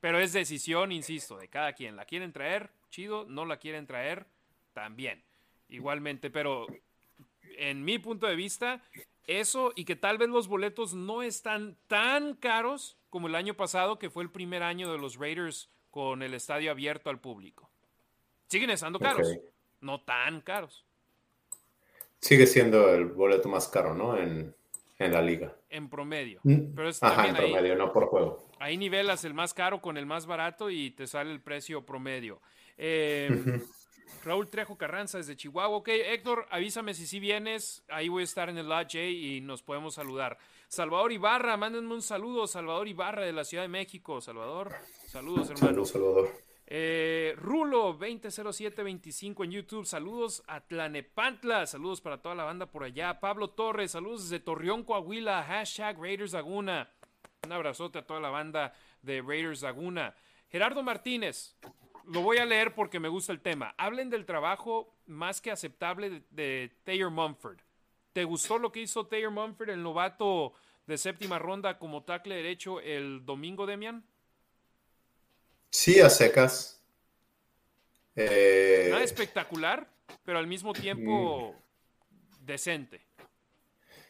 Pero 0.00 0.18
es 0.18 0.32
decisión, 0.32 0.92
insisto, 0.92 1.38
de 1.38 1.48
cada 1.48 1.72
quien. 1.72 1.96
¿La 1.96 2.04
quieren 2.04 2.32
traer? 2.32 2.70
Chido. 2.90 3.24
¿No 3.26 3.46
la 3.46 3.56
quieren 3.56 3.86
traer? 3.86 4.26
También. 4.74 5.22
Igualmente, 5.68 6.30
pero 6.30 6.66
en 7.56 7.84
mi 7.84 7.98
punto 7.98 8.26
de 8.26 8.36
vista, 8.36 8.82
eso 9.26 9.72
y 9.74 9.84
que 9.84 9.96
tal 9.96 10.18
vez 10.18 10.28
los 10.28 10.46
boletos 10.46 10.92
no 10.92 11.22
están 11.22 11.76
tan 11.86 12.34
caros 12.34 12.98
como 13.08 13.28
el 13.28 13.34
año 13.34 13.54
pasado, 13.54 13.98
que 13.98 14.10
fue 14.10 14.22
el 14.22 14.30
primer 14.30 14.62
año 14.62 14.92
de 14.92 14.98
los 14.98 15.16
Raiders 15.16 15.70
con 15.90 16.22
el 16.22 16.34
estadio 16.34 16.70
abierto 16.70 17.08
al 17.08 17.20
público. 17.20 17.70
Siguen 18.54 18.70
estando 18.70 19.00
caros, 19.00 19.36
no 19.80 20.00
tan 20.02 20.40
caros. 20.40 20.84
Sigue 22.20 22.46
siendo 22.46 22.88
el 22.94 23.06
boleto 23.06 23.48
más 23.48 23.66
caro, 23.66 23.94
¿no? 23.96 24.16
En, 24.16 24.54
la 24.96 25.20
liga. 25.20 25.56
En 25.68 25.90
promedio. 25.90 26.38
Mm. 26.44 26.72
Pero 26.76 26.90
Ajá, 27.00 27.26
en 27.26 27.34
promedio, 27.34 27.74
no 27.74 27.92
por 27.92 28.06
juego. 28.06 28.46
Ahí 28.60 28.76
nivelas 28.76 29.24
el 29.24 29.34
más 29.34 29.54
caro 29.54 29.82
con 29.82 29.96
el 29.96 30.06
más 30.06 30.26
barato 30.26 30.70
y 30.70 30.92
te 30.92 31.08
sale 31.08 31.32
el 31.32 31.40
precio 31.40 31.84
promedio. 31.84 32.40
Eh, 32.78 33.28
Raúl 34.24 34.48
Trejo 34.48 34.78
Carranza 34.78 35.18
desde 35.18 35.34
Chihuahua. 35.34 35.76
Ok, 35.76 35.88
Héctor, 35.88 36.46
avísame 36.48 36.94
si 36.94 37.08
sí 37.08 37.18
vienes. 37.18 37.82
Ahí 37.88 38.08
voy 38.08 38.20
a 38.20 38.24
estar 38.24 38.48
en 38.48 38.58
el 38.58 38.68
Lodge 38.68 39.10
y 39.10 39.40
nos 39.40 39.64
podemos 39.64 39.94
saludar. 39.94 40.38
Salvador 40.68 41.10
Ibarra, 41.10 41.56
mándenme 41.56 41.92
un 41.92 42.02
saludo. 42.02 42.46
Salvador 42.46 42.86
Ibarra 42.86 43.22
de 43.22 43.32
la 43.32 43.42
Ciudad 43.42 43.64
de 43.64 43.68
México. 43.68 44.20
Salvador, 44.20 44.76
saludos, 45.08 45.50
hermano. 45.50 45.66
Saludos, 45.66 45.90
Salvador. 45.90 46.43
Eh, 46.66 47.34
Rulo 47.36 47.92
200725 47.92 49.44
en 49.44 49.50
YouTube. 49.50 49.86
Saludos 49.86 50.42
a 50.46 50.60
Tlanepantla. 50.60 51.66
Saludos 51.66 52.00
para 52.00 52.22
toda 52.22 52.34
la 52.34 52.44
banda 52.44 52.66
por 52.66 52.84
allá. 52.84 53.20
Pablo 53.20 53.50
Torres, 53.50 53.90
saludos 53.90 54.24
desde 54.24 54.42
Torreón, 54.42 54.82
Coahuila. 54.82 55.42
Hashtag 55.42 55.98
Raiders 55.98 56.32
Laguna. 56.32 56.90
Un 57.44 57.52
abrazote 57.52 57.98
a 57.98 58.06
toda 58.06 58.20
la 58.20 58.30
banda 58.30 58.72
de 59.02 59.20
Raiders 59.20 59.62
Laguna. 59.62 60.14
Gerardo 60.48 60.82
Martínez, 60.82 61.56
lo 62.06 62.22
voy 62.22 62.38
a 62.38 62.46
leer 62.46 62.74
porque 62.74 63.00
me 63.00 63.08
gusta 63.08 63.32
el 63.32 63.40
tema. 63.40 63.74
Hablen 63.76 64.08
del 64.08 64.24
trabajo 64.24 64.94
más 65.06 65.40
que 65.40 65.50
aceptable 65.50 66.22
de, 66.30 66.78
Taylor 66.84 67.10
Mumford. 67.10 67.58
¿Te 68.12 68.24
gustó 68.24 68.58
lo 68.58 68.72
que 68.72 68.80
hizo 68.80 69.06
Taylor 69.06 69.32
Mumford, 69.32 69.70
el 69.70 69.82
novato 69.82 70.54
de 70.86 70.96
séptima 70.96 71.38
ronda 71.38 71.78
como 71.78 72.04
tackle 72.04 72.36
derecho 72.36 72.80
el 72.80 73.24
domingo, 73.26 73.66
Demian? 73.66 74.04
Sí, 75.74 75.98
a 75.98 76.08
secas. 76.08 76.80
Eh... 78.14 78.90
Nada 78.92 79.02
espectacular, 79.02 79.92
pero 80.24 80.38
al 80.38 80.46
mismo 80.46 80.72
tiempo 80.72 81.52
mm. 81.52 82.46
decente. 82.46 83.04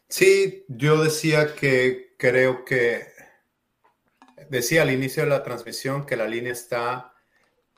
Sí, 0.06 0.66
yo 0.68 1.02
decía 1.02 1.54
que 1.54 2.16
creo 2.18 2.66
que 2.66 3.06
decía 4.50 4.82
al 4.82 4.90
inicio 4.90 5.22
de 5.22 5.30
la 5.30 5.42
transmisión 5.42 6.04
que 6.04 6.16
la 6.16 6.28
línea 6.28 6.52
está 6.52 7.14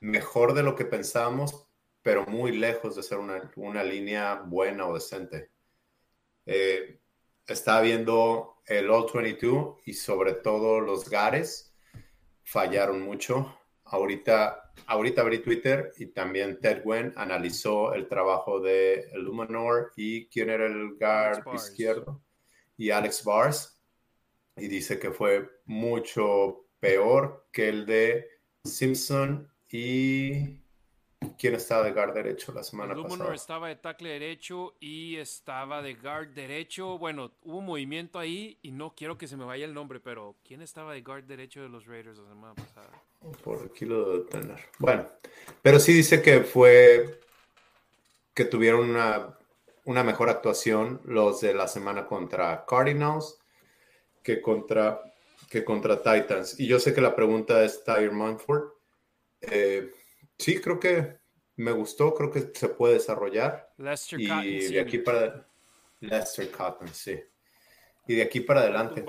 mejor 0.01 0.55
de 0.55 0.65
lo 0.65 0.75
que 0.75 0.85
pensábamos, 0.85 1.69
pero 2.03 2.27
muy 2.27 2.51
lejos 2.57 2.97
de 2.97 3.05
ser 3.05 3.19
una, 3.19 3.85
línea 3.85 4.35
buena 4.35 4.89
o 4.89 4.95
decente. 4.95 5.53
Eh, 6.45 6.99
estaba 7.47 7.83
viendo 7.83 8.63
el 8.67 8.91
All 8.91 9.07
22 9.15 9.77
y 9.85 9.95
sobre 9.95 10.33
todo 10.33 10.81
los 10.81 11.09
Gares 11.09 11.73
fallaron 12.43 13.01
mucho. 13.01 13.57
Ahorita, 13.87 14.73
ahorita 14.87 15.23
abrí 15.23 15.39
Twitter 15.39 15.93
y 15.97 16.07
también 16.07 16.61
Ted 16.61 16.83
Wen 16.85 17.13
analizó 17.17 17.95
el 17.95 18.09
trabajo 18.09 18.61
de 18.61 19.09
Luminor 19.15 19.93
y 19.97 20.29
quién 20.29 20.51
era 20.51 20.67
el 20.67 20.97
guard 20.99 21.43
izquierdo 21.55 22.23
y 22.77 22.91
Alex 22.91 23.25
Bars. 23.25 23.81
Y 24.57 24.69
dice 24.69 24.99
que 24.99 25.11
fue 25.11 25.49
mucho 25.65 26.67
peor 26.81 27.47
que 27.53 27.69
el 27.69 27.87
de 27.87 28.27
Simpson 28.65 29.51
¿Y 29.69 30.61
quién 31.39 31.55
estaba 31.55 31.85
de 31.85 31.93
guard 31.93 32.15
derecho 32.15 32.53
la 32.53 32.63
semana 32.63 32.95
pasada? 32.95 33.35
estaba 33.35 33.69
de 33.69 33.77
tackle 33.77 34.09
derecho 34.09 34.75
y 34.81 35.17
estaba 35.17 35.83
de 35.83 35.95
guard 35.95 36.29
derecho. 36.29 36.99
Bueno, 36.99 37.33
hubo 37.43 37.59
un 37.59 37.67
movimiento 37.67 38.19
ahí 38.19 38.59
y 38.63 38.73
no 38.73 38.95
quiero 38.95 39.19
que 39.19 39.29
se 39.29 39.37
me 39.37 39.45
vaya 39.45 39.65
el 39.65 39.75
nombre, 39.75 40.01
pero 40.01 40.37
¿quién 40.45 40.63
estaba 40.63 40.95
de 40.95 41.03
guard 41.03 41.25
derecho 41.25 41.63
de 41.63 41.69
los 41.69 41.87
Raiders 41.87 42.19
la 42.19 42.29
semana 42.29 42.55
pasada? 42.55 42.91
Por 43.43 43.65
aquí 43.65 43.85
lo 43.85 44.19
de 44.19 44.25
tener. 44.31 44.61
Bueno, 44.79 45.07
pero 45.63 45.79
sí 45.79 45.93
dice 45.93 46.23
que 46.23 46.41
fue 46.41 47.21
que 48.35 48.45
tuvieron 48.45 48.91
una, 48.91 49.39
una 49.85 50.05
mejor 50.05 50.29
actuación 50.29 51.01
los 51.05 51.41
de 51.41 51.55
la 51.55 51.69
semana 51.69 52.07
contra 52.07 52.65
Cardinals 52.67 53.41
que 54.23 54.43
contra, 54.43 55.01
que 55.49 55.65
contra 55.65 56.03
Titans. 56.03 56.59
Y 56.59 56.67
yo 56.67 56.81
sé 56.81 56.93
que 56.93 57.01
la 57.01 57.15
pregunta 57.15 57.65
es 57.65 57.85
Tyre 57.85 58.11
Munford. 58.11 58.73
Eh, 59.41 59.93
sí, 60.37 60.61
creo 60.61 60.81
que 60.81 61.19
me 61.57 61.73
gustó, 61.73 62.15
creo 62.15 62.31
que 62.31 62.51
se 62.55 62.69
puede 62.69 62.95
desarrollar. 62.95 63.73
Lester 63.79 64.21
y 64.21 64.29
Cotton, 64.29 64.45
de 64.45 64.61
sí. 64.63 64.79
aquí 64.79 64.99
para 64.99 65.47
Lester 66.01 66.51
Cotton, 66.51 66.89
sí. 66.89 67.19
Y 68.07 68.15
de 68.15 68.23
aquí 68.23 68.41
para 68.41 68.61
adelante. 68.61 69.05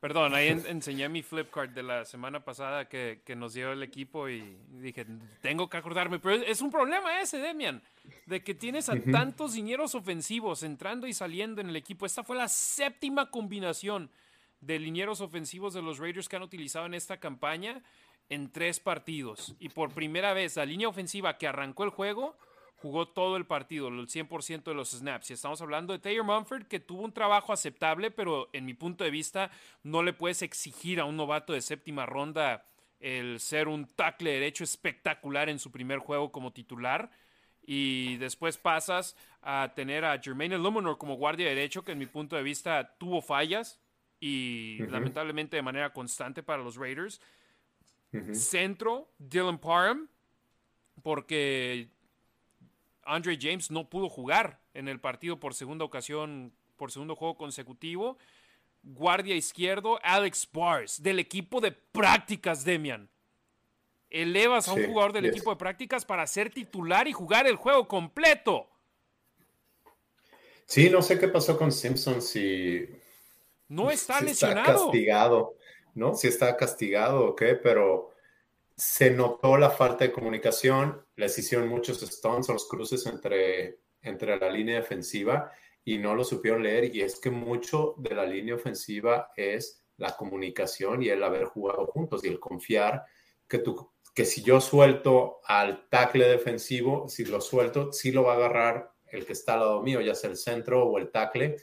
Perdón, 0.00 0.34
ahí 0.34 0.48
en- 0.48 0.64
enseñé 0.66 1.10
mi 1.10 1.22
flip 1.22 1.50
card 1.50 1.70
de 1.70 1.82
la 1.82 2.06
semana 2.06 2.42
pasada 2.42 2.88
que, 2.88 3.20
que 3.22 3.36
nos 3.36 3.52
dio 3.52 3.72
el 3.72 3.82
equipo 3.82 4.30
y 4.30 4.56
dije, 4.70 5.04
tengo 5.42 5.68
que 5.68 5.76
acordarme. 5.76 6.18
Pero 6.18 6.36
es- 6.36 6.62
un 6.62 6.70
problema 6.70 7.20
ese, 7.20 7.36
Demian, 7.38 7.82
de 8.24 8.42
que 8.42 8.54
tienes 8.54 8.88
a 8.88 8.94
tantos 9.12 9.54
linieros 9.54 9.94
ofensivos 9.94 10.62
entrando 10.62 11.06
y 11.06 11.12
saliendo 11.12 11.60
en 11.60 11.68
el 11.68 11.76
equipo. 11.76 12.06
Esta 12.06 12.24
fue 12.24 12.36
la 12.36 12.48
séptima 12.48 13.30
combinación 13.30 14.10
de 14.62 14.78
linieros 14.78 15.20
ofensivos 15.20 15.74
de 15.74 15.82
los 15.82 15.98
Raiders 15.98 16.30
que 16.30 16.36
han 16.36 16.42
utilizado 16.42 16.86
en 16.86 16.94
esta 16.94 17.18
campaña 17.18 17.82
en 18.30 18.50
tres 18.50 18.80
partidos. 18.80 19.54
Y 19.58 19.68
por 19.68 19.92
primera 19.92 20.32
vez, 20.32 20.56
la 20.56 20.64
línea 20.64 20.88
ofensiva 20.88 21.36
que 21.36 21.46
arrancó 21.46 21.84
el 21.84 21.90
juego 21.90 22.36
jugó 22.76 23.06
todo 23.06 23.36
el 23.36 23.44
partido, 23.44 23.88
el 23.88 24.06
100% 24.06 24.62
de 24.62 24.74
los 24.74 24.90
snaps. 24.90 25.30
Y 25.30 25.34
estamos 25.34 25.60
hablando 25.60 25.92
de 25.92 25.98
Taylor 25.98 26.24
Mumford, 26.24 26.64
que 26.64 26.80
tuvo 26.80 27.02
un 27.02 27.12
trabajo 27.12 27.52
aceptable, 27.52 28.10
pero 28.10 28.48
en 28.54 28.64
mi 28.64 28.72
punto 28.72 29.04
de 29.04 29.10
vista 29.10 29.50
no 29.82 30.02
le 30.02 30.14
puedes 30.14 30.40
exigir 30.40 30.98
a 31.00 31.04
un 31.04 31.16
novato 31.16 31.52
de 31.52 31.60
séptima 31.60 32.06
ronda 32.06 32.64
el 33.00 33.40
ser 33.40 33.68
un 33.68 33.86
tackle 33.86 34.30
derecho 34.30 34.64
espectacular 34.64 35.48
en 35.48 35.58
su 35.58 35.70
primer 35.70 35.98
juego 35.98 36.32
como 36.32 36.52
titular. 36.52 37.10
Y 37.62 38.16
después 38.16 38.56
pasas 38.56 39.16
a 39.42 39.72
tener 39.74 40.04
a 40.04 40.18
Jermaine 40.18 40.56
Illuminor 40.56 40.96
como 40.98 41.16
guardia 41.16 41.48
derecho, 41.48 41.84
que 41.84 41.92
en 41.92 41.98
mi 41.98 42.06
punto 42.06 42.36
de 42.36 42.42
vista 42.42 42.96
tuvo 42.98 43.20
fallas 43.20 43.80
y 44.18 44.78
lamentablemente 44.88 45.56
de 45.56 45.62
manera 45.62 45.92
constante 45.92 46.42
para 46.42 46.62
los 46.62 46.76
Raiders. 46.76 47.20
Centro, 48.32 49.08
Dylan 49.18 49.58
Parham, 49.58 50.08
porque 51.02 51.88
Andre 53.04 53.38
James 53.40 53.70
no 53.70 53.88
pudo 53.88 54.08
jugar 54.08 54.60
en 54.74 54.88
el 54.88 55.00
partido 55.00 55.38
por 55.38 55.54
segunda 55.54 55.84
ocasión, 55.84 56.52
por 56.76 56.90
segundo 56.90 57.14
juego 57.16 57.36
consecutivo. 57.36 58.18
Guardia 58.82 59.36
izquierdo, 59.36 59.98
Alex 60.02 60.48
Bars, 60.52 61.02
del 61.02 61.18
equipo 61.18 61.60
de 61.60 61.72
prácticas, 61.72 62.64
Demian. 62.64 63.08
Elevas 64.08 64.66
a 64.68 64.72
un 64.72 64.80
Sí, 64.80 64.86
jugador 64.86 65.12
del 65.12 65.24
yes. 65.24 65.32
equipo 65.32 65.50
de 65.50 65.56
prácticas 65.56 66.04
para 66.04 66.26
ser 66.26 66.50
titular 66.50 67.06
y 67.06 67.12
jugar 67.12 67.46
el 67.46 67.56
juego 67.56 67.86
completo. 67.86 68.68
Sí, 70.64 70.88
no 70.90 71.02
sé 71.02 71.18
qué 71.18 71.28
pasó 71.28 71.56
con 71.58 71.70
Simpson, 71.72 72.22
si, 72.22 72.88
No 73.68 73.90
está 73.90 74.18
si 74.20 74.24
lesionado. 74.26 74.86
castigado, 74.86 75.54
¿no? 75.94 76.14
Si 76.14 76.28
está 76.28 76.56
castigado 76.56 77.26
o 77.26 77.36
qué, 77.36 77.54
pero 77.54 78.10
se 78.76 79.10
notó 79.10 79.56
la 79.56 79.70
falta 79.70 80.04
de 80.04 80.12
comunicación, 80.12 81.04
les 81.16 81.38
hicieron 81.38 81.68
muchos 81.68 82.00
stunts 82.00 82.48
o 82.48 82.54
los 82.54 82.68
cruces 82.68 83.06
entre, 83.06 83.80
entre 84.02 84.38
la 84.38 84.50
línea 84.50 84.76
defensiva 84.76 85.52
y 85.84 85.98
no 85.98 86.14
lo 86.14 86.24
supieron 86.24 86.62
leer 86.62 86.94
y 86.94 87.02
es 87.02 87.20
que 87.20 87.30
mucho 87.30 87.94
de 87.98 88.14
la 88.14 88.24
línea 88.24 88.54
ofensiva 88.54 89.32
es 89.36 89.82
la 89.96 90.16
comunicación 90.16 91.02
y 91.02 91.08
el 91.08 91.22
haber 91.22 91.44
jugado 91.44 91.86
juntos 91.86 92.24
y 92.24 92.28
el 92.28 92.40
confiar 92.40 93.04
que 93.46 93.58
tú 93.58 93.90
que 94.14 94.24
si 94.24 94.42
yo 94.42 94.60
suelto 94.60 95.40
al 95.44 95.88
tackle 95.88 96.28
defensivo, 96.28 97.08
si 97.08 97.24
lo 97.24 97.40
suelto, 97.40 97.92
sí 97.92 98.12
lo 98.12 98.24
va 98.24 98.32
a 98.32 98.36
agarrar 98.36 98.92
el 99.06 99.24
que 99.24 99.32
está 99.32 99.54
al 99.54 99.60
lado 99.60 99.82
mío, 99.82 100.00
ya 100.00 100.14
sea 100.14 100.30
el 100.30 100.36
centro 100.36 100.84
o 100.84 100.98
el 100.98 101.10
tackle, 101.10 101.56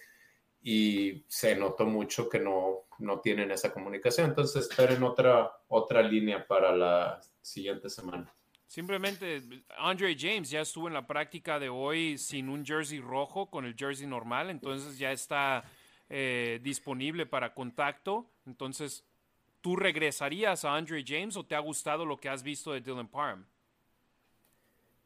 y 0.62 1.26
se 1.28 1.56
notó 1.56 1.86
mucho 1.86 2.30
que 2.30 2.40
no, 2.40 2.87
no 3.00 3.20
tienen 3.20 3.52
esa 3.52 3.74
comunicación. 3.74 4.30
Entonces 4.30 4.68
esperen 4.70 5.04
otra, 5.04 5.52
otra 5.68 6.02
línea 6.02 6.46
para 6.46 6.76
la 6.76 7.22
siguiente 7.42 7.90
semana. 7.90 8.32
Simplemente 8.68 9.42
Andre 9.78 10.16
James 10.20 10.50
ya 10.50 10.62
estuvo 10.62 10.88
en 10.88 10.94
la 10.94 11.08
práctica 11.08 11.58
de 11.58 11.70
hoy 11.70 12.18
sin 12.18 12.50
un 12.50 12.66
jersey 12.66 13.00
rojo, 13.00 13.50
con 13.50 13.66
el 13.66 13.76
jersey 13.76 14.06
normal, 14.06 14.50
entonces 14.50 14.98
ya 14.98 15.14
está 15.14 15.64
eh, 16.10 16.60
disponible 16.62 17.26
para 17.26 17.54
contacto. 17.54 18.30
Entonces, 18.46 19.06
¿tú 19.62 19.78
regresarías 19.78 20.66
a 20.66 20.76
Andre 20.76 21.04
James 21.08 21.38
o 21.38 21.46
te 21.46 21.56
ha 21.56 21.60
gustado 21.60 22.06
lo 22.06 22.18
que 22.18 22.28
has 22.28 22.44
visto 22.44 22.74
de 22.74 22.82
Dylan 22.82 23.08
Parham? 23.08 23.46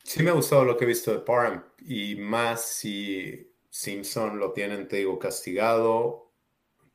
Sí 0.03 0.23
me 0.23 0.31
ha 0.31 0.33
gustado 0.33 0.65
lo 0.65 0.75
que 0.75 0.85
he 0.85 0.87
visto 0.87 1.11
de 1.11 1.19
Parham 1.19 1.63
y 1.79 2.15
más 2.15 2.65
si 2.65 3.51
Simpson 3.69 4.39
lo 4.39 4.51
tienen, 4.51 4.87
te 4.87 4.97
digo, 4.97 5.19
castigado, 5.19 6.30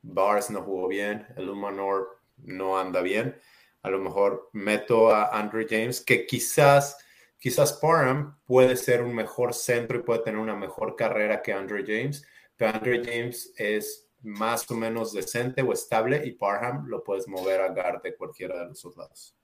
Bars 0.07 0.51
no 0.51 0.63
jugó 0.63 0.89
bien, 0.89 1.27
el 1.37 1.51
Humanor 1.51 2.21
no 2.37 2.79
anda 2.79 3.01
bien. 3.03 3.39
A 3.83 3.91
lo 3.91 3.99
mejor 3.99 4.51
meto 4.53 5.11
a 5.11 5.39
Andrew 5.39 5.67
James, 5.69 6.01
que 6.01 6.27
quizás, 6.27 6.97
quizás 7.39 7.73
Parham 7.75 8.39
puede 8.45 8.77
ser 8.77 9.03
un 9.03 9.15
mejor 9.15 9.53
centro 9.53 9.99
y 9.99 10.03
puede 10.03 10.21
tener 10.21 10.41
una 10.41 10.57
mejor 10.57 10.97
carrera 10.97 11.43
que 11.43 11.53
Andrew 11.53 11.85
James, 11.87 12.25
pero 12.57 12.73
Andrew 12.75 13.03
James 13.05 13.53
es 13.57 14.09
más 14.23 14.69
o 14.71 14.75
menos 14.75 15.13
decente 15.13 15.63
o 15.63 15.73
estable 15.73 16.23
y 16.25 16.33
Parham 16.33 16.87
lo 16.87 17.03
puedes 17.03 17.29
mover 17.29 17.61
a 17.61 17.69
guard 17.69 18.03
de 18.03 18.17
cualquiera 18.17 18.59
de 18.59 18.67
los 18.67 18.83
dos 18.83 18.97
lados. 18.97 19.37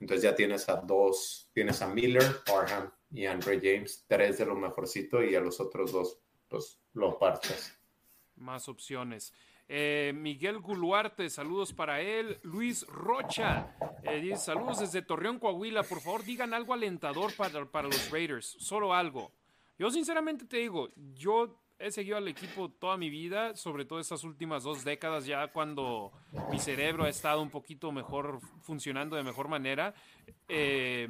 Entonces 0.00 0.22
ya 0.22 0.34
tienes 0.34 0.68
a 0.68 0.76
dos, 0.76 1.50
tienes 1.52 1.80
a 1.82 1.88
Miller, 1.88 2.42
Parham 2.46 2.90
y 3.10 3.26
Andre 3.26 3.60
James, 3.62 4.04
tres 4.08 4.38
de 4.38 4.46
lo 4.46 4.54
mejorcito 4.54 5.22
y 5.22 5.34
a 5.34 5.40
los 5.40 5.60
otros 5.60 5.92
dos, 5.92 6.20
pues 6.48 6.80
lo 6.94 7.18
partes. 7.18 7.73
Más 8.36 8.68
opciones. 8.68 9.32
Eh, 9.68 10.12
Miguel 10.14 10.58
Guluarte, 10.58 11.30
saludos 11.30 11.72
para 11.72 12.00
él. 12.00 12.38
Luis 12.42 12.86
Rocha, 12.86 13.74
eh, 14.02 14.20
dice, 14.20 14.36
saludos 14.36 14.80
desde 14.80 15.02
Torreón, 15.02 15.38
Coahuila. 15.38 15.82
Por 15.82 16.00
favor, 16.00 16.22
digan 16.24 16.52
algo 16.52 16.74
alentador 16.74 17.34
para, 17.34 17.64
para 17.64 17.88
los 17.88 18.10
Raiders, 18.10 18.56
solo 18.58 18.92
algo. 18.92 19.32
Yo 19.78 19.90
sinceramente 19.90 20.44
te 20.44 20.58
digo, 20.58 20.90
yo 21.14 21.60
he 21.78 21.90
seguido 21.90 22.16
al 22.16 22.28
equipo 22.28 22.70
toda 22.70 22.96
mi 22.96 23.10
vida, 23.10 23.56
sobre 23.56 23.84
todo 23.84 23.98
estas 23.98 24.22
últimas 24.22 24.62
dos 24.62 24.84
décadas, 24.84 25.26
ya 25.26 25.48
cuando 25.48 26.12
mi 26.50 26.58
cerebro 26.58 27.04
ha 27.04 27.08
estado 27.08 27.42
un 27.42 27.50
poquito 27.50 27.90
mejor, 27.90 28.40
funcionando 28.62 29.16
de 29.16 29.22
mejor 29.22 29.48
manera. 29.48 29.94
Eh, 30.48 31.08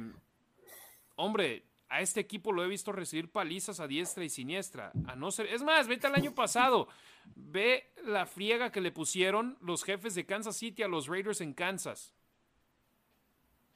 hombre, 1.15 1.65
a 1.89 2.01
este 2.01 2.19
equipo 2.19 2.51
lo 2.51 2.63
he 2.63 2.67
visto 2.67 2.91
recibir 2.91 3.31
palizas 3.31 3.79
a 3.79 3.87
diestra 3.87 4.23
y 4.23 4.29
siniestra. 4.29 4.91
A 5.07 5.15
no 5.15 5.31
ser, 5.31 5.47
es 5.47 5.63
más, 5.63 5.87
vete 5.87 6.07
al 6.07 6.15
año 6.15 6.33
pasado. 6.33 6.87
Ve 7.35 7.91
la 8.05 8.25
friega 8.25 8.71
que 8.71 8.81
le 8.81 8.91
pusieron 8.91 9.57
los 9.61 9.83
jefes 9.83 10.15
de 10.15 10.25
Kansas 10.25 10.57
City 10.57 10.83
a 10.83 10.87
los 10.87 11.07
Raiders 11.07 11.41
en 11.41 11.53
Kansas. 11.53 12.13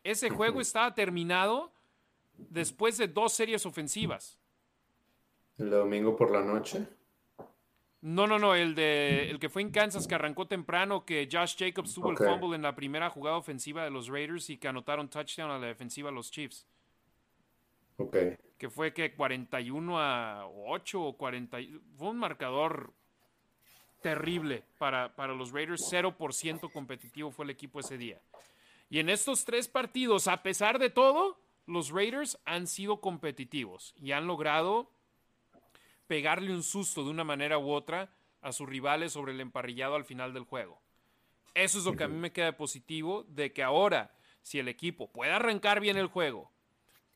Ese 0.03 0.29
juego 0.29 0.61
estaba 0.61 0.93
terminado 0.93 1.71
después 2.37 2.97
de 2.97 3.07
dos 3.07 3.33
series 3.33 3.65
ofensivas. 3.65 4.39
El 5.57 5.69
domingo 5.69 6.15
por 6.15 6.31
la 6.31 6.41
noche. 6.41 6.87
No, 8.01 8.27
no, 8.27 8.39
no, 8.39 8.55
el 8.55 8.75
de 8.75 9.29
el 9.29 9.39
que 9.39 9.49
fue 9.49 9.61
en 9.61 9.71
Kansas 9.71 10.07
que 10.07 10.15
arrancó 10.15 10.47
temprano, 10.47 11.03
que 11.03 11.27
Josh 11.29 11.57
Jacobs 11.57 11.93
tuvo 11.93 12.11
el 12.11 12.17
fumble 12.17 12.55
en 12.55 12.61
la 12.61 12.73
primera 12.73 13.09
jugada 13.09 13.35
ofensiva 13.35 13.83
de 13.83 13.91
los 13.91 14.07
Raiders 14.07 14.49
y 14.49 14.57
que 14.57 14.69
anotaron 14.69 15.09
touchdown 15.09 15.51
a 15.51 15.59
la 15.59 15.67
defensiva 15.67 16.09
de 16.09 16.15
los 16.15 16.31
Chiefs. 16.31 16.65
Ok. 17.99 18.15
que 18.57 18.69
fue 18.69 18.93
que 18.93 19.13
41 19.13 19.99
a 19.99 20.47
8 20.47 21.01
o 21.01 21.13
40. 21.17 21.61
y- 21.61 21.79
Fue 21.97 22.09
un 22.09 22.17
marcador 22.17 22.93
terrible 24.01 24.63
para, 24.77 25.15
para 25.15 25.33
los 25.33 25.51
Raiders. 25.51 25.81
0% 25.91 26.71
competitivo 26.71 27.31
fue 27.31 27.45
el 27.45 27.51
equipo 27.51 27.79
ese 27.79 27.97
día. 27.97 28.19
Y 28.89 28.99
en 28.99 29.09
estos 29.09 29.45
tres 29.45 29.67
partidos, 29.67 30.27
a 30.27 30.41
pesar 30.41 30.79
de 30.79 30.89
todo, 30.89 31.37
los 31.67 31.89
Raiders 31.91 32.39
han 32.45 32.65
sido 32.67 32.99
competitivos 33.01 33.93
y 34.01 34.11
han 34.13 34.25
logrado 34.27 34.89
pegarle 36.07 36.51
un 36.53 36.63
susto 36.63 37.03
de 37.03 37.11
una 37.11 37.23
manera 37.23 37.59
u 37.59 37.69
otra 37.71 38.09
a 38.41 38.51
sus 38.51 38.67
rivales 38.67 39.13
sobre 39.13 39.33
el 39.33 39.41
emparrillado 39.41 39.95
al 39.95 40.05
final 40.05 40.33
del 40.33 40.43
juego. 40.45 40.81
Eso 41.53 41.77
es 41.79 41.85
lo 41.85 41.95
que 41.95 42.05
a 42.05 42.07
mí 42.07 42.17
me 42.17 42.31
queda 42.31 42.55
positivo, 42.57 43.23
de 43.27 43.51
que 43.53 43.61
ahora, 43.63 44.15
si 44.41 44.59
el 44.59 44.67
equipo 44.69 45.11
puede 45.11 45.31
arrancar 45.31 45.79
bien 45.81 45.97
el 45.97 46.07
juego, 46.07 46.51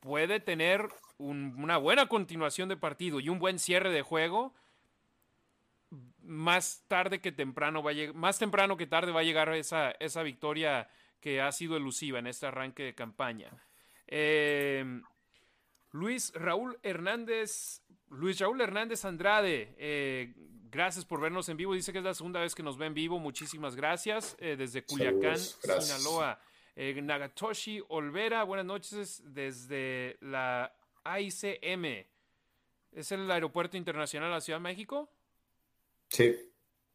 puede 0.04 0.38
tener 0.38 0.86
un- 1.16 1.54
una 1.56 1.78
buena 1.78 2.06
continuación 2.08 2.68
de 2.68 2.76
partido 2.76 3.20
y 3.20 3.30
un 3.30 3.38
buen 3.38 3.58
cierre 3.58 3.90
de 3.90 4.02
juego, 4.02 4.54
más 6.22 6.84
tarde 6.88 7.20
que 7.22 7.32
temprano 7.32 7.82
va 7.82 7.92
a 7.92 7.94
lleg- 7.94 8.12
más 8.12 8.38
temprano 8.38 8.76
que 8.76 8.86
tarde 8.86 9.12
va 9.12 9.20
a 9.20 9.24
llegar 9.24 9.48
esa, 9.54 9.92
esa 9.92 10.22
victoria 10.22 10.88
que 11.20 11.40
ha 11.40 11.50
sido 11.52 11.76
elusiva 11.78 12.18
en 12.18 12.26
este 12.26 12.44
arranque 12.46 12.82
de 12.82 12.94
campaña. 12.94 13.50
Eh, 14.06 15.00
Luis 15.92 16.32
Raúl 16.34 16.78
Hernández, 16.82 17.80
Luis 18.10 18.38
Raúl 18.40 18.60
Hernández 18.60 19.06
Andrade, 19.06 19.74
eh, 19.78 20.34
gracias 20.70 21.06
por 21.06 21.18
vernos 21.20 21.48
en 21.48 21.56
vivo. 21.56 21.72
Dice 21.72 21.92
que 21.92 21.98
es 21.98 22.04
la 22.04 22.12
segunda 22.14 22.40
vez 22.40 22.54
que 22.54 22.62
nos 22.62 22.76
ve 22.76 22.86
en 22.86 22.94
vivo. 22.94 23.18
Muchísimas 23.18 23.74
gracias. 23.74 24.36
eh, 24.38 24.56
desde 24.58 24.84
Culiacán, 24.84 25.38
Saludos, 25.38 25.60
gracias. 25.62 25.98
Sinaloa. 25.98 26.40
Eh, 26.76 27.00
Nagatoshi 27.00 27.82
Olvera, 27.88 28.42
buenas 28.42 28.66
noches 28.66 29.22
desde 29.24 30.16
la 30.20 30.74
ICM. 31.18 32.06
¿Es 32.92 33.12
el 33.12 33.30
aeropuerto 33.30 33.76
internacional 33.76 34.30
de 34.30 34.34
la 34.34 34.40
Ciudad 34.40 34.58
de 34.58 34.64
México? 34.64 35.08
Sí. 36.08 36.34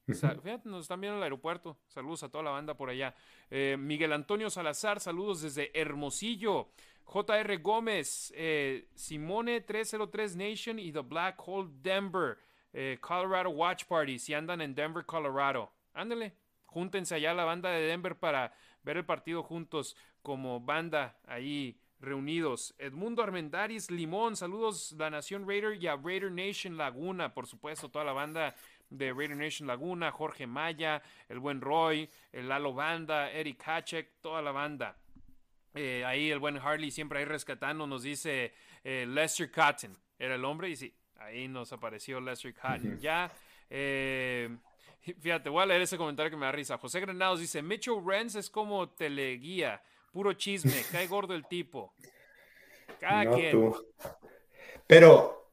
Fíjate, 0.08 0.68
nos 0.70 0.82
están 0.84 1.00
viendo 1.00 1.16
en 1.16 1.20
el 1.20 1.24
aeropuerto. 1.24 1.78
Saludos 1.88 2.24
a 2.24 2.30
toda 2.30 2.44
la 2.44 2.52
banda 2.52 2.76
por 2.76 2.90
allá. 2.90 3.16
Eh, 3.50 3.78
Miguel 3.78 4.14
Antonio 4.14 4.50
Salazar, 4.50 5.00
saludos 5.00 5.42
desde 5.42 5.72
Hermosillo. 5.80 6.70
JR 7.04 7.58
Gómez, 7.58 8.34
eh, 8.36 8.88
Simone 8.96 9.62
303 9.62 10.36
Nation 10.36 10.80
y 10.80 10.92
The 10.92 11.02
Black 11.02 11.42
Hole 11.46 11.70
Denver. 11.82 12.38
Eh, 12.74 12.98
Colorado 13.02 13.50
Watch 13.50 13.86
Party, 13.86 14.20
si 14.20 14.34
andan 14.34 14.62
en 14.62 14.76
Denver, 14.76 15.06
Colorado. 15.06 15.72
Ándale, 15.94 16.34
júntense 16.66 17.16
allá 17.16 17.34
la 17.34 17.46
banda 17.46 17.72
de 17.72 17.82
Denver 17.82 18.16
para 18.18 18.54
ver 18.90 18.98
el 18.98 19.06
partido 19.06 19.44
juntos 19.44 19.96
como 20.24 20.60
banda 20.60 21.16
ahí 21.28 21.78
reunidos. 22.00 22.74
Edmundo 22.80 23.22
Armendaris 23.22 23.92
Limón, 23.92 24.36
saludos 24.36 24.96
la 24.98 25.12
Nación 25.12 25.48
Raider 25.48 25.76
y 25.80 25.86
a 25.86 25.96
Raider 25.96 26.32
Nation 26.32 26.76
Laguna, 26.76 27.32
por 27.32 27.46
supuesto, 27.46 27.90
toda 27.90 28.04
la 28.04 28.14
banda 28.14 28.56
de 28.90 29.14
Raider 29.14 29.38
Nation 29.38 29.68
Laguna, 29.68 30.12
Jorge 30.12 30.48
Maya, 30.48 31.04
el 31.28 31.38
buen 31.38 31.62
Roy, 31.62 32.10
el 32.32 32.50
Lalo 32.50 32.74
Banda, 32.74 33.30
Eric 33.32 33.62
Hachek, 33.64 34.22
toda 34.22 34.42
la 34.42 34.52
banda. 34.52 34.98
Eh, 35.76 36.04
ahí 36.04 36.32
el 36.32 36.40
buen 36.40 36.58
Harley 36.58 36.90
siempre 36.90 37.20
ahí 37.20 37.26
rescatando, 37.26 37.86
nos 37.86 38.02
dice 38.02 38.54
eh, 38.84 39.06
Lester 39.08 39.52
Cotton, 39.52 39.96
era 40.18 40.34
el 40.34 40.44
hombre 40.46 40.70
y 40.72 40.76
sí, 40.76 40.92
ahí 41.18 41.48
nos 41.48 41.72
apareció 41.74 42.20
Lester 42.20 42.56
Cotton. 42.56 42.98
Ya, 43.00 43.32
eh, 43.70 44.50
fíjate, 45.20 45.50
voy 45.50 45.64
a 45.64 45.66
leer 45.66 45.82
ese 45.82 45.98
comentario 45.98 46.30
que 46.30 46.38
me 46.38 46.46
da 46.46 46.52
risa. 46.52 46.78
José 46.78 47.00
Granados 47.00 47.40
dice, 47.40 47.62
Mitchell 47.62 48.02
Renz 48.06 48.36
es 48.36 48.50
como 48.50 48.90
teleguía, 48.90 49.82
puro 50.12 50.34
chisme, 50.34 50.84
cae 50.92 51.08
gordo 51.08 51.34
el 51.34 51.48
tipo. 51.48 51.94
Cada 53.00 53.32
quien. 53.32 53.74
Pero 54.88 55.52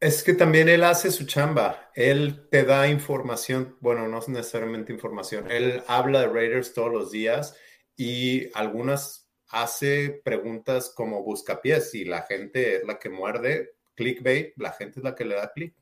es 0.00 0.22
que 0.22 0.34
también 0.34 0.68
él 0.68 0.84
hace 0.84 1.10
su 1.10 1.26
chamba. 1.26 1.90
Él 1.94 2.48
te 2.50 2.64
da 2.64 2.88
información, 2.88 3.76
bueno, 3.80 4.06
no 4.06 4.18
es 4.18 4.28
necesariamente 4.28 4.92
información. 4.92 5.50
Él 5.50 5.82
habla 5.88 6.20
de 6.20 6.28
Raiders 6.28 6.74
todos 6.74 6.92
los 6.92 7.10
días 7.10 7.56
y 7.96 8.50
algunas 8.56 9.28
hace 9.48 10.20
preguntas 10.24 10.92
como 10.94 11.22
buscapiés 11.22 11.94
y 11.94 12.04
la 12.04 12.22
gente 12.22 12.76
es 12.76 12.84
la 12.84 12.98
que 12.98 13.08
muerde, 13.08 13.72
clickbait, 13.94 14.52
la 14.56 14.72
gente 14.72 15.00
es 15.00 15.04
la 15.04 15.14
que 15.14 15.24
le 15.24 15.34
da 15.34 15.52
click. 15.52 15.74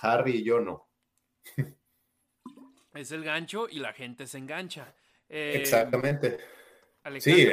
Harry 0.00 0.36
y 0.36 0.44
yo 0.44 0.60
no. 0.60 0.87
Es 2.94 3.12
el 3.12 3.22
gancho 3.22 3.68
y 3.70 3.78
la 3.78 3.92
gente 3.92 4.26
se 4.26 4.38
engancha. 4.38 4.94
Eh, 5.28 5.54
Exactamente. 5.56 6.38
Sí, 7.20 7.48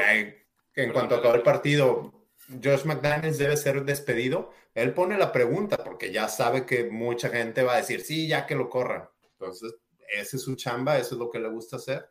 en 0.75 0.91
cuanto 0.91 1.15
acaba 1.15 1.35
el 1.35 1.43
partido, 1.43 2.27
Josh 2.63 2.85
McDaniels 2.85 3.37
debe 3.37 3.55
ser 3.57 3.83
despedido. 3.85 4.51
Él 4.73 4.93
pone 4.93 5.17
la 5.17 5.31
pregunta 5.31 5.77
porque 5.77 6.11
ya 6.11 6.27
sabe 6.27 6.65
que 6.65 6.85
mucha 6.85 7.29
gente 7.29 7.63
va 7.63 7.73
a 7.73 7.77
decir, 7.77 8.01
sí, 8.01 8.27
ya 8.27 8.45
que 8.45 8.55
lo 8.55 8.69
corran. 8.69 9.07
Entonces, 9.33 9.75
ese 10.09 10.37
es 10.37 10.43
su 10.43 10.55
chamba, 10.55 10.97
eso 10.97 11.15
es 11.15 11.19
lo 11.19 11.29
que 11.29 11.39
le 11.39 11.49
gusta 11.49 11.77
hacer 11.77 12.09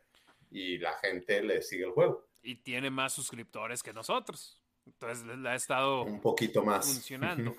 y 0.51 0.77
la 0.77 0.93
gente 0.93 1.43
le 1.43 1.61
sigue 1.61 1.85
el 1.85 1.91
juego. 1.91 2.27
Y 2.41 2.55
tiene 2.55 2.89
más 2.89 3.13
suscriptores 3.13 3.83
que 3.83 3.93
nosotros. 3.93 4.61
Entonces 4.85 5.25
le 5.25 5.49
ha 5.49 5.55
estado 5.55 6.03
un 6.03 6.21
poquito 6.21 6.63
más 6.63 6.85
funcionando. 6.85 7.55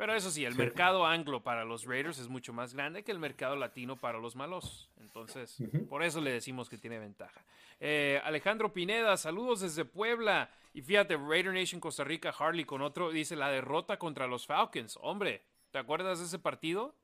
Pero 0.00 0.14
eso 0.14 0.30
sí, 0.30 0.46
el 0.46 0.54
mercado 0.54 1.04
anglo 1.04 1.42
para 1.42 1.62
los 1.62 1.84
Raiders 1.84 2.18
es 2.18 2.28
mucho 2.28 2.54
más 2.54 2.72
grande 2.72 3.04
que 3.04 3.12
el 3.12 3.18
mercado 3.18 3.54
latino 3.54 3.96
para 3.96 4.18
los 4.18 4.34
malos. 4.34 4.88
Entonces, 4.98 5.58
por 5.90 6.02
eso 6.02 6.22
le 6.22 6.32
decimos 6.32 6.70
que 6.70 6.78
tiene 6.78 6.98
ventaja. 6.98 7.44
Eh, 7.78 8.18
Alejandro 8.24 8.72
Pineda, 8.72 9.18
saludos 9.18 9.60
desde 9.60 9.84
Puebla. 9.84 10.50
Y 10.72 10.80
fíjate, 10.80 11.18
Raider 11.18 11.52
Nation 11.52 11.82
Costa 11.82 12.02
Rica, 12.02 12.30
Harley 12.30 12.64
con 12.64 12.80
otro, 12.80 13.10
dice 13.10 13.36
la 13.36 13.50
derrota 13.50 13.98
contra 13.98 14.26
los 14.26 14.46
Falcons. 14.46 14.98
Hombre, 15.02 15.42
¿te 15.70 15.76
acuerdas 15.76 16.18
de 16.18 16.24
ese 16.24 16.38
partido? 16.38 16.94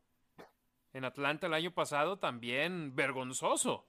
En 0.94 1.04
Atlanta 1.04 1.48
el 1.48 1.52
año 1.52 1.72
pasado, 1.72 2.18
también 2.18 2.96
vergonzoso. 2.96 3.86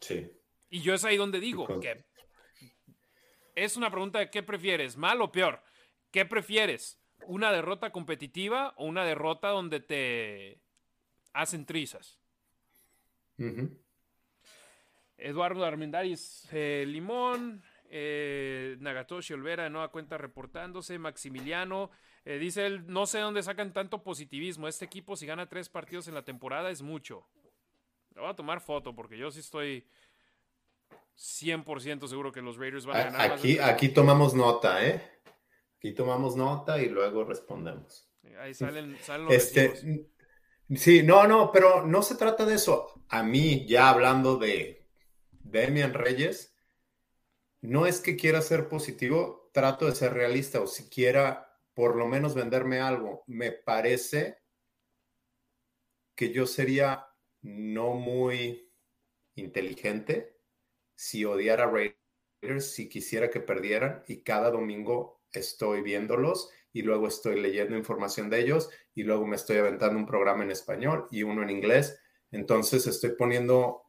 Sí. 0.00 0.30
Y 0.68 0.82
yo 0.82 0.92
es 0.92 1.06
ahí 1.06 1.16
donde 1.16 1.40
digo 1.40 1.80
que 1.80 2.04
es 3.54 3.78
una 3.78 3.90
pregunta 3.90 4.18
de 4.18 4.28
qué 4.28 4.42
prefieres, 4.42 4.98
mal 4.98 5.22
o 5.22 5.32
peor. 5.32 5.62
¿Qué 6.10 6.26
prefieres? 6.26 7.01
¿Una 7.26 7.52
derrota 7.52 7.90
competitiva 7.90 8.74
o 8.76 8.84
una 8.84 9.04
derrota 9.04 9.48
donde 9.48 9.80
te 9.80 10.60
hacen 11.32 11.66
trizas? 11.66 12.18
Eduardo 15.16 15.64
Armendáriz 15.64 16.48
eh, 16.52 16.84
Limón, 16.86 17.62
eh, 17.90 18.76
Nagatoshi 18.80 19.34
Olvera 19.34 19.64
de 19.64 19.70
nueva 19.70 19.90
cuenta 19.90 20.18
reportándose, 20.18 20.98
Maximiliano, 20.98 21.90
eh, 22.24 22.38
dice 22.38 22.66
él, 22.66 22.84
no 22.86 23.06
sé 23.06 23.18
dónde 23.18 23.42
sacan 23.42 23.72
tanto 23.72 24.02
positivismo, 24.02 24.68
este 24.68 24.84
equipo 24.84 25.16
si 25.16 25.26
gana 25.26 25.48
tres 25.48 25.68
partidos 25.68 26.08
en 26.08 26.14
la 26.14 26.24
temporada 26.24 26.70
es 26.70 26.82
mucho. 26.82 27.26
Le 28.14 28.20
voy 28.20 28.30
a 28.30 28.34
tomar 28.34 28.60
foto 28.60 28.94
porque 28.94 29.16
yo 29.16 29.30
sí 29.30 29.40
estoy 29.40 29.86
100% 31.16 32.06
seguro 32.06 32.32
que 32.32 32.42
los 32.42 32.56
Raiders 32.56 32.86
van 32.86 32.96
a 32.96 33.04
ganar. 33.04 33.32
Aquí, 33.32 33.58
aquí 33.58 33.88
tomamos 33.88 34.34
nota, 34.34 34.84
¿eh? 34.86 35.21
Aquí 35.82 35.94
tomamos 35.94 36.36
nota 36.36 36.80
y 36.80 36.88
luego 36.88 37.24
respondemos. 37.24 38.08
Ahí 38.38 38.54
salen, 38.54 38.92
los 38.92 39.34
este, 39.34 40.06
Sí, 40.76 41.02
no, 41.02 41.26
no, 41.26 41.50
pero 41.50 41.84
no 41.84 42.02
se 42.04 42.14
trata 42.14 42.46
de 42.46 42.54
eso. 42.54 43.04
A 43.08 43.24
mí, 43.24 43.66
ya 43.66 43.90
hablando 43.90 44.36
de 44.36 44.88
Demian 45.32 45.92
Reyes, 45.92 46.54
no 47.62 47.86
es 47.86 47.98
que 47.98 48.14
quiera 48.14 48.42
ser 48.42 48.68
positivo, 48.68 49.50
trato 49.52 49.86
de 49.86 49.96
ser 49.96 50.12
realista 50.12 50.60
o 50.60 50.68
siquiera 50.68 51.58
por 51.74 51.96
lo 51.96 52.06
menos 52.06 52.36
venderme 52.36 52.78
algo. 52.78 53.24
Me 53.26 53.50
parece 53.50 54.38
que 56.14 56.32
yo 56.32 56.46
sería 56.46 57.08
no 57.40 57.94
muy 57.94 58.72
inteligente 59.34 60.38
si 60.94 61.24
odiara 61.24 61.66
Raiders, 61.66 62.72
si 62.72 62.88
quisiera 62.88 63.30
que 63.30 63.40
perdieran 63.40 64.04
y 64.06 64.22
cada 64.22 64.48
domingo 64.52 65.21
estoy 65.32 65.82
viéndolos 65.82 66.50
y 66.72 66.82
luego 66.82 67.08
estoy 67.08 67.40
leyendo 67.40 67.76
información 67.76 68.30
de 68.30 68.40
ellos 68.40 68.70
y 68.94 69.02
luego 69.02 69.26
me 69.26 69.36
estoy 69.36 69.58
aventando 69.58 69.98
un 69.98 70.06
programa 70.06 70.44
en 70.44 70.50
español 70.50 71.06
y 71.10 71.22
uno 71.22 71.42
en 71.42 71.50
inglés. 71.50 71.98
Entonces 72.30 72.86
estoy 72.86 73.10
poniendo 73.10 73.82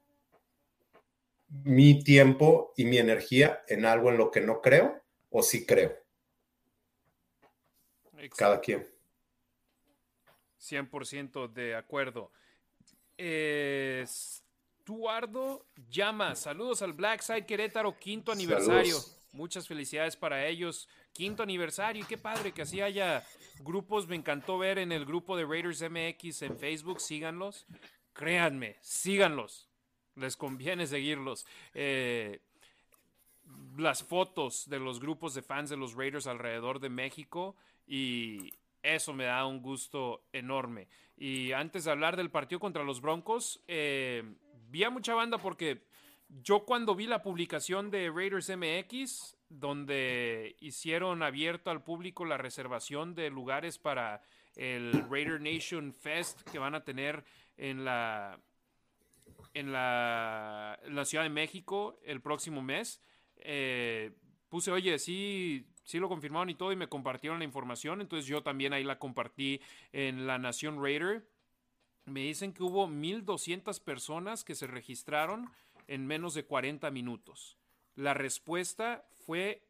mi 1.47 2.03
tiempo 2.03 2.73
y 2.75 2.85
mi 2.85 2.97
energía 2.97 3.63
en 3.67 3.85
algo 3.85 4.09
en 4.09 4.17
lo 4.17 4.31
que 4.31 4.41
no 4.41 4.61
creo 4.61 5.01
o 5.29 5.43
sí 5.43 5.65
creo. 5.65 5.97
Cada 8.35 8.59
quien. 8.59 8.87
100% 10.59 11.51
de 11.51 11.75
acuerdo. 11.75 12.31
Es 13.17 14.43
Tuardo 14.83 15.65
Llama, 15.89 16.35
saludos 16.35 16.81
al 16.81 16.93
Blackside 16.93 17.45
Querétaro, 17.45 17.97
quinto 17.97 18.31
aniversario. 18.31 18.97
Muchas 19.31 19.67
felicidades 19.67 20.15
para 20.15 20.45
ellos. 20.45 20.87
Quinto 21.13 21.43
aniversario, 21.43 22.05
qué 22.07 22.17
padre 22.17 22.51
que 22.51 22.63
así 22.63 22.81
haya 22.81 23.23
grupos. 23.59 24.07
Me 24.07 24.15
encantó 24.15 24.57
ver 24.57 24.79
en 24.79 24.91
el 24.91 25.05
grupo 25.05 25.37
de 25.37 25.45
Raiders 25.45 25.81
MX 25.81 26.41
en 26.41 26.57
Facebook. 26.57 26.99
Síganlos. 26.99 27.67
Créanme, 28.13 28.77
síganlos. 28.81 29.69
Les 30.15 30.35
conviene 30.35 30.87
seguirlos. 30.87 31.45
Eh, 31.73 32.41
las 33.77 34.03
fotos 34.03 34.67
de 34.69 34.79
los 34.79 34.99
grupos 34.99 35.33
de 35.33 35.41
fans 35.41 35.69
de 35.69 35.77
los 35.77 35.93
Raiders 35.93 36.27
alrededor 36.27 36.79
de 36.79 36.89
México 36.89 37.55
y 37.87 38.51
eso 38.81 39.13
me 39.13 39.25
da 39.25 39.45
un 39.45 39.61
gusto 39.61 40.23
enorme. 40.31 40.87
Y 41.17 41.51
antes 41.51 41.85
de 41.85 41.91
hablar 41.91 42.17
del 42.17 42.29
partido 42.31 42.59
contra 42.59 42.83
los 42.83 43.01
Broncos, 43.01 43.63
eh, 43.67 44.23
vi 44.69 44.83
a 44.83 44.89
mucha 44.89 45.13
banda 45.13 45.37
porque 45.37 45.83
yo 46.41 46.65
cuando 46.65 46.95
vi 46.95 47.07
la 47.07 47.21
publicación 47.21 47.91
de 47.91 48.09
Raiders 48.09 48.49
MX, 48.49 49.37
donde 49.59 50.55
hicieron 50.59 51.21
abierto 51.21 51.69
al 51.69 51.83
público 51.83 52.25
la 52.25 52.37
reservación 52.37 53.15
de 53.15 53.29
lugares 53.29 53.77
para 53.77 54.21
el 54.55 54.91
Raider 55.09 55.41
Nation 55.41 55.93
Fest 55.93 56.41
que 56.49 56.59
van 56.59 56.75
a 56.75 56.83
tener 56.83 57.23
en 57.57 57.85
la, 57.85 58.39
en 59.53 59.71
la, 59.71 60.79
Ciudad 61.05 61.23
de 61.23 61.29
México 61.29 61.99
el 62.03 62.21
próximo 62.21 62.61
mes, 62.61 63.01
eh, 63.37 64.11
puse, 64.49 64.71
oye, 64.71 64.97
sí, 64.99 65.65
sí 65.83 65.99
lo 65.99 66.09
confirmaron 66.09 66.49
y 66.49 66.55
todo 66.55 66.71
y 66.71 66.75
me 66.75 66.87
compartieron 66.87 67.39
la 67.39 67.45
información, 67.45 68.01
entonces 68.01 68.27
yo 68.27 68.41
también 68.41 68.73
ahí 68.73 68.83
la 68.83 68.99
compartí 68.99 69.61
en 69.91 70.27
la 70.27 70.37
Nación 70.37 70.81
Raider. 70.81 71.27
Me 72.05 72.21
dicen 72.21 72.53
que 72.53 72.63
hubo 72.63 72.87
1.200 72.87 73.81
personas 73.81 74.43
que 74.43 74.55
se 74.55 74.67
registraron 74.67 75.49
en 75.87 76.05
menos 76.05 76.33
de 76.33 76.45
40 76.45 76.91
minutos. 76.91 77.57
La 77.95 78.13
respuesta 78.13 79.05
fue 79.25 79.63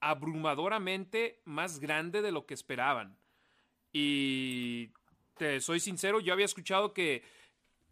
abrumadoramente 0.00 1.40
más 1.44 1.80
grande 1.80 2.22
de 2.22 2.32
lo 2.32 2.46
que 2.46 2.54
esperaban. 2.54 3.18
Y 3.92 4.90
te 5.36 5.60
soy 5.60 5.80
sincero, 5.80 6.20
yo 6.20 6.32
había 6.32 6.44
escuchado 6.44 6.92
que 6.92 7.22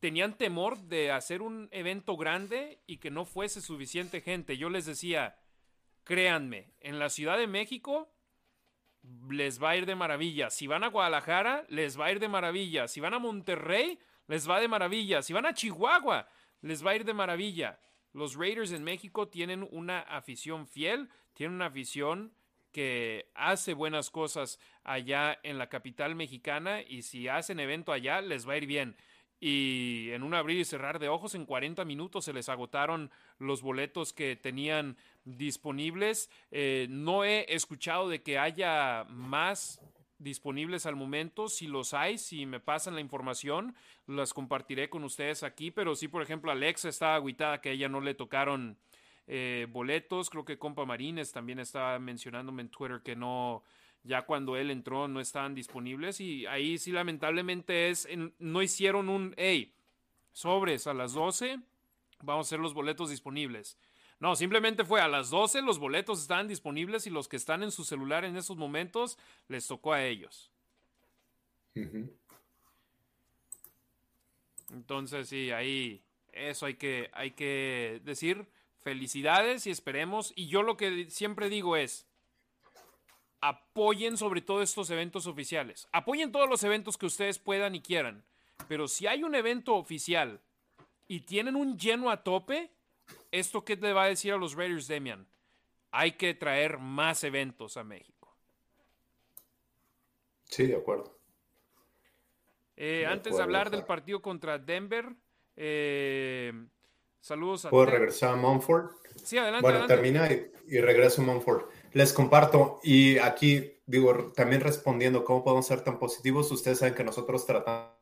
tenían 0.01 0.36
temor 0.36 0.78
de 0.78 1.10
hacer 1.10 1.43
un 1.43 1.68
evento 1.73 2.16
grande 2.16 2.81
y 2.86 2.98
que 2.98 3.10
no 3.10 3.24
fuese 3.24 3.60
suficiente 3.60 4.20
gente. 4.20 4.56
Yo 4.56 4.70
les 4.70 4.86
decía, 4.86 5.39
créanme, 6.05 6.74
en 6.81 6.98
la 6.98 7.09
Ciudad 7.09 7.39
de 7.39 7.47
México 7.47 8.12
les 9.31 9.62
va 9.62 9.70
a 9.70 9.77
ir 9.77 9.86
de 9.86 9.94
maravilla. 9.94 10.51
Si 10.51 10.66
van 10.66 10.85
a 10.85 10.89
Guadalajara, 10.89 11.64
les 11.68 11.98
va 11.98 12.06
a 12.06 12.12
ir 12.12 12.20
de 12.20 12.28
maravilla. 12.28 12.89
Si 12.89 13.01
van 13.01 13.14
a 13.14 13.18
Monterrey, 13.18 13.98
les 14.27 14.48
va 14.48 14.60
de 14.60 14.68
maravilla. 14.68 15.23
Si 15.23 15.32
van 15.32 15.47
a 15.47 15.55
Chihuahua, 15.55 16.28
les 16.62 16.85
va 16.85 16.90
a 16.90 16.97
ir 16.97 17.05
de 17.05 17.14
maravilla. 17.14 17.78
Los 18.16 18.34
Raiders 18.34 18.72
en 18.72 18.82
México 18.82 19.28
tienen 19.28 19.68
una 19.70 20.01
afición 20.01 20.66
fiel, 20.66 21.10
tienen 21.34 21.56
una 21.56 21.66
afición 21.66 22.32
que 22.72 23.28
hace 23.34 23.74
buenas 23.74 24.09
cosas 24.09 24.59
allá 24.84 25.38
en 25.43 25.59
la 25.59 25.68
capital 25.68 26.14
mexicana 26.14 26.80
y 26.80 27.02
si 27.02 27.28
hacen 27.28 27.60
evento 27.60 27.93
allá 27.93 28.22
les 28.22 28.48
va 28.48 28.55
a 28.55 28.56
ir 28.56 28.66
bien. 28.66 28.97
Y 29.38 30.09
en 30.12 30.22
un 30.22 30.32
abrir 30.32 30.59
y 30.59 30.64
cerrar 30.64 30.98
de 30.98 31.10
ojos, 31.10 31.34
en 31.34 31.44
40 31.44 31.84
minutos 31.84 32.24
se 32.24 32.32
les 32.32 32.48
agotaron 32.48 33.10
los 33.38 33.60
boletos 33.60 34.14
que 34.14 34.34
tenían 34.34 34.97
disponibles. 35.26 36.30
Eh, 36.51 36.86
no 36.88 37.22
he 37.22 37.44
escuchado 37.55 38.09
de 38.09 38.22
que 38.22 38.38
haya 38.38 39.05
más 39.10 39.78
disponibles 40.18 40.86
al 40.86 40.97
momento. 40.97 41.48
Si 41.48 41.66
los 41.66 41.94
hay, 41.94 42.18
si 42.18 42.47
me 42.47 42.60
pasan 42.60 42.94
la 42.94 43.01
información, 43.01 43.74
las 44.06 44.32
compartiré 44.32 44.88
con 44.88 45.05
ustedes 45.05 45.43
aquí. 45.43 45.70
Pero 45.70 45.94
sí, 45.94 46.09
por 46.09 46.22
ejemplo, 46.22 46.51
Alexa 46.51 46.88
está 46.88 47.14
agüitada 47.14 47.60
que 47.60 47.70
a 47.70 47.72
ella 47.72 47.88
no 47.88 48.01
le 48.01 48.14
tocaron 48.14 48.78
eh, 49.26 49.66
boletos. 49.70 50.30
Creo 50.30 50.44
que 50.44 50.59
Compa 50.59 50.84
Marines 50.84 51.32
también 51.32 51.59
estaba 51.59 51.98
mencionándome 51.98 52.62
en 52.62 52.68
Twitter 52.68 53.01
que 53.02 53.16
no, 53.16 53.62
ya 54.02 54.22
cuando 54.22 54.56
él 54.56 54.70
entró 54.70 55.09
no 55.09 55.20
estaban 55.20 55.55
disponibles. 55.55 56.20
Y 56.20 56.47
ahí 56.47 56.78
sí, 56.78 56.93
lamentablemente 56.93 57.90
es, 57.90 58.09
no 58.38 58.62
hicieron 58.62 59.09
un, 59.09 59.34
hey, 59.36 59.74
sobres 60.32 60.86
a 60.86 60.94
las 60.94 61.12
12, 61.12 61.59
vamos 62.22 62.47
a 62.47 62.48
hacer 62.48 62.60
los 62.60 62.74
boletos 62.74 63.10
disponibles. 63.10 63.78
No, 64.18 64.34
simplemente 64.34 64.84
fue 64.84 65.01
a 65.01 65.09
las 65.09 65.30
12, 65.30 65.62
los 65.62 65.78
boletos 65.78 66.22
estaban 66.22 66.48
disponibles 66.48 67.06
y 67.06 67.10
los 67.10 67.28
que 67.28 67.36
están 67.36 67.62
en 67.62 67.70
su 67.70 67.84
celular 67.84 68.24
en 68.24 68.36
esos 68.36 68.56
momentos 68.56 69.18
les 69.48 69.66
tocó 69.66 69.93
a 69.93 70.05
ellos. 70.05 70.51
Entonces, 74.72 75.28
sí, 75.28 75.51
ahí 75.51 76.02
eso 76.32 76.66
hay 76.66 76.74
que, 76.74 77.10
hay 77.12 77.32
que 77.32 78.01
decir. 78.05 78.47
Felicidades 78.78 79.66
y 79.66 79.70
esperemos. 79.70 80.32
Y 80.36 80.47
yo 80.47 80.62
lo 80.62 80.76
que 80.76 81.10
siempre 81.10 81.48
digo 81.48 81.76
es, 81.76 82.06
apoyen 83.40 84.16
sobre 84.16 84.43
todo 84.43 84.62
estos 84.62 84.90
eventos 84.90 85.26
oficiales. 85.26 85.88
Apoyen 85.93 86.30
todos 86.32 86.48
los 86.48 86.62
eventos 86.62 86.97
que 86.97 87.06
ustedes 87.06 87.38
puedan 87.38 87.74
y 87.74 87.80
quieran. 87.80 88.24
Pero 88.68 88.86
si 88.88 89.06
hay 89.06 89.22
un 89.22 89.34
evento 89.34 89.74
oficial 89.74 90.40
y 91.09 91.20
tienen 91.20 91.56
un 91.56 91.78
lleno 91.78 92.10
a 92.10 92.22
tope, 92.22 92.70
¿Esto 93.30 93.64
qué 93.64 93.76
te 93.76 93.92
va 93.92 94.04
a 94.04 94.08
decir 94.08 94.32
a 94.32 94.36
los 94.36 94.54
Raiders, 94.54 94.88
Demian? 94.88 95.26
Hay 95.90 96.12
que 96.12 96.34
traer 96.34 96.78
más 96.78 97.24
eventos 97.24 97.76
a 97.76 97.84
México. 97.84 98.36
Sí, 100.44 100.66
de 100.66 100.76
acuerdo. 100.76 101.16
Eh, 102.76 103.06
antes 103.06 103.36
de 103.36 103.42
hablar 103.42 103.70
del 103.70 103.84
partido 103.84 104.20
contra 104.20 104.58
Denver, 104.58 105.14
eh, 105.56 106.52
saludos 107.20 107.64
a. 107.64 107.70
¿Puedo 107.70 107.86
regresar 107.86 108.34
a 108.34 108.36
Monfort? 108.36 108.92
Sí, 109.16 109.38
adelante. 109.38 109.62
Bueno, 109.62 109.86
termina 109.86 110.28
y, 110.30 110.80
regreso 110.80 111.22
a 111.22 111.24
Monfort. 111.24 111.70
Les 111.92 112.12
comparto, 112.12 112.80
y 112.82 113.18
aquí 113.18 113.76
digo, 113.86 114.32
también 114.32 114.60
respondiendo 114.60 115.24
cómo 115.24 115.42
podemos 115.42 115.66
ser 115.66 115.82
tan 115.82 115.98
positivos, 115.98 116.50
ustedes 116.50 116.78
saben 116.78 116.94
que 116.94 117.04
nosotros 117.04 117.46
tratamos 117.46 117.94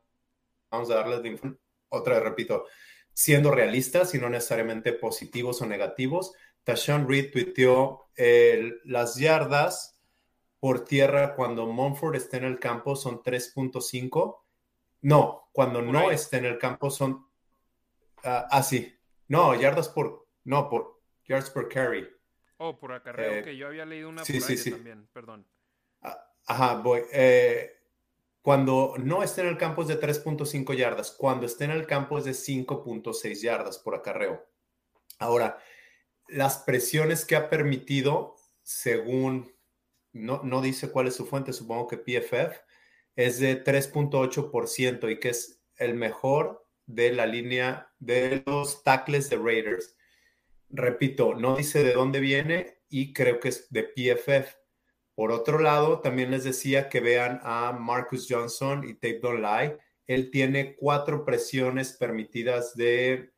de 0.87 0.95
darles 0.95 1.23
de 1.23 1.57
otra 1.89 2.15
vez 2.15 2.23
repito, 2.23 2.65
siendo 3.15 3.49
realistas 3.49 4.13
y 4.13 4.19
no 4.19 4.29
necesariamente 4.29 4.91
positivos 4.91 5.61
o 5.61 5.65
negativos. 5.65 6.33
Tashawn 6.65 7.07
Reed 7.07 7.31
tuiteó 7.31 8.09
las 8.83 9.15
yardas 9.15 9.95
por 10.59 10.83
tierra 10.83 11.33
cuando 11.33 11.65
Monfort 11.65 12.15
esté 12.15 12.37
en 12.37 12.43
el 12.43 12.59
campo 12.59 12.95
son 12.95 13.23
3.5. 13.23 14.39
No, 15.01 15.49
cuando 15.53 15.81
no 15.81 16.11
esté 16.11 16.37
en 16.37 16.45
el 16.45 16.57
campo 16.57 16.89
son 16.89 17.25
ah, 18.23 18.47
así. 18.51 18.91
Ah, 18.91 18.99
no, 19.29 19.55
yardas 19.55 19.87
por 19.87 20.27
no 20.43 20.69
por 20.69 20.99
yards 21.25 21.49
per 21.51 21.69
carry. 21.69 22.09
Oh, 22.57 22.77
por 22.77 22.91
acarreo, 22.93 23.43
que 23.43 23.51
eh, 23.51 23.57
yo 23.57 23.67
había 23.67 23.85
leído 23.85 24.09
una 24.09 24.23
por 24.23 24.41
sí, 24.41 24.71
también, 24.71 25.07
perdón. 25.13 25.47
Ah, 26.01 26.17
ajá, 26.47 26.75
voy. 26.75 27.03
Eh, 27.13 27.74
cuando 28.45 28.93
no 28.99 29.23
esté 29.23 29.41
en 29.41 29.47
el 29.47 29.57
campo 29.57 29.81
es 29.81 29.87
de 29.87 29.99
3.5 29.99 30.75
yardas. 30.75 31.09
Cuando 31.09 31.47
esté 31.47 31.63
en 31.63 31.71
el 31.71 31.87
campo 31.87 32.19
es 32.19 32.25
de 32.25 32.33
5.6 32.33 33.41
yardas 33.41 33.79
por 33.79 33.95
acarreo. 33.95 34.45
Ahora, 35.17 35.57
las 36.27 36.59
presiones 36.59 37.25
que 37.25 37.35
ha 37.35 37.49
permitido, 37.49 38.35
según, 38.61 39.51
no, 40.13 40.43
no 40.43 40.61
dice 40.61 40.91
cuál 40.91 41.07
es 41.07 41.15
su 41.15 41.25
fuente, 41.25 41.53
supongo 41.53 41.87
que 41.87 41.97
PFF, 41.97 42.55
es 43.15 43.39
de 43.39 43.63
3.8% 43.63 45.11
y 45.11 45.19
que 45.19 45.29
es 45.29 45.63
el 45.77 45.95
mejor 45.95 46.67
de 46.85 47.13
la 47.13 47.25
línea 47.25 47.91
de 47.97 48.43
los 48.45 48.83
tackles 48.83 49.27
de 49.31 49.37
Raiders. 49.37 49.97
Repito, 50.69 51.33
no 51.33 51.55
dice 51.55 51.83
de 51.83 51.93
dónde 51.93 52.19
viene 52.19 52.77
y 52.89 53.11
creo 53.11 53.39
que 53.39 53.49
es 53.49 53.71
de 53.71 53.85
PFF. 53.85 54.55
Por 55.15 55.31
otro 55.31 55.59
lado, 55.59 56.01
también 56.01 56.29
les 56.31 56.43
decía 56.43 56.89
que 56.89 56.99
vean 56.99 57.39
a 57.43 57.71
Marcus 57.71 58.27
Johnson 58.29 58.83
y 58.83 58.95
Tate 58.95 59.19
Don't 59.21 59.79
Él 60.07 60.29
tiene 60.29 60.75
cuatro 60.75 61.23
presiones 61.23 61.93
permitidas 61.93 62.75
de, 62.75 63.31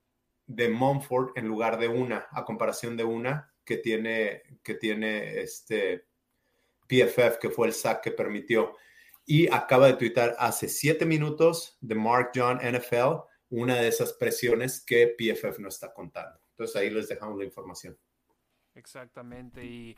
de 0.47 0.69
Monfort 0.69 1.37
en 1.37 1.47
lugar 1.47 1.77
de 1.79 1.87
una, 1.87 2.27
a 2.31 2.43
comparación 2.43 2.97
de 2.97 3.03
una 3.03 3.53
que 3.63 3.77
tiene, 3.77 4.41
que 4.63 4.73
tiene 4.73 5.39
este 5.41 6.07
PFF, 6.87 7.37
que 7.39 7.49
fue 7.49 7.67
el 7.67 7.73
sack 7.73 8.01
que 8.01 8.11
permitió. 8.11 8.75
Y 9.25 9.47
acaba 9.53 9.87
de 9.87 9.93
tuitar 9.93 10.35
hace 10.39 10.69
siete 10.69 11.05
minutos 11.05 11.77
de 11.81 11.93
Mark 11.93 12.31
John 12.33 12.57
NFL, 12.57 13.21
una 13.49 13.75
de 13.75 13.89
esas 13.89 14.13
presiones 14.13 14.83
que 14.83 15.15
PFF 15.15 15.59
no 15.59 15.67
está 15.67 15.93
contando. 15.93 16.39
Entonces 16.51 16.75
ahí 16.75 16.89
les 16.89 17.07
dejamos 17.07 17.37
la 17.37 17.45
información. 17.45 17.97
Exactamente. 18.73 19.63
Y 19.63 19.95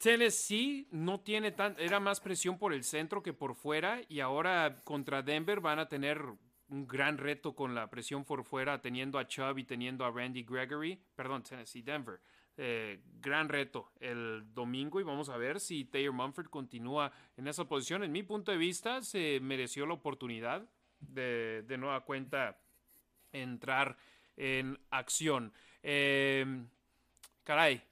Tennessee 0.00 0.88
no 0.92 1.20
tiene 1.20 1.52
tan, 1.52 1.76
era 1.78 2.00
más 2.00 2.20
presión 2.20 2.58
por 2.58 2.72
el 2.72 2.84
centro 2.84 3.22
que 3.22 3.34
por 3.34 3.54
fuera 3.54 4.00
y 4.08 4.20
ahora 4.20 4.80
contra 4.82 5.20
Denver 5.20 5.60
van 5.60 5.78
a 5.78 5.88
tener 5.88 6.24
un 6.68 6.88
gran 6.88 7.18
reto 7.18 7.54
con 7.54 7.74
la 7.74 7.90
presión 7.90 8.24
por 8.24 8.42
fuera, 8.44 8.80
teniendo 8.80 9.18
a 9.18 9.26
Chubb 9.26 9.58
y 9.58 9.64
teniendo 9.64 10.06
a 10.06 10.10
Randy 10.10 10.42
Gregory, 10.42 10.98
perdón, 11.14 11.42
Tennessee, 11.42 11.82
Denver. 11.82 12.18
Eh, 12.56 13.02
gran 13.20 13.48
reto 13.48 13.92
el 14.00 14.44
domingo 14.54 15.00
y 15.00 15.02
vamos 15.02 15.28
a 15.28 15.36
ver 15.36 15.60
si 15.60 15.84
Taylor 15.84 16.14
Mumford 16.14 16.48
continúa 16.48 17.12
en 17.36 17.46
esa 17.46 17.66
posición. 17.66 18.02
En 18.02 18.12
mi 18.12 18.22
punto 18.22 18.52
de 18.52 18.58
vista, 18.58 19.02
se 19.02 19.38
mereció 19.40 19.84
la 19.84 19.94
oportunidad 19.94 20.66
de, 20.98 21.62
de 21.66 21.76
nueva 21.76 22.04
cuenta 22.04 22.58
entrar 23.32 23.98
en 24.36 24.78
acción. 24.90 25.52
Eh, 25.82 26.64
caray, 27.44 27.82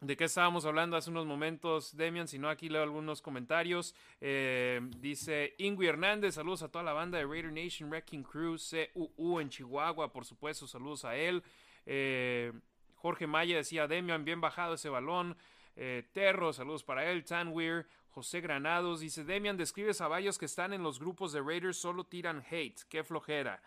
¿De 0.00 0.14
qué 0.14 0.24
estábamos 0.24 0.66
hablando 0.66 0.94
hace 0.96 1.08
unos 1.08 1.24
momentos, 1.24 1.96
Demian? 1.96 2.28
Si 2.28 2.38
no, 2.38 2.50
aquí 2.50 2.68
leo 2.68 2.82
algunos 2.82 3.22
comentarios. 3.22 3.94
Eh, 4.20 4.78
dice 4.98 5.54
Ingui 5.56 5.86
Hernández, 5.86 6.34
saludos 6.34 6.62
a 6.62 6.68
toda 6.68 6.84
la 6.84 6.92
banda 6.92 7.16
de 7.16 7.24
Raider 7.24 7.50
Nation 7.50 7.88
Wrecking 7.88 8.22
Crew, 8.22 8.56
CUU 8.92 9.40
en 9.40 9.48
Chihuahua, 9.48 10.12
por 10.12 10.26
supuesto, 10.26 10.66
saludos 10.66 11.06
a 11.06 11.16
él. 11.16 11.42
Eh, 11.86 12.52
Jorge 12.96 13.26
Maya 13.26 13.56
decía, 13.56 13.88
Demian, 13.88 14.22
bien 14.22 14.40
bajado 14.40 14.74
ese 14.74 14.90
balón. 14.90 15.34
Eh, 15.76 16.06
Terro, 16.12 16.52
saludos 16.52 16.84
para 16.84 17.10
él. 17.10 17.24
Tanweir, 17.24 17.86
José 18.10 18.42
Granados, 18.42 19.00
dice, 19.00 19.24
Demian, 19.24 19.56
describe 19.56 19.92
a 19.98 20.08
varios 20.08 20.36
que 20.36 20.44
están 20.44 20.74
en 20.74 20.82
los 20.82 21.00
grupos 21.00 21.32
de 21.32 21.40
Raiders, 21.40 21.78
solo 21.78 22.04
tiran 22.04 22.44
hate, 22.50 22.82
qué 22.90 23.02
flojera. 23.02 23.62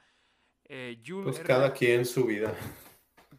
pues 0.63 1.39
cada 1.39 1.73
quien 1.73 2.05
su 2.05 2.25
vida. 2.25 2.53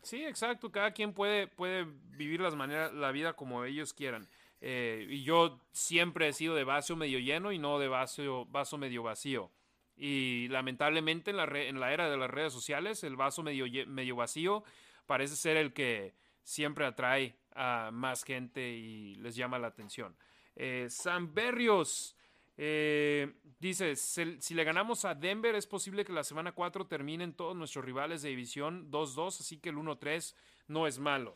Sí, 0.03 0.25
exacto. 0.25 0.71
Cada 0.71 0.93
quien 0.93 1.12
puede, 1.12 1.47
puede 1.47 1.87
vivir 2.17 2.41
las 2.41 2.55
maneras, 2.55 2.93
la 2.93 3.12
vida 3.12 3.35
como 3.35 3.65
ellos 3.65 3.93
quieran. 3.93 4.29
Eh, 4.61 5.07
y 5.09 5.23
yo 5.23 5.61
siempre 5.73 6.29
he 6.29 6.33
sido 6.33 6.55
de 6.55 6.65
vaso 6.65 6.97
medio 6.97 7.19
lleno 7.19 7.53
y 7.53 7.59
no 7.59 7.79
de 7.79 7.89
vaso, 7.89 8.47
vaso 8.47 8.79
medio 8.79 9.03
vacío. 9.03 9.51
Y 9.97 10.49
lamentablemente 10.49 11.31
en 11.31 11.37
la, 11.37 11.45
en 11.45 11.81
la 11.81 11.93
era 11.93 12.09
de 12.09 12.17
las 12.17 12.31
redes 12.31 12.53
sociales, 12.53 13.05
el 13.05 13.17
vaso 13.17 13.43
medio, 13.43 13.67
medio 13.87 14.17
vacío 14.17 14.65
parece 15.07 15.37
ser 15.37 15.57
el 15.57 15.73
que 15.73 16.15
siempre 16.43 16.87
atrae 16.87 17.37
a 17.55 17.91
más 17.93 18.25
gente 18.25 18.71
y 18.71 19.15
les 19.17 19.37
llama 19.37 19.59
la 19.59 19.69
atención. 19.69 20.17
Eh, 20.57 20.87
San 20.89 21.35
Berrios 21.35 22.17
eh, 22.62 23.32
dice, 23.59 23.97
si 23.97 24.53
le 24.53 24.65
ganamos 24.65 25.07
a 25.07 25.15
Denver 25.15 25.55
es 25.55 25.66
posible 25.66 26.05
que 26.05 26.12
la 26.12 26.24
semana 26.24 26.53
4 26.53 26.87
terminen 26.87 27.32
todos 27.32 27.57
nuestros 27.57 27.82
rivales 27.82 28.20
de 28.20 28.28
división 28.28 28.91
2-2, 28.91 29.41
así 29.41 29.57
que 29.57 29.70
el 29.70 29.77
1-3 29.77 30.35
no 30.69 30.87
es 30.87 30.99
malo. 30.99 31.35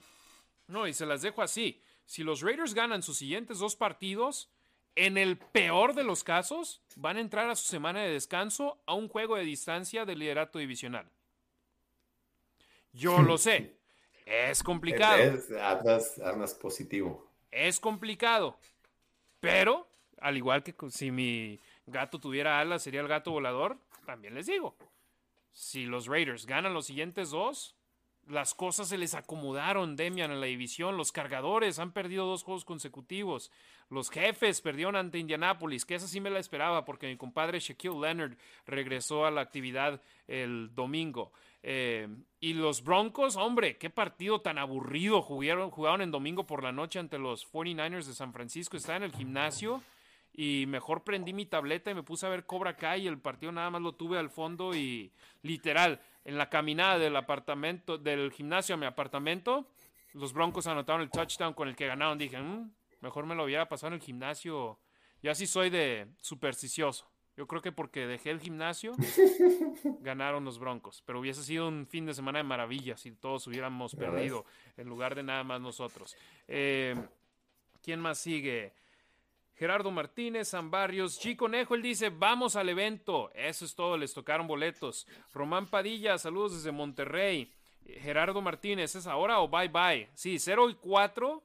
No, 0.67 0.87
y 0.87 0.93
se 0.93 1.07
las 1.07 1.23
dejo 1.23 1.41
así. 1.41 1.83
Si 2.05 2.23
los 2.23 2.43
Raiders 2.43 2.75
ganan 2.75 3.03
sus 3.03 3.17
siguientes 3.17 3.59
dos 3.59 3.75
partidos, 3.75 4.51
en 4.97 5.17
el 5.17 5.39
peor 5.39 5.95
de 5.95 6.05
los 6.05 6.25
casos, 6.25 6.83
van 6.97 7.17
a 7.17 7.21
entrar 7.21 7.49
a 7.49 7.57
su 7.57 7.65
semana 7.69 8.03
de 8.03 8.11
descanso 8.11 8.83
a 8.85 8.93
un 8.93 9.09
juego 9.09 9.37
de 9.37 9.45
distancia 9.45 10.05
del 10.05 10.19
liderato 10.19 10.59
divisional. 10.59 11.11
Yo 12.93 13.23
lo 13.23 13.39
sé. 13.39 13.79
Es 14.27 14.63
complicado. 14.63 15.23
Es, 15.23 16.55
positivo. 16.61 17.31
Es 17.51 17.81
complicado. 17.81 18.59
Pero, 19.41 19.89
al 20.25 20.39
igual 20.39 20.63
que 20.63 20.75
si 20.89 21.11
mi 21.11 21.61
gato 21.87 22.19
tuviera 22.19 22.59
alas, 22.59 22.83
sería 22.83 23.03
el 23.03 23.09
gato 23.09 23.31
volador, 23.31 23.77
también 24.07 24.35
les 24.35 24.47
digo. 24.47 24.75
Si 25.53 25.85
los 25.85 26.07
Raiders 26.07 26.47
ganan 26.47 26.73
los 26.73 26.87
siguientes 26.87 27.29
dos, 27.29 27.77
las 28.27 28.55
cosas 28.55 28.89
se 28.89 28.97
les 28.97 29.15
acomodaron, 29.15 29.97
Demian, 29.97 30.31
en 30.31 30.41
la 30.41 30.47
división. 30.47 30.97
Los 30.97 31.13
cargadores 31.13 31.79
han 31.79 31.93
perdido 31.93 32.25
dos 32.25 32.43
juegos 32.43 32.65
consecutivos. 32.65 33.53
Los 33.91 34.09
jefes 34.09 34.63
perdieron 34.63 34.97
ante 34.97 35.19
Indianapolis, 35.19 35.85
que 35.85 35.97
esa 35.97 36.09
sí 36.09 36.23
me 36.23 36.31
la 36.31 36.39
esperaba 36.39 36.87
porque 36.87 37.07
mi 37.07 37.19
compadre 37.19 37.61
Shaquille 37.61 38.01
Leonard 38.01 38.39
regresó 38.65 39.27
a 39.27 39.31
la 39.31 39.43
actividad 39.43 40.01
el 40.27 40.75
domingo. 40.75 41.33
Eh, 41.63 42.09
y 42.41 42.55
los 42.55 42.83
Broncos, 42.83 43.37
hombre, 43.37 43.77
qué 43.77 43.91
partido 43.91 44.41
tan 44.41 44.57
aburrido 44.57 45.21
jugaron, 45.21 45.71
jugaron 45.71 46.01
en 46.01 46.11
domingo 46.11 46.47
por 46.47 46.63
la 46.63 46.73
noche 46.73 46.99
ante 46.99 47.19
los 47.19 47.47
49ers 47.53 48.07
de 48.07 48.15
San 48.15 48.33
Francisco. 48.33 48.79
Estaba 48.79 48.97
en 48.97 49.03
el 49.03 49.13
gimnasio 49.13 49.83
y 50.37 50.67
mejor 50.67 51.05
prendí 51.05 51.33
mi 51.33 51.47
tableta 51.47 51.93
y 51.93 51.95
me 51.95 52.03
puse 52.03 52.27
a 52.27 52.29
ver 52.29 52.45
Cobra 52.45 52.77
Kai 52.77 53.03
y 53.03 53.07
el 53.07 53.19
partido 53.19 53.53
nada 53.53 53.71
más 53.71 53.81
lo 53.81 53.93
tuve 53.93 54.19
al 54.19 54.31
fondo 54.31 54.75
y 54.75 55.13
literal, 55.43 56.01
en 56.25 56.37
la 56.37 56.51
caminada 56.51 56.99
del 56.99 57.15
apartamento, 57.15 57.99
del 57.99 58.33
gimnasio 58.33 58.75
a 58.75 58.79
mi 58.79 58.87
apartamento, 58.87 59.69
los 60.15 60.33
Broncos 60.33 60.67
anotaron 60.67 61.03
el 61.03 61.11
touchdown 61.11 61.55
con 61.55 61.69
el 61.69 61.77
que 61.77 61.87
ganaron. 61.87 62.19
Dije, 62.19 62.39
mm, 62.39 62.71
mejor 63.01 63.27
me 63.27 63.35
lo 63.35 63.45
hubiera 63.45 63.69
pasado 63.69 63.89
en 63.89 63.95
el 63.95 64.01
gimnasio. 64.01 64.79
Yo 65.23 65.31
así 65.31 65.47
soy 65.47 65.71
de 65.71 66.09
supersticioso. 66.21 67.09
Yo 67.37 67.49
creo 67.49 67.61
que 67.61 67.73
porque 67.73 68.07
dejé 68.07 68.31
el 68.31 68.41
gimnasio, 68.41 68.93
ganaron 70.01 70.45
los 70.45 70.61
Broncos. 70.61 71.03
Pero 71.05 71.19
hubiese 71.19 71.43
sido 71.43 71.67
un 71.67 71.87
fin 71.87 72.07
de 72.07 72.15
semana 72.15 72.39
de 72.39 72.45
maravilla 72.45 72.97
si 72.97 73.11
todos 73.11 73.47
hubiéramos 73.49 73.97
perdido 73.97 74.45
en 74.77 74.89
lugar 74.89 75.17
de 75.17 75.25
nada 75.25 75.43
más 75.43 75.61
nosotros. 75.61 76.17
Eh, 76.47 76.95
¿Quién 77.83 78.01
más 78.01 78.19
sigue? 78.19 78.73
Gerardo 79.65 79.91
Martínez, 79.91 80.49
San 80.49 80.71
Barrios, 80.71 81.19
Chico 81.19 81.49
Nejo, 81.49 81.75
él 81.75 81.81
dice, 81.81 82.11
vamos 82.11 82.55
al 82.55 82.69
evento. 82.69 83.31
Eso 83.33 83.65
es 83.65 83.75
todo, 83.75 83.97
les 83.97 84.13
tocaron 84.13 84.47
boletos. 84.47 85.07
Román 85.33 85.69
Padilla, 85.69 86.19
saludos 86.19 86.53
desde 86.53 86.71
Monterrey. 86.71 87.51
Gerardo 87.83 88.43
Martínez, 88.43 88.95
¿es 88.95 89.07
ahora 89.07 89.41
o 89.41 89.49
bye 89.49 89.69
bye? 89.69 90.11
Sí, 90.13 90.39
0 90.39 90.69
y 90.69 90.75
4. 90.75 91.43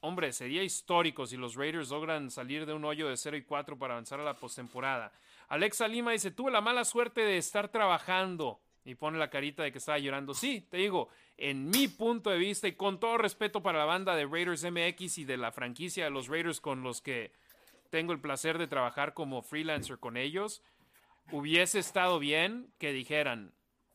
Hombre, 0.00 0.32
sería 0.32 0.62
histórico 0.62 1.26
si 1.26 1.36
los 1.36 1.56
Raiders 1.56 1.90
logran 1.90 2.30
salir 2.30 2.64
de 2.64 2.72
un 2.72 2.86
hoyo 2.86 3.06
de 3.06 3.18
0 3.18 3.36
y 3.36 3.42
4 3.42 3.78
para 3.78 3.92
avanzar 3.92 4.18
a 4.20 4.24
la 4.24 4.38
postemporada. 4.38 5.12
Alexa 5.48 5.86
Lima 5.86 6.12
dice, 6.12 6.30
tuve 6.30 6.50
la 6.50 6.62
mala 6.62 6.86
suerte 6.86 7.20
de 7.20 7.36
estar 7.36 7.68
trabajando. 7.68 8.62
Y 8.84 8.96
pone 8.96 9.18
la 9.18 9.30
carita 9.30 9.62
de 9.62 9.72
que 9.72 9.78
estaba 9.78 9.98
llorando. 9.98 10.34
Sí, 10.34 10.66
te 10.70 10.76
digo, 10.76 11.08
en 11.36 11.70
mi 11.70 11.88
punto 11.88 12.30
de 12.30 12.38
vista 12.38 12.68
y 12.68 12.72
con 12.72 13.00
todo 13.00 13.16
respeto 13.16 13.62
para 13.62 13.78
la 13.78 13.84
banda 13.86 14.14
de 14.14 14.26
Raiders 14.26 14.64
MX 14.64 15.18
y 15.18 15.24
de 15.24 15.36
la 15.36 15.52
franquicia 15.52 16.04
de 16.04 16.10
los 16.10 16.28
Raiders 16.28 16.60
con 16.60 16.82
los 16.82 17.00
que 17.00 17.32
tengo 17.90 18.12
el 18.12 18.20
placer 18.20 18.58
de 18.58 18.66
trabajar 18.66 19.14
como 19.14 19.42
freelancer 19.42 19.98
con 19.98 20.16
ellos, 20.16 20.62
hubiese 21.30 21.78
estado 21.78 22.18
bien 22.18 22.72
que 22.78 22.92
dijeran 22.92 23.54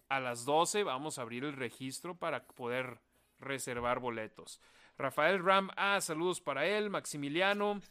a 0.09 0.19
las 0.19 0.45
12 0.45 0.83
vamos 0.83 1.19
a 1.19 1.21
abrir 1.21 1.43
el 1.43 1.53
registro 1.53 2.15
para 2.15 2.45
poder 2.45 2.99
reservar 3.39 3.99
boletos. 3.99 4.59
Rafael 4.97 5.43
Ram, 5.43 5.69
ah, 5.77 6.01
saludos 6.01 6.41
para 6.41 6.65
él. 6.65 6.89
Maximiliano 6.89 7.81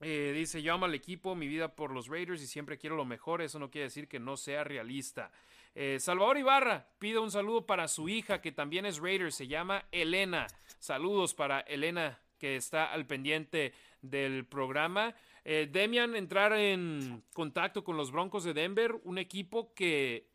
eh, 0.00 0.32
dice: 0.34 0.62
Yo 0.62 0.74
amo 0.74 0.86
al 0.86 0.94
equipo, 0.94 1.36
mi 1.36 1.46
vida 1.46 1.76
por 1.76 1.92
los 1.92 2.08
Raiders 2.08 2.42
y 2.42 2.46
siempre 2.46 2.78
quiero 2.78 2.96
lo 2.96 3.04
mejor. 3.04 3.40
Eso 3.40 3.58
no 3.58 3.70
quiere 3.70 3.84
decir 3.84 4.08
que 4.08 4.18
no 4.18 4.36
sea 4.36 4.64
realista. 4.64 5.30
Eh, 5.74 5.98
Salvador 5.98 6.38
Ibarra 6.38 6.86
pide 6.98 7.18
un 7.18 7.30
saludo 7.30 7.66
para 7.66 7.88
su 7.88 8.08
hija, 8.08 8.40
que 8.40 8.52
también 8.52 8.86
es 8.86 8.98
Raider, 8.98 9.32
se 9.32 9.48
llama 9.48 9.84
Elena. 9.90 10.46
Saludos 10.78 11.34
para 11.34 11.60
Elena, 11.60 12.20
que 12.38 12.56
está 12.56 12.92
al 12.92 13.06
pendiente 13.06 13.72
del 14.00 14.46
programa. 14.46 15.14
Eh, 15.44 15.68
Demian, 15.70 16.14
entrar 16.14 16.52
en 16.52 17.24
contacto 17.32 17.82
con 17.82 17.96
los 17.96 18.12
Broncos 18.12 18.44
de 18.44 18.54
Denver, 18.54 18.94
un 19.04 19.18
equipo 19.18 19.74
que 19.74 20.28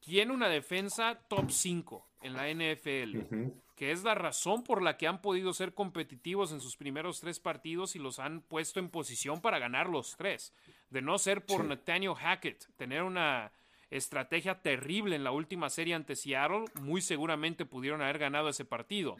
tiene 0.00 0.32
una 0.32 0.48
defensa 0.48 1.20
top 1.28 1.50
5 1.50 2.08
en 2.22 2.34
la 2.34 2.48
NFL, 2.48 3.52
que 3.76 3.92
es 3.92 4.02
la 4.02 4.14
razón 4.14 4.64
por 4.64 4.82
la 4.82 4.96
que 4.96 5.06
han 5.06 5.20
podido 5.20 5.52
ser 5.52 5.74
competitivos 5.74 6.52
en 6.52 6.60
sus 6.60 6.76
primeros 6.76 7.20
tres 7.20 7.40
partidos 7.40 7.94
y 7.94 7.98
los 7.98 8.18
han 8.18 8.40
puesto 8.40 8.80
en 8.80 8.88
posición 8.88 9.40
para 9.40 9.58
ganar 9.58 9.88
los 9.88 10.16
tres. 10.16 10.52
De 10.90 11.02
no 11.02 11.18
ser 11.18 11.44
por 11.44 11.64
Nathaniel 11.64 12.14
Hackett, 12.14 12.66
tener 12.76 13.02
una 13.02 13.52
estrategia 13.92 14.60
terrible 14.60 15.14
en 15.14 15.24
la 15.24 15.30
última 15.30 15.70
serie 15.70 15.94
ante 15.94 16.16
Seattle, 16.16 16.64
muy 16.80 17.00
seguramente 17.00 17.66
pudieron 17.66 18.00
haber 18.02 18.18
ganado 18.18 18.48
ese 18.48 18.64
partido. 18.64 19.16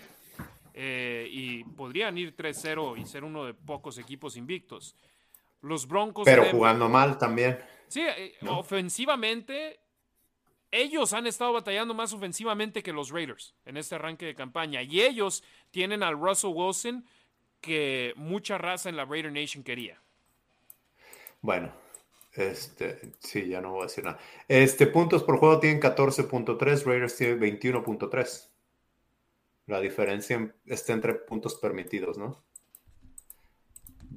Eh, 0.74 1.28
y 1.30 1.64
podrían 1.64 2.16
ir 2.16 2.34
3-0 2.34 2.98
y 2.98 3.04
ser 3.04 3.24
uno 3.24 3.44
de 3.44 3.52
pocos 3.52 3.98
equipos 3.98 4.36
invictos. 4.36 4.96
Los 5.60 5.86
Broncos. 5.86 6.24
Pero 6.24 6.46
jugando 6.46 6.88
mal 6.88 7.18
también. 7.18 7.58
Sí, 7.88 8.00
eh, 8.00 8.34
ofensivamente, 8.48 9.80
ellos 10.70 11.12
han 11.12 11.26
estado 11.26 11.52
batallando 11.52 11.92
más 11.92 12.12
ofensivamente 12.14 12.82
que 12.82 12.92
los 12.92 13.10
Raiders 13.10 13.54
en 13.66 13.76
este 13.76 13.94
arranque 13.94 14.24
de 14.24 14.34
campaña. 14.34 14.82
Y 14.82 15.02
ellos 15.02 15.44
tienen 15.70 16.02
al 16.02 16.18
Russell 16.18 16.52
Wilson 16.54 17.04
que 17.60 18.14
mucha 18.16 18.56
raza 18.56 18.88
en 18.88 18.96
la 18.96 19.04
Raider 19.04 19.30
Nation 19.30 19.62
quería. 19.62 20.00
Bueno, 21.42 21.72
este, 22.34 23.12
sí, 23.18 23.48
ya 23.48 23.60
no 23.60 23.72
voy 23.72 23.82
a 23.82 23.86
decir 23.86 24.04
nada. 24.04 24.18
Este, 24.48 24.86
puntos 24.86 25.22
por 25.22 25.38
juego 25.38 25.60
tienen 25.60 25.80
14.3, 25.80 26.84
Raiders 26.84 27.16
tiene 27.16 27.34
21.3. 27.36 28.48
La 29.66 29.80
diferencia 29.80 30.54
está 30.66 30.92
entre 30.92 31.14
puntos 31.14 31.54
permitidos, 31.56 32.18
¿no? 32.18 32.42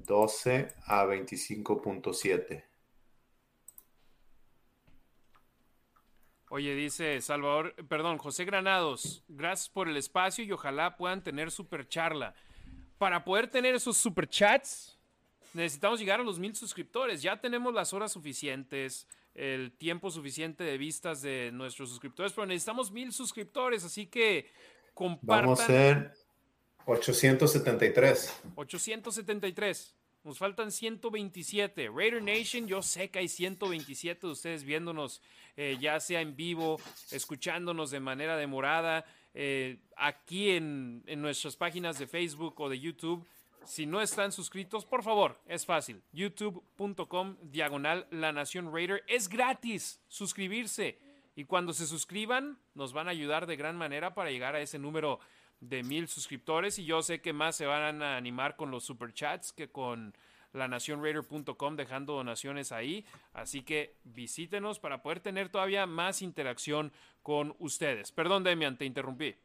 12 0.05 0.73
a 0.85 1.05
25.7. 1.05 2.63
Oye, 6.49 6.75
dice 6.75 7.19
Salvador, 7.21 7.75
perdón, 7.89 8.17
José 8.17 8.45
Granados, 8.45 9.23
gracias 9.27 9.67
por 9.67 9.89
el 9.89 9.97
espacio 9.97 10.45
y 10.45 10.51
ojalá 10.51 10.95
puedan 10.95 11.23
tener 11.23 11.51
super 11.51 11.87
charla. 11.87 12.33
Para 12.97 13.25
poder 13.25 13.47
tener 13.47 13.75
esos 13.75 13.97
super 13.97 14.29
chats, 14.29 14.94
necesitamos 15.55 15.99
llegar 15.99 16.19
a 16.19 16.23
los 16.23 16.37
mil 16.37 16.55
suscriptores. 16.55 17.21
Ya 17.21 17.39
tenemos 17.39 17.73
las 17.73 17.93
horas 17.93 18.11
suficientes, 18.11 19.07
el 19.33 19.71
tiempo 19.71 20.11
suficiente 20.11 20.63
de 20.63 20.77
vistas 20.77 21.21
de 21.21 21.51
nuestros 21.53 21.89
suscriptores, 21.89 22.33
pero 22.33 22.45
necesitamos 22.45 22.91
mil 22.91 23.11
suscriptores, 23.13 23.83
así 23.83 24.07
que 24.07 24.51
compartan. 24.93 25.45
Vamos 25.45 25.61
a 25.61 25.65
ser 25.67 26.13
873. 26.85 28.41
873. 28.55 29.95
Nos 30.23 30.37
faltan 30.37 30.71
127. 30.71 31.89
Raider 31.93 32.21
Nation, 32.21 32.67
yo 32.67 32.81
sé 32.81 33.09
que 33.09 33.19
hay 33.19 33.27
127 33.27 34.25
de 34.25 34.33
ustedes 34.33 34.63
viéndonos, 34.63 35.21
eh, 35.55 35.77
ya 35.79 35.99
sea 35.99 36.21
en 36.21 36.35
vivo, 36.35 36.79
escuchándonos 37.11 37.91
de 37.91 37.99
manera 37.99 38.35
demorada, 38.35 39.05
eh, 39.33 39.77
aquí 39.95 40.49
en, 40.49 41.03
en 41.05 41.21
nuestras 41.21 41.55
páginas 41.55 41.99
de 41.99 42.07
Facebook 42.07 42.59
o 42.59 42.69
de 42.69 42.79
YouTube. 42.79 43.25
Si 43.65 43.85
no 43.85 44.01
están 44.01 44.31
suscritos, 44.31 44.85
por 44.85 45.03
favor, 45.03 45.41
es 45.47 45.65
fácil. 45.65 46.03
youtube.com 46.11 47.37
diagonal 47.41 48.07
La 48.11 48.31
Nación 48.31 48.71
Raider. 48.73 49.03
Es 49.07 49.27
gratis 49.27 50.01
suscribirse. 50.07 50.99
Y 51.35 51.45
cuando 51.45 51.73
se 51.73 51.87
suscriban, 51.87 52.59
nos 52.75 52.93
van 52.93 53.07
a 53.07 53.11
ayudar 53.11 53.45
de 53.47 53.55
gran 53.55 53.75
manera 53.75 54.13
para 54.13 54.31
llegar 54.31 54.55
a 54.55 54.61
ese 54.61 54.79
número 54.79 55.19
de 55.59 55.83
mil 55.83 56.07
suscriptores. 56.07 56.79
Y 56.79 56.85
yo 56.85 57.01
sé 57.01 57.21
que 57.21 57.33
más 57.33 57.55
se 57.55 57.65
van 57.65 58.01
a 58.01 58.17
animar 58.17 58.55
con 58.55 58.71
los 58.71 58.85
superchats 58.85 59.51
que 59.51 59.69
con 59.69 60.15
lanacionraider.com 60.53 61.75
dejando 61.75 62.13
donaciones 62.13 62.71
ahí. 62.71 63.05
Así 63.33 63.63
que 63.63 63.95
visítenos 64.03 64.79
para 64.79 65.01
poder 65.01 65.19
tener 65.19 65.49
todavía 65.49 65.85
más 65.85 66.21
interacción 66.21 66.93
con 67.21 67.55
ustedes. 67.59 68.11
Perdón, 68.11 68.43
Demian, 68.43 68.77
te 68.77 68.85
interrumpí. 68.85 69.35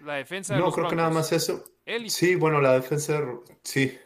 La 0.00 0.14
defensa 0.14 0.54
de 0.54 0.60
No, 0.60 0.72
creo 0.72 0.88
que 0.88 0.96
nada 0.96 1.10
más 1.10 1.32
eso. 1.32 1.64
Sí, 2.08 2.34
bueno, 2.34 2.60
la 2.60 2.74
defensa, 2.74 3.22
sí. 3.62 3.98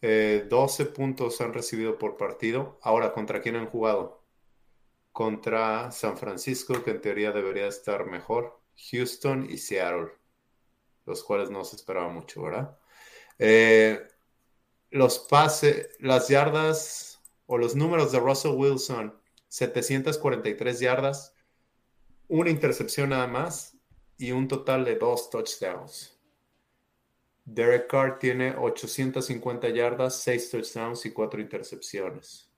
12 0.00 0.82
eh, 0.82 0.86
puntos 0.86 1.40
han 1.40 1.54
recibido 1.54 1.98
por 1.98 2.16
partido. 2.16 2.78
Ahora, 2.82 3.12
¿contra 3.12 3.40
quién 3.40 3.56
han 3.56 3.66
jugado? 3.66 4.22
Contra 5.12 5.90
San 5.92 6.18
Francisco, 6.18 6.82
que 6.82 6.90
en 6.90 7.00
teoría 7.00 7.32
debería 7.32 7.66
estar 7.66 8.04
mejor. 8.06 8.60
Houston 8.90 9.48
y 9.48 9.58
Seattle, 9.58 10.12
los 11.06 11.22
cuales 11.22 11.50
no 11.50 11.64
se 11.64 11.76
esperaba 11.76 12.08
mucho, 12.08 12.42
¿verdad? 12.42 12.76
Eh, 13.38 14.06
los 14.90 15.20
pases, 15.20 15.88
las 16.00 16.28
yardas 16.28 17.20
o 17.46 17.56
los 17.56 17.74
números 17.74 18.12
de 18.12 18.20
Russell 18.20 18.52
Wilson, 18.56 19.18
743 19.48 20.80
yardas, 20.80 21.34
una 22.28 22.50
intercepción 22.50 23.10
nada 23.10 23.26
más 23.26 23.73
y 24.18 24.32
un 24.32 24.48
total 24.48 24.84
de 24.84 24.96
dos 24.96 25.30
touchdowns. 25.30 26.18
Derek 27.44 27.88
Carr 27.88 28.18
tiene 28.18 28.54
850 28.56 29.68
yardas, 29.68 30.18
6 30.20 30.50
touchdowns 30.50 31.04
y 31.04 31.12
4 31.12 31.40
intercepciones. 31.40 32.50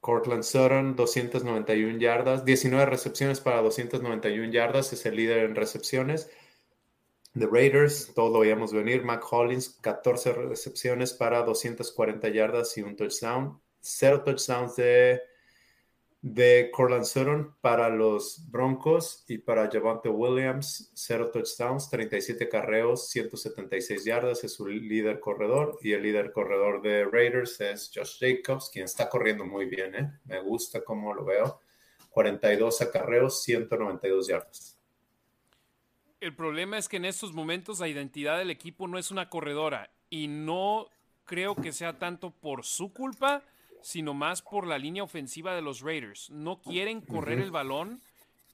Cortland 0.00 0.42
Sutton, 0.42 0.96
291 0.96 1.98
yardas, 1.98 2.44
19 2.44 2.86
recepciones 2.86 3.40
para 3.40 3.62
291 3.62 4.52
yardas, 4.52 4.92
es 4.92 5.06
el 5.06 5.16
líder 5.16 5.44
en 5.44 5.54
recepciones. 5.54 6.28
The 7.38 7.46
Raiders, 7.46 8.12
todo 8.12 8.30
lo 8.30 8.40
veíamos 8.40 8.72
venir. 8.72 9.04
Mac 9.04 9.24
Hollins, 9.30 9.78
14 9.80 10.32
recepciones 10.32 11.14
para 11.14 11.42
240 11.42 12.28
yardas 12.28 12.76
y 12.76 12.82
un 12.82 12.96
touchdown. 12.96 13.58
Cero 13.80 14.22
touchdowns 14.22 14.76
de 14.76 15.22
de 16.22 16.70
Corland 16.72 17.04
Sutton 17.04 17.56
para 17.60 17.88
los 17.88 18.48
Broncos 18.48 19.24
y 19.26 19.38
para 19.38 19.68
Javante 19.68 20.08
Williams, 20.08 20.92
cero 20.94 21.30
touchdowns, 21.32 21.90
37 21.90 22.48
carreos, 22.48 23.08
176 23.08 24.04
yardas, 24.04 24.44
es 24.44 24.54
su 24.54 24.68
líder 24.68 25.18
corredor 25.18 25.78
y 25.82 25.92
el 25.92 26.02
líder 26.02 26.30
corredor 26.30 26.80
de 26.80 27.04
Raiders 27.04 27.60
es 27.60 27.90
Josh 27.92 28.18
Jacobs, 28.20 28.70
quien 28.72 28.84
está 28.84 29.08
corriendo 29.08 29.44
muy 29.44 29.66
bien, 29.66 29.94
¿eh? 29.96 30.12
me 30.24 30.40
gusta 30.40 30.84
cómo 30.84 31.12
lo 31.12 31.24
veo, 31.24 31.60
42 32.10 32.80
acarreos, 32.82 33.42
192 33.42 34.28
yardas. 34.28 34.78
El 36.20 36.36
problema 36.36 36.78
es 36.78 36.88
que 36.88 36.98
en 36.98 37.04
estos 37.04 37.32
momentos 37.32 37.80
la 37.80 37.88
identidad 37.88 38.38
del 38.38 38.50
equipo 38.50 38.86
no 38.86 38.96
es 38.96 39.10
una 39.10 39.28
corredora 39.28 39.90
y 40.08 40.28
no 40.28 40.86
creo 41.24 41.56
que 41.56 41.72
sea 41.72 41.98
tanto 41.98 42.30
por 42.30 42.64
su 42.64 42.92
culpa, 42.92 43.42
sino 43.82 44.14
más 44.14 44.42
por 44.42 44.66
la 44.66 44.78
línea 44.78 45.02
ofensiva 45.02 45.54
de 45.54 45.62
los 45.62 45.80
Raiders. 45.80 46.30
No 46.30 46.60
quieren 46.60 47.00
correr 47.00 47.38
el 47.38 47.50
balón 47.50 48.00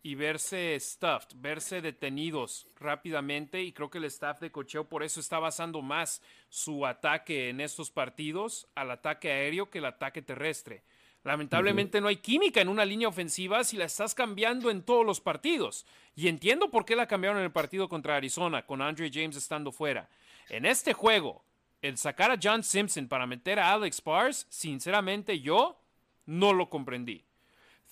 y 0.02 0.14
verse 0.14 0.78
stuffed, 0.80 1.36
verse 1.36 1.80
detenidos 1.80 2.66
rápidamente 2.78 3.62
y 3.62 3.72
creo 3.72 3.90
que 3.90 3.98
el 3.98 4.04
staff 4.04 4.40
de 4.40 4.50
cocheo 4.50 4.88
por 4.88 5.02
eso 5.02 5.20
está 5.20 5.38
basando 5.38 5.82
más 5.82 6.22
su 6.48 6.86
ataque 6.86 7.48
en 7.48 7.60
estos 7.60 7.90
partidos 7.90 8.68
al 8.74 8.90
ataque 8.90 9.30
aéreo 9.30 9.70
que 9.70 9.78
el 9.78 9.84
ataque 9.86 10.22
terrestre. 10.22 10.82
Lamentablemente 11.24 12.00
no 12.00 12.08
hay 12.08 12.16
química 12.16 12.60
en 12.60 12.68
una 12.68 12.84
línea 12.84 13.08
ofensiva 13.08 13.64
si 13.64 13.76
la 13.76 13.84
estás 13.84 14.14
cambiando 14.14 14.70
en 14.70 14.82
todos 14.82 15.04
los 15.04 15.20
partidos. 15.20 15.84
Y 16.14 16.28
entiendo 16.28 16.70
por 16.70 16.84
qué 16.84 16.96
la 16.96 17.06
cambiaron 17.06 17.38
en 17.38 17.44
el 17.44 17.52
partido 17.52 17.88
contra 17.88 18.16
Arizona, 18.16 18.64
con 18.64 18.80
Andre 18.80 19.10
James 19.12 19.36
estando 19.36 19.72
fuera. 19.72 20.08
En 20.48 20.64
este 20.64 20.94
juego, 20.94 21.44
el 21.82 21.96
sacar 21.96 22.30
a 22.30 22.38
John 22.42 22.62
Simpson 22.62 23.08
para 23.08 23.26
meter 23.26 23.58
a 23.58 23.72
Alex 23.72 24.02
Bars, 24.02 24.46
sinceramente 24.48 25.40
yo 25.40 25.80
no 26.26 26.52
lo 26.52 26.68
comprendí. 26.68 27.24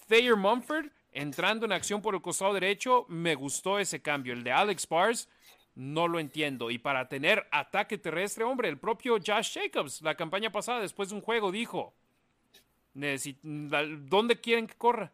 Thayer 0.08 0.36
Mumford 0.36 0.90
entrando 1.16 1.64
en 1.64 1.72
acción 1.72 2.02
por 2.02 2.14
el 2.14 2.20
costado 2.20 2.52
derecho, 2.52 3.06
me 3.08 3.34
gustó 3.34 3.78
ese 3.78 4.02
cambio. 4.02 4.34
El 4.34 4.44
de 4.44 4.52
Alex 4.52 4.86
Bars 4.86 5.28
no 5.74 6.08
lo 6.08 6.20
entiendo. 6.20 6.70
Y 6.70 6.78
para 6.78 7.08
tener 7.08 7.46
ataque 7.50 7.96
terrestre, 7.96 8.44
hombre, 8.44 8.68
el 8.68 8.78
propio 8.78 9.14
Josh 9.14 9.54
Jacobs, 9.54 10.02
la 10.02 10.14
campaña 10.14 10.52
pasada, 10.52 10.80
después 10.80 11.08
de 11.08 11.14
un 11.14 11.22
juego, 11.22 11.50
dijo, 11.50 11.94
¿dónde 12.92 14.40
quieren 14.40 14.66
que 14.66 14.74
corra? 14.74 15.10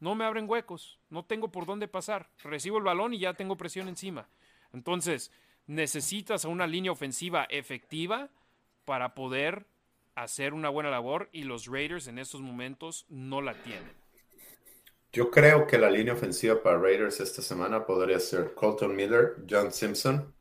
No 0.00 0.14
me 0.14 0.24
abren 0.24 0.48
huecos, 0.48 0.98
no 1.10 1.24
tengo 1.24 1.48
por 1.50 1.64
dónde 1.64 1.86
pasar. 1.86 2.28
Recibo 2.42 2.78
el 2.78 2.84
balón 2.84 3.14
y 3.14 3.20
ya 3.20 3.34
tengo 3.34 3.56
presión 3.56 3.88
encima. 3.88 4.28
Entonces, 4.72 5.30
necesitas 5.68 6.44
a 6.44 6.48
una 6.48 6.66
línea 6.66 6.90
ofensiva 6.90 7.46
efectiva 7.48 8.30
para 8.84 9.14
poder 9.14 9.66
hacer 10.16 10.52
una 10.52 10.70
buena 10.70 10.90
labor 10.90 11.28
y 11.30 11.44
los 11.44 11.66
Raiders 11.66 12.08
en 12.08 12.18
estos 12.18 12.40
momentos 12.40 13.06
no 13.08 13.40
la 13.40 13.54
tienen. 13.62 13.92
Yo 15.12 15.30
creo 15.30 15.66
que 15.66 15.78
la 15.78 15.90
línea 15.90 16.14
ofensiva 16.14 16.60
para 16.60 16.78
Raiders 16.78 17.20
esta 17.20 17.40
semana 17.40 17.86
podría 17.86 18.18
ser 18.18 18.54
Colton 18.54 18.96
Miller, 18.96 19.36
John 19.48 19.70
Simpson, 19.70 20.34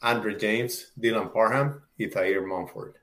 Andrew 0.00 0.36
James, 0.38 0.92
Dylan 0.94 1.32
Parham 1.32 1.80
y 1.96 2.08
Thayer 2.08 2.42
Mumford. 2.42 2.94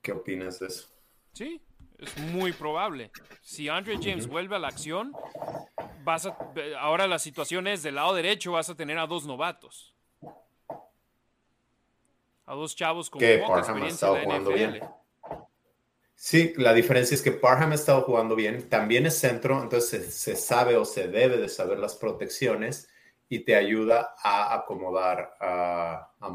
¿Qué 0.00 0.12
opinas 0.12 0.58
de 0.58 0.66
eso? 0.66 0.88
Sí, 1.32 1.60
es 1.98 2.16
muy 2.18 2.52
probable. 2.52 3.10
Si 3.42 3.68
Andrew 3.68 3.98
James 4.00 4.26
vuelve 4.26 4.56
a 4.56 4.58
la 4.58 4.68
acción, 4.68 5.12
vas 6.02 6.28
ahora 6.78 7.06
la 7.06 7.18
situación 7.18 7.66
es 7.66 7.82
del 7.82 7.96
lado 7.96 8.14
derecho 8.14 8.52
vas 8.52 8.68
a 8.70 8.74
tener 8.74 8.98
a 8.98 9.06
dos 9.06 9.26
novatos. 9.26 9.94
A 12.46 12.54
dos 12.54 12.76
chavos 12.76 13.08
con 13.08 13.20
poca 13.20 13.58
experiencia 13.60 14.22
en 14.22 14.28
la 14.28 14.38
NFL. 14.38 14.52
Bien. 14.52 14.80
Sí, 16.14 16.52
la 16.56 16.72
diferencia 16.72 17.14
es 17.14 17.22
que 17.22 17.32
Parham 17.32 17.72
ha 17.72 17.74
estado 17.74 18.02
jugando 18.02 18.34
bien, 18.34 18.68
también 18.68 19.04
es 19.04 19.18
centro, 19.18 19.60
entonces 19.62 20.14
se, 20.14 20.36
sabe 20.36 20.76
o 20.76 20.84
se 20.84 21.08
debe 21.08 21.36
de 21.36 21.48
saber 21.48 21.78
las 21.78 21.96
protecciones 21.96 22.88
y 23.28 23.40
te 23.40 23.56
ayuda 23.56 24.14
a 24.22 24.54
acomodar 24.54 25.36
a, 25.40 26.14
a. 26.20 26.30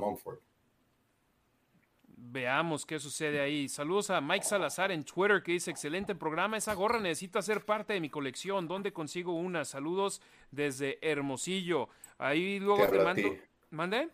Veamos 2.32 2.86
qué 2.86 3.00
sucede 3.00 3.42
ahí. 3.42 3.68
Saludos 3.68 4.12
a 4.12 4.22
Mike 4.22 4.46
Salazar 4.46 4.92
en 4.92 5.04
Twitter 5.04 5.42
que 5.42 5.54
dice, 5.54 5.72
excelente 5.72 6.14
programa, 6.14 6.58
esa 6.58 6.76
gorra 6.76 7.00
necesita 7.00 7.42
ser 7.42 7.66
parte 7.66 7.94
de 7.94 8.02
mi 8.02 8.10
colección. 8.10 8.68
¿Dónde 8.68 8.94
consigo 8.94 9.34
una? 9.34 9.66
Saludos 9.66 10.22
desde 10.52 11.00
Hermosillo. 11.02 11.90
Ahí 12.20 12.60
luego 12.60 12.88
te 12.88 13.00
mando... 13.00 13.36
¿Mande? 13.72 14.10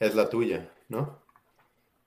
Es 0.00 0.16
la 0.16 0.28
tuya, 0.28 0.68
¿no? 0.88 1.20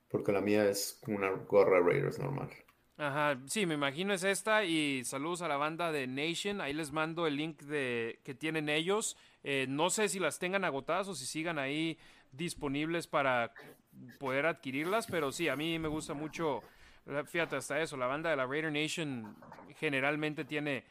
Porque 0.10 0.34
la 0.34 0.42
mía 0.42 0.68
es 0.70 1.02
una 1.08 1.32
gorra 1.32 1.80
Raiders 1.80 2.20
normal. 2.20 2.50
Ajá, 2.98 3.40
sí, 3.46 3.66
me 3.66 3.74
imagino 3.74 4.14
es 4.14 4.24
esta 4.24 4.66
y 4.66 5.04
saludos 5.06 5.42
a 5.42 5.48
la 5.48 5.58
banda 5.58 5.92
de 5.92 6.08
Nation, 6.08 6.62
ahí 6.62 6.72
les 6.74 6.94
mando 6.94 7.28
el 7.28 7.36
link 7.36 7.62
de 7.64 8.20
que 8.24 8.34
tienen 8.36 8.70
ellos. 8.70 9.18
Eh, 9.44 9.66
no 9.68 9.90
sé 9.90 10.10
si 10.10 10.20
las 10.20 10.40
tengan 10.40 10.64
agotadas 10.64 11.08
o 11.10 11.16
si 11.16 11.26
sigan 11.26 11.60
ahí 11.60 11.98
disponibles 12.32 13.08
para 13.08 13.54
poder 14.20 14.46
adquirirlas, 14.46 15.08
pero 15.08 15.32
sí, 15.32 15.50
a 15.50 15.56
mí 15.56 15.80
me 15.80 15.88
gusta 15.88 16.14
mucho, 16.14 16.62
fíjate 17.28 17.56
hasta 17.56 17.82
eso, 17.82 17.98
la 17.98 18.08
banda 18.08 18.30
de 18.30 18.36
la 18.36 18.46
Raider 18.46 18.72
Nation 18.72 19.36
generalmente 19.78 20.46
tiene 20.46 20.84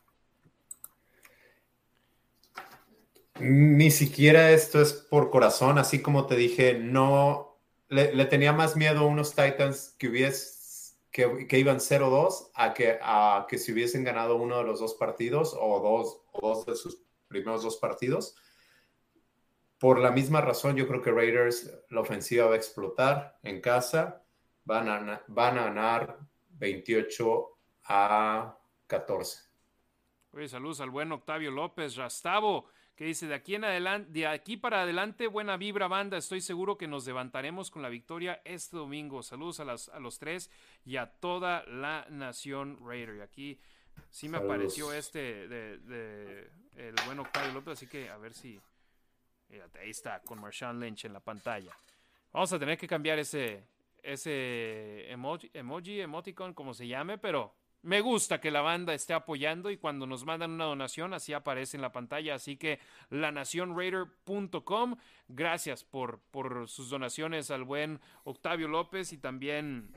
Ni 3.40 3.92
siquiera 3.92 4.52
esto 4.52 4.82
es 4.82 4.94
por 4.94 5.30
corazón, 5.30 5.78
así 5.78 6.02
como 6.02 6.26
te 6.26 6.36
dije, 6.36 6.74
no 6.74 7.60
le, 7.90 8.26
tenía 8.26 8.54
más 8.54 8.76
miedo 8.76 9.02
a 9.02 9.08
unos 9.08 9.32
Titans 9.32 9.96
que, 9.98 10.10
hubies, 10.10 10.98
que, 11.12 11.48
que 11.48 11.60
iban 11.60 11.78
0-2 11.78 12.52
a 12.56 12.74
que, 12.74 12.98
a 13.02 13.46
que 13.50 13.58
si 13.58 13.72
hubiesen 13.72 14.04
ganado 14.04 14.36
uno 14.36 14.58
de 14.58 14.64
los 14.64 14.80
dos 14.80 14.96
partidos 14.96 15.56
o 15.60 15.80
dos, 15.80 16.22
o 16.32 16.48
dos 16.48 16.66
de 16.66 16.76
sus 16.76 17.02
primeros 17.28 17.64
dos 17.64 17.78
partidos. 17.78 18.36
Por 19.78 20.00
la 20.00 20.12
misma 20.12 20.42
razón, 20.42 20.76
yo 20.76 20.88
creo 20.88 21.02
que 21.02 21.12
Raiders, 21.12 21.72
la 21.90 22.02
ofensiva 22.02 22.48
va 22.48 22.54
a 22.54 22.58
explotar 22.58 23.38
en 23.44 23.62
casa, 23.62 24.24
van 24.66 24.90
a, 24.90 25.24
van 25.28 25.58
a 25.60 25.66
ganar 25.66 26.20
28 26.50 27.58
a 27.86 28.58
14. 28.88 29.44
Oye, 30.34 30.50
saludos 30.50 30.82
al 30.82 30.90
buen 30.90 31.12
Octavio 31.12 31.52
López, 31.52 31.96
Rastavo 31.96 32.70
que 32.98 33.06
dice, 33.06 33.28
de 33.28 33.36
aquí, 33.36 33.56
en 33.56 33.64
adelante, 33.64 34.11
de 34.11 34.26
aquí 34.26 34.57
para 34.57 34.82
adelante, 34.82 35.28
buena 35.28 35.56
vibra 35.56 35.88
banda, 35.88 36.18
estoy 36.18 36.41
seguro 36.41 36.78
que 36.78 36.88
nos 36.88 37.06
levantaremos 37.06 37.69
con 37.69 37.84
la 37.84 37.90
victoria 37.90 38.41
este 38.44 38.76
domingo. 38.76 39.22
Saludos 39.22 39.60
a, 39.60 39.95
a 39.95 39.99
los 39.99 40.18
tres 40.18 40.49
y 40.84 40.98
a 40.98 41.06
toda 41.06 41.64
la 41.68 42.07
nación 42.10 42.80
Raider. 42.84 43.18
Y 43.18 43.22
aquí 43.22 43.60
sí 44.10 44.28
me 44.28 44.40
apareció 44.40 44.91
este 44.91 45.48
de, 45.48 46.49
el 46.76 46.95
buen 47.06 47.19
Octavio 47.19 47.53
López, 47.53 47.74
así 47.74 47.88
que 47.88 48.10
a 48.10 48.18
ver 48.18 48.34
si... 48.34 48.60
ahí 49.80 49.91
está, 49.91 50.19
con 50.22 50.41
Marshawn 50.41 50.80
Lynch 50.80 51.06
en 51.06 51.14
la 51.14 51.19
pantalla. 51.19 51.72
Vamos 52.34 52.52
a 52.52 52.57
tener 52.57 52.80
que 52.80 52.88
cambiar 52.88 53.19
ese, 53.19 53.64
ese 54.02 55.10
emoji, 55.11 55.52
emoji, 55.53 56.02
emoticon, 56.02 56.56
como 56.56 56.74
se 56.74 56.88
llame, 56.88 57.19
pero 57.19 57.53
me 57.88 58.02
gusta 58.02 58.42
que 58.42 58.52
la 58.52 58.60
banda 58.60 58.94
esté 58.94 59.14
apoyando 59.14 59.72
y 59.72 59.78
cuando 59.78 60.06
nos 60.06 60.26
mandan 60.26 60.52
una 60.52 60.66
donación 60.66 61.14
así 61.14 61.32
aparece 61.32 61.78
en 61.78 61.82
la 61.82 61.94
pantalla. 61.94 62.36
Así 62.36 62.58
que 62.58 62.82
lanacionraider.com, 63.12 64.98
gracias 65.30 65.86
por, 65.86 66.20
por 66.20 66.68
sus 66.68 66.90
donaciones 66.90 67.50
al 67.50 67.64
buen 67.64 68.02
Octavio 68.26 68.68
López 68.68 69.14
y 69.14 69.18
también 69.18 69.94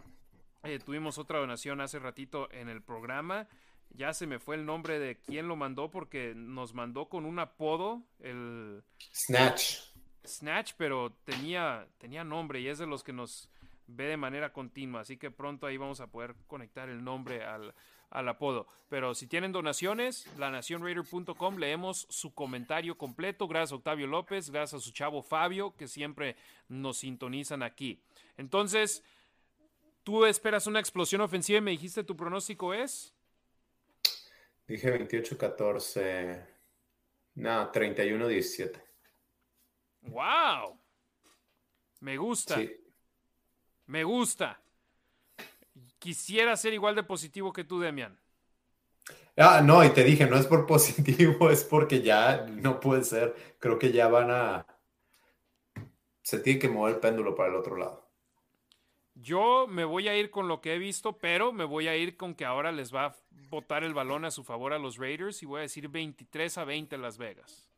eh, 0.62 0.78
tuvimos 0.78 1.18
otra 1.18 1.40
donación 1.40 1.80
hace 1.80 1.98
ratito 1.98 2.48
en 2.52 2.68
el 2.68 2.80
programa. 2.80 3.48
Ya 3.88 4.12
se 4.12 4.28
me 4.28 4.38
fue 4.38 4.54
el 4.54 4.64
nombre 4.64 5.00
de 5.00 5.20
quién 5.20 5.48
lo 5.48 5.56
mandó 5.56 5.90
porque 5.90 6.32
nos 6.36 6.74
mandó 6.74 7.08
con 7.08 7.26
un 7.26 7.40
apodo, 7.40 8.04
el... 8.20 8.84
Snatch. 9.12 9.78
Snatch, 10.24 10.74
pero 10.76 11.16
tenía, 11.24 11.88
tenía 11.98 12.22
nombre 12.22 12.60
y 12.60 12.68
es 12.68 12.78
de 12.78 12.86
los 12.86 13.02
que 13.02 13.12
nos 13.12 13.50
ve 13.90 14.04
de 14.06 14.16
manera 14.16 14.52
continua, 14.52 15.00
así 15.00 15.16
que 15.16 15.30
pronto 15.30 15.66
ahí 15.66 15.76
vamos 15.76 16.00
a 16.00 16.06
poder 16.08 16.34
conectar 16.46 16.88
el 16.88 17.02
nombre 17.02 17.44
al, 17.44 17.74
apodo. 18.10 18.66
Pero 18.88 19.14
si 19.14 19.26
tienen 19.26 19.52
donaciones, 19.52 20.26
lanacionraider.com, 20.38 21.56
leemos 21.58 22.06
su 22.08 22.34
comentario 22.34 22.98
completo. 22.98 23.46
Gracias 23.46 23.72
a 23.72 23.76
Octavio 23.76 24.06
López, 24.06 24.50
gracias 24.50 24.82
a 24.82 24.84
su 24.84 24.92
chavo 24.92 25.22
Fabio, 25.22 25.76
que 25.76 25.86
siempre 25.86 26.36
nos 26.68 26.98
sintonizan 26.98 27.62
aquí. 27.62 28.02
Entonces, 28.36 29.04
tú 30.02 30.24
esperas 30.24 30.66
una 30.66 30.80
explosión 30.80 31.20
ofensiva 31.20 31.58
y 31.58 31.62
me 31.62 31.70
dijiste 31.72 32.04
tu 32.04 32.16
pronóstico 32.16 32.74
es. 32.74 33.14
Dije 34.66 34.92
28-14. 34.98 36.46
No, 37.34 37.72
31-17. 37.72 38.82
¡Wow! 40.02 40.78
Me 42.00 42.16
gusta. 42.16 42.60
Me 43.90 44.04
gusta. 44.04 44.60
Quisiera 45.98 46.56
ser 46.56 46.72
igual 46.72 46.94
de 46.94 47.02
positivo 47.02 47.52
que 47.52 47.64
tú, 47.64 47.80
Demian. 47.80 48.16
Ah, 49.36 49.62
no, 49.64 49.84
y 49.84 49.90
te 49.90 50.04
dije, 50.04 50.26
no 50.26 50.36
es 50.36 50.46
por 50.46 50.64
positivo, 50.68 51.50
es 51.50 51.64
porque 51.64 52.00
ya 52.00 52.46
no 52.46 52.78
puede 52.78 53.02
ser. 53.02 53.56
Creo 53.58 53.80
que 53.80 53.90
ya 53.90 54.06
van 54.06 54.30
a. 54.30 54.66
Se 56.22 56.38
tiene 56.38 56.60
que 56.60 56.68
mover 56.68 56.94
el 56.94 57.00
péndulo 57.00 57.34
para 57.34 57.48
el 57.48 57.56
otro 57.56 57.76
lado. 57.76 58.08
Yo 59.16 59.66
me 59.66 59.84
voy 59.84 60.06
a 60.06 60.16
ir 60.16 60.30
con 60.30 60.46
lo 60.46 60.60
que 60.60 60.74
he 60.74 60.78
visto, 60.78 61.18
pero 61.18 61.52
me 61.52 61.64
voy 61.64 61.88
a 61.88 61.96
ir 61.96 62.16
con 62.16 62.36
que 62.36 62.44
ahora 62.44 62.70
les 62.70 62.94
va 62.94 63.06
a 63.06 63.16
botar 63.48 63.82
el 63.82 63.92
balón 63.92 64.24
a 64.24 64.30
su 64.30 64.44
favor 64.44 64.72
a 64.72 64.78
los 64.78 64.98
Raiders 64.98 65.42
y 65.42 65.46
voy 65.46 65.58
a 65.58 65.62
decir 65.62 65.88
23 65.88 66.58
a 66.58 66.64
20 66.64 66.96
Las 66.96 67.18
Vegas. 67.18 67.68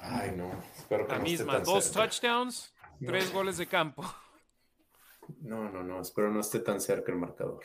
Ay, 0.00 0.34
no. 0.36 0.50
Espero 0.76 1.06
que 1.06 1.12
La 1.12 1.18
misma, 1.20 1.60
dos 1.60 1.92
touchdowns, 1.92 2.74
tres 2.98 3.32
goles 3.32 3.58
de 3.58 3.68
campo. 3.68 4.04
No, 5.40 5.70
no, 5.70 5.82
no, 5.82 6.00
espero 6.00 6.30
no 6.30 6.40
esté 6.40 6.60
tan 6.60 6.80
cerca 6.80 7.12
el 7.12 7.18
marcador. 7.18 7.60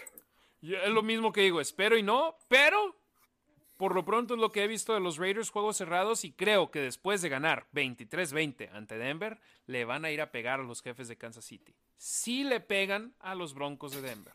es 0.62 0.90
lo 0.90 1.02
mismo 1.02 1.32
que 1.32 1.42
digo, 1.42 1.62
espero 1.62 1.98
y 1.98 2.04
no, 2.04 2.36
pero 2.48 2.96
por 3.80 3.96
lo 3.96 4.04
pronto 4.04 4.34
es 4.34 4.42
lo 4.42 4.52
que 4.52 4.66
he 4.66 4.68
visto 4.68 4.94
de 4.94 5.00
los 5.00 5.16
Raiders 5.16 5.52
juegos 5.52 5.78
cerrados 5.78 6.26
y 6.26 6.34
creo 6.34 6.70
que 6.70 6.82
después 6.82 7.22
de 7.22 7.30
ganar 7.30 7.68
23-20 7.74 8.70
ante 8.74 8.98
Denver, 8.98 9.40
le 9.68 9.86
van 9.86 10.04
a 10.04 10.12
ir 10.12 10.20
a 10.20 10.32
pegar 10.32 10.60
a 10.60 10.64
los 10.64 10.82
jefes 10.82 11.08
de 11.08 11.18
Kansas 11.18 11.46
City. 11.46 11.74
Si 11.96 12.44
le 12.44 12.60
pegan 12.60 13.14
a 13.20 13.36
los 13.36 13.54
Broncos 13.54 13.94
de 13.94 14.02
Denver. 14.02 14.34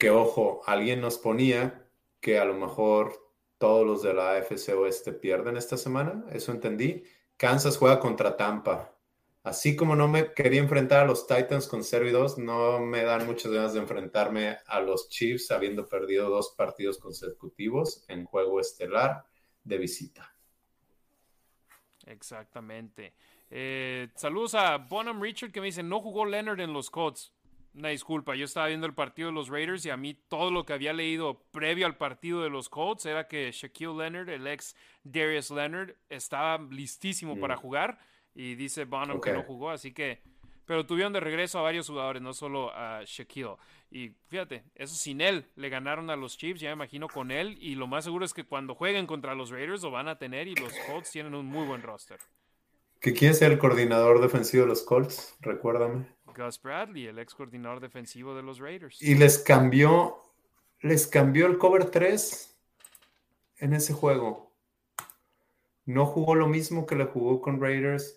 Que 0.00 0.10
ojo, 0.10 0.62
alguien 0.66 1.00
nos 1.00 1.16
ponía 1.16 1.86
que 2.20 2.40
a 2.40 2.44
lo 2.44 2.54
mejor 2.54 3.30
todos 3.58 3.86
los 3.86 4.02
de 4.02 4.14
la 4.14 4.32
AFC 4.32 4.70
Oeste 4.70 5.12
pierden 5.12 5.56
esta 5.56 5.76
semana, 5.76 6.24
eso 6.32 6.50
entendí. 6.50 7.04
Kansas 7.36 7.78
juega 7.78 8.00
contra 8.00 8.36
Tampa. 8.36 8.91
Así 9.44 9.74
como 9.74 9.96
no 9.96 10.06
me 10.06 10.32
quería 10.34 10.60
enfrentar 10.60 11.00
a 11.00 11.06
los 11.06 11.26
Titans 11.26 11.66
con 11.66 11.82
0 11.82 12.08
y 12.08 12.12
2, 12.12 12.38
no 12.38 12.78
me 12.78 13.02
dan 13.02 13.26
muchas 13.26 13.50
ganas 13.50 13.74
de 13.74 13.80
enfrentarme 13.80 14.56
a 14.66 14.80
los 14.80 15.08
Chiefs 15.08 15.50
habiendo 15.50 15.88
perdido 15.88 16.30
dos 16.30 16.54
partidos 16.56 16.98
consecutivos 16.98 18.04
en 18.08 18.24
juego 18.24 18.60
estelar 18.60 19.24
de 19.64 19.78
visita. 19.78 20.32
Exactamente. 22.06 23.14
Eh, 23.50 24.08
saludos 24.14 24.54
a 24.54 24.78
Bonham 24.78 25.20
Richard 25.20 25.50
que 25.50 25.60
me 25.60 25.66
dice, 25.66 25.82
no 25.82 26.00
jugó 26.00 26.24
Leonard 26.24 26.60
en 26.60 26.72
los 26.72 26.88
Colts. 26.88 27.32
Una 27.74 27.88
disculpa, 27.88 28.36
yo 28.36 28.44
estaba 28.44 28.68
viendo 28.68 28.86
el 28.86 28.94
partido 28.94 29.28
de 29.28 29.34
los 29.34 29.48
Raiders 29.48 29.84
y 29.86 29.90
a 29.90 29.96
mí 29.96 30.14
todo 30.14 30.50
lo 30.50 30.64
que 30.64 30.74
había 30.74 30.92
leído 30.92 31.42
previo 31.50 31.86
al 31.86 31.96
partido 31.96 32.42
de 32.42 32.50
los 32.50 32.68
Colts 32.68 33.06
era 33.06 33.26
que 33.26 33.50
Shaquille 33.50 33.96
Leonard, 33.96 34.28
el 34.28 34.46
ex 34.46 34.76
Darius 35.02 35.50
Leonard, 35.50 35.96
estaba 36.08 36.58
listísimo 36.70 37.40
para 37.40 37.56
mm. 37.56 37.58
jugar 37.58 37.98
y 38.34 38.54
dice 38.54 38.84
Bonham 38.84 39.20
que 39.20 39.32
no 39.32 39.42
jugó, 39.42 39.70
así 39.70 39.92
que. 39.92 40.20
Pero 40.64 40.86
tuvieron 40.86 41.12
de 41.12 41.20
regreso 41.20 41.58
a 41.58 41.62
varios 41.62 41.88
jugadores, 41.88 42.22
no 42.22 42.32
solo 42.32 42.72
a 42.72 43.02
Shaquille. 43.04 43.56
Y 43.90 44.12
fíjate, 44.28 44.64
eso 44.76 44.94
sin 44.94 45.20
él 45.20 45.44
le 45.56 45.68
ganaron 45.68 46.08
a 46.08 46.16
los 46.16 46.38
Chiefs, 46.38 46.60
ya 46.60 46.70
me 46.70 46.74
imagino 46.74 47.08
con 47.08 47.30
él. 47.32 47.58
Y 47.60 47.74
lo 47.74 47.86
más 47.88 48.04
seguro 48.04 48.24
es 48.24 48.32
que 48.32 48.44
cuando 48.44 48.74
jueguen 48.74 49.06
contra 49.06 49.34
los 49.34 49.50
Raiders 49.50 49.82
lo 49.82 49.90
van 49.90 50.08
a 50.08 50.18
tener 50.18 50.46
y 50.46 50.54
los 50.54 50.72
Colts 50.86 51.10
tienen 51.10 51.34
un 51.34 51.46
muy 51.46 51.66
buen 51.66 51.82
roster. 51.82 52.18
¿Qué 53.00 53.12
quiere 53.12 53.34
ser 53.34 53.50
el 53.50 53.58
coordinador 53.58 54.20
defensivo 54.20 54.62
de 54.62 54.68
los 54.68 54.82
Colts? 54.84 55.36
Recuérdame. 55.40 56.06
Gus 56.26 56.62
Bradley, 56.62 57.08
el 57.08 57.18
ex 57.18 57.34
coordinador 57.34 57.80
defensivo 57.80 58.34
de 58.34 58.44
los 58.44 58.60
Raiders. 58.60 59.02
Y 59.02 59.16
les 59.16 59.38
cambió, 59.38 60.22
les 60.80 61.08
cambió 61.08 61.46
el 61.46 61.58
cover 61.58 61.90
3 61.90 62.56
en 63.58 63.74
ese 63.74 63.92
juego 63.92 64.51
no 65.84 66.06
jugó 66.06 66.34
lo 66.34 66.46
mismo 66.46 66.86
que 66.86 66.96
le 66.96 67.04
jugó 67.04 67.40
con 67.40 67.60
Raiders. 67.60 68.16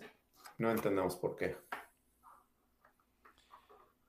No 0.57 0.71
entendemos 0.71 1.15
por 1.15 1.35
qué. 1.35 1.57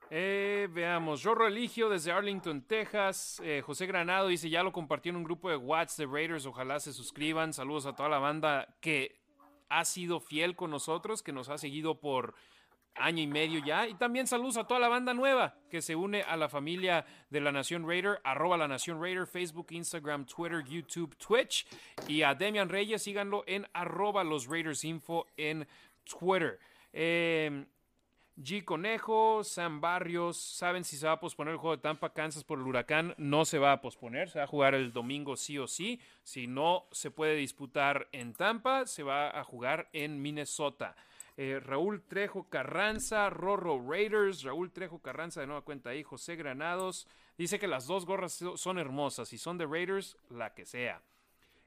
Eh, 0.09 0.69
veamos, 0.71 1.21
yo 1.21 1.35
Religio 1.35 1.89
desde 1.89 2.13
Arlington, 2.13 2.63
Texas. 2.63 3.41
Eh, 3.43 3.63
José 3.65 3.87
Granado 3.87 4.29
dice, 4.29 4.49
ya 4.49 4.63
lo 4.63 4.73
compartió 4.73 5.11
en 5.11 5.17
un 5.17 5.25
grupo 5.25 5.51
de 5.51 5.57
Whats 5.57 5.97
de 5.97 6.07
Raiders, 6.07 6.47
ojalá 6.47 6.79
se 6.79 6.93
suscriban. 6.93 7.53
Saludos 7.53 7.87
a 7.87 7.97
toda 7.97 8.09
la 8.09 8.19
banda 8.19 8.77
que 8.81 9.21
ha 9.69 9.85
sido 9.85 10.21
fiel 10.21 10.55
con 10.55 10.71
nosotros, 10.71 11.23
que 11.23 11.33
nos 11.33 11.49
ha 11.49 11.59
seguido 11.59 11.99
por 11.99 12.35
año 12.99 13.23
y 13.23 13.27
medio 13.27 13.65
ya. 13.65 13.87
Y 13.87 13.95
también 13.95 14.27
saludos 14.27 14.57
a 14.57 14.67
toda 14.67 14.81
la 14.81 14.89
banda 14.89 15.15
nueva 15.15 15.55
que 15.71 15.83
se 15.83 15.95
une 15.95 16.23
a 16.23 16.37
la 16.37 16.49
familia 16.49 17.05
de 17.31 17.41
la 17.41 17.53
Nación 17.53 17.87
Raider, 17.87 18.21
arroba 18.25 18.57
la 18.57 18.69
Nación 18.69 19.01
Raider, 19.01 19.27
Facebook, 19.27 19.69
Instagram, 19.71 20.27
Twitter, 20.27 20.65
YouTube, 20.65 21.17
Twitch. 21.17 21.67
Y 22.09 22.23
a 22.23 22.35
Demian 22.35 22.69
Reyes, 22.69 23.03
síganlo 23.03 23.45
en 23.47 23.67
arroba 23.73 24.25
los 24.25 24.47
Raiders 24.47 24.85
Info 24.85 25.27
en 25.37 25.67
Twitter. 26.05 26.59
Em, 26.93 27.67
G 28.39 28.65
Conejo, 28.65 29.43
Sam 29.45 29.81
Barrios, 29.81 30.37
¿saben 30.37 30.85
si 30.85 30.99
se 30.99 31.07
va 31.07 31.13
a 31.13 31.21
posponer 31.21 31.53
el 31.53 31.59
juego 31.59 31.77
de 31.77 31.83
Tampa, 31.83 32.13
Kansas 32.13 32.45
por 32.45 32.59
el 32.59 32.67
huracán? 32.67 33.15
No 33.17 33.47
se 33.47 33.59
va 33.59 33.73
a 33.73 33.81
posponer, 33.81 34.29
se 34.29 34.39
va 34.39 34.45
a 34.45 34.49
jugar 34.49 34.75
el 34.75 34.93
domingo 34.93 35.37
sí 35.37 35.59
o 35.59 35.67
sí. 35.67 36.01
Si 36.23 36.47
no 36.47 36.87
se 36.93 37.11
puede 37.11 37.35
disputar 37.35 38.09
en 38.13 38.35
Tampa, 38.35 38.85
se 38.85 39.03
va 39.03 39.31
a 39.31 39.43
jugar 39.43 39.89
en 39.95 40.21
Minnesota. 40.21 40.95
Eh, 41.39 41.61
Raúl 41.61 42.03
Trejo 42.03 42.49
Carranza, 42.49 43.29
Rorro 43.29 43.79
Raiders, 43.87 44.43
Raúl 44.43 44.73
Trejo 44.73 45.01
Carranza 45.01 45.41
de 45.41 45.47
nueva 45.47 45.63
cuenta 45.63 45.91
ahí, 45.91 46.03
José 46.03 46.35
Granados, 46.35 47.07
dice 47.37 47.59
que 47.59 47.67
las 47.67 47.87
dos 47.87 48.07
gorras 48.07 48.43
son 48.55 48.79
hermosas, 48.79 49.29
si 49.29 49.37
son 49.37 49.59
de 49.59 49.67
Raiders, 49.67 50.17
la 50.31 50.55
que 50.55 50.65
sea. 50.65 51.03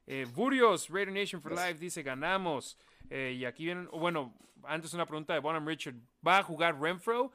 Eh, 0.07 0.25
Burios, 0.33 0.89
Raider 0.89 1.13
Nation 1.13 1.39
for 1.39 1.51
Life, 1.51 1.75
dice 1.75 2.01
ganamos. 2.01 2.79
Eh, 3.11 3.35
y 3.37 3.45
aquí 3.45 3.65
vienen, 3.65 3.87
bueno, 3.91 4.33
antes 4.63 4.93
una 4.95 5.05
pregunta 5.05 5.33
de 5.33 5.39
Bonham 5.39 5.67
Richard, 5.67 5.95
¿va 6.25 6.39
a 6.39 6.43
jugar 6.43 6.81
Renfro? 6.81 7.31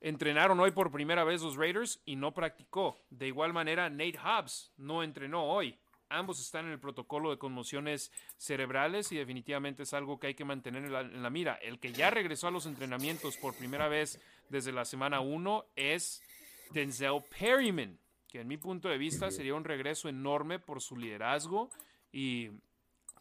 Entrenaron 0.00 0.58
hoy 0.58 0.72
por 0.72 0.90
primera 0.90 1.22
vez 1.22 1.40
los 1.40 1.54
Raiders 1.56 2.02
y 2.04 2.16
no 2.16 2.34
practicó. 2.34 2.98
De 3.10 3.28
igual 3.28 3.52
manera, 3.52 3.88
Nate 3.88 4.18
Hobbs 4.18 4.72
no 4.76 5.04
entrenó 5.04 5.44
hoy. 5.44 5.78
Ambos 6.08 6.40
están 6.40 6.66
en 6.66 6.72
el 6.72 6.78
protocolo 6.78 7.30
de 7.30 7.38
conmociones 7.38 8.12
cerebrales 8.36 9.10
y 9.10 9.16
definitivamente 9.16 9.82
es 9.82 9.92
algo 9.92 10.20
que 10.20 10.28
hay 10.28 10.34
que 10.34 10.44
mantener 10.44 10.84
en 10.84 11.22
la, 11.22 11.30
mira. 11.30 11.54
El 11.54 11.80
que 11.80 11.92
ya 11.92 12.10
regresó 12.10 12.46
a 12.46 12.52
los 12.52 12.66
entrenamientos 12.66 13.36
por 13.36 13.56
primera 13.56 13.88
vez 13.88 14.20
desde 14.48 14.72
la 14.72 14.84
semana 14.84 15.20
1 15.20 15.64
es 15.74 16.22
Denzel 16.70 17.22
Perryman, 17.38 17.98
que 18.28 18.40
en 18.40 18.48
mi 18.48 18.56
punto 18.56 18.88
de 18.88 18.98
vista 18.98 19.32
sería 19.32 19.54
un 19.54 19.64
regreso 19.64 20.08
enorme 20.08 20.60
por 20.60 20.80
su 20.80 20.96
liderazgo 20.96 21.70
y 22.12 22.50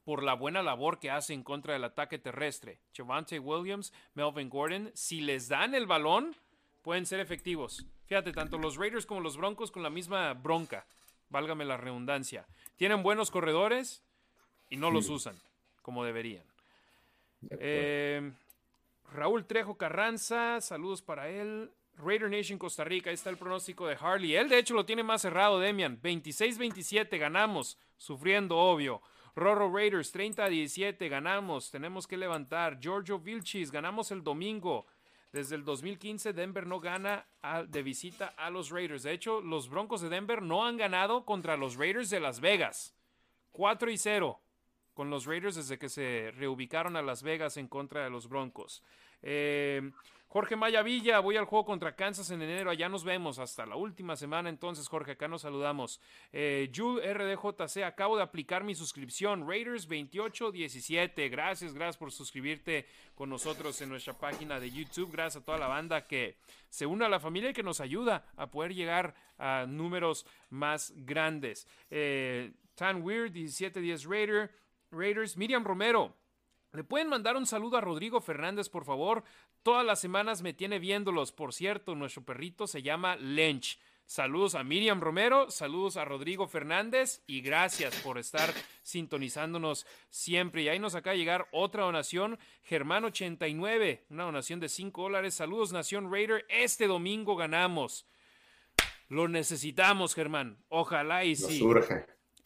por 0.03 0.21
la 0.21 0.35
buena 0.35 0.61
labor 0.61 0.99
que 0.99 1.09
hace 1.09 1.33
en 1.33 1.41
contra 1.41 1.73
del 1.73 1.85
ataque 1.85 2.19
terrestre. 2.19 2.79
Javante 2.95 3.39
Williams, 3.39 3.93
Melvin 4.13 4.49
Gordon, 4.49 4.91
si 4.93 5.21
les 5.21 5.47
dan 5.47 5.73
el 5.73 5.87
balón, 5.87 6.35
pueden 6.83 7.07
ser 7.07 7.19
efectivos. 7.19 7.83
Fíjate, 8.05 8.31
tanto 8.31 8.59
los 8.59 8.75
Raiders 8.75 9.07
como 9.07 9.21
los 9.21 9.37
Broncos 9.37 9.71
con 9.71 9.81
la 9.81 9.89
misma 9.89 10.33
bronca 10.33 10.85
válgame 11.29 11.65
la 11.65 11.77
redundancia. 11.77 12.45
Tienen 12.76 13.03
buenos 13.03 13.31
corredores 13.31 14.03
y 14.69 14.77
no 14.77 14.91
los 14.91 15.10
usan 15.10 15.35
como 15.81 16.03
deberían. 16.03 16.43
Eh, 17.60 18.31
Raúl 19.14 19.45
Trejo 19.45 19.77
Carranza, 19.77 20.60
saludos 20.61 21.02
para 21.02 21.30
él. 21.30 21.72
Raider 21.97 22.30
Nation 22.30 22.57
Costa 22.57 22.84
Rica, 22.84 23.10
ahí 23.10 23.14
está 23.14 23.30
el 23.30 23.38
pronóstico 23.38 23.88
de 23.88 23.95
Harley. 23.99 24.35
Él 24.35 24.49
de 24.49 24.57
hecho 24.57 24.73
lo 24.73 24.85
tiene 24.85 25.03
más 25.03 25.22
cerrado, 25.22 25.60
Demian. 25.60 26.02
26-27, 26.02 27.18
ganamos, 27.18 27.77
sufriendo, 27.97 28.57
obvio. 28.57 29.02
Roro 29.35 29.72
Raiders, 29.72 30.14
30-17, 30.14 31.10
ganamos, 31.10 31.69
tenemos 31.69 32.07
que 32.07 32.18
levantar. 32.18 32.80
Giorgio 32.80 33.19
Vilchis, 33.19 33.72
ganamos 33.72 34.11
el 34.11 34.23
domingo. 34.23 34.88
Desde 35.31 35.56
el 35.56 35.65
2015 35.65 36.34
Denver 36.34 36.65
no 36.65 36.80
gana 36.80 37.27
de 37.68 37.84
visita 37.84 38.34
a 38.38 38.49
los 38.49 38.69
Raiders. 38.69 39.03
De 39.03 39.11
hecho, 39.11 39.41
los 39.41 39.69
Broncos 39.69 40.02
de 40.02 40.10
Denver 40.10 40.41
no 40.41 40.65
han 40.65 40.77
ganado 40.77 41.26
contra 41.26 41.57
los 41.57 41.76
Raiders 41.76 42.10
de 42.10 42.19
Las 42.19 42.39
Vegas. 42.39 42.95
4 43.52 43.91
y 43.91 43.97
0 43.97 44.39
con 44.93 45.10
los 45.10 45.26
Raiders 45.26 45.56
desde 45.56 45.77
que 45.77 45.89
se 45.89 46.31
reubicaron 46.35 46.95
a 46.95 47.02
Las 47.02 47.22
Vegas 47.22 47.57
en 47.57 47.68
contra 47.68 48.03
de 48.03 48.10
los 48.10 48.30
Broncos. 48.30 48.81
Eh, 49.22 49.91
Jorge 50.35 50.57
Maya 50.57 50.83
Villa, 50.83 51.21
voy 51.21 51.37
al 51.37 51.45
juego 51.45 51.63
contra 51.63 51.95
Kansas 51.95 52.29
en 52.29 52.41
enero. 52.41 52.69
Allá 52.69 52.89
nos 52.89 53.05
vemos 53.05 53.39
hasta 53.39 53.65
la 53.65 53.77
última 53.77 54.17
semana. 54.17 54.49
Entonces, 54.49 54.89
Jorge, 54.89 55.11
acá 55.13 55.29
nos 55.29 55.43
saludamos. 55.43 56.01
Eh, 56.33 56.69
RDJC, 56.73 57.85
acabo 57.85 58.17
de 58.17 58.23
aplicar 58.23 58.61
mi 58.65 58.75
suscripción. 58.75 59.47
Raiders 59.47 59.87
2817. 59.87 61.29
Gracias, 61.29 61.73
gracias 61.73 61.95
por 61.95 62.11
suscribirte 62.11 62.85
con 63.15 63.29
nosotros 63.29 63.79
en 63.79 63.87
nuestra 63.87 64.11
página 64.11 64.59
de 64.59 64.69
YouTube. 64.69 65.09
Gracias 65.09 65.41
a 65.41 65.45
toda 65.45 65.57
la 65.57 65.67
banda 65.67 66.05
que 66.05 66.35
se 66.67 66.85
une 66.85 67.05
a 67.05 67.07
la 67.07 67.21
familia 67.21 67.51
y 67.51 67.53
que 67.53 67.63
nos 67.63 67.79
ayuda 67.79 68.25
a 68.35 68.51
poder 68.51 68.73
llegar 68.73 69.15
a 69.37 69.65
números 69.65 70.25
más 70.49 70.91
grandes. 70.97 71.65
Eh, 71.89 72.51
Tan 72.75 73.03
Weird, 73.03 73.31
1710 73.31 74.03
Raider, 74.03 74.51
Raiders. 74.91 75.37
Miriam 75.37 75.63
Romero. 75.63 76.13
¿Le 76.76 76.84
pueden 76.84 77.07
mandar 77.07 77.38
un 77.38 77.45
saludo 77.45 77.77
a 77.77 77.81
Rodrigo 77.81 78.19
Fernández, 78.19 78.69
por 78.69 78.84
favor? 78.84 79.23
Todas 79.64 79.85
las 79.85 80.02
semanas 80.02 80.41
me 80.41 80.53
tiene 80.53 80.80
viéndolos. 80.80 81.31
Por 81.31 81.53
cierto, 81.53 81.95
nuestro 81.95 82.23
perrito 82.23 82.68
se 82.68 82.81
llama 82.81 83.15
Lench. 83.15 83.80
Saludos 84.07 84.53
a 84.53 84.64
Miriam 84.64 85.02
Romero, 85.02 85.49
saludos 85.49 85.97
a 85.97 86.06
Rodrigo 86.06 86.47
Fernández 86.47 87.23
y 87.26 87.41
gracias 87.41 87.95
por 88.02 88.19
estar 88.19 88.53
sintonizándonos 88.84 89.88
siempre. 90.11 90.61
Y 90.61 90.69
ahí 90.69 90.77
nos 90.77 90.93
acaba 90.93 91.14
de 91.14 91.18
llegar 91.18 91.47
otra 91.52 91.85
donación, 91.85 92.38
Germán89, 92.69 94.02
una 94.10 94.26
donación 94.26 94.60
de 94.60 94.69
5 94.69 95.02
dólares. 95.02 95.34
Saludos 95.34 95.73
Nación 95.73 96.11
Raider, 96.11 96.45
este 96.49 96.85
domingo 96.85 97.35
ganamos. 97.35 98.06
Lo 99.07 99.27
necesitamos, 99.27 100.14
Germán. 100.14 100.64
Ojalá 100.69 101.26
y 101.26 101.35
sí. 101.35 101.64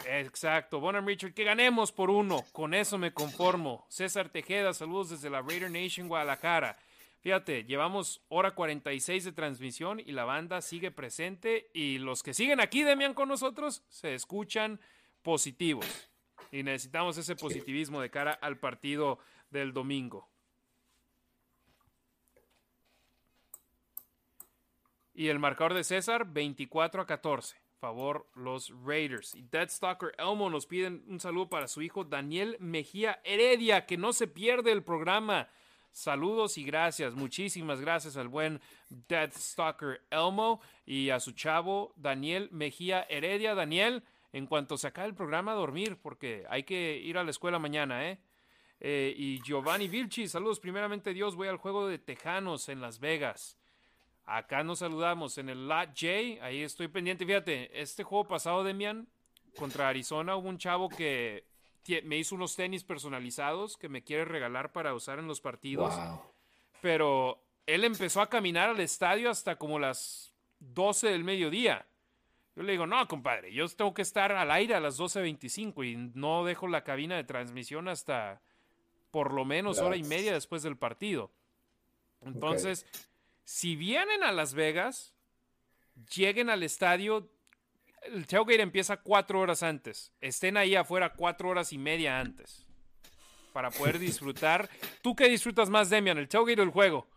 Exacto. 0.06 0.80
Bonham 0.80 1.06
Richard, 1.06 1.34
que 1.34 1.44
ganemos 1.44 1.92
por 1.92 2.10
uno. 2.10 2.44
Con 2.52 2.74
eso 2.74 2.98
me 2.98 3.14
conformo. 3.14 3.86
César 3.90 4.30
Tejeda, 4.30 4.74
saludos 4.74 5.10
desde 5.10 5.30
la 5.30 5.42
Raider 5.42 5.70
Nation 5.70 6.08
Guadalajara. 6.08 6.78
Fíjate, 7.22 7.66
llevamos 7.66 8.22
hora 8.30 8.52
46 8.52 9.26
de 9.26 9.32
transmisión 9.34 10.00
y 10.00 10.14
la 10.14 10.24
banda 10.24 10.62
sigue 10.62 10.90
presente 10.90 11.70
y 11.74 11.98
los 11.98 12.24
que 12.24 12.34
siguen 12.34 12.62
aquí, 12.62 12.84
Demian, 12.84 13.14
con 13.14 13.28
nosotros, 13.28 13.84
se 13.90 14.16
escuchan 14.16 14.80
positivos. 15.22 15.86
Y 16.52 16.64
necesitamos 16.64 17.18
ese 17.18 17.36
positivismo 17.36 18.02
de 18.02 18.10
cara 18.10 18.32
al 18.32 18.58
partido 18.58 19.20
del 19.52 19.74
domingo. 19.74 20.30
Y 25.14 25.28
el 25.28 25.40
marcador 25.40 25.74
de 25.74 25.84
César, 25.84 26.26
24 26.26 27.02
a 27.02 27.06
14 27.06 27.69
favor 27.80 28.28
los 28.36 28.72
Raiders. 28.86 29.34
Y 29.36 29.42
Deadstalker 29.44 30.14
Elmo 30.18 30.50
nos 30.50 30.68
piden 30.68 31.04
un 31.08 31.20
saludo 31.20 31.50
para 31.50 31.68
su 31.68 31.82
hijo 31.82 32.04
Daniel 32.04 32.58
Mejía 32.60 33.20
Heredia, 33.24 33.86
que 33.86 33.98
no 33.98 34.14
se 34.14 34.28
pierde 34.28 34.72
el 34.72 34.84
programa. 34.84 35.48
Saludos 35.92 36.58
y 36.58 36.64
gracias, 36.64 37.16
muchísimas 37.16 37.82
gracias 37.82 38.16
al 38.16 38.28
buen 38.28 38.62
Deathstalker 38.90 40.06
Elmo 40.12 40.62
y 40.86 41.10
a 41.10 41.20
su 41.20 41.32
chavo 41.32 41.94
Daniel 41.96 42.50
Mejía 42.52 43.08
Heredia. 43.10 43.56
Daniel, 43.56 44.04
en 44.32 44.46
cuanto 44.46 44.78
se 44.78 44.88
acabe 44.88 45.08
el 45.08 45.16
programa, 45.16 45.54
a 45.54 45.56
dormir, 45.56 45.98
porque 46.02 46.46
hay 46.50 46.64
que 46.64 46.98
ir 46.98 47.18
a 47.18 47.24
la 47.24 47.32
escuela 47.32 47.58
mañana, 47.58 48.08
¿eh? 48.08 48.20
eh 48.80 49.14
y 49.18 49.42
Giovanni 49.42 49.88
Vilchi, 49.88 50.28
saludos 50.28 50.60
primeramente 50.60 51.14
Dios, 51.14 51.36
voy 51.36 51.48
al 51.48 51.58
juego 51.58 51.88
de 51.88 51.98
Tejanos 51.98 52.70
en 52.70 52.82
Las 52.82 53.00
Vegas. 53.00 53.59
Acá 54.32 54.64
nos 54.64 54.80
saludamos 54.80 55.40
en 55.40 55.50
el 55.50 55.68
Lot 55.68 55.90
J. 55.90 56.46
Ahí 56.46 56.62
estoy 56.62 56.88
pendiente. 56.88 57.26
Fíjate, 57.26 57.82
este 57.82 58.04
juego 58.04 58.28
pasado, 58.28 58.64
Demian, 58.64 59.08
contra 59.58 59.90
Arizona, 59.90 60.36
hubo 60.36 60.50
un 60.50 60.60
chavo 60.60 60.88
que 60.88 61.46
me 62.04 62.18
hizo 62.18 62.36
unos 62.36 62.56
tenis 62.56 62.84
personalizados 62.84 63.76
que 63.76 63.90
me 63.90 64.04
quiere 64.04 64.26
regalar 64.26 64.72
para 64.72 64.94
usar 64.94 65.18
en 65.18 65.28
los 65.28 65.42
partidos. 65.42 65.96
Pero 66.80 67.44
él 67.66 67.84
empezó 67.84 68.22
a 68.22 68.30
caminar 68.30 68.70
al 68.70 68.80
estadio 68.80 69.32
hasta 69.32 69.56
como 69.56 69.80
las 69.80 70.32
12 70.60 71.10
del 71.10 71.24
mediodía. 71.24 71.88
Yo 72.56 72.62
le 72.62 72.74
digo, 72.74 72.86
no, 72.86 73.08
compadre, 73.08 73.52
yo 73.52 73.68
tengo 73.70 73.96
que 73.96 74.04
estar 74.04 74.32
al 74.32 74.52
aire 74.52 74.76
a 74.76 74.80
las 74.80 75.00
12.25 75.00 75.92
y 75.92 76.12
no 76.14 76.46
dejo 76.46 76.68
la 76.68 76.84
cabina 76.84 77.16
de 77.16 77.24
transmisión 77.24 77.88
hasta 77.88 78.42
por 79.10 79.34
lo 79.34 79.44
menos 79.44 79.80
hora 79.80 79.96
y 79.96 80.04
media 80.04 80.34
después 80.34 80.62
del 80.62 80.78
partido. 80.78 81.32
Entonces, 82.22 82.86
si 83.50 83.76
vienen 83.76 84.22
a 84.22 84.32
Las 84.32 84.54
Vegas, 84.54 85.16
lleguen 86.16 86.52
al 86.52 86.62
estadio. 86.62 87.32
El 88.04 88.28
tailgate 88.28 88.62
empieza 88.62 88.98
cuatro 88.98 89.40
horas 89.40 89.64
antes. 89.64 90.14
Estén 90.22 90.56
ahí 90.56 90.76
afuera 90.76 91.16
cuatro 91.16 91.50
horas 91.50 91.74
y 91.74 91.80
media 91.80 92.20
antes. 92.20 92.68
Para 93.52 93.72
poder 93.72 93.98
disfrutar. 94.08 94.70
¿Tú 95.02 95.16
qué 95.16 95.28
disfrutas 95.28 95.68
más, 95.68 95.90
Demian? 95.90 96.20
¿El 96.20 96.30
tailgate 96.30 96.62
o 96.62 96.64
el 96.64 96.70
juego? 96.70 97.08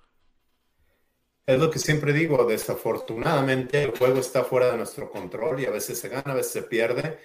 Es 1.44 1.60
lo 1.60 1.70
que 1.70 1.78
siempre 1.78 2.14
digo. 2.14 2.46
Desafortunadamente, 2.46 3.82
el 3.82 3.90
juego 3.90 4.18
está 4.18 4.42
fuera 4.42 4.70
de 4.70 4.78
nuestro 4.78 5.10
control 5.10 5.60
y 5.60 5.66
a 5.66 5.70
veces 5.70 5.98
se 5.98 6.08
gana, 6.08 6.32
a 6.32 6.36
veces 6.36 6.52
se 6.52 6.62
pierde 6.62 7.18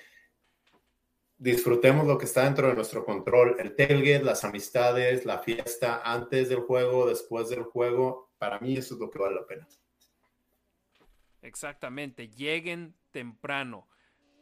disfrutemos 1.39 2.07
lo 2.07 2.17
que 2.17 2.25
está 2.25 2.45
dentro 2.45 2.67
de 2.67 2.73
nuestro 2.73 3.05
control, 3.05 3.57
el 3.59 3.75
tailgate, 3.75 4.23
las 4.23 4.43
amistades, 4.43 5.23
la 5.23 5.37
fiesta 5.37 6.01
antes 6.03 6.49
del 6.49 6.61
juego, 6.61 7.07
después 7.07 7.49
del 7.49 7.61
juego, 7.61 8.26
para 8.37 8.59
mí 8.59 8.75
eso 8.75 8.93
es 8.95 8.99
lo 8.99 9.09
que 9.09 9.19
vale 9.19 9.35
la 9.35 9.45
pena. 9.45 9.67
Exactamente, 11.41 12.29
lleguen 12.29 12.95
temprano, 13.11 13.87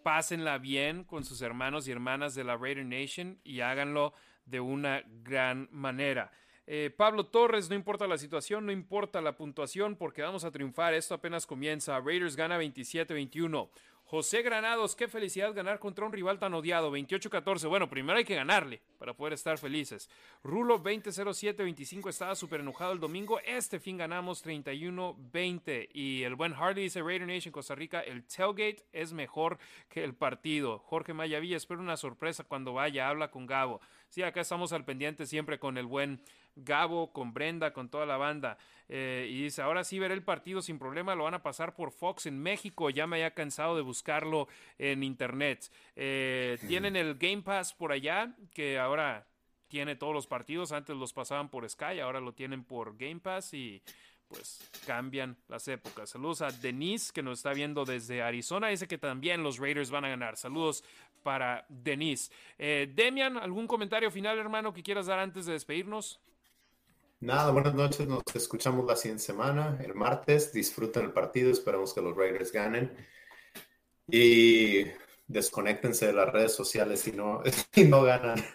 pásenla 0.04 0.58
bien 0.58 1.04
con 1.04 1.24
sus 1.24 1.42
hermanos 1.42 1.88
y 1.88 1.92
hermanas 1.92 2.36
de 2.36 2.44
la 2.44 2.58
Raider 2.58 2.86
Nation 2.86 3.40
y 3.44 3.62
háganlo 3.62 4.14
de 4.46 4.60
una 4.60 5.04
gran 5.24 5.68
manera. 5.72 6.32
Eh, 6.68 6.92
Pablo 6.96 7.28
Torres, 7.28 7.70
no 7.70 7.76
importa 7.76 8.08
la 8.08 8.18
situación, 8.18 8.66
no 8.66 8.72
importa 8.72 9.22
la 9.22 9.36
puntuación, 9.36 9.96
porque 9.96 10.24
vamos 10.24 10.44
a 10.46 10.52
triunfar. 10.52 10.94
Esto 10.94 11.14
apenas 11.14 11.46
comienza. 11.46 12.00
Raiders 12.00 12.36
gana 12.36 12.60
27-21. 12.60 13.70
José 14.08 14.44
Granados, 14.44 14.96
qué 14.96 15.08
felicidad 15.08 15.52
ganar 15.56 15.80
contra 15.80 16.06
un 16.06 16.14
rival 16.14 16.38
tan 16.38 16.54
odiado, 16.54 16.92
28-14. 16.92 17.68
Bueno, 17.68 17.90
primero 17.90 18.20
hay 18.20 18.24
que 18.24 18.36
ganarle 18.36 18.80
para 19.00 19.16
poder 19.16 19.34
estar 19.34 19.58
felices. 19.58 20.12
Rulo 20.44 20.84
20-07-25 20.84 22.10
estaba 22.10 22.36
súper 22.36 22.60
enojado 22.60 22.94
el 22.94 23.00
domingo. 23.00 23.40
Este 23.40 23.80
fin 23.80 23.98
ganamos 23.98 24.46
31-20. 24.46 25.90
Y 25.92 26.22
el 26.22 26.36
buen 26.36 26.54
Hardy 26.54 26.84
dice 26.84 27.02
Raider 27.02 27.28
Nation 27.28 27.52
Costa 27.52 27.74
Rica, 27.74 28.02
el 28.02 28.24
tailgate 28.26 28.86
es 28.94 29.12
mejor 29.12 29.58
que 29.90 30.04
el 30.04 30.14
partido. 30.14 30.78
Jorge 30.78 31.16
Mayavilla, 31.16 31.58
espero 31.58 31.82
una 31.82 31.98
sorpresa 31.98 32.44
cuando 32.44 32.74
vaya, 32.74 33.10
habla 33.10 33.32
con 33.32 33.48
Gabo. 33.48 33.82
Sí, 34.10 34.22
acá 34.22 34.42
estamos 34.42 34.72
al 34.72 34.86
pendiente 34.86 35.26
siempre 35.26 35.58
con 35.58 35.80
el 35.80 35.88
buen 35.88 36.22
Gabo, 36.56 37.12
con 37.12 37.34
Brenda, 37.34 37.74
con 37.74 37.90
toda 37.90 38.06
la 38.06 38.18
banda. 38.18 38.58
Eh, 38.88 39.28
y 39.30 39.44
dice, 39.44 39.62
ahora 39.62 39.84
sí 39.84 39.98
veré 40.00 40.14
el 40.14 40.24
partido 40.24 40.62
sin 40.62 40.78
problema, 40.78 41.16
lo 41.16 41.24
van 41.24 41.34
a 41.34 41.42
pasar 41.42 41.74
por 41.74 41.92
Fox 41.92 42.28
en 42.28 42.42
México, 42.42 42.90
ya 42.90 43.08
me 43.08 43.18
había 43.18 43.32
cansado 43.32 43.76
de 43.76 43.82
buscarlo 43.82 44.48
en 44.78 45.04
internet. 45.04 45.72
Eh, 45.96 46.58
tienen 46.68 46.96
el 46.96 47.16
Game 47.16 47.42
Pass 47.42 47.74
por 47.74 47.92
allá, 47.92 48.36
que 48.54 48.78
ahora 48.78 49.26
tiene 49.68 49.96
todos 49.96 50.14
los 50.14 50.28
partidos, 50.28 50.72
antes 50.72 50.96
los 50.96 51.14
pasaban 51.14 51.50
por 51.50 51.68
Sky, 51.68 52.00
ahora 52.00 52.20
lo 52.20 52.34
tienen 52.34 52.64
por 52.64 52.96
Game 52.98 53.20
Pass 53.20 53.54
y 53.54 53.82
pues 54.28 54.70
cambian 54.86 55.38
las 55.48 55.68
épocas. 55.68 56.10
Saludos 56.10 56.42
a 56.42 56.52
Denise 56.52 57.12
que 57.14 57.22
nos 57.22 57.40
está 57.40 57.54
viendo 57.54 57.86
desde 57.86 58.22
Arizona. 58.22 58.70
Dice 58.70 58.88
que 58.88 58.98
también 58.98 59.44
los 59.44 59.60
Raiders 59.60 59.92
van 59.92 60.06
a 60.06 60.10
ganar. 60.10 60.38
Saludos 60.38 60.84
para 61.24 61.66
Denise. 61.70 62.32
Eh, 62.58 62.92
Demian, 62.94 63.38
¿algún 63.38 63.68
comentario 63.68 64.12
final, 64.12 64.38
hermano, 64.38 64.74
que 64.74 64.84
quieras 64.84 65.08
dar 65.08 65.20
antes 65.20 65.46
de 65.46 65.54
despedirnos? 65.54 66.20
Nada, 67.26 67.50
buenas 67.50 67.74
noches. 67.74 68.08
Nos 68.08 68.22
escuchamos 68.36 68.86
la 68.86 68.96
siguiente 68.96 69.24
semana, 69.24 69.80
el 69.84 69.96
martes. 69.96 70.54
Disfruten 70.54 71.06
el 71.06 71.12
partido. 71.12 71.50
Esperamos 71.50 71.92
que 71.92 72.00
los 72.00 72.16
Raiders 72.16 72.52
ganen. 72.52 72.96
Y 74.08 74.84
desconéctense 75.26 76.06
de 76.06 76.14
las 76.14 76.32
redes 76.32 76.54
sociales 76.54 77.00
si 77.00 77.14
no, 77.14 77.42
si 77.74 77.86
no 77.86 78.04
ganan. 78.04 78.46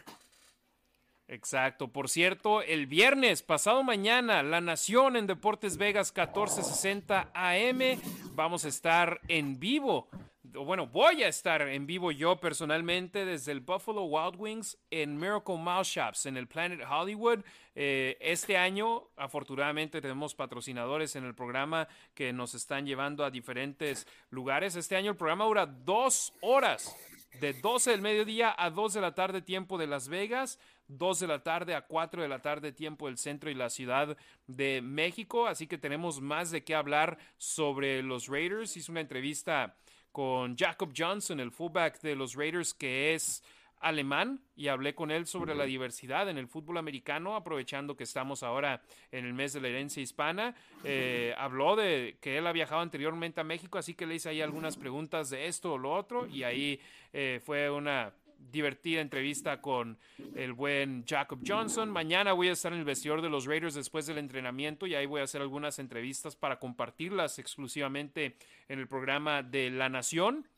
Exacto. 1.27 1.89
Por 1.89 2.09
cierto, 2.09 2.63
el 2.63 2.87
viernes, 2.87 3.43
pasado 3.43 3.83
mañana, 3.83 4.45
La 4.45 4.61
Nación 4.61 5.17
en 5.17 5.27
Deportes 5.27 5.77
Vegas 5.77 6.13
1460 6.15 7.33
AM. 7.35 8.01
Vamos 8.37 8.65
a 8.65 8.69
estar 8.69 9.21
en 9.27 9.59
vivo 9.59 10.09
bueno, 10.53 10.87
voy 10.87 11.23
a 11.23 11.29
estar 11.29 11.63
en 11.63 11.87
vivo 11.87 12.13
yo 12.13 12.37
personalmente 12.41 13.25
desde 13.25 13.53
el 13.53 13.61
Buffalo 13.61 14.05
Wild 14.05 14.37
Wings 14.37 14.79
en 14.91 15.17
Miracle 15.17 15.57
Mouse 15.57 15.89
Shops 15.89 16.27
en 16.27 16.37
el 16.37 16.47
Planet 16.47 16.81
Hollywood. 16.89 17.41
Eh, 17.75 18.17
este 18.21 18.57
año, 18.57 19.09
afortunadamente, 19.17 20.01
tenemos 20.01 20.35
patrocinadores 20.35 21.17
en 21.17 21.25
el 21.25 21.35
programa 21.35 21.89
que 22.15 22.33
nos 22.33 22.55
están 22.55 22.87
llevando 22.87 23.25
a 23.25 23.31
diferentes 23.31 24.07
lugares. 24.31 24.77
Este 24.77 24.97
año 24.97 25.13
el 25.13 25.17
programa 25.17 25.45
dura 25.45 25.67
dos 25.67 26.33
horas, 26.41 26.97
de 27.41 27.53
12 27.53 27.93
del 27.93 28.03
mediodía 28.03 28.55
a 28.57 28.71
2 28.71 28.95
de 28.95 29.01
la 29.01 29.15
tarde, 29.15 29.43
tiempo 29.43 29.79
de 29.79 29.87
Las 29.87 30.09
Vegas. 30.09 30.59
2 30.91 31.21
de 31.21 31.27
la 31.29 31.43
tarde 31.43 31.75
a 31.75 31.83
4 31.83 32.23
de 32.23 32.29
la 32.29 32.43
tarde, 32.43 32.73
tiempo 32.73 33.07
del 33.07 33.17
centro 33.17 33.49
y 33.49 33.55
la 33.55 33.71
ciudad 33.71 34.17
de 34.47 34.83
México. 34.83 35.47
Así 35.47 35.67
que 35.67 35.79
tenemos 35.79 36.21
más 36.21 36.51
de 36.51 36.65
qué 36.65 36.75
hablar 36.75 37.17
sobre 37.39 38.03
los 38.03 38.27
Raiders. 38.27 38.77
Hice 38.77 38.91
una 38.91 39.01
entrevista 39.01 39.77
con 40.13 40.57
Jacob 40.57 40.93
Johnson, 40.97 41.41
el 41.41 41.51
fullback 41.51 42.01
de 42.01 42.17
los 42.17 42.35
Raiders, 42.35 42.75
que 42.75 43.15
es 43.15 43.43
alemán, 43.81 44.41
y 44.57 44.69
hablé 44.69 44.95
con 44.95 45.11
él 45.11 45.27
sobre 45.27 45.55
la 45.55 45.65
diversidad 45.65 46.29
en 46.29 46.37
el 46.37 46.49
fútbol 46.49 46.77
americano, 46.77 47.35
aprovechando 47.35 47.97
que 47.97 48.05
estamos 48.05 48.43
ahora 48.43 48.83
en 49.11 49.25
el 49.25 49.33
mes 49.33 49.55
de 49.55 49.61
la 49.63 49.69
herencia 49.69 50.03
hispana. 50.03 50.55
Eh, 50.85 51.35
habló 51.39 51.77
de 51.77 52.19
que 52.21 52.37
él 52.37 52.47
ha 52.47 52.53
viajado 52.53 52.83
anteriormente 52.83 53.41
a 53.41 53.45
México, 53.45 53.79
así 53.79 53.95
que 53.95 54.07
le 54.07 54.17
hice 54.17 54.29
ahí 54.29 54.43
algunas 54.43 54.77
preguntas 54.77 55.31
de 55.31 55.47
esto 55.47 55.73
o 55.73 55.79
lo 55.79 55.95
otro, 55.95 56.27
y 56.27 56.43
ahí 56.43 56.79
eh, 57.13 57.41
fue 57.43 57.71
una 57.71 58.13
divertida 58.51 59.01
entrevista 59.01 59.61
con 59.61 59.99
el 60.35 60.53
buen 60.53 61.05
Jacob 61.07 61.41
Johnson. 61.47 61.91
Mañana 61.91 62.33
voy 62.33 62.49
a 62.49 62.53
estar 62.53 62.73
en 62.73 62.81
el 62.81 62.85
vestidor 62.85 63.23
de 63.23 63.31
los 63.31 63.47
Raiders 63.47 63.75
después 63.75 64.07
del 64.07 64.19
entrenamiento 64.19 64.87
y 64.87 64.95
ahí 64.95 65.07
voy 65.07 65.21
a 65.21 65.25
hacer 65.25 65.43
algunas 65.43 65.79
entrevistas 65.79 66.37
para 66.37 66.59
compartirlas 66.59 67.39
exclusivamente 67.39 68.37
en 68.69 68.79
el 68.79 68.89
programa 68.89 69.43
de 69.43 69.71
La 69.71 69.89
Nación. 69.89 70.49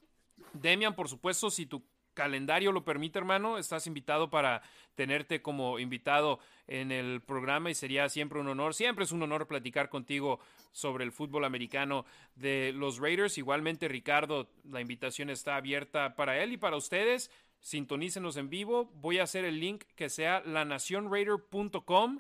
Demian, 0.53 0.95
por 0.95 1.09
supuesto, 1.09 1.51
si 1.51 1.67
tu 1.67 1.83
calendario 2.15 2.73
lo 2.73 2.85
permite, 2.85 3.19
hermano, 3.19 3.59
estás 3.59 3.87
invitado 3.87 4.31
para 4.31 4.63
tenerte 4.95 5.41
como 5.41 5.79
invitado 5.79 6.39
en 6.67 6.93
el 6.93 7.23
programa 7.23 7.71
y 7.71 7.75
sería 7.75 8.09
siempre 8.09 8.39
un 8.39 8.49
honor, 8.49 8.75
siempre 8.75 9.05
es 9.05 9.13
un 9.13 9.23
honor 9.23 9.47
platicar 9.47 9.89
contigo 9.89 10.39
sobre 10.73 11.05
el 11.05 11.13
fútbol 11.13 11.45
americano 11.45 12.05
de 12.35 12.73
los 12.75 12.99
Raiders. 12.99 13.39
Igualmente, 13.39 13.89
Ricardo, 13.89 14.49
la 14.65 14.81
invitación 14.81 15.31
está 15.31 15.57
abierta 15.57 16.15
para 16.15 16.43
él 16.43 16.53
y 16.53 16.57
para 16.57 16.77
ustedes 16.77 17.31
sintonícenos 17.63 18.37
en 18.37 18.51
vivo. 18.51 18.91
Voy 18.97 19.19
a 19.19 19.23
hacer 19.23 19.47
el 19.47 19.61
link 19.61 19.85
que 19.97 20.11
sea 20.11 20.43
lanacionraider.com 20.45 22.19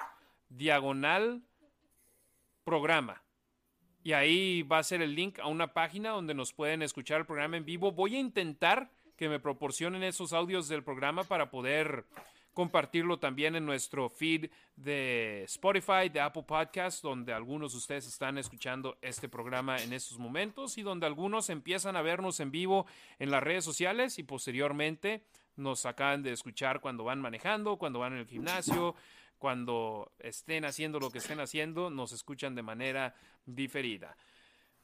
diagonal 0.49 1.43
programa. 2.65 3.23
Y 4.05 4.13
ahí 4.13 4.63
va 4.63 4.79
a 4.79 4.83
ser 4.83 5.03
el 5.03 5.15
link 5.15 5.39
a 5.39 5.49
una 5.49 5.75
página 5.75 6.11
donde 6.11 6.35
nos 6.35 6.53
pueden 6.53 6.83
escuchar 6.83 7.21
el 7.21 7.27
programa 7.27 7.57
en 7.57 7.65
vivo. 7.65 7.93
Voy 7.93 8.17
a 8.17 8.21
intentar 8.21 8.91
que 9.17 9.29
me 9.29 9.41
proporcionen 9.41 10.03
esos 10.03 10.33
audios 10.33 10.69
del 10.69 10.83
programa 10.83 11.25
para 11.25 11.51
poder 11.51 12.07
compartirlo 12.53 13.19
también 13.19 13.57
en 13.57 13.65
nuestro 13.65 14.09
feed 14.09 14.51
de 14.77 15.45
Spotify, 15.45 16.09
de 16.13 16.21
Apple 16.21 16.45
Podcasts, 16.47 17.01
donde 17.01 17.33
algunos 17.33 17.73
de 17.73 17.79
ustedes 17.79 18.07
están 18.07 18.39
escuchando 18.39 18.99
este 19.01 19.29
programa 19.29 19.79
en 19.79 19.93
estos 19.93 20.19
momentos 20.19 20.77
y 20.79 20.83
donde 20.83 21.07
algunos 21.07 21.51
empiezan 21.51 21.97
a 21.97 22.03
vernos 22.03 22.41
en 22.41 22.51
vivo 22.51 22.87
en 23.19 23.31
las 23.31 23.43
redes 23.43 23.65
sociales 23.65 24.19
y 24.19 24.23
posteriormente 24.23 25.25
nos 25.57 25.87
acaban 25.87 26.23
de 26.23 26.33
escuchar 26.33 26.81
cuando 26.81 27.05
van 27.05 27.21
manejando, 27.21 27.77
cuando 27.79 27.99
van 27.99 28.15
en 28.15 28.21
el 28.21 28.27
gimnasio, 28.27 28.95
cuando 29.39 30.13
estén 30.19 30.65
haciendo 30.65 31.01
lo 31.01 31.11
que 31.11 31.19
estén 31.19 31.41
haciendo, 31.41 31.91
nos 31.91 32.13
escuchan 32.13 32.55
de 32.55 32.63
manera 32.63 33.15
diferida. 33.45 34.17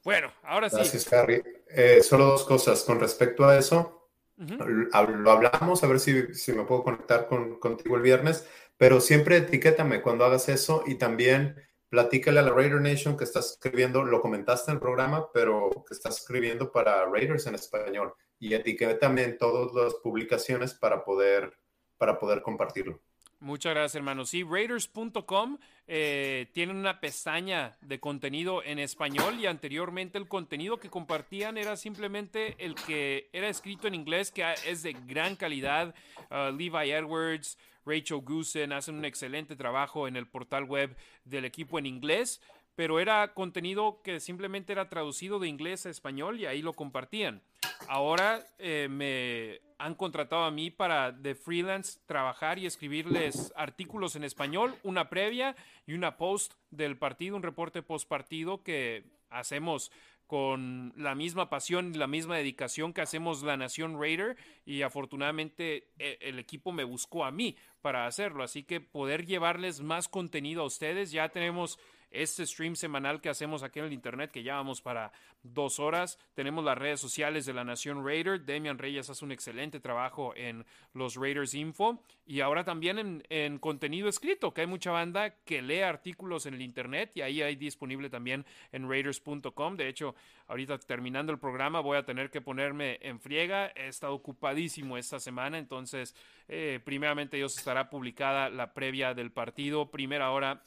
Bueno, 0.05 0.33
ahora 0.43 0.71
sí. 0.71 0.77
Gracias, 0.77 1.13
Harry. 1.13 1.43
Eh, 1.69 2.03
solo 2.03 2.27
dos 2.27 2.45
cosas 2.45 2.83
con 2.85 2.99
respecto 3.01 3.45
a 3.45 3.59
eso 3.59 3.98
lo 4.39 5.31
hablamos, 5.31 5.83
a 5.83 5.87
ver 5.87 6.01
si, 6.01 6.35
si 6.35 6.53
me 6.53 6.65
puedo 6.65 6.85
conectar 6.85 7.27
con, 7.27 7.59
contigo 7.59 7.97
el 7.97 8.03
viernes, 8.03 8.47
pero 8.77 9.01
siempre 9.01 9.39
etiquétame 9.39 10.01
cuando 10.01 10.25
hagas 10.25 10.49
eso 10.49 10.85
y 10.87 10.95
también 10.95 11.57
platícale 11.89 12.41
a 12.41 12.43
la 12.43 12.53
Raider 12.53 12.81
Nation 12.81 13.17
que 13.17 13.25
estás 13.25 13.53
escribiendo, 13.53 14.05
lo 14.05 14.21
comentaste 14.21 14.71
en 14.71 14.77
el 14.77 14.81
programa, 14.81 15.33
pero 15.33 15.71
que 15.87 15.95
estás 15.95 16.19
escribiendo 16.19 16.71
para 16.71 17.07
Raiders 17.07 17.47
en 17.47 17.55
español 17.55 18.15
y 18.39 18.55
etiquétame 18.55 19.25
en 19.25 19.39
todas 19.39 19.73
las 19.75 19.95
publicaciones 19.95 20.75
para 20.75 21.05
poder, 21.05 21.59
para 21.97 22.19
poder 22.19 22.43
compartirlo. 22.43 23.01
Muchas 23.41 23.73
gracias, 23.73 23.95
hermano. 23.95 24.25
Sí, 24.25 24.43
Raiders.com 24.43 25.59
eh, 25.87 26.49
tiene 26.53 26.73
una 26.73 27.01
pestaña 27.01 27.77
de 27.81 28.01
contenido 28.01 28.65
en 28.65 28.81
español 28.81 29.39
y 29.39 29.47
anteriormente 29.47 30.19
el 30.19 30.27
contenido 30.27 30.81
que 30.81 30.91
compartían 30.91 31.57
era 31.57 31.77
simplemente 31.77 32.57
el 32.59 32.75
que 32.75 33.31
era 33.33 33.49
escrito 33.49 33.87
en 33.87 33.95
inglés, 33.95 34.33
que 34.33 34.45
es 34.67 34.83
de 34.83 34.93
gran 34.93 35.37
calidad. 35.37 35.95
Uh, 36.31 36.51
Levi 36.51 36.91
Edwards, 36.91 37.57
Rachel 37.87 38.21
Goosen 38.23 38.73
hacen 38.73 38.97
un 38.97 39.05
excelente 39.05 39.55
trabajo 39.55 40.09
en 40.09 40.17
el 40.17 40.27
portal 40.27 40.65
web 40.65 40.97
del 41.25 41.45
equipo 41.45 41.79
en 41.79 41.87
inglés, 41.87 42.43
pero 42.79 43.01
era 43.01 43.35
contenido 43.35 44.03
que 44.05 44.21
simplemente 44.21 44.73
era 44.73 44.89
traducido 44.89 45.41
de 45.41 45.49
inglés 45.49 45.85
a 45.85 45.91
español 45.91 46.39
y 46.39 46.47
ahí 46.47 46.63
lo 46.63 46.75
compartían. 46.75 47.43
Ahora 47.89 48.47
eh, 48.61 48.87
me 48.89 49.61
han 49.79 49.97
contratado 49.97 50.45
a 50.45 50.53
mí 50.53 50.71
para 50.71 51.11
de 51.11 51.35
freelance 51.35 51.99
trabajar 52.07 52.61
y 52.61 52.67
escribirles 52.67 53.53
artículos 53.57 54.15
en 54.15 54.23
español, 54.23 54.77
una 54.85 55.09
previa 55.09 55.57
y 55.89 55.95
una 55.95 56.17
post 56.17 56.55
del 56.71 56.97
partido, 56.97 57.35
un 57.35 57.43
reporte 57.43 57.83
post 57.83 58.09
partido 58.09 58.63
que 58.63 59.03
hacemos 59.29 59.91
con 60.29 60.93
la 60.97 61.17
misma 61.17 61.51
pasión 61.51 61.93
y 61.93 61.99
la 61.99 62.07
misma 62.07 62.37
dedicación 62.37 62.93
que 62.93 63.01
hacemos 63.01 63.43
la 63.43 63.57
Nación 63.57 64.01
Raider 64.01 64.37
y 64.65 64.83
afortunadamente 64.83 65.89
e, 65.99 66.19
el 66.21 66.39
equipo 66.39 66.71
me 66.71 66.85
buscó 66.85 67.25
a 67.25 67.33
mí 67.33 67.57
para 67.81 68.07
hacerlo, 68.07 68.45
así 68.45 68.63
que 68.63 68.81
poder 68.81 69.27
llevarles 69.27 69.81
más 69.81 70.07
contenido 70.07 70.63
a 70.63 70.67
ustedes, 70.67 71.11
ya 71.11 71.31
tenemos 71.31 71.81
este 72.11 72.47
stream 72.47 72.75
semanal 72.77 73.21
que 73.21 73.29
hacemos 73.29 73.63
aquí 73.63 73.79
en 73.79 73.87
el 73.87 73.93
internet, 73.93 74.31
que 74.31 74.43
ya 74.43 74.55
vamos 74.55 74.81
para 74.81 75.13
dos 75.43 75.79
horas. 75.79 76.19
Tenemos 76.35 76.65
las 76.65 76.79
redes 76.79 77.01
sociales 77.01 77.47
de 77.47 77.53
la 77.53 77.65
Nación 77.65 78.05
Raider. 78.05 78.41
Demian 78.41 78.79
Reyes 78.79 79.11
hace 79.11 79.25
un 79.25 79.33
excelente 79.33 79.81
trabajo 79.81 80.35
en 80.37 80.65
los 80.95 81.17
Raiders 81.17 81.55
Info. 81.55 82.03
Y 82.27 82.41
ahora 82.41 82.65
también 82.65 82.99
en, 82.99 83.23
en, 83.29 83.59
contenido 83.59 84.09
escrito, 84.09 84.53
que 84.53 84.63
hay 84.63 84.67
mucha 84.67 84.91
banda 84.91 85.31
que 85.45 85.63
lee 85.63 85.81
artículos 85.81 86.47
en 86.47 86.55
el 86.55 86.63
internet 86.63 87.13
y 87.15 87.23
ahí 87.23 87.43
hay 87.43 87.57
disponible 87.57 88.11
también 88.11 88.45
en 88.73 88.89
raiders.com. 88.89 89.77
De 89.77 89.89
hecho, 89.89 90.15
ahorita 90.47 90.79
terminando 90.79 91.33
el 91.33 91.39
programa 91.39 91.81
voy 91.81 91.97
a 91.97 92.05
tener 92.05 92.31
que 92.31 92.41
ponerme 92.41 92.99
en 93.01 93.21
friega. 93.21 93.73
He 93.75 93.89
estado 93.89 94.15
ocupadísimo 94.15 94.97
esta 94.99 95.19
semana, 95.19 95.59
entonces 95.59 96.15
eh, 96.49 96.81
primeramente 96.85 97.37
Dios 97.37 97.57
estará 97.57 97.89
publicada 97.89 98.51
la 98.51 98.75
previa 98.75 99.15
del 99.15 99.31
partido, 99.31 99.91
primera 99.91 100.31
hora 100.31 100.63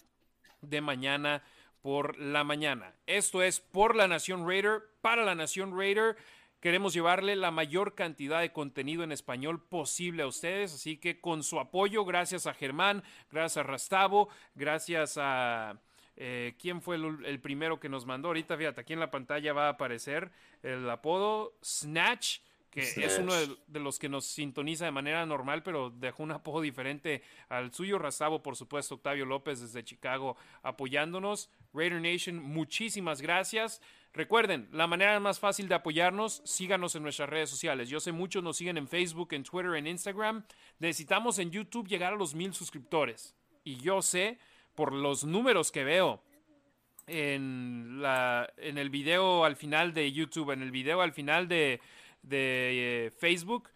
de 0.62 0.82
mañana 0.82 1.44
por 1.82 2.18
la 2.18 2.44
mañana. 2.44 2.94
Esto 3.08 3.42
es 3.42 3.60
por 3.60 3.96
la 3.96 4.08
Nación 4.08 4.48
Raider, 4.48 4.84
para 5.02 5.24
la 5.24 5.36
Nación 5.36 5.78
Raider. 5.78 6.16
Queremos 6.60 6.94
llevarle 6.94 7.36
la 7.36 7.50
mayor 7.50 7.96
cantidad 7.96 8.40
de 8.40 8.54
contenido 8.54 9.04
en 9.04 9.12
español 9.12 9.64
posible 9.64 10.24
a 10.24 10.28
ustedes, 10.28 10.74
así 10.76 10.98
que 10.98 11.20
con 11.20 11.42
su 11.42 11.60
apoyo, 11.60 12.06
gracias 12.06 12.46
a 12.46 12.54
Germán, 12.54 13.04
gracias 13.32 13.58
a 13.58 13.64
Rastavo, 13.64 14.30
gracias 14.56 15.18
a... 15.20 15.82
Eh, 16.18 16.56
¿Quién 16.60 16.82
fue 16.82 16.98
el, 16.98 17.26
el, 17.26 17.40
primero 17.40 17.80
que 17.80 17.90
nos 17.90 18.06
mandó? 18.06 18.28
Ahorita, 18.28 18.56
fíjate, 18.56 18.82
aquí 18.82 18.94
en 18.94 19.00
la 19.00 19.10
pantalla 19.10 19.54
va 19.54 19.68
a 19.68 19.70
aparecer 19.70 20.30
el 20.62 20.88
apodo 20.88 21.58
Snatch 21.64 22.42
que 22.72 22.82
es 22.82 23.20
uno 23.20 23.34
de, 23.34 23.80
los 23.82 24.00
que 24.00 24.08
nos 24.08 24.26
sintoniza 24.26 24.86
de 24.86 24.92
manera 24.92 25.26
normal, 25.26 25.62
pero 25.62 25.90
dejó 25.90 26.24
un 26.24 26.32
apodo 26.32 26.62
diferente 26.62 27.22
al 27.50 27.74
suyo. 27.74 28.00
Razabo, 28.00 28.42
por 28.42 28.56
supuesto, 28.56 28.96
Octavio 28.96 29.26
López 29.26 29.60
desde 29.60 29.84
Chicago 29.84 30.38
apoyándonos. 30.64 31.50
Raider 31.74 32.02
Nation, 32.02 32.38
muchísimas 32.38 33.22
gracias. 33.22 33.82
Recuerden, 34.14 34.70
la 34.72 34.88
manera 34.88 35.20
más 35.20 35.40
fácil 35.40 35.68
de 35.68 35.76
apoyarnos, 35.76 36.42
síganos 36.46 36.96
en 36.96 37.04
nuestras 37.04 37.30
redes 37.30 37.50
sociales. 37.50 37.90
Yo 37.90 38.00
sé 38.00 38.14
muchos 38.14 38.42
nos 38.42 38.56
siguen 38.56 38.78
en 38.78 38.88
Facebook, 38.88 39.34
en 39.34 39.44
Twitter, 39.44 39.76
en 39.76 39.88
Instagram. 39.88 40.46
Necesitamos 40.80 41.40
en 41.40 41.52
YouTube 41.52 41.90
llegar 41.90 42.14
a 42.14 42.18
los 42.18 42.34
mil 42.34 42.54
suscriptores. 42.54 43.36
Y 43.66 43.76
yo 43.78 44.02
sé, 44.02 44.40
por 44.76 44.94
los 44.94 45.26
números 45.26 45.74
que 45.74 45.84
veo 45.84 46.22
en, 47.08 48.02
la, 48.02 48.52
en 48.58 48.78
el 48.78 48.90
video 48.90 49.44
al 49.44 49.58
final 49.58 49.94
de 49.94 50.12
YouTube, 50.12 50.52
en 50.52 50.62
el 50.62 50.72
video 50.72 51.02
al 51.02 51.12
final 51.12 51.48
de 51.48 51.82
de 52.24 53.06
eh, 53.08 53.12
Facebook, 53.12 53.70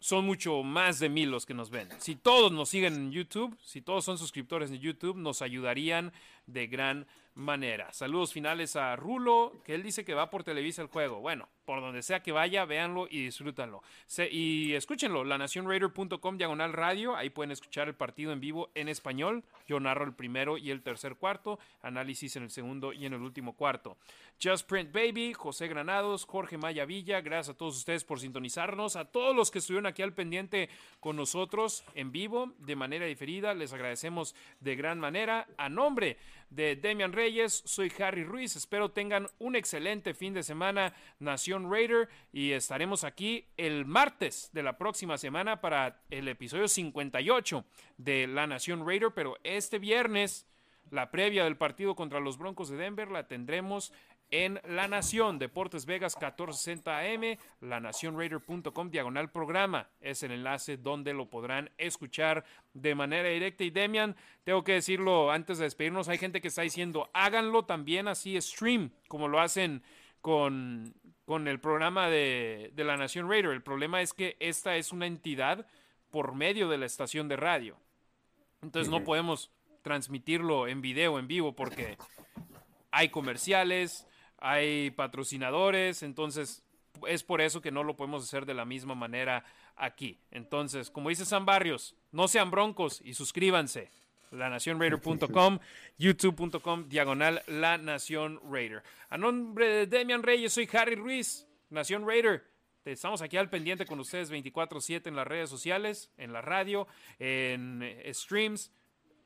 son 0.00 0.24
mucho 0.24 0.62
más 0.62 0.98
de 1.00 1.08
mil 1.08 1.30
los 1.30 1.44
que 1.44 1.54
nos 1.54 1.70
ven. 1.70 1.88
Si 1.98 2.14
todos 2.14 2.52
nos 2.52 2.68
siguen 2.68 2.94
en 2.94 3.12
YouTube, 3.12 3.56
si 3.62 3.80
todos 3.82 4.04
son 4.04 4.18
suscriptores 4.18 4.70
en 4.70 4.78
YouTube, 4.78 5.16
nos 5.16 5.42
ayudarían 5.42 6.12
de 6.46 6.66
gran 6.66 6.98
manera. 6.98 7.08
Saludos 7.92 8.32
finales 8.32 8.74
a 8.74 8.96
Rulo, 8.96 9.52
que 9.64 9.76
él 9.76 9.84
dice 9.84 10.04
que 10.04 10.12
va 10.12 10.28
por 10.28 10.42
Televisa 10.42 10.82
el 10.82 10.88
juego. 10.88 11.20
Bueno, 11.20 11.48
por 11.64 11.80
donde 11.80 12.02
sea 12.02 12.20
que 12.20 12.32
vaya, 12.32 12.64
véanlo 12.64 13.06
y 13.08 13.22
disfrútanlo. 13.22 13.80
y 14.30 14.72
escúchenlo, 14.72 15.22
lanacionraider.com 15.22 16.36
diagonal 16.36 16.72
radio, 16.72 17.14
ahí 17.14 17.30
pueden 17.30 17.52
escuchar 17.52 17.86
el 17.86 17.94
partido 17.94 18.32
en 18.32 18.40
vivo 18.40 18.70
en 18.74 18.88
español. 18.88 19.44
Yo 19.68 19.78
narro 19.78 20.04
el 20.04 20.14
primero 20.14 20.58
y 20.58 20.72
el 20.72 20.82
tercer 20.82 21.14
cuarto, 21.14 21.60
análisis 21.82 22.34
en 22.34 22.42
el 22.42 22.50
segundo 22.50 22.92
y 22.92 23.06
en 23.06 23.12
el 23.12 23.22
último 23.22 23.52
cuarto. 23.54 23.98
Just 24.42 24.68
Print 24.68 24.92
Baby, 24.92 25.32
José 25.32 25.68
Granados, 25.68 26.24
Jorge 26.24 26.58
Maya 26.58 26.86
Villa, 26.86 27.20
gracias 27.20 27.54
a 27.54 27.58
todos 27.58 27.76
ustedes 27.76 28.02
por 28.02 28.18
sintonizarnos, 28.18 28.96
a 28.96 29.04
todos 29.04 29.34
los 29.36 29.50
que 29.50 29.58
estuvieron 29.58 29.86
aquí 29.86 30.02
al 30.02 30.12
pendiente 30.12 30.68
con 31.00 31.16
nosotros 31.16 31.84
en 31.94 32.12
vivo 32.12 32.52
de 32.58 32.76
manera 32.76 33.06
diferida, 33.06 33.54
les 33.54 33.72
agradecemos 33.72 34.34
de 34.60 34.74
gran 34.74 34.98
manera. 34.98 35.46
A 35.56 35.68
nombre 35.68 36.16
de 36.50 36.76
Demian 36.76 37.12
Reyes. 37.12 37.62
Soy 37.64 37.92
Harry 38.00 38.24
Ruiz. 38.24 38.56
Espero 38.56 38.90
tengan 38.90 39.28
un 39.38 39.56
excelente 39.56 40.14
fin 40.14 40.34
de 40.34 40.42
semana, 40.42 40.94
Nación 41.18 41.70
Raider. 41.70 42.08
Y 42.32 42.52
estaremos 42.52 43.04
aquí 43.04 43.46
el 43.56 43.84
martes 43.84 44.50
de 44.52 44.62
la 44.62 44.78
próxima 44.78 45.18
semana 45.18 45.60
para 45.60 46.02
el 46.10 46.28
episodio 46.28 46.68
58 46.68 47.64
de 47.96 48.26
La 48.26 48.46
Nación 48.46 48.86
Raider. 48.86 49.10
Pero 49.14 49.36
este 49.44 49.78
viernes, 49.78 50.46
la 50.90 51.10
previa 51.10 51.44
del 51.44 51.56
partido 51.56 51.94
contra 51.94 52.20
los 52.20 52.38
Broncos 52.38 52.68
de 52.68 52.76
Denver 52.76 53.10
la 53.10 53.28
tendremos 53.28 53.92
en 54.30 54.60
La 54.68 54.88
Nación, 54.88 55.38
Deportes 55.38 55.86
Vegas 55.86 56.14
1460 56.16 56.98
AM, 56.98 57.38
lanacionraider.com, 57.60 58.90
diagonal 58.90 59.30
programa. 59.30 59.88
Es 60.00 60.22
el 60.22 60.32
enlace 60.32 60.76
donde 60.76 61.14
lo 61.14 61.30
podrán 61.30 61.70
escuchar 61.78 62.44
de 62.74 62.94
manera 62.94 63.28
directa. 63.28 63.64
Y 63.64 63.70
Demian, 63.70 64.16
tengo 64.44 64.64
que 64.64 64.74
decirlo 64.74 65.30
antes 65.30 65.58
de 65.58 65.64
despedirnos, 65.64 66.08
hay 66.08 66.18
gente 66.18 66.40
que 66.40 66.48
está 66.48 66.62
diciendo, 66.62 67.10
háganlo 67.14 67.64
también 67.64 68.08
así 68.08 68.40
stream, 68.40 68.90
como 69.08 69.28
lo 69.28 69.40
hacen 69.40 69.82
con, 70.20 70.94
con 71.24 71.48
el 71.48 71.60
programa 71.60 72.08
de, 72.08 72.70
de 72.74 72.84
La 72.84 72.96
Nación 72.96 73.28
Raider. 73.28 73.52
El 73.52 73.62
problema 73.62 74.02
es 74.02 74.12
que 74.12 74.36
esta 74.40 74.76
es 74.76 74.92
una 74.92 75.06
entidad 75.06 75.66
por 76.10 76.34
medio 76.34 76.68
de 76.68 76.78
la 76.78 76.86
estación 76.86 77.28
de 77.28 77.36
radio. 77.36 77.76
Entonces 78.62 78.90
no 78.90 79.04
podemos 79.04 79.52
transmitirlo 79.82 80.66
en 80.66 80.80
video, 80.80 81.18
en 81.18 81.28
vivo, 81.28 81.54
porque 81.54 81.96
hay 82.90 83.08
comerciales, 83.10 84.07
hay 84.38 84.90
patrocinadores, 84.90 86.02
entonces 86.02 86.62
es 87.06 87.22
por 87.22 87.40
eso 87.40 87.60
que 87.60 87.70
no 87.70 87.84
lo 87.84 87.96
podemos 87.96 88.24
hacer 88.24 88.46
de 88.46 88.54
la 88.54 88.64
misma 88.64 88.94
manera 88.94 89.44
aquí. 89.76 90.18
Entonces, 90.30 90.90
como 90.90 91.08
dice 91.08 91.24
San 91.24 91.44
Barrios, 91.44 91.94
no 92.12 92.28
sean 92.28 92.50
broncos 92.50 93.00
y 93.04 93.14
suscríbanse. 93.14 93.90
LaNaciónRaider.com, 94.30 95.58
youtube.com, 95.98 96.88
diagonal 96.88 97.42
La 97.46 97.78
Nación 97.78 98.40
Raider. 98.50 98.82
A 99.08 99.16
nombre 99.16 99.68
de 99.68 99.86
Demian 99.86 100.22
Reyes, 100.22 100.52
soy 100.52 100.68
Harry 100.72 100.96
Ruiz, 100.96 101.46
Nación 101.70 102.06
Raider. 102.06 102.44
Estamos 102.84 103.22
aquí 103.22 103.36
al 103.36 103.50
pendiente 103.50 103.86
con 103.86 104.00
ustedes 104.00 104.30
24/7 104.30 105.08
en 105.08 105.16
las 105.16 105.26
redes 105.26 105.50
sociales, 105.50 106.10
en 106.16 106.32
la 106.32 106.40
radio, 106.40 106.86
en 107.18 107.84
streams. 108.12 108.72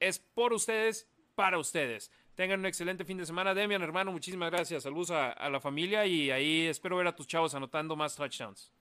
Es 0.00 0.18
por 0.18 0.52
ustedes, 0.52 1.08
para 1.34 1.58
ustedes. 1.58 2.10
Tengan 2.34 2.60
un 2.60 2.66
excelente 2.66 3.04
fin 3.04 3.18
de 3.18 3.26
semana. 3.26 3.54
Demian, 3.54 3.82
hermano, 3.82 4.10
muchísimas 4.12 4.50
gracias. 4.50 4.84
Saludos 4.84 5.10
a, 5.10 5.48
la 5.50 5.60
familia 5.60 6.06
y 6.06 6.30
ahí 6.30 6.66
espero 6.66 6.96
ver 6.96 7.06
a 7.06 7.14
tus 7.14 7.26
chavos 7.26 7.54
anotando 7.54 7.94
más 7.94 8.16
touchdowns. 8.16 8.72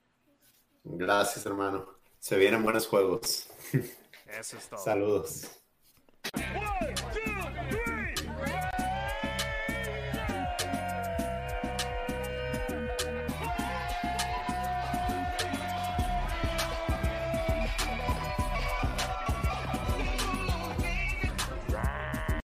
Gracias, 0.84 1.44
hermano. 1.44 1.86
Se 2.18 2.36
vienen 2.36 2.62
buenos 2.62 2.86
juegos. 2.86 3.48
Eso 4.26 4.56
es 4.56 4.68
todo. 4.68 4.80
Saludos. 4.80 5.50